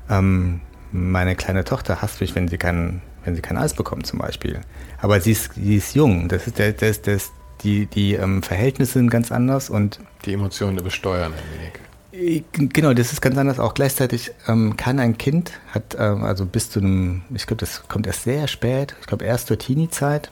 Ähm, 0.09 0.61
meine 0.93 1.35
kleine 1.35 1.65
Tochter 1.65 2.03
hasst 2.03 2.21
mich, 2.21 2.35
wenn 2.35 2.49
sie 2.49 2.59
keinen 2.59 3.03
wenn 3.25 3.35
sie 3.35 3.43
kein 3.43 3.57
Eis 3.57 3.75
bekommt 3.75 4.07
zum 4.07 4.19
Beispiel. 4.19 4.61
Aber 5.01 5.21
sie 5.21 5.33
ist, 5.33 5.55
sie 5.55 5.77
ist 5.77 5.95
jung, 5.95 6.29
das 6.29 6.47
ist, 6.47 6.59
das, 6.59 6.77
das, 6.77 7.03
das, 7.03 7.33
die, 7.63 7.87
die 7.87 8.15
ähm, 8.15 8.43
Verhältnisse 8.43 8.95
sind 8.95 9.11
ganz 9.11 9.33
anders 9.33 9.71
und 9.71 9.99
die 10.25 10.35
Emotionen 10.35 10.79
übersteuern 10.79 11.33
ein 11.33 11.59
wenig. 11.59 11.73
Genau, 12.17 12.95
das 12.95 13.13
ist 13.13 13.21
ganz 13.21 13.37
anders. 13.37 13.59
Auch 13.59 13.75
gleichzeitig 13.75 14.31
ähm, 14.47 14.77
kann 14.77 15.01
ein 15.01 15.19
Kind, 15.19 15.53
hat 15.73 15.97
ähm, 15.99 16.23
also 16.23 16.47
bis 16.47 16.71
zu 16.71 16.79
einem, 16.79 17.23
ich 17.35 17.47
glaube, 17.47 17.61
das 17.61 17.89
kommt 17.89 18.07
erst 18.07 18.23
sehr 18.23 18.47
spät, 18.47 18.95
ich 19.01 19.09
glaube 19.09 19.25
erst 19.25 19.49
zur 19.49 19.59
Teenie-Zeit, 19.59 20.31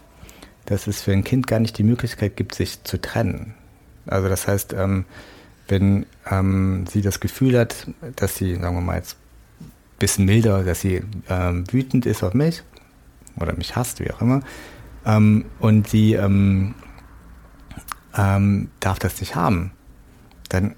dass 0.67 0.87
es 0.87 1.03
für 1.03 1.13
ein 1.13 1.25
Kind 1.25 1.49
gar 1.49 1.59
nicht 1.59 1.77
die 1.79 1.83
Möglichkeit 1.83 2.37
gibt, 2.37 2.55
sich 2.55 2.85
zu 2.85 3.01
trennen. 3.01 3.55
Also 4.07 4.29
das 4.29 4.47
heißt, 4.47 4.75
ähm, 4.75 5.07
wenn 5.67 6.07
ähm, 6.31 6.85
sie 6.89 7.03
das 7.03 7.19
Gefühl 7.19 7.59
hat, 7.59 7.89
dass 8.15 8.37
sie, 8.37 8.55
sagen 8.55 8.77
wir 8.77 8.81
mal 8.81 8.99
jetzt, 8.99 9.17
ein 9.61 9.73
bisschen 9.99 10.25
milder, 10.27 10.63
dass 10.63 10.83
sie 10.83 11.03
ähm, 11.29 11.65
wütend 11.73 12.07
ist 12.07 12.23
auf 12.23 12.35
mich, 12.35 12.63
oder 13.41 13.57
mich 13.57 13.75
hasst, 13.75 13.99
wie 13.99 14.11
auch 14.13 14.21
immer. 14.21 14.43
Ähm, 15.05 15.47
und 15.59 15.89
sie 15.89 16.17
darf 18.15 18.99
das 18.99 19.21
nicht 19.21 19.35
haben. 19.35 19.73
Dann 20.51 20.75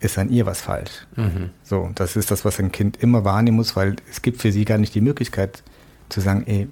ist 0.00 0.18
an 0.18 0.28
ihr 0.28 0.46
was 0.46 0.60
falsch. 0.60 1.06
Mhm. 1.16 1.50
So, 1.62 1.90
das 1.94 2.16
ist 2.16 2.30
das, 2.30 2.44
was 2.44 2.58
ein 2.58 2.72
Kind 2.72 3.02
immer 3.02 3.24
wahrnehmen 3.24 3.56
muss, 3.56 3.76
weil 3.76 3.96
es 4.10 4.22
gibt 4.22 4.40
für 4.40 4.52
sie 4.52 4.64
gar 4.64 4.78
nicht 4.78 4.94
die 4.94 5.00
Möglichkeit 5.00 5.62
zu 6.08 6.20
sagen, 6.20 6.44
ey, 6.46 6.68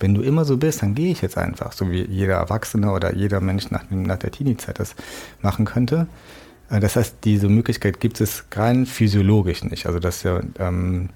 wenn 0.00 0.14
du 0.14 0.22
immer 0.22 0.44
so 0.44 0.56
bist, 0.56 0.82
dann 0.82 0.94
gehe 0.94 1.12
ich 1.12 1.22
jetzt 1.22 1.38
einfach, 1.38 1.72
so 1.72 1.90
wie 1.90 2.02
jeder 2.02 2.34
Erwachsene 2.34 2.90
oder 2.90 3.14
jeder 3.14 3.40
Mensch 3.40 3.70
nach, 3.70 3.84
nach 3.90 4.18
der 4.18 4.32
Teenie-Zeit 4.32 4.80
das 4.80 4.94
machen 5.40 5.64
könnte. 5.64 6.08
Äh, 6.68 6.80
das 6.80 6.96
heißt, 6.96 7.16
diese 7.24 7.48
Möglichkeit 7.48 8.00
gibt 8.00 8.20
es 8.20 8.44
rein 8.52 8.84
physiologisch 8.84 9.64
nicht. 9.64 9.86
Also 9.86 9.98
das, 9.98 10.24
ja, 10.24 10.40
ähm, 10.58 11.08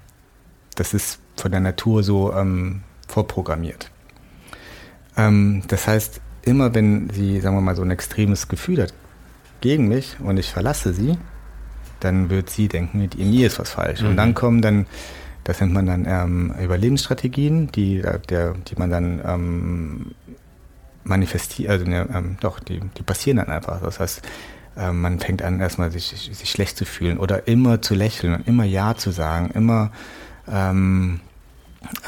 das 0.75 0.93
ist 0.93 1.19
von 1.35 1.51
der 1.51 1.59
Natur 1.59 2.01
so 2.03 2.33
ähm, 2.33 2.81
vorprogrammiert. 3.07 3.91
Ähm, 5.17 5.63
das 5.67 5.87
heißt, 5.87 6.21
immer 6.43 6.73
wenn 6.73 7.09
sie, 7.09 7.41
sagen 7.41 7.55
wir 7.55 7.61
mal, 7.61 7.75
so 7.75 7.81
ein 7.81 7.91
extremes 7.91 8.47
Gefühl 8.47 8.81
hat 8.81 8.93
gegen 9.61 9.87
mich 9.87 10.17
und 10.19 10.37
ich 10.37 10.51
verlasse 10.51 10.93
sie, 10.93 11.17
dann 11.99 12.29
wird 12.29 12.49
sie 12.49 12.67
denken, 12.67 13.09
in 13.17 13.29
mir 13.29 13.47
ist 13.47 13.59
was 13.59 13.71
falsch. 13.71 14.01
Mhm. 14.01 14.09
Und 14.09 14.17
dann 14.17 14.33
kommen 14.33 14.61
dann, 14.61 14.85
das 15.43 15.61
nennt 15.61 15.73
man 15.73 15.85
dann 15.85 16.05
ähm, 16.07 16.53
Überlebensstrategien, 16.61 17.71
die, 17.71 18.03
der, 18.29 18.53
die 18.53 18.75
man 18.75 18.89
dann 18.89 19.21
ähm, 19.25 20.11
manifestiert, 21.03 21.69
also 21.69 21.85
ne, 21.85 22.07
ähm, 22.13 22.37
doch, 22.41 22.59
die, 22.59 22.81
die 22.97 23.03
passieren 23.03 23.37
dann 23.37 23.49
einfach. 23.49 23.81
Das 23.81 23.99
heißt, 23.99 24.21
äh, 24.77 24.91
man 24.91 25.19
fängt 25.19 25.41
an, 25.41 25.59
erstmal 25.59 25.91
sich, 25.91 26.07
sich 26.31 26.49
schlecht 26.49 26.77
zu 26.77 26.85
fühlen 26.85 27.17
oder 27.17 27.47
immer 27.47 27.81
zu 27.81 27.95
lächeln 27.95 28.35
und 28.35 28.47
immer 28.47 28.63
Ja 28.63 28.95
zu 28.95 29.11
sagen, 29.11 29.51
immer 29.53 29.91
ähm, 30.51 31.21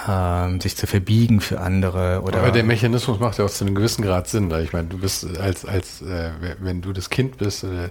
ähm, 0.07 0.61
sich 0.61 0.75
zu 0.75 0.87
verbiegen 0.87 1.41
für 1.41 1.59
andere 1.59 2.21
oder. 2.23 2.39
Aber 2.39 2.51
der 2.51 2.63
Mechanismus 2.63 3.19
macht 3.19 3.37
ja 3.37 3.45
auch 3.45 3.49
zu 3.49 3.65
einem 3.65 3.75
gewissen 3.75 4.03
Grad 4.03 4.27
Sinn. 4.27 4.51
Ich 4.61 4.73
meine, 4.73 4.87
du 4.87 4.97
bist 4.97 5.25
als, 5.37 5.65
als 5.65 6.01
äh, 6.01 6.31
wenn 6.59 6.81
du 6.81 6.93
das 6.93 7.09
Kind 7.09 7.37
bist, 7.37 7.63
äh, 7.63 7.89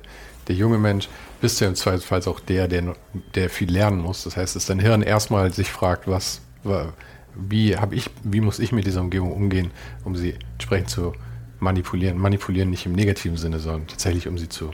der 0.48 0.56
junge 0.56 0.78
Mensch, 0.78 1.08
bist 1.40 1.60
du 1.60 1.64
ja 1.64 1.70
im 1.70 1.74
Zweifelsfall 1.74 2.22
auch 2.26 2.40
der, 2.40 2.68
der, 2.68 2.94
der 3.34 3.50
viel 3.50 3.70
lernen 3.70 4.00
muss. 4.00 4.24
Das 4.24 4.36
heißt, 4.36 4.56
dass 4.56 4.66
dein 4.66 4.80
Hirn 4.80 5.02
erstmal 5.02 5.52
sich 5.52 5.70
fragt, 5.70 6.08
was, 6.08 6.40
wie 7.34 7.76
habe 7.76 7.94
ich, 7.94 8.10
wie 8.24 8.40
muss 8.40 8.58
ich 8.58 8.72
mit 8.72 8.86
dieser 8.86 9.02
Umgebung 9.02 9.32
umgehen, 9.32 9.70
um 10.04 10.16
sie 10.16 10.34
entsprechend 10.54 10.90
zu 10.90 11.12
manipulieren. 11.60 12.18
Manipulieren 12.18 12.70
nicht 12.70 12.86
im 12.86 12.92
negativen 12.92 13.36
Sinne, 13.36 13.58
sondern 13.58 13.86
tatsächlich, 13.86 14.26
um 14.26 14.38
sie 14.38 14.48
zu 14.48 14.70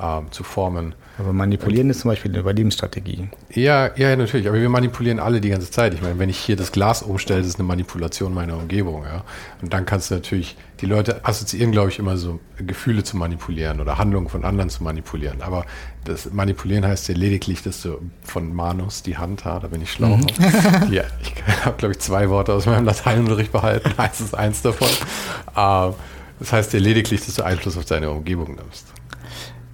ähm, 0.00 0.30
zu 0.30 0.44
formen. 0.44 0.94
Aber 1.18 1.32
manipulieren 1.32 1.88
ist 1.88 2.00
zum 2.00 2.10
Beispiel 2.10 2.30
eine 2.30 2.40
Überlebensstrategie. 2.40 3.28
Ja, 3.50 3.90
ja, 3.96 4.14
natürlich. 4.16 4.46
Aber 4.48 4.60
wir 4.60 4.68
manipulieren 4.68 5.18
alle 5.18 5.40
die 5.40 5.48
ganze 5.48 5.70
Zeit. 5.70 5.94
Ich 5.94 6.02
meine, 6.02 6.18
wenn 6.18 6.28
ich 6.28 6.36
hier 6.36 6.56
das 6.56 6.72
Glas 6.72 7.02
umstelle, 7.02 7.40
das 7.40 7.48
ist 7.48 7.58
eine 7.58 7.66
Manipulation 7.66 8.34
meiner 8.34 8.58
Umgebung. 8.58 9.04
Ja? 9.04 9.24
Und 9.62 9.72
dann 9.72 9.86
kannst 9.86 10.10
du 10.10 10.14
natürlich, 10.14 10.56
die 10.82 10.86
Leute 10.86 11.24
assoziieren, 11.24 11.72
glaube 11.72 11.88
ich, 11.88 11.98
immer 11.98 12.18
so 12.18 12.38
Gefühle 12.58 13.02
zu 13.02 13.16
manipulieren 13.16 13.80
oder 13.80 13.96
Handlungen 13.96 14.28
von 14.28 14.44
anderen 14.44 14.68
zu 14.68 14.82
manipulieren. 14.82 15.40
Aber 15.40 15.64
das 16.04 16.30
Manipulieren 16.32 16.84
heißt 16.84 17.08
ja 17.08 17.14
lediglich, 17.14 17.62
dass 17.62 17.80
du 17.80 17.98
von 18.22 18.54
Manus 18.54 19.02
die 19.02 19.16
Hand, 19.16 19.46
da 19.46 19.58
bin 19.60 19.80
ich 19.80 19.90
schlau. 19.90 20.18
Mhm. 20.18 20.26
ja, 20.90 21.04
ich 21.22 21.64
habe, 21.64 21.78
glaube 21.78 21.92
ich, 21.92 22.00
zwei 22.00 22.28
Worte 22.28 22.52
aus 22.52 22.66
meinem 22.66 22.84
Lateinunterricht 22.84 23.52
behalten. 23.52 23.90
Eins 23.96 24.20
ist 24.20 24.34
eins 24.34 24.60
davon. 24.60 24.88
Ähm, 25.56 25.94
das 26.38 26.52
heißt 26.52 26.74
ja 26.74 26.80
lediglich, 26.80 27.24
dass 27.24 27.34
du 27.36 27.42
Einfluss 27.42 27.78
auf 27.78 27.86
deine 27.86 28.10
Umgebung 28.10 28.56
nimmst. 28.56 28.92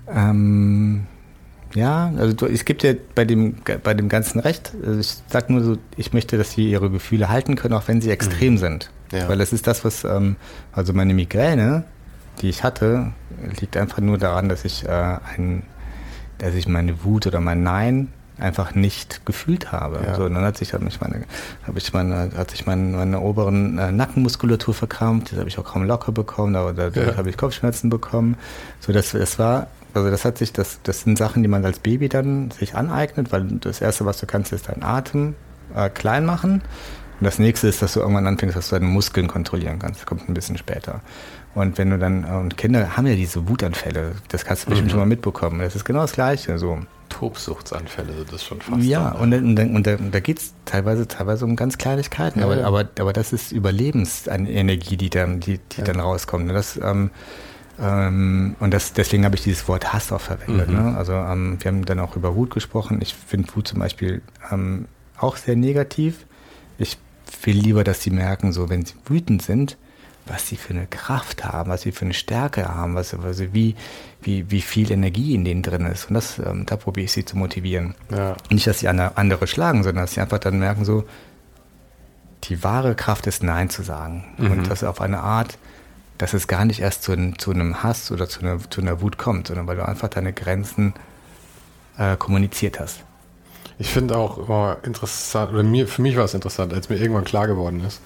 Ähm, 0.08 1.06
ja, 1.74 2.12
also 2.16 2.34
du, 2.34 2.46
es 2.46 2.64
gibt 2.64 2.82
ja 2.82 2.92
bei 3.14 3.24
dem, 3.24 3.56
bei 3.82 3.94
dem 3.94 4.08
Ganzen 4.08 4.40
recht. 4.40 4.72
Also 4.84 5.00
ich 5.00 5.16
sage 5.28 5.52
nur 5.52 5.62
so, 5.62 5.78
ich 5.96 6.12
möchte, 6.12 6.36
dass 6.36 6.52
sie 6.52 6.70
ihre 6.70 6.90
Gefühle 6.90 7.28
halten 7.28 7.56
können, 7.56 7.74
auch 7.74 7.88
wenn 7.88 8.00
sie 8.00 8.10
extrem 8.10 8.54
mhm. 8.54 8.58
sind. 8.58 8.90
Ja. 9.10 9.28
Weil 9.28 9.38
das 9.38 9.52
ist 9.52 9.66
das, 9.66 9.84
was, 9.84 10.04
ähm, 10.04 10.36
also 10.72 10.92
meine 10.92 11.14
Migräne, 11.14 11.84
die 12.40 12.48
ich 12.48 12.62
hatte, 12.62 13.12
liegt 13.60 13.76
einfach 13.76 13.98
nur 13.98 14.18
daran, 14.18 14.48
dass 14.48 14.64
ich 14.64 14.86
äh, 14.86 14.88
ein, 14.88 15.62
dass 16.38 16.54
ich 16.54 16.66
meine 16.66 17.04
Wut 17.04 17.26
oder 17.26 17.40
mein 17.40 17.62
Nein 17.62 18.08
einfach 18.38 18.74
nicht 18.74 19.24
gefühlt 19.24 19.72
habe. 19.72 20.00
Ja. 20.04 20.14
So, 20.14 20.28
dann 20.28 20.42
hat 20.42 20.56
sich, 20.56 20.72
hat 20.72 20.82
mich 20.82 21.00
meine, 21.00 21.24
habe 21.66 21.78
ich 21.78 21.92
meine, 21.92 22.30
hat 22.36 22.50
sich 22.50 22.66
meine, 22.66 22.96
meine 22.96 23.20
oberen 23.20 23.78
äh, 23.78 23.92
Nackenmuskulatur 23.92 24.74
verkrampft, 24.74 25.32
das 25.32 25.38
habe 25.38 25.48
ich 25.48 25.58
auch 25.58 25.64
kaum 25.64 25.84
locker 25.84 26.12
bekommen, 26.12 26.56
aber 26.56 26.72
dadurch 26.72 27.08
ja. 27.08 27.16
habe 27.16 27.30
ich 27.30 27.36
Kopfschmerzen 27.36 27.90
bekommen. 27.90 28.36
So, 28.80 28.92
das, 28.92 29.12
das 29.12 29.38
war 29.38 29.68
also 29.94 30.10
das 30.10 30.24
hat 30.24 30.38
sich, 30.38 30.52
das, 30.52 30.80
das 30.82 31.02
sind 31.02 31.18
Sachen, 31.18 31.42
die 31.42 31.48
man 31.48 31.64
als 31.64 31.78
Baby 31.78 32.08
dann 32.08 32.50
sich 32.50 32.74
aneignet, 32.74 33.32
weil 33.32 33.44
das 33.44 33.80
Erste, 33.80 34.06
was 34.06 34.18
du 34.18 34.26
kannst, 34.26 34.52
ist 34.52 34.68
deinen 34.68 34.82
Atem 34.82 35.34
äh, 35.74 35.90
klein 35.90 36.24
machen. 36.24 36.62
Und 37.20 37.24
das 37.24 37.38
nächste 37.38 37.68
ist, 37.68 37.82
dass 37.82 37.92
du 37.92 38.00
irgendwann 38.00 38.26
anfängst, 38.26 38.56
dass 38.56 38.70
du 38.70 38.76
deine 38.76 38.86
Muskeln 38.86 39.28
kontrollieren 39.28 39.78
kannst. 39.78 40.00
Das 40.00 40.06
kommt 40.06 40.28
ein 40.28 40.34
bisschen 40.34 40.56
später. 40.56 41.00
Und 41.54 41.78
wenn 41.78 41.90
du 41.90 41.98
dann, 41.98 42.24
und 42.24 42.56
Kinder 42.56 42.96
haben 42.96 43.06
ja 43.06 43.14
diese 43.14 43.48
Wutanfälle, 43.48 44.12
das 44.28 44.44
kannst 44.44 44.64
du 44.64 44.70
bestimmt 44.70 44.88
mhm. 44.88 44.90
schon 44.90 45.00
mal 45.00 45.06
mitbekommen. 45.06 45.60
Das 45.60 45.76
ist 45.76 45.84
genau 45.84 46.00
das 46.00 46.12
Gleiche. 46.12 46.58
So. 46.58 46.80
Tobsuchtsanfälle 47.10 48.14
sind 48.14 48.32
das 48.32 48.42
schon 48.42 48.60
fast. 48.60 48.82
Ja, 48.82 49.10
dann, 49.10 49.32
und, 49.32 49.58
und, 49.58 49.76
und, 49.76 49.86
da, 49.86 49.96
da 49.96 50.20
geht 50.20 50.38
es 50.38 50.54
teilweise, 50.64 51.06
teilweise 51.06 51.44
um 51.44 51.56
ganz 51.56 51.76
Kleinigkeiten, 51.76 52.40
ja, 52.40 52.46
aber, 52.46 52.58
ja. 52.58 52.66
aber, 52.66 52.88
aber 52.98 53.12
das 53.12 53.34
ist 53.34 53.52
Überlebensenergie, 53.52 54.96
die 54.96 55.10
dann, 55.10 55.40
die, 55.40 55.58
die 55.58 55.78
ja. 55.78 55.84
dann 55.84 56.00
rauskommt. 56.00 56.50
Das, 56.50 56.80
ähm, 56.82 57.10
ähm, 57.80 58.56
und 58.60 58.72
das, 58.72 58.92
deswegen 58.92 59.24
habe 59.24 59.34
ich 59.34 59.42
dieses 59.42 59.66
Wort 59.68 59.92
Hass 59.92 60.12
auch 60.12 60.20
verwendet. 60.20 60.68
Mhm. 60.68 60.74
Ne? 60.74 60.96
Also 60.96 61.12
ähm, 61.12 61.56
wir 61.60 61.70
haben 61.70 61.84
dann 61.84 62.00
auch 62.00 62.16
über 62.16 62.34
Wut 62.34 62.50
gesprochen. 62.50 63.00
Ich 63.00 63.14
finde 63.14 63.54
Wut 63.54 63.68
zum 63.68 63.78
Beispiel 63.78 64.22
ähm, 64.50 64.86
auch 65.16 65.36
sehr 65.36 65.56
negativ. 65.56 66.26
Ich 66.78 66.98
will 67.42 67.56
lieber, 67.56 67.84
dass 67.84 68.02
sie 68.02 68.10
merken, 68.10 68.52
so 68.52 68.68
wenn 68.68 68.84
sie 68.84 68.94
wütend 69.06 69.42
sind, 69.42 69.78
was 70.26 70.48
sie 70.48 70.56
für 70.56 70.74
eine 70.74 70.86
Kraft 70.86 71.44
haben, 71.44 71.70
was 71.70 71.82
sie 71.82 71.92
für 71.92 72.04
eine 72.04 72.14
Stärke 72.14 72.68
haben, 72.68 72.94
was, 72.94 73.14
also 73.14 73.52
wie, 73.52 73.74
wie, 74.20 74.50
wie 74.50 74.60
viel 74.60 74.92
Energie 74.92 75.34
in 75.34 75.44
denen 75.44 75.62
drin 75.62 75.86
ist. 75.86 76.08
Und 76.08 76.14
das, 76.14 76.38
ähm, 76.38 76.64
da 76.66 76.76
probiere 76.76 77.06
ich 77.06 77.12
sie 77.12 77.24
zu 77.24 77.36
motivieren. 77.36 77.94
Ja. 78.10 78.36
Nicht, 78.50 78.66
dass 78.66 78.80
sie 78.80 78.88
andere 78.88 79.46
schlagen, 79.46 79.82
sondern 79.82 80.04
dass 80.04 80.12
sie 80.12 80.20
einfach 80.20 80.38
dann 80.38 80.58
merken, 80.58 80.84
so, 80.84 81.04
die 82.44 82.62
wahre 82.62 82.94
Kraft 82.94 83.26
ist 83.26 83.42
Nein 83.42 83.70
zu 83.70 83.82
sagen. 83.82 84.24
Mhm. 84.36 84.50
Und 84.50 84.70
das 84.70 84.84
auf 84.84 85.00
eine 85.00 85.20
Art, 85.20 85.58
dass 86.22 86.34
es 86.34 86.46
gar 86.46 86.64
nicht 86.64 86.78
erst 86.78 87.02
zu, 87.02 87.32
zu 87.36 87.50
einem 87.50 87.82
Hass 87.82 88.12
oder 88.12 88.28
zu 88.28 88.42
einer, 88.42 88.58
zu 88.70 88.80
einer, 88.80 89.00
Wut 89.00 89.18
kommt, 89.18 89.48
sondern 89.48 89.66
weil 89.66 89.74
du 89.74 89.84
einfach 89.84 90.06
deine 90.06 90.32
Grenzen 90.32 90.94
äh, 91.98 92.16
kommuniziert 92.16 92.78
hast. 92.78 93.02
Ich 93.76 93.88
finde 93.88 94.16
auch 94.16 94.38
immer 94.38 94.76
interessant, 94.84 95.52
oder 95.52 95.64
mir, 95.64 95.88
für 95.88 96.00
mich 96.00 96.14
war 96.14 96.24
es 96.24 96.34
interessant, 96.34 96.72
als 96.72 96.88
mir 96.88 96.94
irgendwann 96.94 97.24
klar 97.24 97.48
geworden 97.48 97.84
ist, 97.84 98.00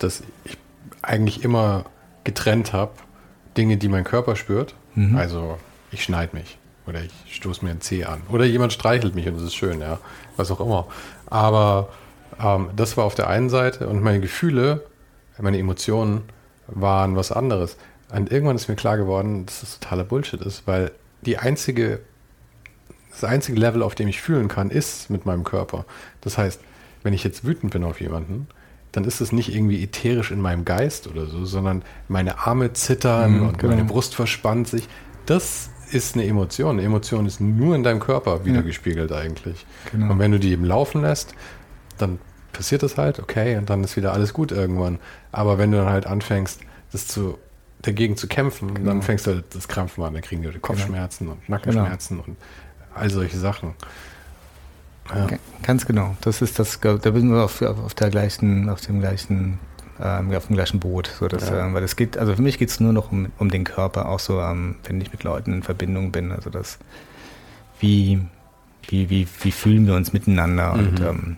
dass 0.00 0.24
ich 0.44 0.58
eigentlich 1.00 1.44
immer 1.44 1.84
getrennt 2.24 2.72
habe, 2.72 2.90
Dinge, 3.56 3.76
die 3.76 3.86
mein 3.86 4.02
Körper 4.02 4.34
spürt. 4.34 4.74
Mhm. 4.96 5.16
Also 5.16 5.56
ich 5.92 6.02
schneide 6.02 6.36
mich 6.36 6.58
Oder 6.88 7.02
ich 7.04 7.36
stoße 7.36 7.64
mir 7.64 7.70
ein 7.70 7.80
Zeh 7.80 8.04
an. 8.04 8.22
Oder 8.32 8.46
jemand 8.46 8.72
streichelt 8.72 9.14
mich 9.14 9.28
und 9.28 9.36
das 9.36 9.44
ist 9.44 9.54
schön, 9.54 9.80
ja. 9.80 10.00
Was 10.36 10.50
auch 10.50 10.58
immer. 10.58 10.88
Aber 11.26 11.88
ähm, 12.42 12.70
das 12.74 12.96
war 12.96 13.04
auf 13.04 13.14
der 13.14 13.28
einen 13.28 13.48
Seite 13.48 13.86
und 13.86 14.02
meine 14.02 14.18
Gefühle, 14.18 14.82
meine 15.38 15.58
Emotionen 15.58 16.22
waren 16.70 17.16
was 17.16 17.32
anderes. 17.32 17.76
Und 18.12 18.32
irgendwann 18.32 18.56
ist 18.56 18.68
mir 18.68 18.76
klar 18.76 18.96
geworden, 18.96 19.46
dass 19.46 19.60
das 19.60 19.78
totaler 19.78 20.04
Bullshit 20.04 20.40
ist, 20.40 20.66
weil 20.66 20.90
die 21.22 21.38
einzige, 21.38 22.00
das 23.10 23.24
einzige 23.24 23.58
Level, 23.58 23.82
auf 23.82 23.94
dem 23.94 24.08
ich 24.08 24.20
fühlen 24.20 24.48
kann, 24.48 24.70
ist 24.70 25.10
mit 25.10 25.26
meinem 25.26 25.44
Körper. 25.44 25.84
Das 26.20 26.38
heißt, 26.38 26.60
wenn 27.02 27.12
ich 27.12 27.24
jetzt 27.24 27.44
wütend 27.44 27.72
bin 27.72 27.84
auf 27.84 28.00
jemanden, 28.00 28.48
dann 28.92 29.04
ist 29.04 29.20
es 29.20 29.30
nicht 29.30 29.54
irgendwie 29.54 29.82
ätherisch 29.82 30.32
in 30.32 30.40
meinem 30.40 30.64
Geist 30.64 31.06
oder 31.06 31.26
so, 31.26 31.44
sondern 31.44 31.82
meine 32.08 32.38
Arme 32.38 32.72
zittern 32.72 33.36
mhm, 33.36 33.48
und 33.48 33.58
genau. 33.58 33.74
meine 33.74 33.84
Brust 33.84 34.14
verspannt 34.14 34.66
sich. 34.66 34.88
Das 35.26 35.70
ist 35.92 36.14
eine 36.14 36.26
Emotion. 36.26 36.78
Eine 36.78 36.86
Emotion 36.86 37.26
ist 37.26 37.40
nur 37.40 37.76
in 37.76 37.84
deinem 37.84 38.00
Körper 38.00 38.44
wiedergespiegelt 38.44 39.10
ja. 39.10 39.18
eigentlich. 39.18 39.64
Genau. 39.92 40.12
Und 40.12 40.18
wenn 40.18 40.32
du 40.32 40.40
die 40.40 40.50
eben 40.50 40.64
laufen 40.64 41.02
lässt, 41.02 41.34
dann 41.98 42.18
passiert 42.60 42.82
das 42.82 42.98
halt, 42.98 43.20
okay, 43.20 43.56
und 43.56 43.70
dann 43.70 43.82
ist 43.82 43.96
wieder 43.96 44.12
alles 44.12 44.34
gut 44.34 44.52
irgendwann. 44.52 44.98
Aber 45.32 45.56
wenn 45.56 45.70
du 45.72 45.78
dann 45.78 45.88
halt 45.88 46.06
anfängst, 46.06 46.60
das 46.92 47.06
zu 47.06 47.38
dagegen 47.80 48.18
zu 48.18 48.28
kämpfen, 48.28 48.74
genau. 48.74 48.90
dann 48.90 49.00
fängst 49.00 49.26
du 49.26 49.30
halt 49.30 49.46
das 49.54 49.66
Krampfen 49.66 50.04
an, 50.04 50.12
dann 50.12 50.20
kriegen 50.20 50.42
die 50.42 50.48
genau. 50.48 50.60
Kopfschmerzen 50.60 51.24
genau. 51.24 51.38
und 51.38 51.48
Nackenschmerzen 51.48 52.18
genau. 52.18 52.28
und 52.28 52.36
all 52.94 53.08
solche 53.08 53.38
Sachen. 53.38 53.72
Ja. 55.08 55.26
Ganz 55.62 55.86
genau. 55.86 56.14
Das 56.20 56.42
ist 56.42 56.58
das, 56.58 56.80
da 56.80 56.98
sind 57.00 57.30
wir 57.32 57.44
auf, 57.44 57.62
auf 57.62 57.94
der 57.94 58.10
gleichen, 58.10 58.68
auf 58.68 58.82
dem 58.82 59.00
gleichen, 59.00 59.58
ähm, 59.98 60.34
auf 60.34 60.48
dem 60.48 60.56
gleichen 60.56 60.80
Boot. 60.80 61.10
So 61.18 61.28
dass, 61.28 61.48
ja. 61.48 61.64
ähm, 61.64 61.72
weil 61.72 61.82
es 61.82 61.96
geht, 61.96 62.18
also 62.18 62.36
für 62.36 62.42
mich 62.42 62.58
geht 62.58 62.68
es 62.68 62.78
nur 62.78 62.92
noch 62.92 63.10
um, 63.10 63.32
um 63.38 63.50
den 63.50 63.64
Körper, 63.64 64.06
auch 64.06 64.20
so, 64.20 64.38
ähm, 64.38 64.76
wenn 64.84 65.00
ich 65.00 65.12
mit 65.12 65.24
Leuten 65.24 65.54
in 65.54 65.62
Verbindung 65.62 66.12
bin. 66.12 66.30
Also 66.30 66.50
das, 66.50 66.78
wie, 67.78 68.20
wie, 68.86 69.08
wie, 69.08 69.26
wie 69.40 69.50
fühlen 69.50 69.86
wir 69.86 69.94
uns 69.94 70.12
miteinander 70.12 70.74
mhm. 70.74 70.80
und 70.80 71.00
ähm, 71.00 71.36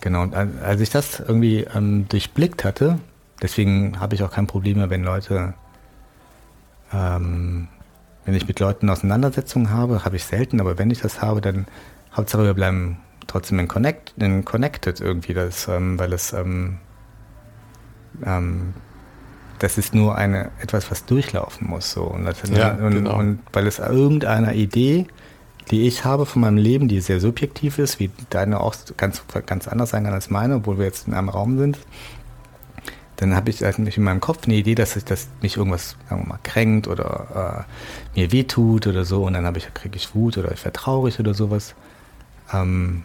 genau, 0.00 0.22
und 0.22 0.34
als 0.34 0.80
ich 0.80 0.90
das 0.90 1.20
irgendwie 1.20 1.66
ähm, 1.74 2.08
durchblickt 2.08 2.64
hatte, 2.64 2.98
deswegen 3.42 4.00
habe 4.00 4.14
ich 4.14 4.22
auch 4.22 4.30
kein 4.30 4.46
Problem 4.46 4.78
mehr, 4.78 4.90
wenn 4.90 5.02
Leute 5.04 5.54
ähm, 6.92 7.68
wenn 8.24 8.34
ich 8.34 8.46
mit 8.46 8.60
Leuten 8.60 8.90
Auseinandersetzungen 8.90 9.70
habe, 9.70 10.04
habe 10.04 10.16
ich 10.16 10.24
selten, 10.24 10.60
aber 10.60 10.78
wenn 10.78 10.90
ich 10.90 11.00
das 11.00 11.22
habe, 11.22 11.40
dann 11.40 11.66
Hauptsache 12.12 12.44
wir 12.44 12.54
bleiben 12.54 12.98
trotzdem 13.26 13.58
in, 13.58 13.68
connect, 13.68 14.14
in 14.18 14.44
connected 14.44 15.00
irgendwie, 15.00 15.34
das, 15.34 15.68
ähm, 15.68 15.98
weil 15.98 16.12
es 16.12 16.32
ähm, 16.32 16.78
ähm, 18.24 18.74
das 19.58 19.78
ist 19.78 19.94
nur 19.94 20.16
eine 20.16 20.50
etwas, 20.60 20.90
was 20.90 21.04
durchlaufen 21.04 21.68
muss. 21.68 21.92
So. 21.92 22.04
Und, 22.04 22.24
das, 22.24 22.42
ja, 22.50 22.72
und, 22.72 22.94
genau. 22.94 23.18
und 23.18 23.40
weil 23.52 23.66
es 23.66 23.78
irgendeiner 23.78 24.54
Idee, 24.54 25.06
die 25.70 25.86
ich 25.86 26.04
habe 26.04 26.26
von 26.26 26.42
meinem 26.42 26.56
Leben, 26.56 26.88
die 26.88 27.00
sehr 27.00 27.20
subjektiv 27.20 27.78
ist, 27.78 28.00
wie 28.00 28.10
deine 28.30 28.60
auch 28.60 28.74
ganz, 28.96 29.22
ganz 29.46 29.68
anders 29.68 29.90
sein 29.90 30.04
kann 30.04 30.14
als 30.14 30.30
meine, 30.30 30.56
obwohl 30.56 30.78
wir 30.78 30.84
jetzt 30.84 31.06
in 31.06 31.14
einem 31.14 31.28
Raum 31.28 31.58
sind, 31.58 31.78
dann 33.16 33.36
habe 33.36 33.50
ich 33.50 33.64
eigentlich 33.64 33.98
in 33.98 34.02
meinem 34.02 34.20
Kopf 34.20 34.46
eine 34.46 34.54
Idee, 34.54 34.74
dass, 34.74 34.96
ich, 34.96 35.04
dass 35.04 35.28
mich 35.42 35.58
irgendwas, 35.58 35.96
sagen 36.08 36.22
wir 36.22 36.28
mal, 36.28 36.38
kränkt 36.42 36.88
oder 36.88 37.66
äh, 38.14 38.18
mir 38.18 38.32
wehtut 38.32 38.86
oder 38.86 39.04
so 39.04 39.24
und 39.26 39.34
dann 39.34 39.54
ich, 39.54 39.72
kriege 39.74 39.96
ich 39.96 40.14
Wut 40.14 40.38
oder 40.38 40.52
ich 40.52 40.64
werde 40.64 40.78
traurig 40.78 41.20
oder 41.20 41.34
sowas. 41.34 41.74
Ähm, 42.52 43.04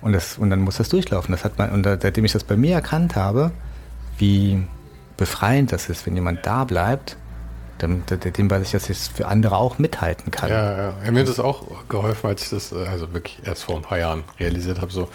und, 0.00 0.12
das, 0.12 0.38
und 0.38 0.50
dann 0.50 0.60
muss 0.60 0.76
das 0.76 0.88
durchlaufen. 0.88 1.32
Das 1.32 1.44
hat 1.44 1.58
man, 1.58 1.70
und 1.70 1.84
seitdem 1.84 2.24
ich 2.24 2.32
das 2.32 2.44
bei 2.44 2.56
mir 2.56 2.74
erkannt 2.74 3.16
habe, 3.16 3.50
wie 4.18 4.62
befreiend 5.16 5.72
das 5.72 5.88
ist, 5.88 6.06
wenn 6.06 6.14
jemand 6.14 6.46
da 6.46 6.64
bleibt, 6.64 7.16
dem, 7.82 8.04
dem 8.06 8.50
weiß 8.50 8.66
ich, 8.66 8.72
dass 8.72 8.84
ich 8.84 8.98
es 8.98 9.08
für 9.08 9.26
andere 9.26 9.56
auch 9.56 9.78
mithalten 9.78 10.30
kann. 10.30 10.50
Ja, 10.50 10.76
ja. 10.76 10.94
ja 11.04 11.10
mir 11.10 11.20
hat 11.20 11.28
das 11.28 11.40
auch 11.40 11.64
geholfen, 11.88 12.28
als 12.28 12.44
ich 12.44 12.50
das 12.50 12.72
äh, 12.72 12.86
also 12.86 13.12
wirklich 13.12 13.40
erst 13.44 13.64
vor 13.64 13.76
ein 13.76 13.82
paar 13.82 13.98
Jahren 13.98 14.24
realisiert 14.38 14.80
habe. 14.80 14.92
So. 14.92 15.08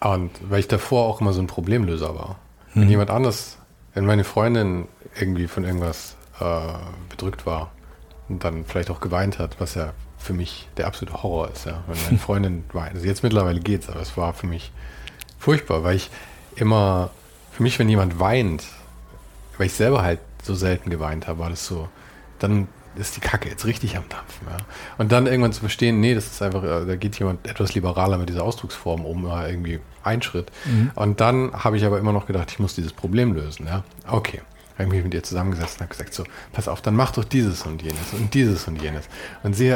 Und 0.00 0.30
weil 0.48 0.60
ich 0.60 0.68
davor 0.68 1.06
auch 1.06 1.20
immer 1.20 1.32
so 1.32 1.40
ein 1.40 1.46
Problemlöser 1.46 2.14
war. 2.14 2.36
Wenn 2.74 2.84
mhm. 2.84 2.90
jemand 2.90 3.10
anders, 3.10 3.58
wenn 3.94 4.04
meine 4.04 4.24
Freundin 4.24 4.86
irgendwie 5.18 5.48
von 5.48 5.64
irgendwas 5.64 6.16
äh, 6.40 6.60
bedrückt 7.08 7.46
war 7.46 7.70
und 8.28 8.44
dann 8.44 8.64
vielleicht 8.64 8.90
auch 8.90 9.00
geweint 9.00 9.38
hat, 9.38 9.58
was 9.58 9.74
ja 9.74 9.92
für 10.18 10.32
mich 10.32 10.68
der 10.76 10.86
absolute 10.86 11.22
Horror 11.22 11.50
ist, 11.50 11.66
ja. 11.66 11.82
Wenn 11.86 11.98
meine 12.04 12.18
Freundin 12.18 12.64
weint. 12.72 12.94
Also 12.94 13.06
jetzt 13.06 13.22
mittlerweile 13.22 13.60
geht's, 13.60 13.88
aber 13.88 14.00
es 14.00 14.16
war 14.16 14.34
für 14.34 14.46
mich 14.46 14.72
furchtbar, 15.38 15.84
weil 15.84 15.96
ich 15.96 16.10
immer, 16.56 17.10
für 17.52 17.62
mich, 17.62 17.78
wenn 17.78 17.88
jemand 17.88 18.20
weint, 18.20 18.64
weil 19.56 19.66
ich 19.66 19.74
selber 19.74 20.02
halt 20.02 20.20
so 20.48 20.54
selten 20.54 20.90
geweint 20.90 21.28
habe, 21.28 21.38
war 21.38 21.50
das 21.50 21.66
so, 21.66 21.88
dann 22.38 22.66
ist 22.96 23.16
die 23.16 23.20
Kacke 23.20 23.48
jetzt 23.48 23.64
richtig 23.64 23.96
am 23.96 24.04
Dampfen. 24.08 24.48
Ja. 24.48 24.56
Und 24.96 25.12
dann 25.12 25.26
irgendwann 25.26 25.52
zu 25.52 25.60
verstehen, 25.60 26.00
nee, 26.00 26.14
das 26.14 26.26
ist 26.26 26.42
einfach, 26.42 26.64
äh, 26.64 26.86
da 26.86 26.96
geht 26.96 27.18
jemand 27.18 27.46
etwas 27.46 27.74
liberaler 27.74 28.18
mit 28.18 28.28
dieser 28.28 28.42
Ausdrucksform 28.42 29.04
um, 29.04 29.26
irgendwie 29.26 29.78
ein 30.02 30.22
Schritt. 30.22 30.50
Mhm. 30.64 30.90
Und 30.94 31.20
dann 31.20 31.52
habe 31.52 31.76
ich 31.76 31.84
aber 31.84 31.98
immer 31.98 32.12
noch 32.12 32.26
gedacht, 32.26 32.50
ich 32.50 32.58
muss 32.58 32.74
dieses 32.74 32.92
Problem 32.92 33.34
lösen. 33.34 33.66
Ja. 33.66 33.84
Okay 34.08 34.40
habe 34.78 34.88
ich 34.88 34.94
mich 34.94 35.04
mit 35.04 35.14
ihr 35.14 35.22
zusammengesetzt 35.24 35.76
und 35.76 35.80
habe 35.82 35.90
gesagt, 35.90 36.14
so, 36.14 36.24
pass 36.52 36.68
auf, 36.68 36.80
dann 36.80 36.94
mach 36.94 37.10
doch 37.10 37.24
dieses 37.24 37.62
und 37.62 37.82
jenes 37.82 38.12
und 38.12 38.32
dieses 38.32 38.68
und 38.68 38.80
jenes. 38.80 39.08
Und 39.42 39.54
sie 39.54 39.74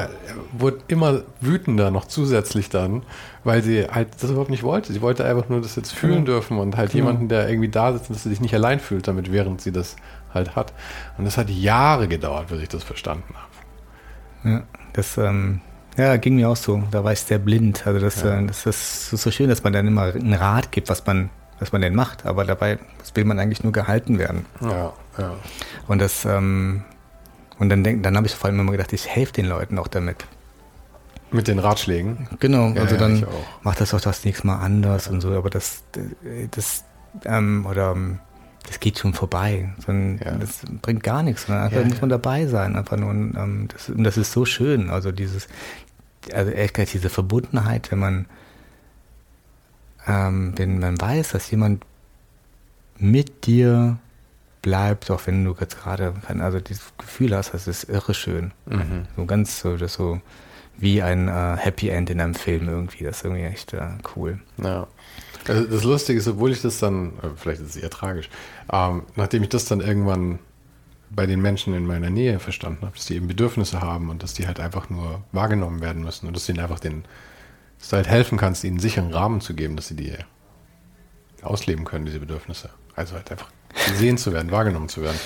wurde 0.53 0.79
immer 0.87 1.23
wütender 1.41 1.91
noch 1.91 2.07
zusätzlich 2.07 2.69
dann, 2.69 3.03
weil 3.43 3.63
sie 3.63 3.89
halt 3.89 4.09
das 4.21 4.31
überhaupt 4.31 4.51
nicht 4.51 4.63
wollte. 4.63 4.93
Sie 4.93 5.03
wollte 5.03 5.25
einfach 5.25 5.49
nur 5.49 5.61
das 5.61 5.75
jetzt 5.75 5.93
fühlen 5.93 6.25
dürfen 6.25 6.59
und 6.59 6.77
halt 6.77 6.93
ja. 6.93 6.97
jemanden, 6.97 7.29
der 7.29 7.49
irgendwie 7.49 7.69
da 7.69 7.93
sitzt, 7.93 8.11
dass 8.11 8.23
sie 8.23 8.29
sich 8.29 8.41
nicht 8.41 8.55
allein 8.55 8.79
fühlt 8.79 9.09
damit, 9.09 9.33
während 9.33 9.61
sie 9.61 9.73
das 9.73 9.97
halt 10.35 10.57
hat. 10.57 10.73
Und 11.19 11.25
das 11.25 11.37
hat 11.37 11.51
Jahre 11.51 12.09
gedauert, 12.09 12.49
bis 12.49 12.61
ich 12.61 12.69
das 12.69 12.85
verstanden 12.85 13.35
habe. 13.35 14.51
Ja, 14.51 14.63
das 14.93 15.19
ähm, 15.19 15.61
ja, 15.97 16.17
ging 16.17 16.37
mir 16.37 16.49
auch 16.49 16.57
so. 16.57 16.83
Da 16.91 17.05
war 17.05 17.13
ich 17.13 17.21
sehr 17.21 17.39
blind. 17.39 17.87
Also 17.87 18.01
das, 18.01 18.23
ja. 18.23 18.41
äh, 18.41 18.47
das, 18.47 18.67
ist 18.67 19.11
so 19.11 19.31
schön, 19.31 19.49
dass 19.49 19.63
man 19.63 19.73
dann 19.73 19.87
immer 19.87 20.15
einen 20.15 20.35
Rat 20.35 20.73
gibt, 20.73 20.89
was 20.89 21.07
man 21.07 21.31
was 21.63 21.71
man 21.71 21.81
denn 21.81 21.95
macht, 21.95 22.27
aber 22.27 22.45
dabei 22.45 22.81
will 23.15 23.25
man 23.25 23.39
eigentlich 23.39 23.63
nur 23.63 23.73
gehalten 23.73 24.19
werden. 24.19 24.47
Ja, 24.61 24.93
ja. 25.17 25.37
Und 25.87 26.01
das, 26.01 26.25
ähm, 26.25 26.83
und 27.61 27.69
dann, 27.69 27.85
denk, 27.85 28.03
dann 28.03 28.17
habe 28.17 28.27
ich 28.27 28.35
vor 28.35 28.51
allem 28.51 28.59
immer 28.59 28.73
gedacht, 28.73 28.93
ich 28.93 29.07
helfe 29.07 29.33
den 29.35 29.47
Leuten 29.47 29.79
auch 29.79 29.87
damit. 29.87 30.27
Mit 31.31 31.47
den 31.47 31.61
Ratschlägen? 31.61 32.29
Genau, 32.41 32.71
ja, 32.71 32.83
also 32.83 32.97
dann 32.97 33.25
mach 33.63 33.77
das 33.77 33.91
doch 33.91 34.01
das 34.01 34.25
nächste 34.25 34.47
Mal 34.47 34.59
anders 34.59 35.07
und 35.07 35.21
so, 35.21 35.31
aber 35.31 35.51
das, 35.51 35.85
das, 36.51 36.85
ähm, 37.25 37.65
oder 37.65 37.97
das 38.67 38.81
geht 38.81 38.99
schon 38.99 39.13
vorbei. 39.13 39.75
Ja. 39.87 40.33
Das 40.39 40.63
bringt 40.83 41.03
gar 41.03 41.23
nichts. 41.23 41.49
Ne? 41.49 41.61
Einfach 41.61 41.85
muss 41.85 42.01
man 42.01 42.11
dabei 42.11 42.47
sein. 42.47 42.77
Einfach 42.77 42.97
nur, 42.97 43.11
ähm, 43.11 43.69
das, 43.73 43.89
und 43.89 44.05
das 44.05 44.17
ist 44.17 44.33
so 44.33 44.45
schön. 44.45 44.91
Also 44.91 45.13
dieses, 45.13 45.49
also 46.33 46.51
echt 46.51 46.77
diese 46.93 47.11
Verbundenheit, 47.11 47.91
wenn 47.91 47.99
man 47.99 48.27
ähm, 50.07 50.53
wenn 50.57 50.79
man 50.79 51.01
weiß, 51.01 51.31
dass 51.31 51.51
jemand 51.51 51.85
mit 52.99 53.47
dir 53.47 53.99
bleibt, 54.63 55.11
auch 55.11 55.27
wenn 55.27 55.45
du 55.45 55.57
jetzt 55.59 55.81
gerade, 55.81 56.15
also 56.27 56.61
dieses 56.61 56.93
Gefühl 56.99 57.37
hast, 57.37 57.53
das 57.55 57.67
ist 57.67 57.85
irre 57.85 58.15
schön. 58.15 58.53
Mhm. 58.67 59.07
So 59.17 59.27
ganz 59.27 59.61
so, 59.61 59.77
das 59.77 59.95
so 59.95 60.21
wie 60.79 61.03
ein 61.03 61.29
äh, 61.29 61.57
Happy 61.57 61.89
End 61.89 62.11
in 62.11 62.21
einem 62.21 62.35
Film 62.35 62.69
irgendwie. 62.69 63.05
Das 63.05 63.19
ist 63.19 63.25
irgendwie 63.25 63.45
echt 63.45 63.73
äh, 63.73 63.89
cool. 64.17 64.41
Ja. 64.63 64.87
Also 65.49 65.65
das 65.65 65.85
Lustige 65.85 66.19
ist, 66.19 66.29
obwohl 66.29 66.53
ich 66.53 66.63
das 66.63 66.79
dann, 66.79 67.19
äh, 67.19 67.29
vielleicht 67.37 67.61
ist 67.61 67.77
es 67.77 67.83
eher 67.83 67.91
tragisch, 67.91 68.31
ähm, 68.73 69.03
nachdem 69.17 69.43
ich 69.43 69.49
das 69.49 69.65
dann 69.65 69.81
irgendwann 69.81 70.39
bei 71.11 71.27
den 71.27 71.43
Menschen 71.43 71.75
in 71.75 71.87
meiner 71.87 72.11
Nähe 72.11 72.39
verstanden 72.39 72.83
habe, 72.83 72.97
dass 72.97 73.07
die 73.07 73.17
eben 73.17 73.29
Bedürfnisse 73.29 73.83
haben 73.83 74.09
und 74.09 74.23
dass 74.23 74.35
die 74.35 74.47
halt 74.47 74.61
einfach 74.61 74.89
nur 74.89 75.23
wahrgenommen 75.33 75.81
werden 75.81 76.03
müssen 76.03 76.27
und 76.27 76.35
dass 76.35 76.47
sie 76.47 76.59
einfach 76.59 76.81
den 76.81 77.05
dass 77.83 77.89
du 77.89 77.97
halt 77.97 78.07
helfen 78.07 78.39
kannst, 78.39 78.63
ihnen 78.63 78.75
einen 78.75 78.81
sicheren 78.81 79.13
Rahmen 79.13 79.41
zu 79.41 79.55
geben, 79.55 79.75
dass 79.75 79.89
sie 79.89 79.97
die 79.97 80.15
ausleben 81.43 81.85
können, 81.85 82.07
diese 82.07 82.21
Bedürfnisse. 82.21 82.71
Also 82.95 83.17
halt 83.17 83.29
einfach 83.33 83.51
gesehen 83.89 84.19
zu 84.19 84.33
werden, 84.33 84.53
wahrgenommen 84.53 84.89
zu 84.89 85.03
werden. 85.03 85.19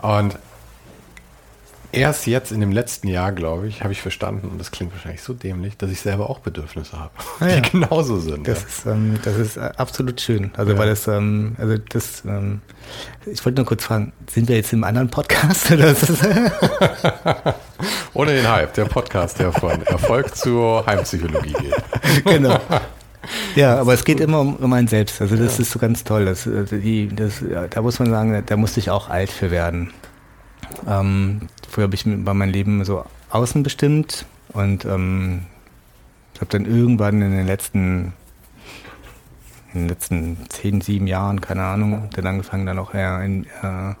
Und 0.00 0.38
erst 1.92 2.26
jetzt 2.26 2.52
in 2.52 2.60
dem 2.60 2.72
letzten 2.72 3.08
Jahr, 3.08 3.32
glaube 3.32 3.66
ich, 3.66 3.82
habe 3.82 3.92
ich 3.92 4.00
verstanden, 4.00 4.48
und 4.48 4.58
das 4.58 4.70
klingt 4.70 4.92
wahrscheinlich 4.92 5.22
so 5.22 5.32
dämlich, 5.34 5.76
dass 5.76 5.90
ich 5.90 6.00
selber 6.00 6.30
auch 6.30 6.38
Bedürfnisse 6.40 6.98
habe, 6.98 7.10
ah, 7.40 7.44
die 7.46 7.50
ja. 7.50 7.60
genauso 7.60 8.18
sind. 8.18 8.46
Das, 8.46 8.62
ja. 8.62 8.68
ist, 8.68 8.86
ähm, 8.86 9.18
das 9.22 9.36
ist 9.36 9.56
äh, 9.56 9.70
absolut 9.76 10.20
schön. 10.20 10.50
Also, 10.56 10.72
ja. 10.72 10.78
weil 10.78 10.88
das, 10.88 11.08
ähm, 11.08 11.56
also 11.58 11.76
das, 11.88 12.24
ähm, 12.24 12.60
ich 13.26 13.44
wollte 13.44 13.60
nur 13.60 13.66
kurz 13.66 13.84
fragen, 13.84 14.12
sind 14.30 14.48
wir 14.48 14.56
jetzt 14.56 14.72
im 14.72 14.84
anderen 14.84 15.10
Podcast? 15.10 15.70
Oder 15.70 15.94
Ohne 18.14 18.34
den 18.34 18.48
Hype, 18.48 18.74
der 18.74 18.84
Podcast, 18.84 19.38
der 19.38 19.52
von 19.52 19.82
Erfolg 19.86 20.36
zur 20.36 20.84
Heimpsychologie 20.86 21.54
geht. 21.54 22.24
genau. 22.24 22.58
Ja, 23.54 23.78
aber 23.78 23.94
es 23.94 24.04
geht 24.04 24.20
immer 24.20 24.40
um, 24.40 24.56
um 24.56 24.72
einen 24.72 24.88
selbst. 24.88 25.20
Also 25.20 25.36
das 25.36 25.58
ja. 25.58 25.62
ist 25.62 25.72
so 25.72 25.78
ganz 25.78 26.04
toll. 26.04 26.24
Das, 26.24 26.46
äh, 26.46 26.64
die, 26.70 27.08
das, 27.08 27.44
da 27.70 27.82
muss 27.82 27.98
man 27.98 28.10
sagen, 28.10 28.42
da 28.44 28.56
musste 28.56 28.80
ich 28.80 28.90
auch 28.90 29.08
alt 29.08 29.30
für 29.30 29.50
werden. 29.50 29.92
Ähm, 30.88 31.48
früher 31.70 31.84
habe 31.84 31.94
ich 31.94 32.04
war 32.06 32.34
mein 32.34 32.50
Leben 32.50 32.84
so 32.84 33.04
außen 33.30 33.62
bestimmt 33.62 34.26
und 34.52 34.84
ähm, 34.84 35.46
ich 36.34 36.40
habe 36.40 36.50
dann 36.50 36.66
irgendwann 36.66 37.22
in 37.22 37.30
den 37.30 37.46
letzten 37.46 38.12
in 39.72 39.82
den 39.82 39.88
letzten 39.88 40.38
zehn, 40.48 40.80
sieben 40.80 41.06
Jahren, 41.06 41.40
keine 41.40 41.62
Ahnung, 41.62 42.08
dann 42.12 42.26
angefangen, 42.26 42.66
dann 42.66 42.78
auch 42.78 42.92
eher 42.92 43.22
in, 43.22 43.44
äh, 43.62 43.94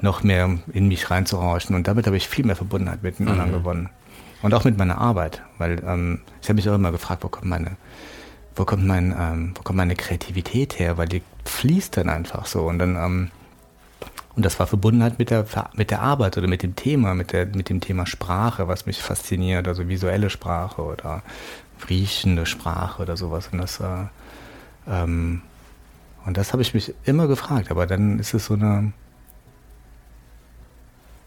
noch 0.00 0.22
mehr 0.22 0.58
in 0.72 0.88
mich 0.88 1.10
reinzurauschen. 1.10 1.74
Und 1.74 1.88
damit 1.88 2.06
habe 2.06 2.16
ich 2.16 2.28
viel 2.28 2.44
mehr 2.44 2.56
Verbundenheit 2.56 3.02
mit 3.02 3.18
den 3.18 3.28
anderen 3.28 3.50
mhm. 3.50 3.54
gewonnen. 3.54 3.90
Und 4.42 4.52
auch 4.52 4.64
mit 4.64 4.76
meiner 4.76 4.98
Arbeit, 4.98 5.42
weil 5.56 5.82
ähm, 5.86 6.20
ich 6.42 6.48
habe 6.48 6.56
mich 6.56 6.68
auch 6.68 6.74
immer 6.74 6.92
gefragt, 6.92 7.24
wo 7.24 7.28
kommt 7.28 7.46
meine, 7.46 7.76
wo 8.54 8.64
kommt 8.64 8.86
mein, 8.86 9.14
ähm, 9.18 9.52
wo 9.56 9.62
kommt 9.62 9.78
meine 9.78 9.96
Kreativität 9.96 10.78
her? 10.78 10.98
Weil 10.98 11.08
die 11.08 11.22
fließt 11.44 11.96
dann 11.96 12.10
einfach 12.10 12.44
so. 12.44 12.66
Und 12.66 12.78
dann, 12.78 12.96
ähm, 12.96 13.30
und 14.36 14.44
das 14.44 14.58
war 14.60 14.66
Verbundenheit 14.66 15.18
mit 15.18 15.30
der, 15.30 15.46
mit 15.74 15.90
der 15.90 16.02
Arbeit 16.02 16.36
oder 16.36 16.46
mit 16.46 16.62
dem 16.62 16.76
Thema, 16.76 17.14
mit, 17.14 17.32
der, 17.32 17.46
mit 17.46 17.70
dem 17.70 17.80
Thema 17.80 18.06
Sprache, 18.06 18.68
was 18.68 18.84
mich 18.84 19.00
fasziniert, 19.00 19.66
also 19.66 19.88
visuelle 19.88 20.28
Sprache 20.28 20.82
oder 20.82 21.22
riechende 21.88 22.44
Sprache 22.44 23.02
oder 23.02 23.16
sowas. 23.16 23.48
Und 23.50 23.58
das, 23.58 23.80
äh, 23.80 24.04
ähm, 24.86 25.40
und 26.26 26.36
das 26.36 26.52
habe 26.52 26.60
ich 26.60 26.74
mich 26.74 26.92
immer 27.04 27.28
gefragt, 27.28 27.70
aber 27.70 27.86
dann 27.86 28.18
ist 28.18 28.34
es 28.34 28.44
so 28.44 28.54
eine, 28.54 28.92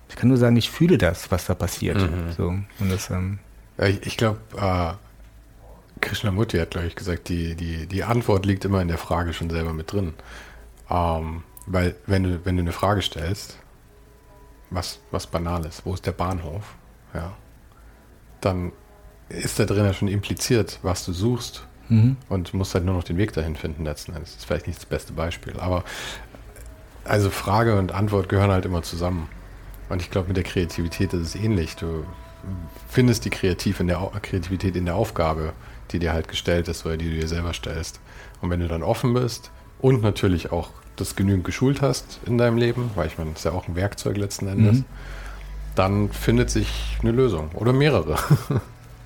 ich 0.07 0.15
kann 0.15 0.30
nur 0.30 0.38
sagen, 0.38 0.56
ich 0.56 0.69
fühle 0.69 0.99
das, 0.99 1.31
was 1.31 1.45
da 1.45 1.56
passiert. 1.56 1.98
Mhm. 1.98 2.31
So, 2.38 2.48
und 2.48 2.91
das, 2.91 3.10
ähm, 3.10 3.40
ich, 3.80 4.06
ich 4.06 4.18
glaube, 4.18 4.40
äh, 4.56 4.94
Krishnamurti 5.99 6.60
hat, 6.60 6.72
glaube 6.72 6.88
ich, 6.88 6.95
gesagt, 6.95 7.30
die, 7.30 7.56
die, 7.56 7.88
die 7.88 8.03
Antwort 8.03 8.45
liegt 8.45 8.65
immer 8.65 8.84
in 8.84 8.88
der 8.88 8.99
Frage 8.99 9.34
schon 9.34 9.49
selber 9.49 9.73
mit 9.73 9.91
drin. 9.91 10.14
Ähm, 10.91 11.44
weil 11.69 11.95
wenn 12.07 12.23
du, 12.23 12.45
wenn 12.45 12.57
du 12.57 12.63
eine 12.63 12.71
Frage 12.71 13.01
stellst, 13.01 13.57
was, 14.71 14.99
was 15.11 15.27
banal 15.27 15.65
ist, 15.65 15.85
wo 15.85 15.93
ist 15.93 16.05
der 16.05 16.11
Bahnhof, 16.11 16.75
ja, 17.13 17.31
dann 18.41 18.71
ist 19.29 19.59
da 19.59 19.65
drin 19.65 19.85
ja 19.85 19.93
schon 19.93 20.07
impliziert, 20.07 20.79
was 20.81 21.05
du 21.05 21.13
suchst 21.13 21.67
mhm. 21.87 22.17
und 22.27 22.53
musst 22.53 22.73
halt 22.73 22.85
nur 22.85 22.95
noch 22.95 23.03
den 23.03 23.17
Weg 23.17 23.33
dahin 23.33 23.55
finden 23.55 23.85
letzten 23.85 24.13
Endes. 24.13 24.31
Das 24.31 24.39
ist 24.39 24.45
vielleicht 24.45 24.67
nicht 24.67 24.79
das 24.79 24.85
beste 24.85 25.13
Beispiel, 25.13 25.59
aber 25.59 25.83
also 27.03 27.29
Frage 27.29 27.77
und 27.77 27.91
Antwort 27.91 28.29
gehören 28.29 28.51
halt 28.51 28.65
immer 28.65 28.81
zusammen. 28.81 29.29
Und 29.89 30.01
ich 30.01 30.11
glaube, 30.11 30.27
mit 30.27 30.37
der 30.37 30.43
Kreativität 30.43 31.13
ist 31.13 31.21
es 31.21 31.35
ähnlich. 31.35 31.75
Du 31.75 32.05
findest 32.87 33.25
die 33.25 33.31
Kreativ 33.31 33.79
in 33.79 33.87
der, 33.87 34.11
Kreativität 34.21 34.75
in 34.75 34.85
der 34.85 34.95
Aufgabe, 34.95 35.53
die 35.91 35.99
dir 35.99 36.13
halt 36.13 36.27
gestellt 36.27 36.67
ist 36.67 36.85
oder 36.85 36.97
die 36.97 37.09
du 37.09 37.15
dir 37.15 37.27
selber 37.27 37.53
stellst. 37.53 37.99
Und 38.41 38.49
wenn 38.49 38.59
du 38.59 38.67
dann 38.67 38.83
offen 38.83 39.13
bist 39.13 39.51
und 39.79 40.01
natürlich 40.01 40.51
auch 40.51 40.69
das 40.99 41.15
genügend 41.15 41.43
geschult 41.43 41.81
hast 41.81 42.19
in 42.26 42.38
deinem 42.38 42.57
Leben, 42.57 42.91
weil 42.95 43.07
ich 43.07 43.17
meine, 43.17 43.31
das 43.31 43.39
ist 43.39 43.45
ja 43.45 43.51
auch 43.51 43.67
ein 43.67 43.76
Werkzeug 43.76 44.17
letzten 44.17 44.47
Endes, 44.47 44.80
mhm. 44.80 44.85
dann 45.76 46.09
findet 46.09 46.49
sich 46.49 46.97
eine 47.01 47.11
Lösung 47.11 47.49
oder 47.53 47.73
mehrere. 47.73 48.17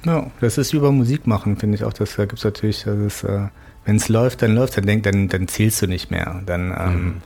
Ja, 0.06 0.30
das 0.41 0.57
ist 0.57 0.74
über 0.74 0.91
Musik 0.91 1.28
machen, 1.28 1.57
finde 1.57 1.76
ich 1.76 1.84
auch. 1.84 1.94
Das 1.94 2.15
da 2.15 2.26
gibt 2.26 2.40
es 2.40 2.44
natürlich, 2.44 2.86
äh, 2.86 3.49
wenn 3.86 3.95
es 3.95 4.10
läuft, 4.10 4.41
dann 4.41 4.56
läuft 4.56 4.78
dann 4.78 4.86
denk, 4.86 5.03
dann, 5.03 5.30
dann 5.30 5.48
zählst 5.48 5.82
du 5.82 5.88
nicht 5.88 6.11
mehr. 6.11 6.41
Dann, 6.45 6.76
ähm, 6.78 7.03
mhm. 7.03 7.22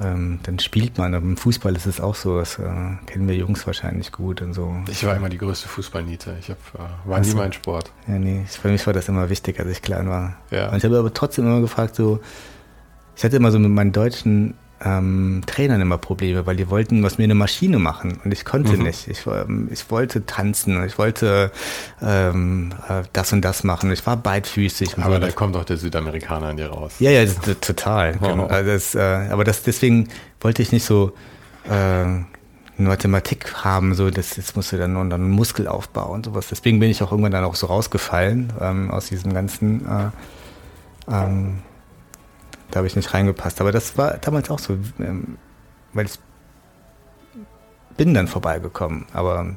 ähm, 0.00 0.40
dann 0.44 0.58
spielt 0.58 0.98
man. 0.98 1.14
Aber 1.14 1.24
im 1.24 1.36
Fußball 1.36 1.74
ist 1.74 1.86
es 1.86 2.00
auch 2.00 2.14
so, 2.14 2.38
das 2.38 2.58
äh, 2.58 2.62
kennen 3.06 3.26
wir 3.26 3.34
Jungs 3.34 3.66
wahrscheinlich 3.66 4.12
gut 4.12 4.42
und 4.42 4.54
so. 4.54 4.76
Ich 4.88 5.04
war 5.04 5.16
immer 5.16 5.28
die 5.28 5.38
größte 5.38 5.68
Fußballniete. 5.68 6.36
Ich 6.40 6.50
hab, 6.50 6.58
äh, 6.74 7.08
war 7.08 7.18
also, 7.18 7.30
nie 7.30 7.36
mein 7.36 7.52
Sport. 7.52 7.90
Ja, 8.06 8.18
nee, 8.18 8.44
für 8.46 8.68
mich 8.68 8.86
war 8.86 8.92
das 8.92 9.08
immer 9.08 9.28
wichtig, 9.28 9.58
als 9.58 9.68
ich 9.68 9.82
klein 9.82 10.08
war. 10.08 10.36
Ja. 10.50 10.70
Und 10.70 10.78
ich 10.78 10.84
habe 10.84 10.98
aber 10.98 11.12
trotzdem 11.12 11.46
immer 11.46 11.60
gefragt, 11.60 11.96
so, 11.96 12.20
ich 13.18 13.24
hatte 13.24 13.36
immer 13.36 13.50
so 13.50 13.58
mit 13.58 13.72
meinen 13.72 13.90
deutschen 13.90 14.54
ähm, 14.80 15.42
Trainern 15.44 15.80
immer 15.80 15.98
Probleme, 15.98 16.46
weil 16.46 16.54
die 16.54 16.70
wollten 16.70 17.02
was 17.02 17.18
mir 17.18 17.24
eine 17.24 17.34
Maschine 17.34 17.80
machen 17.80 18.20
und 18.24 18.32
ich 18.32 18.44
konnte 18.44 18.76
mhm. 18.76 18.84
nicht. 18.84 19.08
Ich, 19.08 19.26
ähm, 19.26 19.68
ich 19.72 19.90
wollte 19.90 20.24
tanzen, 20.24 20.84
ich 20.86 20.98
wollte 20.98 21.50
ähm, 22.00 22.72
äh, 22.88 23.02
das 23.12 23.32
und 23.32 23.44
das 23.44 23.64
machen. 23.64 23.90
Ich 23.90 24.06
war 24.06 24.16
beidfüßig. 24.16 24.96
Aber 24.98 25.14
so. 25.14 25.20
da 25.20 25.30
kommt 25.32 25.56
auch 25.56 25.64
der 25.64 25.78
Südamerikaner 25.78 26.52
in 26.52 26.58
dir 26.58 26.68
raus. 26.68 26.92
Ja, 27.00 27.10
ja, 27.10 27.24
das, 27.24 27.58
total. 27.60 28.12
Genau. 28.18 28.46
Also 28.46 28.70
das, 28.70 28.94
äh, 28.94 29.00
aber 29.32 29.42
das 29.42 29.64
deswegen 29.64 30.08
wollte 30.40 30.62
ich 30.62 30.70
nicht 30.70 30.84
so 30.84 31.12
äh, 31.68 32.04
Mathematik 32.80 33.64
haben, 33.64 33.94
so 33.94 34.10
das 34.10 34.36
jetzt 34.36 34.54
musst 34.54 34.70
du 34.70 34.76
dann 34.76 34.94
und 34.94 35.10
dann 35.10 35.28
Muskelaufbau 35.28 36.12
und 36.12 36.26
sowas. 36.26 36.46
Deswegen 36.50 36.78
bin 36.78 36.88
ich 36.88 37.02
auch 37.02 37.10
irgendwann 37.10 37.32
dann 37.32 37.42
auch 37.42 37.56
so 37.56 37.66
rausgefallen 37.66 38.52
ähm, 38.60 38.92
aus 38.92 39.08
diesem 39.08 39.34
ganzen 39.34 39.84
äh, 39.84 40.10
ähm, 41.10 41.58
da 42.70 42.78
habe 42.78 42.86
ich 42.86 42.96
nicht 42.96 43.12
reingepasst. 43.12 43.60
Aber 43.60 43.72
das 43.72 43.96
war 43.96 44.18
damals 44.18 44.50
auch 44.50 44.58
so, 44.58 44.78
ähm, 44.98 45.38
weil 45.92 46.06
ich 46.06 46.18
bin 47.96 48.14
dann 48.14 48.28
vorbeigekommen. 48.28 49.06
Aber 49.12 49.56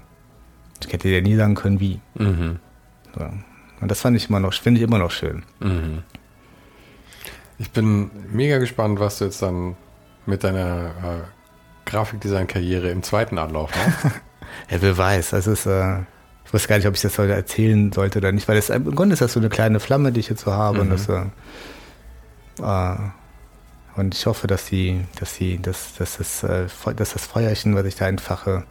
ich 0.85 0.91
hätte 0.91 1.07
dir 1.07 1.21
nie 1.21 1.35
sagen 1.35 1.55
können, 1.55 1.79
wie. 1.79 1.99
Mhm. 2.15 2.59
So. 3.15 3.29
Und 3.81 3.89
das 3.89 4.01
fand 4.01 4.15
ich 4.15 4.29
immer 4.29 4.39
noch, 4.39 4.53
finde 4.53 4.79
ich 4.79 4.87
immer 4.87 4.99
noch 4.99 5.11
schön. 5.11 5.43
Mhm. 5.59 6.03
Ich 7.57 7.71
bin 7.71 8.09
mega 8.31 8.57
gespannt, 8.57 8.99
was 8.99 9.19
du 9.19 9.25
jetzt 9.25 9.41
dann 9.41 9.75
mit 10.25 10.43
deiner 10.43 10.87
äh, 10.87 11.89
Grafikdesign-Karriere 11.89 12.89
im 12.89 13.03
zweiten 13.03 13.37
Anlauf 13.37 13.71
machst. 13.75 14.15
ja, 14.69 14.81
wer 14.81 14.97
weiß. 14.97 15.31
Das 15.31 15.47
ist, 15.47 15.65
äh, 15.65 15.99
ich 16.45 16.53
weiß 16.53 16.67
gar 16.67 16.77
nicht, 16.77 16.87
ob 16.87 16.95
ich 16.95 17.01
das 17.01 17.17
heute 17.19 17.33
erzählen 17.33 17.91
sollte 17.91 18.19
oder 18.19 18.31
nicht, 18.31 18.47
weil 18.47 18.55
das, 18.55 18.69
im 18.69 18.95
Grunde 18.95 19.13
ist 19.13 19.21
das 19.21 19.33
so 19.33 19.39
eine 19.39 19.49
kleine 19.49 19.79
Flamme, 19.79 20.11
die 20.11 20.19
ich 20.19 20.29
jetzt 20.29 20.41
so 20.41 20.53
habe. 20.53 20.77
Mhm. 20.77 20.81
Und 20.81 20.89
das, 20.91 21.09
äh, 21.09 21.25
und 22.59 24.15
ich 24.15 24.25
hoffe, 24.25 24.47
dass 24.47 24.67
sie, 24.67 25.05
dass 25.19 25.35
sie, 25.35 25.59
dass, 25.59 25.95
dass, 25.95 26.17
das, 26.17 26.43
äh, 26.43 26.67
dass 26.95 27.13
das 27.13 27.25
Feuerchen, 27.25 27.75
was 27.75 27.85
ich 27.85 27.95
da 27.95 28.07
entfache, 28.07 28.63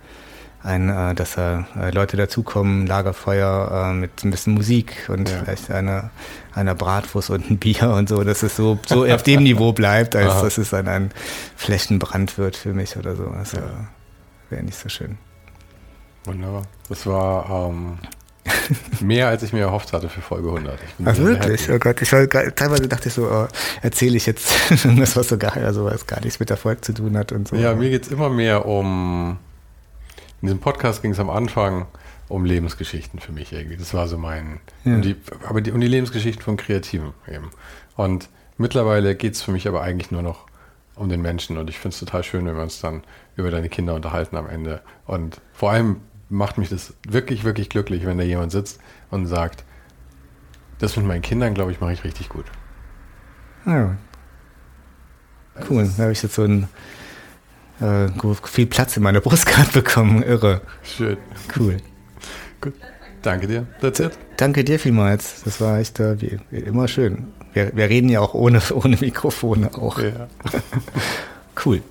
ein, 0.63 0.89
äh, 0.89 1.15
dass 1.15 1.37
äh, 1.37 1.63
Leute 1.93 2.17
dazukommen, 2.17 2.87
Lagerfeuer 2.87 3.91
äh, 3.91 3.95
mit 3.95 4.25
ein 4.25 4.31
bisschen 4.31 4.55
Musik 4.55 5.09
und 5.09 5.29
ja. 5.29 5.39
vielleicht 5.43 5.71
eine, 5.71 6.11
eine 6.55 6.75
Bratwurst 6.75 7.31
und 7.31 7.51
ein 7.51 7.59
Bier 7.59 7.91
und 7.91 8.09
so, 8.09 8.23
dass 8.25 8.43
es 8.43 8.57
so, 8.57 8.79
so 8.87 9.07
auf 9.09 9.23
dem 9.23 9.43
Niveau 9.43 9.73
bleibt, 9.73 10.17
als 10.17 10.31
Aha. 10.33 10.43
dass 10.43 10.59
es 10.59 10.71
dann 10.71 10.89
ein 10.89 11.11
Flächenbrand 11.57 12.37
wird 12.37 12.57
für 12.57 12.75
mich 12.75 12.97
oder 12.97 13.17
so. 13.17 13.27
Das 13.27 13.53
ja. 13.53 13.63
wäre 14.51 14.63
nicht 14.63 14.79
so 14.79 14.89
schön. 14.89 15.17
Wunderbar. 16.25 16.63
Das 16.89 17.07
war 17.07 17.69
ähm, 17.71 17.99
Mehr 19.01 19.29
als 19.29 19.43
ich 19.43 19.53
mir 19.53 19.61
erhofft 19.61 19.93
hatte 19.93 20.09
für 20.09 20.21
Folge 20.21 20.49
100. 20.49 20.79
Ach 21.05 21.17
wirklich? 21.19 21.63
Happy. 21.63 21.73
Oh 21.75 21.79
Gott, 21.79 22.01
ich 22.03 22.13
war, 22.13 22.29
teilweise 22.29 22.89
dachte 22.89 23.09
ich 23.09 23.15
so, 23.15 23.27
oh, 23.31 23.49
erzähle 23.83 24.17
ich 24.17 24.27
jetzt 24.27 24.53
das, 24.97 25.17
was 25.17 25.29
so 25.29 25.39
gar, 25.39 25.57
also 25.57 25.85
was 25.85 26.07
gar 26.07 26.21
nichts 26.21 26.41
mit 26.41 26.51
Erfolg 26.51 26.85
zu 26.85 26.93
tun 26.93 27.17
hat 27.17 27.33
und 27.33 27.49
so. 27.49 27.57
Ja, 27.57 27.75
mir 27.75 27.91
geht 27.91 28.05
es 28.05 28.09
immer 28.09 28.31
mehr 28.31 28.67
um, 28.67 29.39
in 30.41 30.49
diesem 30.49 30.61
Podcast 30.61 31.03
ging 31.03 31.13
es 31.13 31.21
am 31.21 31.31
Anfang 31.31 31.87
um 32.29 32.45
Lebensgeschichten 32.45 33.19
für 33.21 33.33
mich 33.33 33.53
irgendwie. 33.53 33.77
Das 33.77 33.93
war 33.93 34.07
so 34.09 34.17
mein, 34.17 34.61
ja. 34.85 34.95
um 34.95 35.03
die, 35.03 35.17
aber 35.49 35.61
die, 35.61 35.73
um 35.73 35.81
die 35.81 35.89
Lebensgeschichten 35.89 36.43
von 36.43 36.57
Kreativen 36.57 37.13
eben. 37.29 37.51
Und 37.97 38.29
mittlerweile 38.57 39.17
geht 39.17 39.35
es 39.35 39.43
für 39.43 39.53
mich 39.53 39.67
aber 39.69 39.83
eigentlich 39.83 40.11
nur 40.11 40.23
noch 40.23 40.47
um 40.95 41.09
den 41.09 41.23
Menschen 41.23 41.57
und 41.57 41.71
ich 41.71 41.79
finde 41.79 41.95
es 41.95 42.01
total 42.01 42.23
schön, 42.23 42.47
wenn 42.47 42.57
wir 42.57 42.63
uns 42.63 42.81
dann 42.81 43.03
über 43.35 43.51
deine 43.51 43.69
Kinder 43.69 43.95
unterhalten 43.95 44.37
am 44.37 44.47
Ende. 44.47 44.83
Und 45.07 45.41
vor 45.53 45.71
allem 45.71 45.97
macht 46.31 46.59
mich 46.59 46.69
das 46.69 46.95
wirklich, 47.07 47.45
wirklich 47.45 47.69
glücklich, 47.69 48.07
wenn 48.07 48.17
da 48.17 48.25
jemand 48.25 48.53
sitzt 48.53 48.81
und 49.11 49.27
sagt, 49.27 49.65
das 50.79 50.97
mit 50.97 51.05
meinen 51.05 51.23
Kindern, 51.23 51.53
glaube 51.53 51.73
ich, 51.73 51.81
mache 51.81 51.93
ich 51.93 52.05
richtig 52.05 52.29
gut. 52.29 52.47
Ja. 53.67 53.97
Cool, 55.69 55.91
da 55.97 56.05
habe 56.05 56.13
ich 56.13 56.23
jetzt 56.23 56.35
so 56.35 56.45
ein 56.45 56.69
äh, 57.81 58.09
viel 58.45 58.67
Platz 58.67 58.97
in 58.97 59.03
meiner 59.03 59.21
Brustkarte 59.21 59.73
bekommen. 59.83 60.23
Irre. 60.23 60.63
Schön. 60.83 61.19
Cool. 61.59 61.77
Gut. 62.61 62.75
Danke 63.23 63.47
dir. 63.47 63.67
That's 63.81 64.01
it. 64.01 64.13
Danke 64.37 64.65
dir 64.65 64.79
vielmals. 64.79 65.43
Das 65.45 65.61
war 65.61 65.79
echt 65.79 66.01
äh, 66.01 66.21
wie, 66.23 66.39
wie, 66.51 66.61
immer 66.61 66.89
schön. 66.89 67.27
Wir, 67.53 67.77
wir, 67.77 67.91
reden 67.91 68.09
ja 68.09 68.21
auch 68.21 68.33
ohne, 68.33 68.63
ohne 68.75 68.97
Mikrofone 68.97 69.75
auch. 69.75 69.99
Ja. 69.99 70.29
cool. 71.65 71.83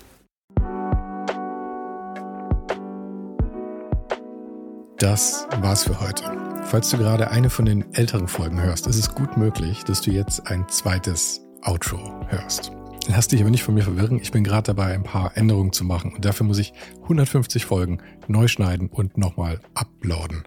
Das 4.99 5.47
war's 5.61 5.85
für 5.85 5.97
heute. 6.01 6.25
Falls 6.65 6.89
du 6.89 6.97
gerade 6.97 7.31
eine 7.31 7.49
von 7.49 7.63
den 7.63 7.93
älteren 7.93 8.27
Folgen 8.27 8.61
hörst, 8.61 8.85
ist 8.85 8.97
es 8.97 9.15
gut 9.15 9.37
möglich, 9.37 9.85
dass 9.85 10.01
du 10.01 10.11
jetzt 10.11 10.45
ein 10.47 10.67
zweites 10.67 11.39
Outro 11.61 12.19
hörst. 12.27 12.73
Lass 13.07 13.29
dich 13.29 13.39
aber 13.39 13.49
nicht 13.49 13.63
von 13.63 13.75
mir 13.75 13.83
verwirren. 13.83 14.19
Ich 14.21 14.33
bin 14.33 14.43
gerade 14.43 14.73
dabei, 14.73 14.93
ein 14.93 15.03
paar 15.03 15.37
Änderungen 15.37 15.71
zu 15.71 15.85
machen 15.85 16.13
und 16.13 16.25
dafür 16.25 16.45
muss 16.45 16.57
ich 16.57 16.73
150 17.03 17.63
Folgen 17.63 17.99
neu 18.27 18.49
schneiden 18.49 18.89
und 18.89 19.17
nochmal 19.17 19.61
uploaden. 19.73 20.43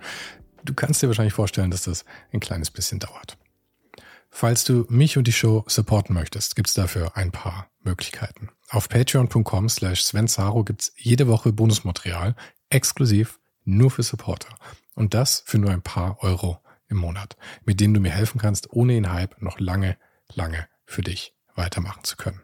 Du 0.62 0.74
kannst 0.74 1.00
dir 1.00 1.06
wahrscheinlich 1.06 1.32
vorstellen, 1.32 1.70
dass 1.70 1.84
das 1.84 2.04
ein 2.30 2.40
kleines 2.40 2.70
bisschen 2.70 2.98
dauert. 2.98 3.38
Falls 4.28 4.64
du 4.64 4.84
mich 4.90 5.16
und 5.16 5.26
die 5.26 5.32
Show 5.32 5.64
supporten 5.66 6.14
möchtest, 6.14 6.56
gibt's 6.56 6.74
dafür 6.74 7.16
ein 7.16 7.32
paar 7.32 7.70
Möglichkeiten. 7.80 8.50
Auf 8.68 8.90
patreon.com 8.90 9.70
slash 9.70 10.02
svensaro 10.04 10.62
gibt's 10.62 10.92
jede 10.98 11.26
Woche 11.26 11.54
Bonusmaterial 11.54 12.34
exklusiv 12.68 13.38
nur 13.64 13.90
für 13.90 14.02
Supporter. 14.02 14.54
Und 14.94 15.14
das 15.14 15.42
für 15.46 15.58
nur 15.58 15.70
ein 15.70 15.82
paar 15.82 16.22
Euro 16.22 16.58
im 16.88 16.98
Monat, 16.98 17.36
mit 17.64 17.80
denen 17.80 17.94
du 17.94 18.00
mir 18.00 18.12
helfen 18.12 18.40
kannst, 18.40 18.70
ohne 18.70 18.94
den 18.94 19.12
Hype 19.12 19.40
noch 19.40 19.58
lange, 19.58 19.96
lange 20.34 20.68
für 20.84 21.02
dich 21.02 21.34
weitermachen 21.54 22.04
zu 22.04 22.16
können. 22.16 22.42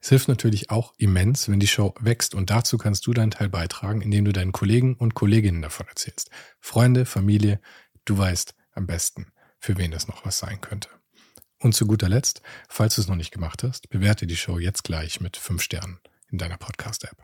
Es 0.00 0.08
hilft 0.10 0.28
natürlich 0.28 0.70
auch 0.70 0.92
immens, 0.98 1.48
wenn 1.48 1.60
die 1.60 1.66
Show 1.66 1.94
wächst 1.98 2.34
und 2.34 2.50
dazu 2.50 2.76
kannst 2.78 3.06
du 3.06 3.14
deinen 3.14 3.30
Teil 3.30 3.48
beitragen, 3.48 4.00
indem 4.02 4.24
du 4.24 4.32
deinen 4.32 4.52
Kollegen 4.52 4.94
und 4.94 5.14
Kolleginnen 5.14 5.62
davon 5.62 5.88
erzählst. 5.88 6.30
Freunde, 6.60 7.06
Familie, 7.06 7.60
du 8.04 8.18
weißt 8.18 8.54
am 8.72 8.86
besten, 8.86 9.32
für 9.58 9.76
wen 9.78 9.90
das 9.90 10.08
noch 10.08 10.24
was 10.26 10.38
sein 10.38 10.60
könnte. 10.60 10.88
Und 11.58 11.74
zu 11.74 11.86
guter 11.86 12.08
Letzt, 12.08 12.42
falls 12.68 12.96
du 12.96 13.00
es 13.00 13.08
noch 13.08 13.16
nicht 13.16 13.30
gemacht 13.30 13.62
hast, 13.62 13.88
bewerte 13.88 14.26
die 14.26 14.36
Show 14.36 14.58
jetzt 14.58 14.84
gleich 14.84 15.20
mit 15.20 15.36
5 15.36 15.62
Sternen 15.62 16.00
in 16.28 16.38
deiner 16.38 16.58
Podcast-App. 16.58 17.16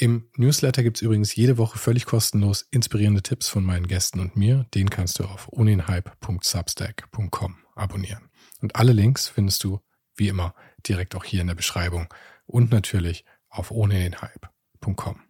Im 0.00 0.28
Newsletter 0.36 0.84
gibt 0.84 0.98
es 0.98 1.02
übrigens 1.02 1.34
jede 1.34 1.58
Woche 1.58 1.76
völlig 1.76 2.06
kostenlos 2.06 2.64
inspirierende 2.70 3.20
Tipps 3.20 3.48
von 3.48 3.64
meinen 3.64 3.88
Gästen 3.88 4.20
und 4.20 4.36
mir. 4.36 4.64
Den 4.72 4.90
kannst 4.90 5.18
du 5.18 5.24
auf 5.24 5.48
ohnenhype.substack.com 5.50 7.56
abonnieren. 7.74 8.30
Und 8.60 8.76
alle 8.76 8.92
Links 8.92 9.26
findest 9.26 9.64
du, 9.64 9.80
wie 10.14 10.28
immer, 10.28 10.54
direkt 10.86 11.16
auch 11.16 11.24
hier 11.24 11.40
in 11.40 11.48
der 11.48 11.56
Beschreibung 11.56 12.06
und 12.46 12.70
natürlich 12.70 13.24
auf 13.48 13.72
ohnenhype.com. 13.72 15.20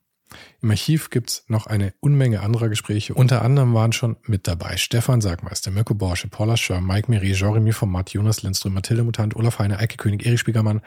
Im 0.61 0.71
Archiv 0.71 1.09
gibt's 1.09 1.45
noch 1.49 1.67
eine 1.67 1.95
Unmenge 2.01 2.41
anderer 2.41 2.69
Gespräche. 2.69 3.15
Unter 3.15 3.41
anderem 3.41 3.73
waren 3.73 3.93
schon 3.93 4.19
mit 4.25 4.47
dabei 4.47 4.77
Stefan 4.77 5.23
Sagmeister, 5.23 5.71
Mirko 5.71 5.95
Borsche, 5.95 6.29
Paula 6.29 6.59
Schör, 6.59 6.83
Mike 6.83 7.11
Miri, 7.11 7.33
Jeremy 7.33 7.73
Format, 7.73 8.11
Jonas 8.11 8.43
Lindström, 8.43 8.75
Mathilde 8.75 9.03
Mutant, 9.03 9.35
Olaf 9.35 9.61
Heine, 9.61 9.79
Eike 9.79 9.97
König, 9.97 10.27
Erich 10.27 10.41
Spiegermann 10.41 10.83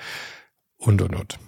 und, 0.78 1.02
und, 1.02 1.16
und. 1.16 1.40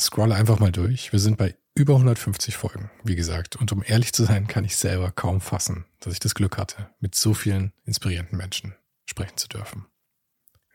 Scrolle 0.00 0.34
einfach 0.34 0.58
mal 0.58 0.72
durch. 0.72 1.12
Wir 1.12 1.18
sind 1.18 1.36
bei 1.36 1.54
über 1.74 1.94
150 1.94 2.56
Folgen, 2.56 2.90
wie 3.02 3.16
gesagt. 3.16 3.56
Und 3.56 3.72
um 3.72 3.82
ehrlich 3.84 4.12
zu 4.12 4.24
sein, 4.24 4.46
kann 4.46 4.64
ich 4.64 4.76
selber 4.76 5.10
kaum 5.10 5.40
fassen, 5.40 5.86
dass 6.00 6.12
ich 6.12 6.20
das 6.20 6.34
Glück 6.34 6.58
hatte, 6.58 6.90
mit 7.00 7.14
so 7.14 7.34
vielen 7.34 7.72
inspirierenden 7.84 8.36
Menschen 8.36 8.74
sprechen 9.06 9.36
zu 9.36 9.48
dürfen. 9.48 9.86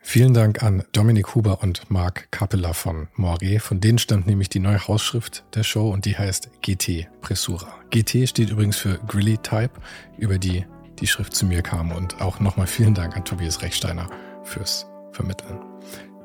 Vielen 0.00 0.32
Dank 0.32 0.62
an 0.62 0.84
Dominik 0.92 1.34
Huber 1.34 1.62
und 1.62 1.90
Marc 1.90 2.30
Capella 2.30 2.72
von 2.72 3.08
Moiré. 3.16 3.60
Von 3.60 3.80
denen 3.80 3.98
stammt 3.98 4.26
nämlich 4.26 4.48
die 4.48 4.60
neue 4.60 4.86
Hausschrift 4.86 5.44
der 5.54 5.64
Show 5.64 5.90
und 5.90 6.04
die 6.04 6.16
heißt 6.16 6.50
GT 6.62 7.08
Pressura. 7.20 7.74
GT 7.90 8.28
steht 8.28 8.50
übrigens 8.50 8.76
für 8.76 8.98
Grilly 9.06 9.38
Type, 9.38 9.72
über 10.16 10.38
die 10.38 10.64
die 10.98 11.06
Schrift 11.06 11.34
zu 11.34 11.46
mir 11.46 11.62
kam. 11.62 11.92
Und 11.92 12.20
auch 12.20 12.40
nochmal 12.40 12.66
vielen 12.66 12.94
Dank 12.94 13.16
an 13.16 13.24
Tobias 13.24 13.60
Rechsteiner 13.60 14.08
fürs 14.44 14.86
Vermitteln. 15.12 15.58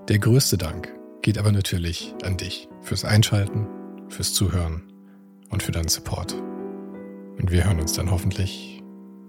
Der 0.08 0.20
größte 0.20 0.58
Dank 0.58 0.94
geht 1.22 1.38
aber 1.38 1.52
natürlich 1.52 2.14
an 2.24 2.38
dich 2.38 2.70
fürs 2.82 3.06
Einschalten, 3.06 3.68
fürs 4.14 4.34
Zuhören 4.34 4.84
und 5.50 5.64
für 5.64 5.72
deinen 5.72 5.90
Support. 5.90 6.34
Und 6.34 7.52
wir 7.52 7.66
hören 7.66 7.80
uns 7.80 7.94
dann 7.94 8.12
hoffentlich 8.12 8.82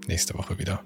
nächste 0.06 0.34
Woche 0.34 0.58
wieder. 0.58 0.84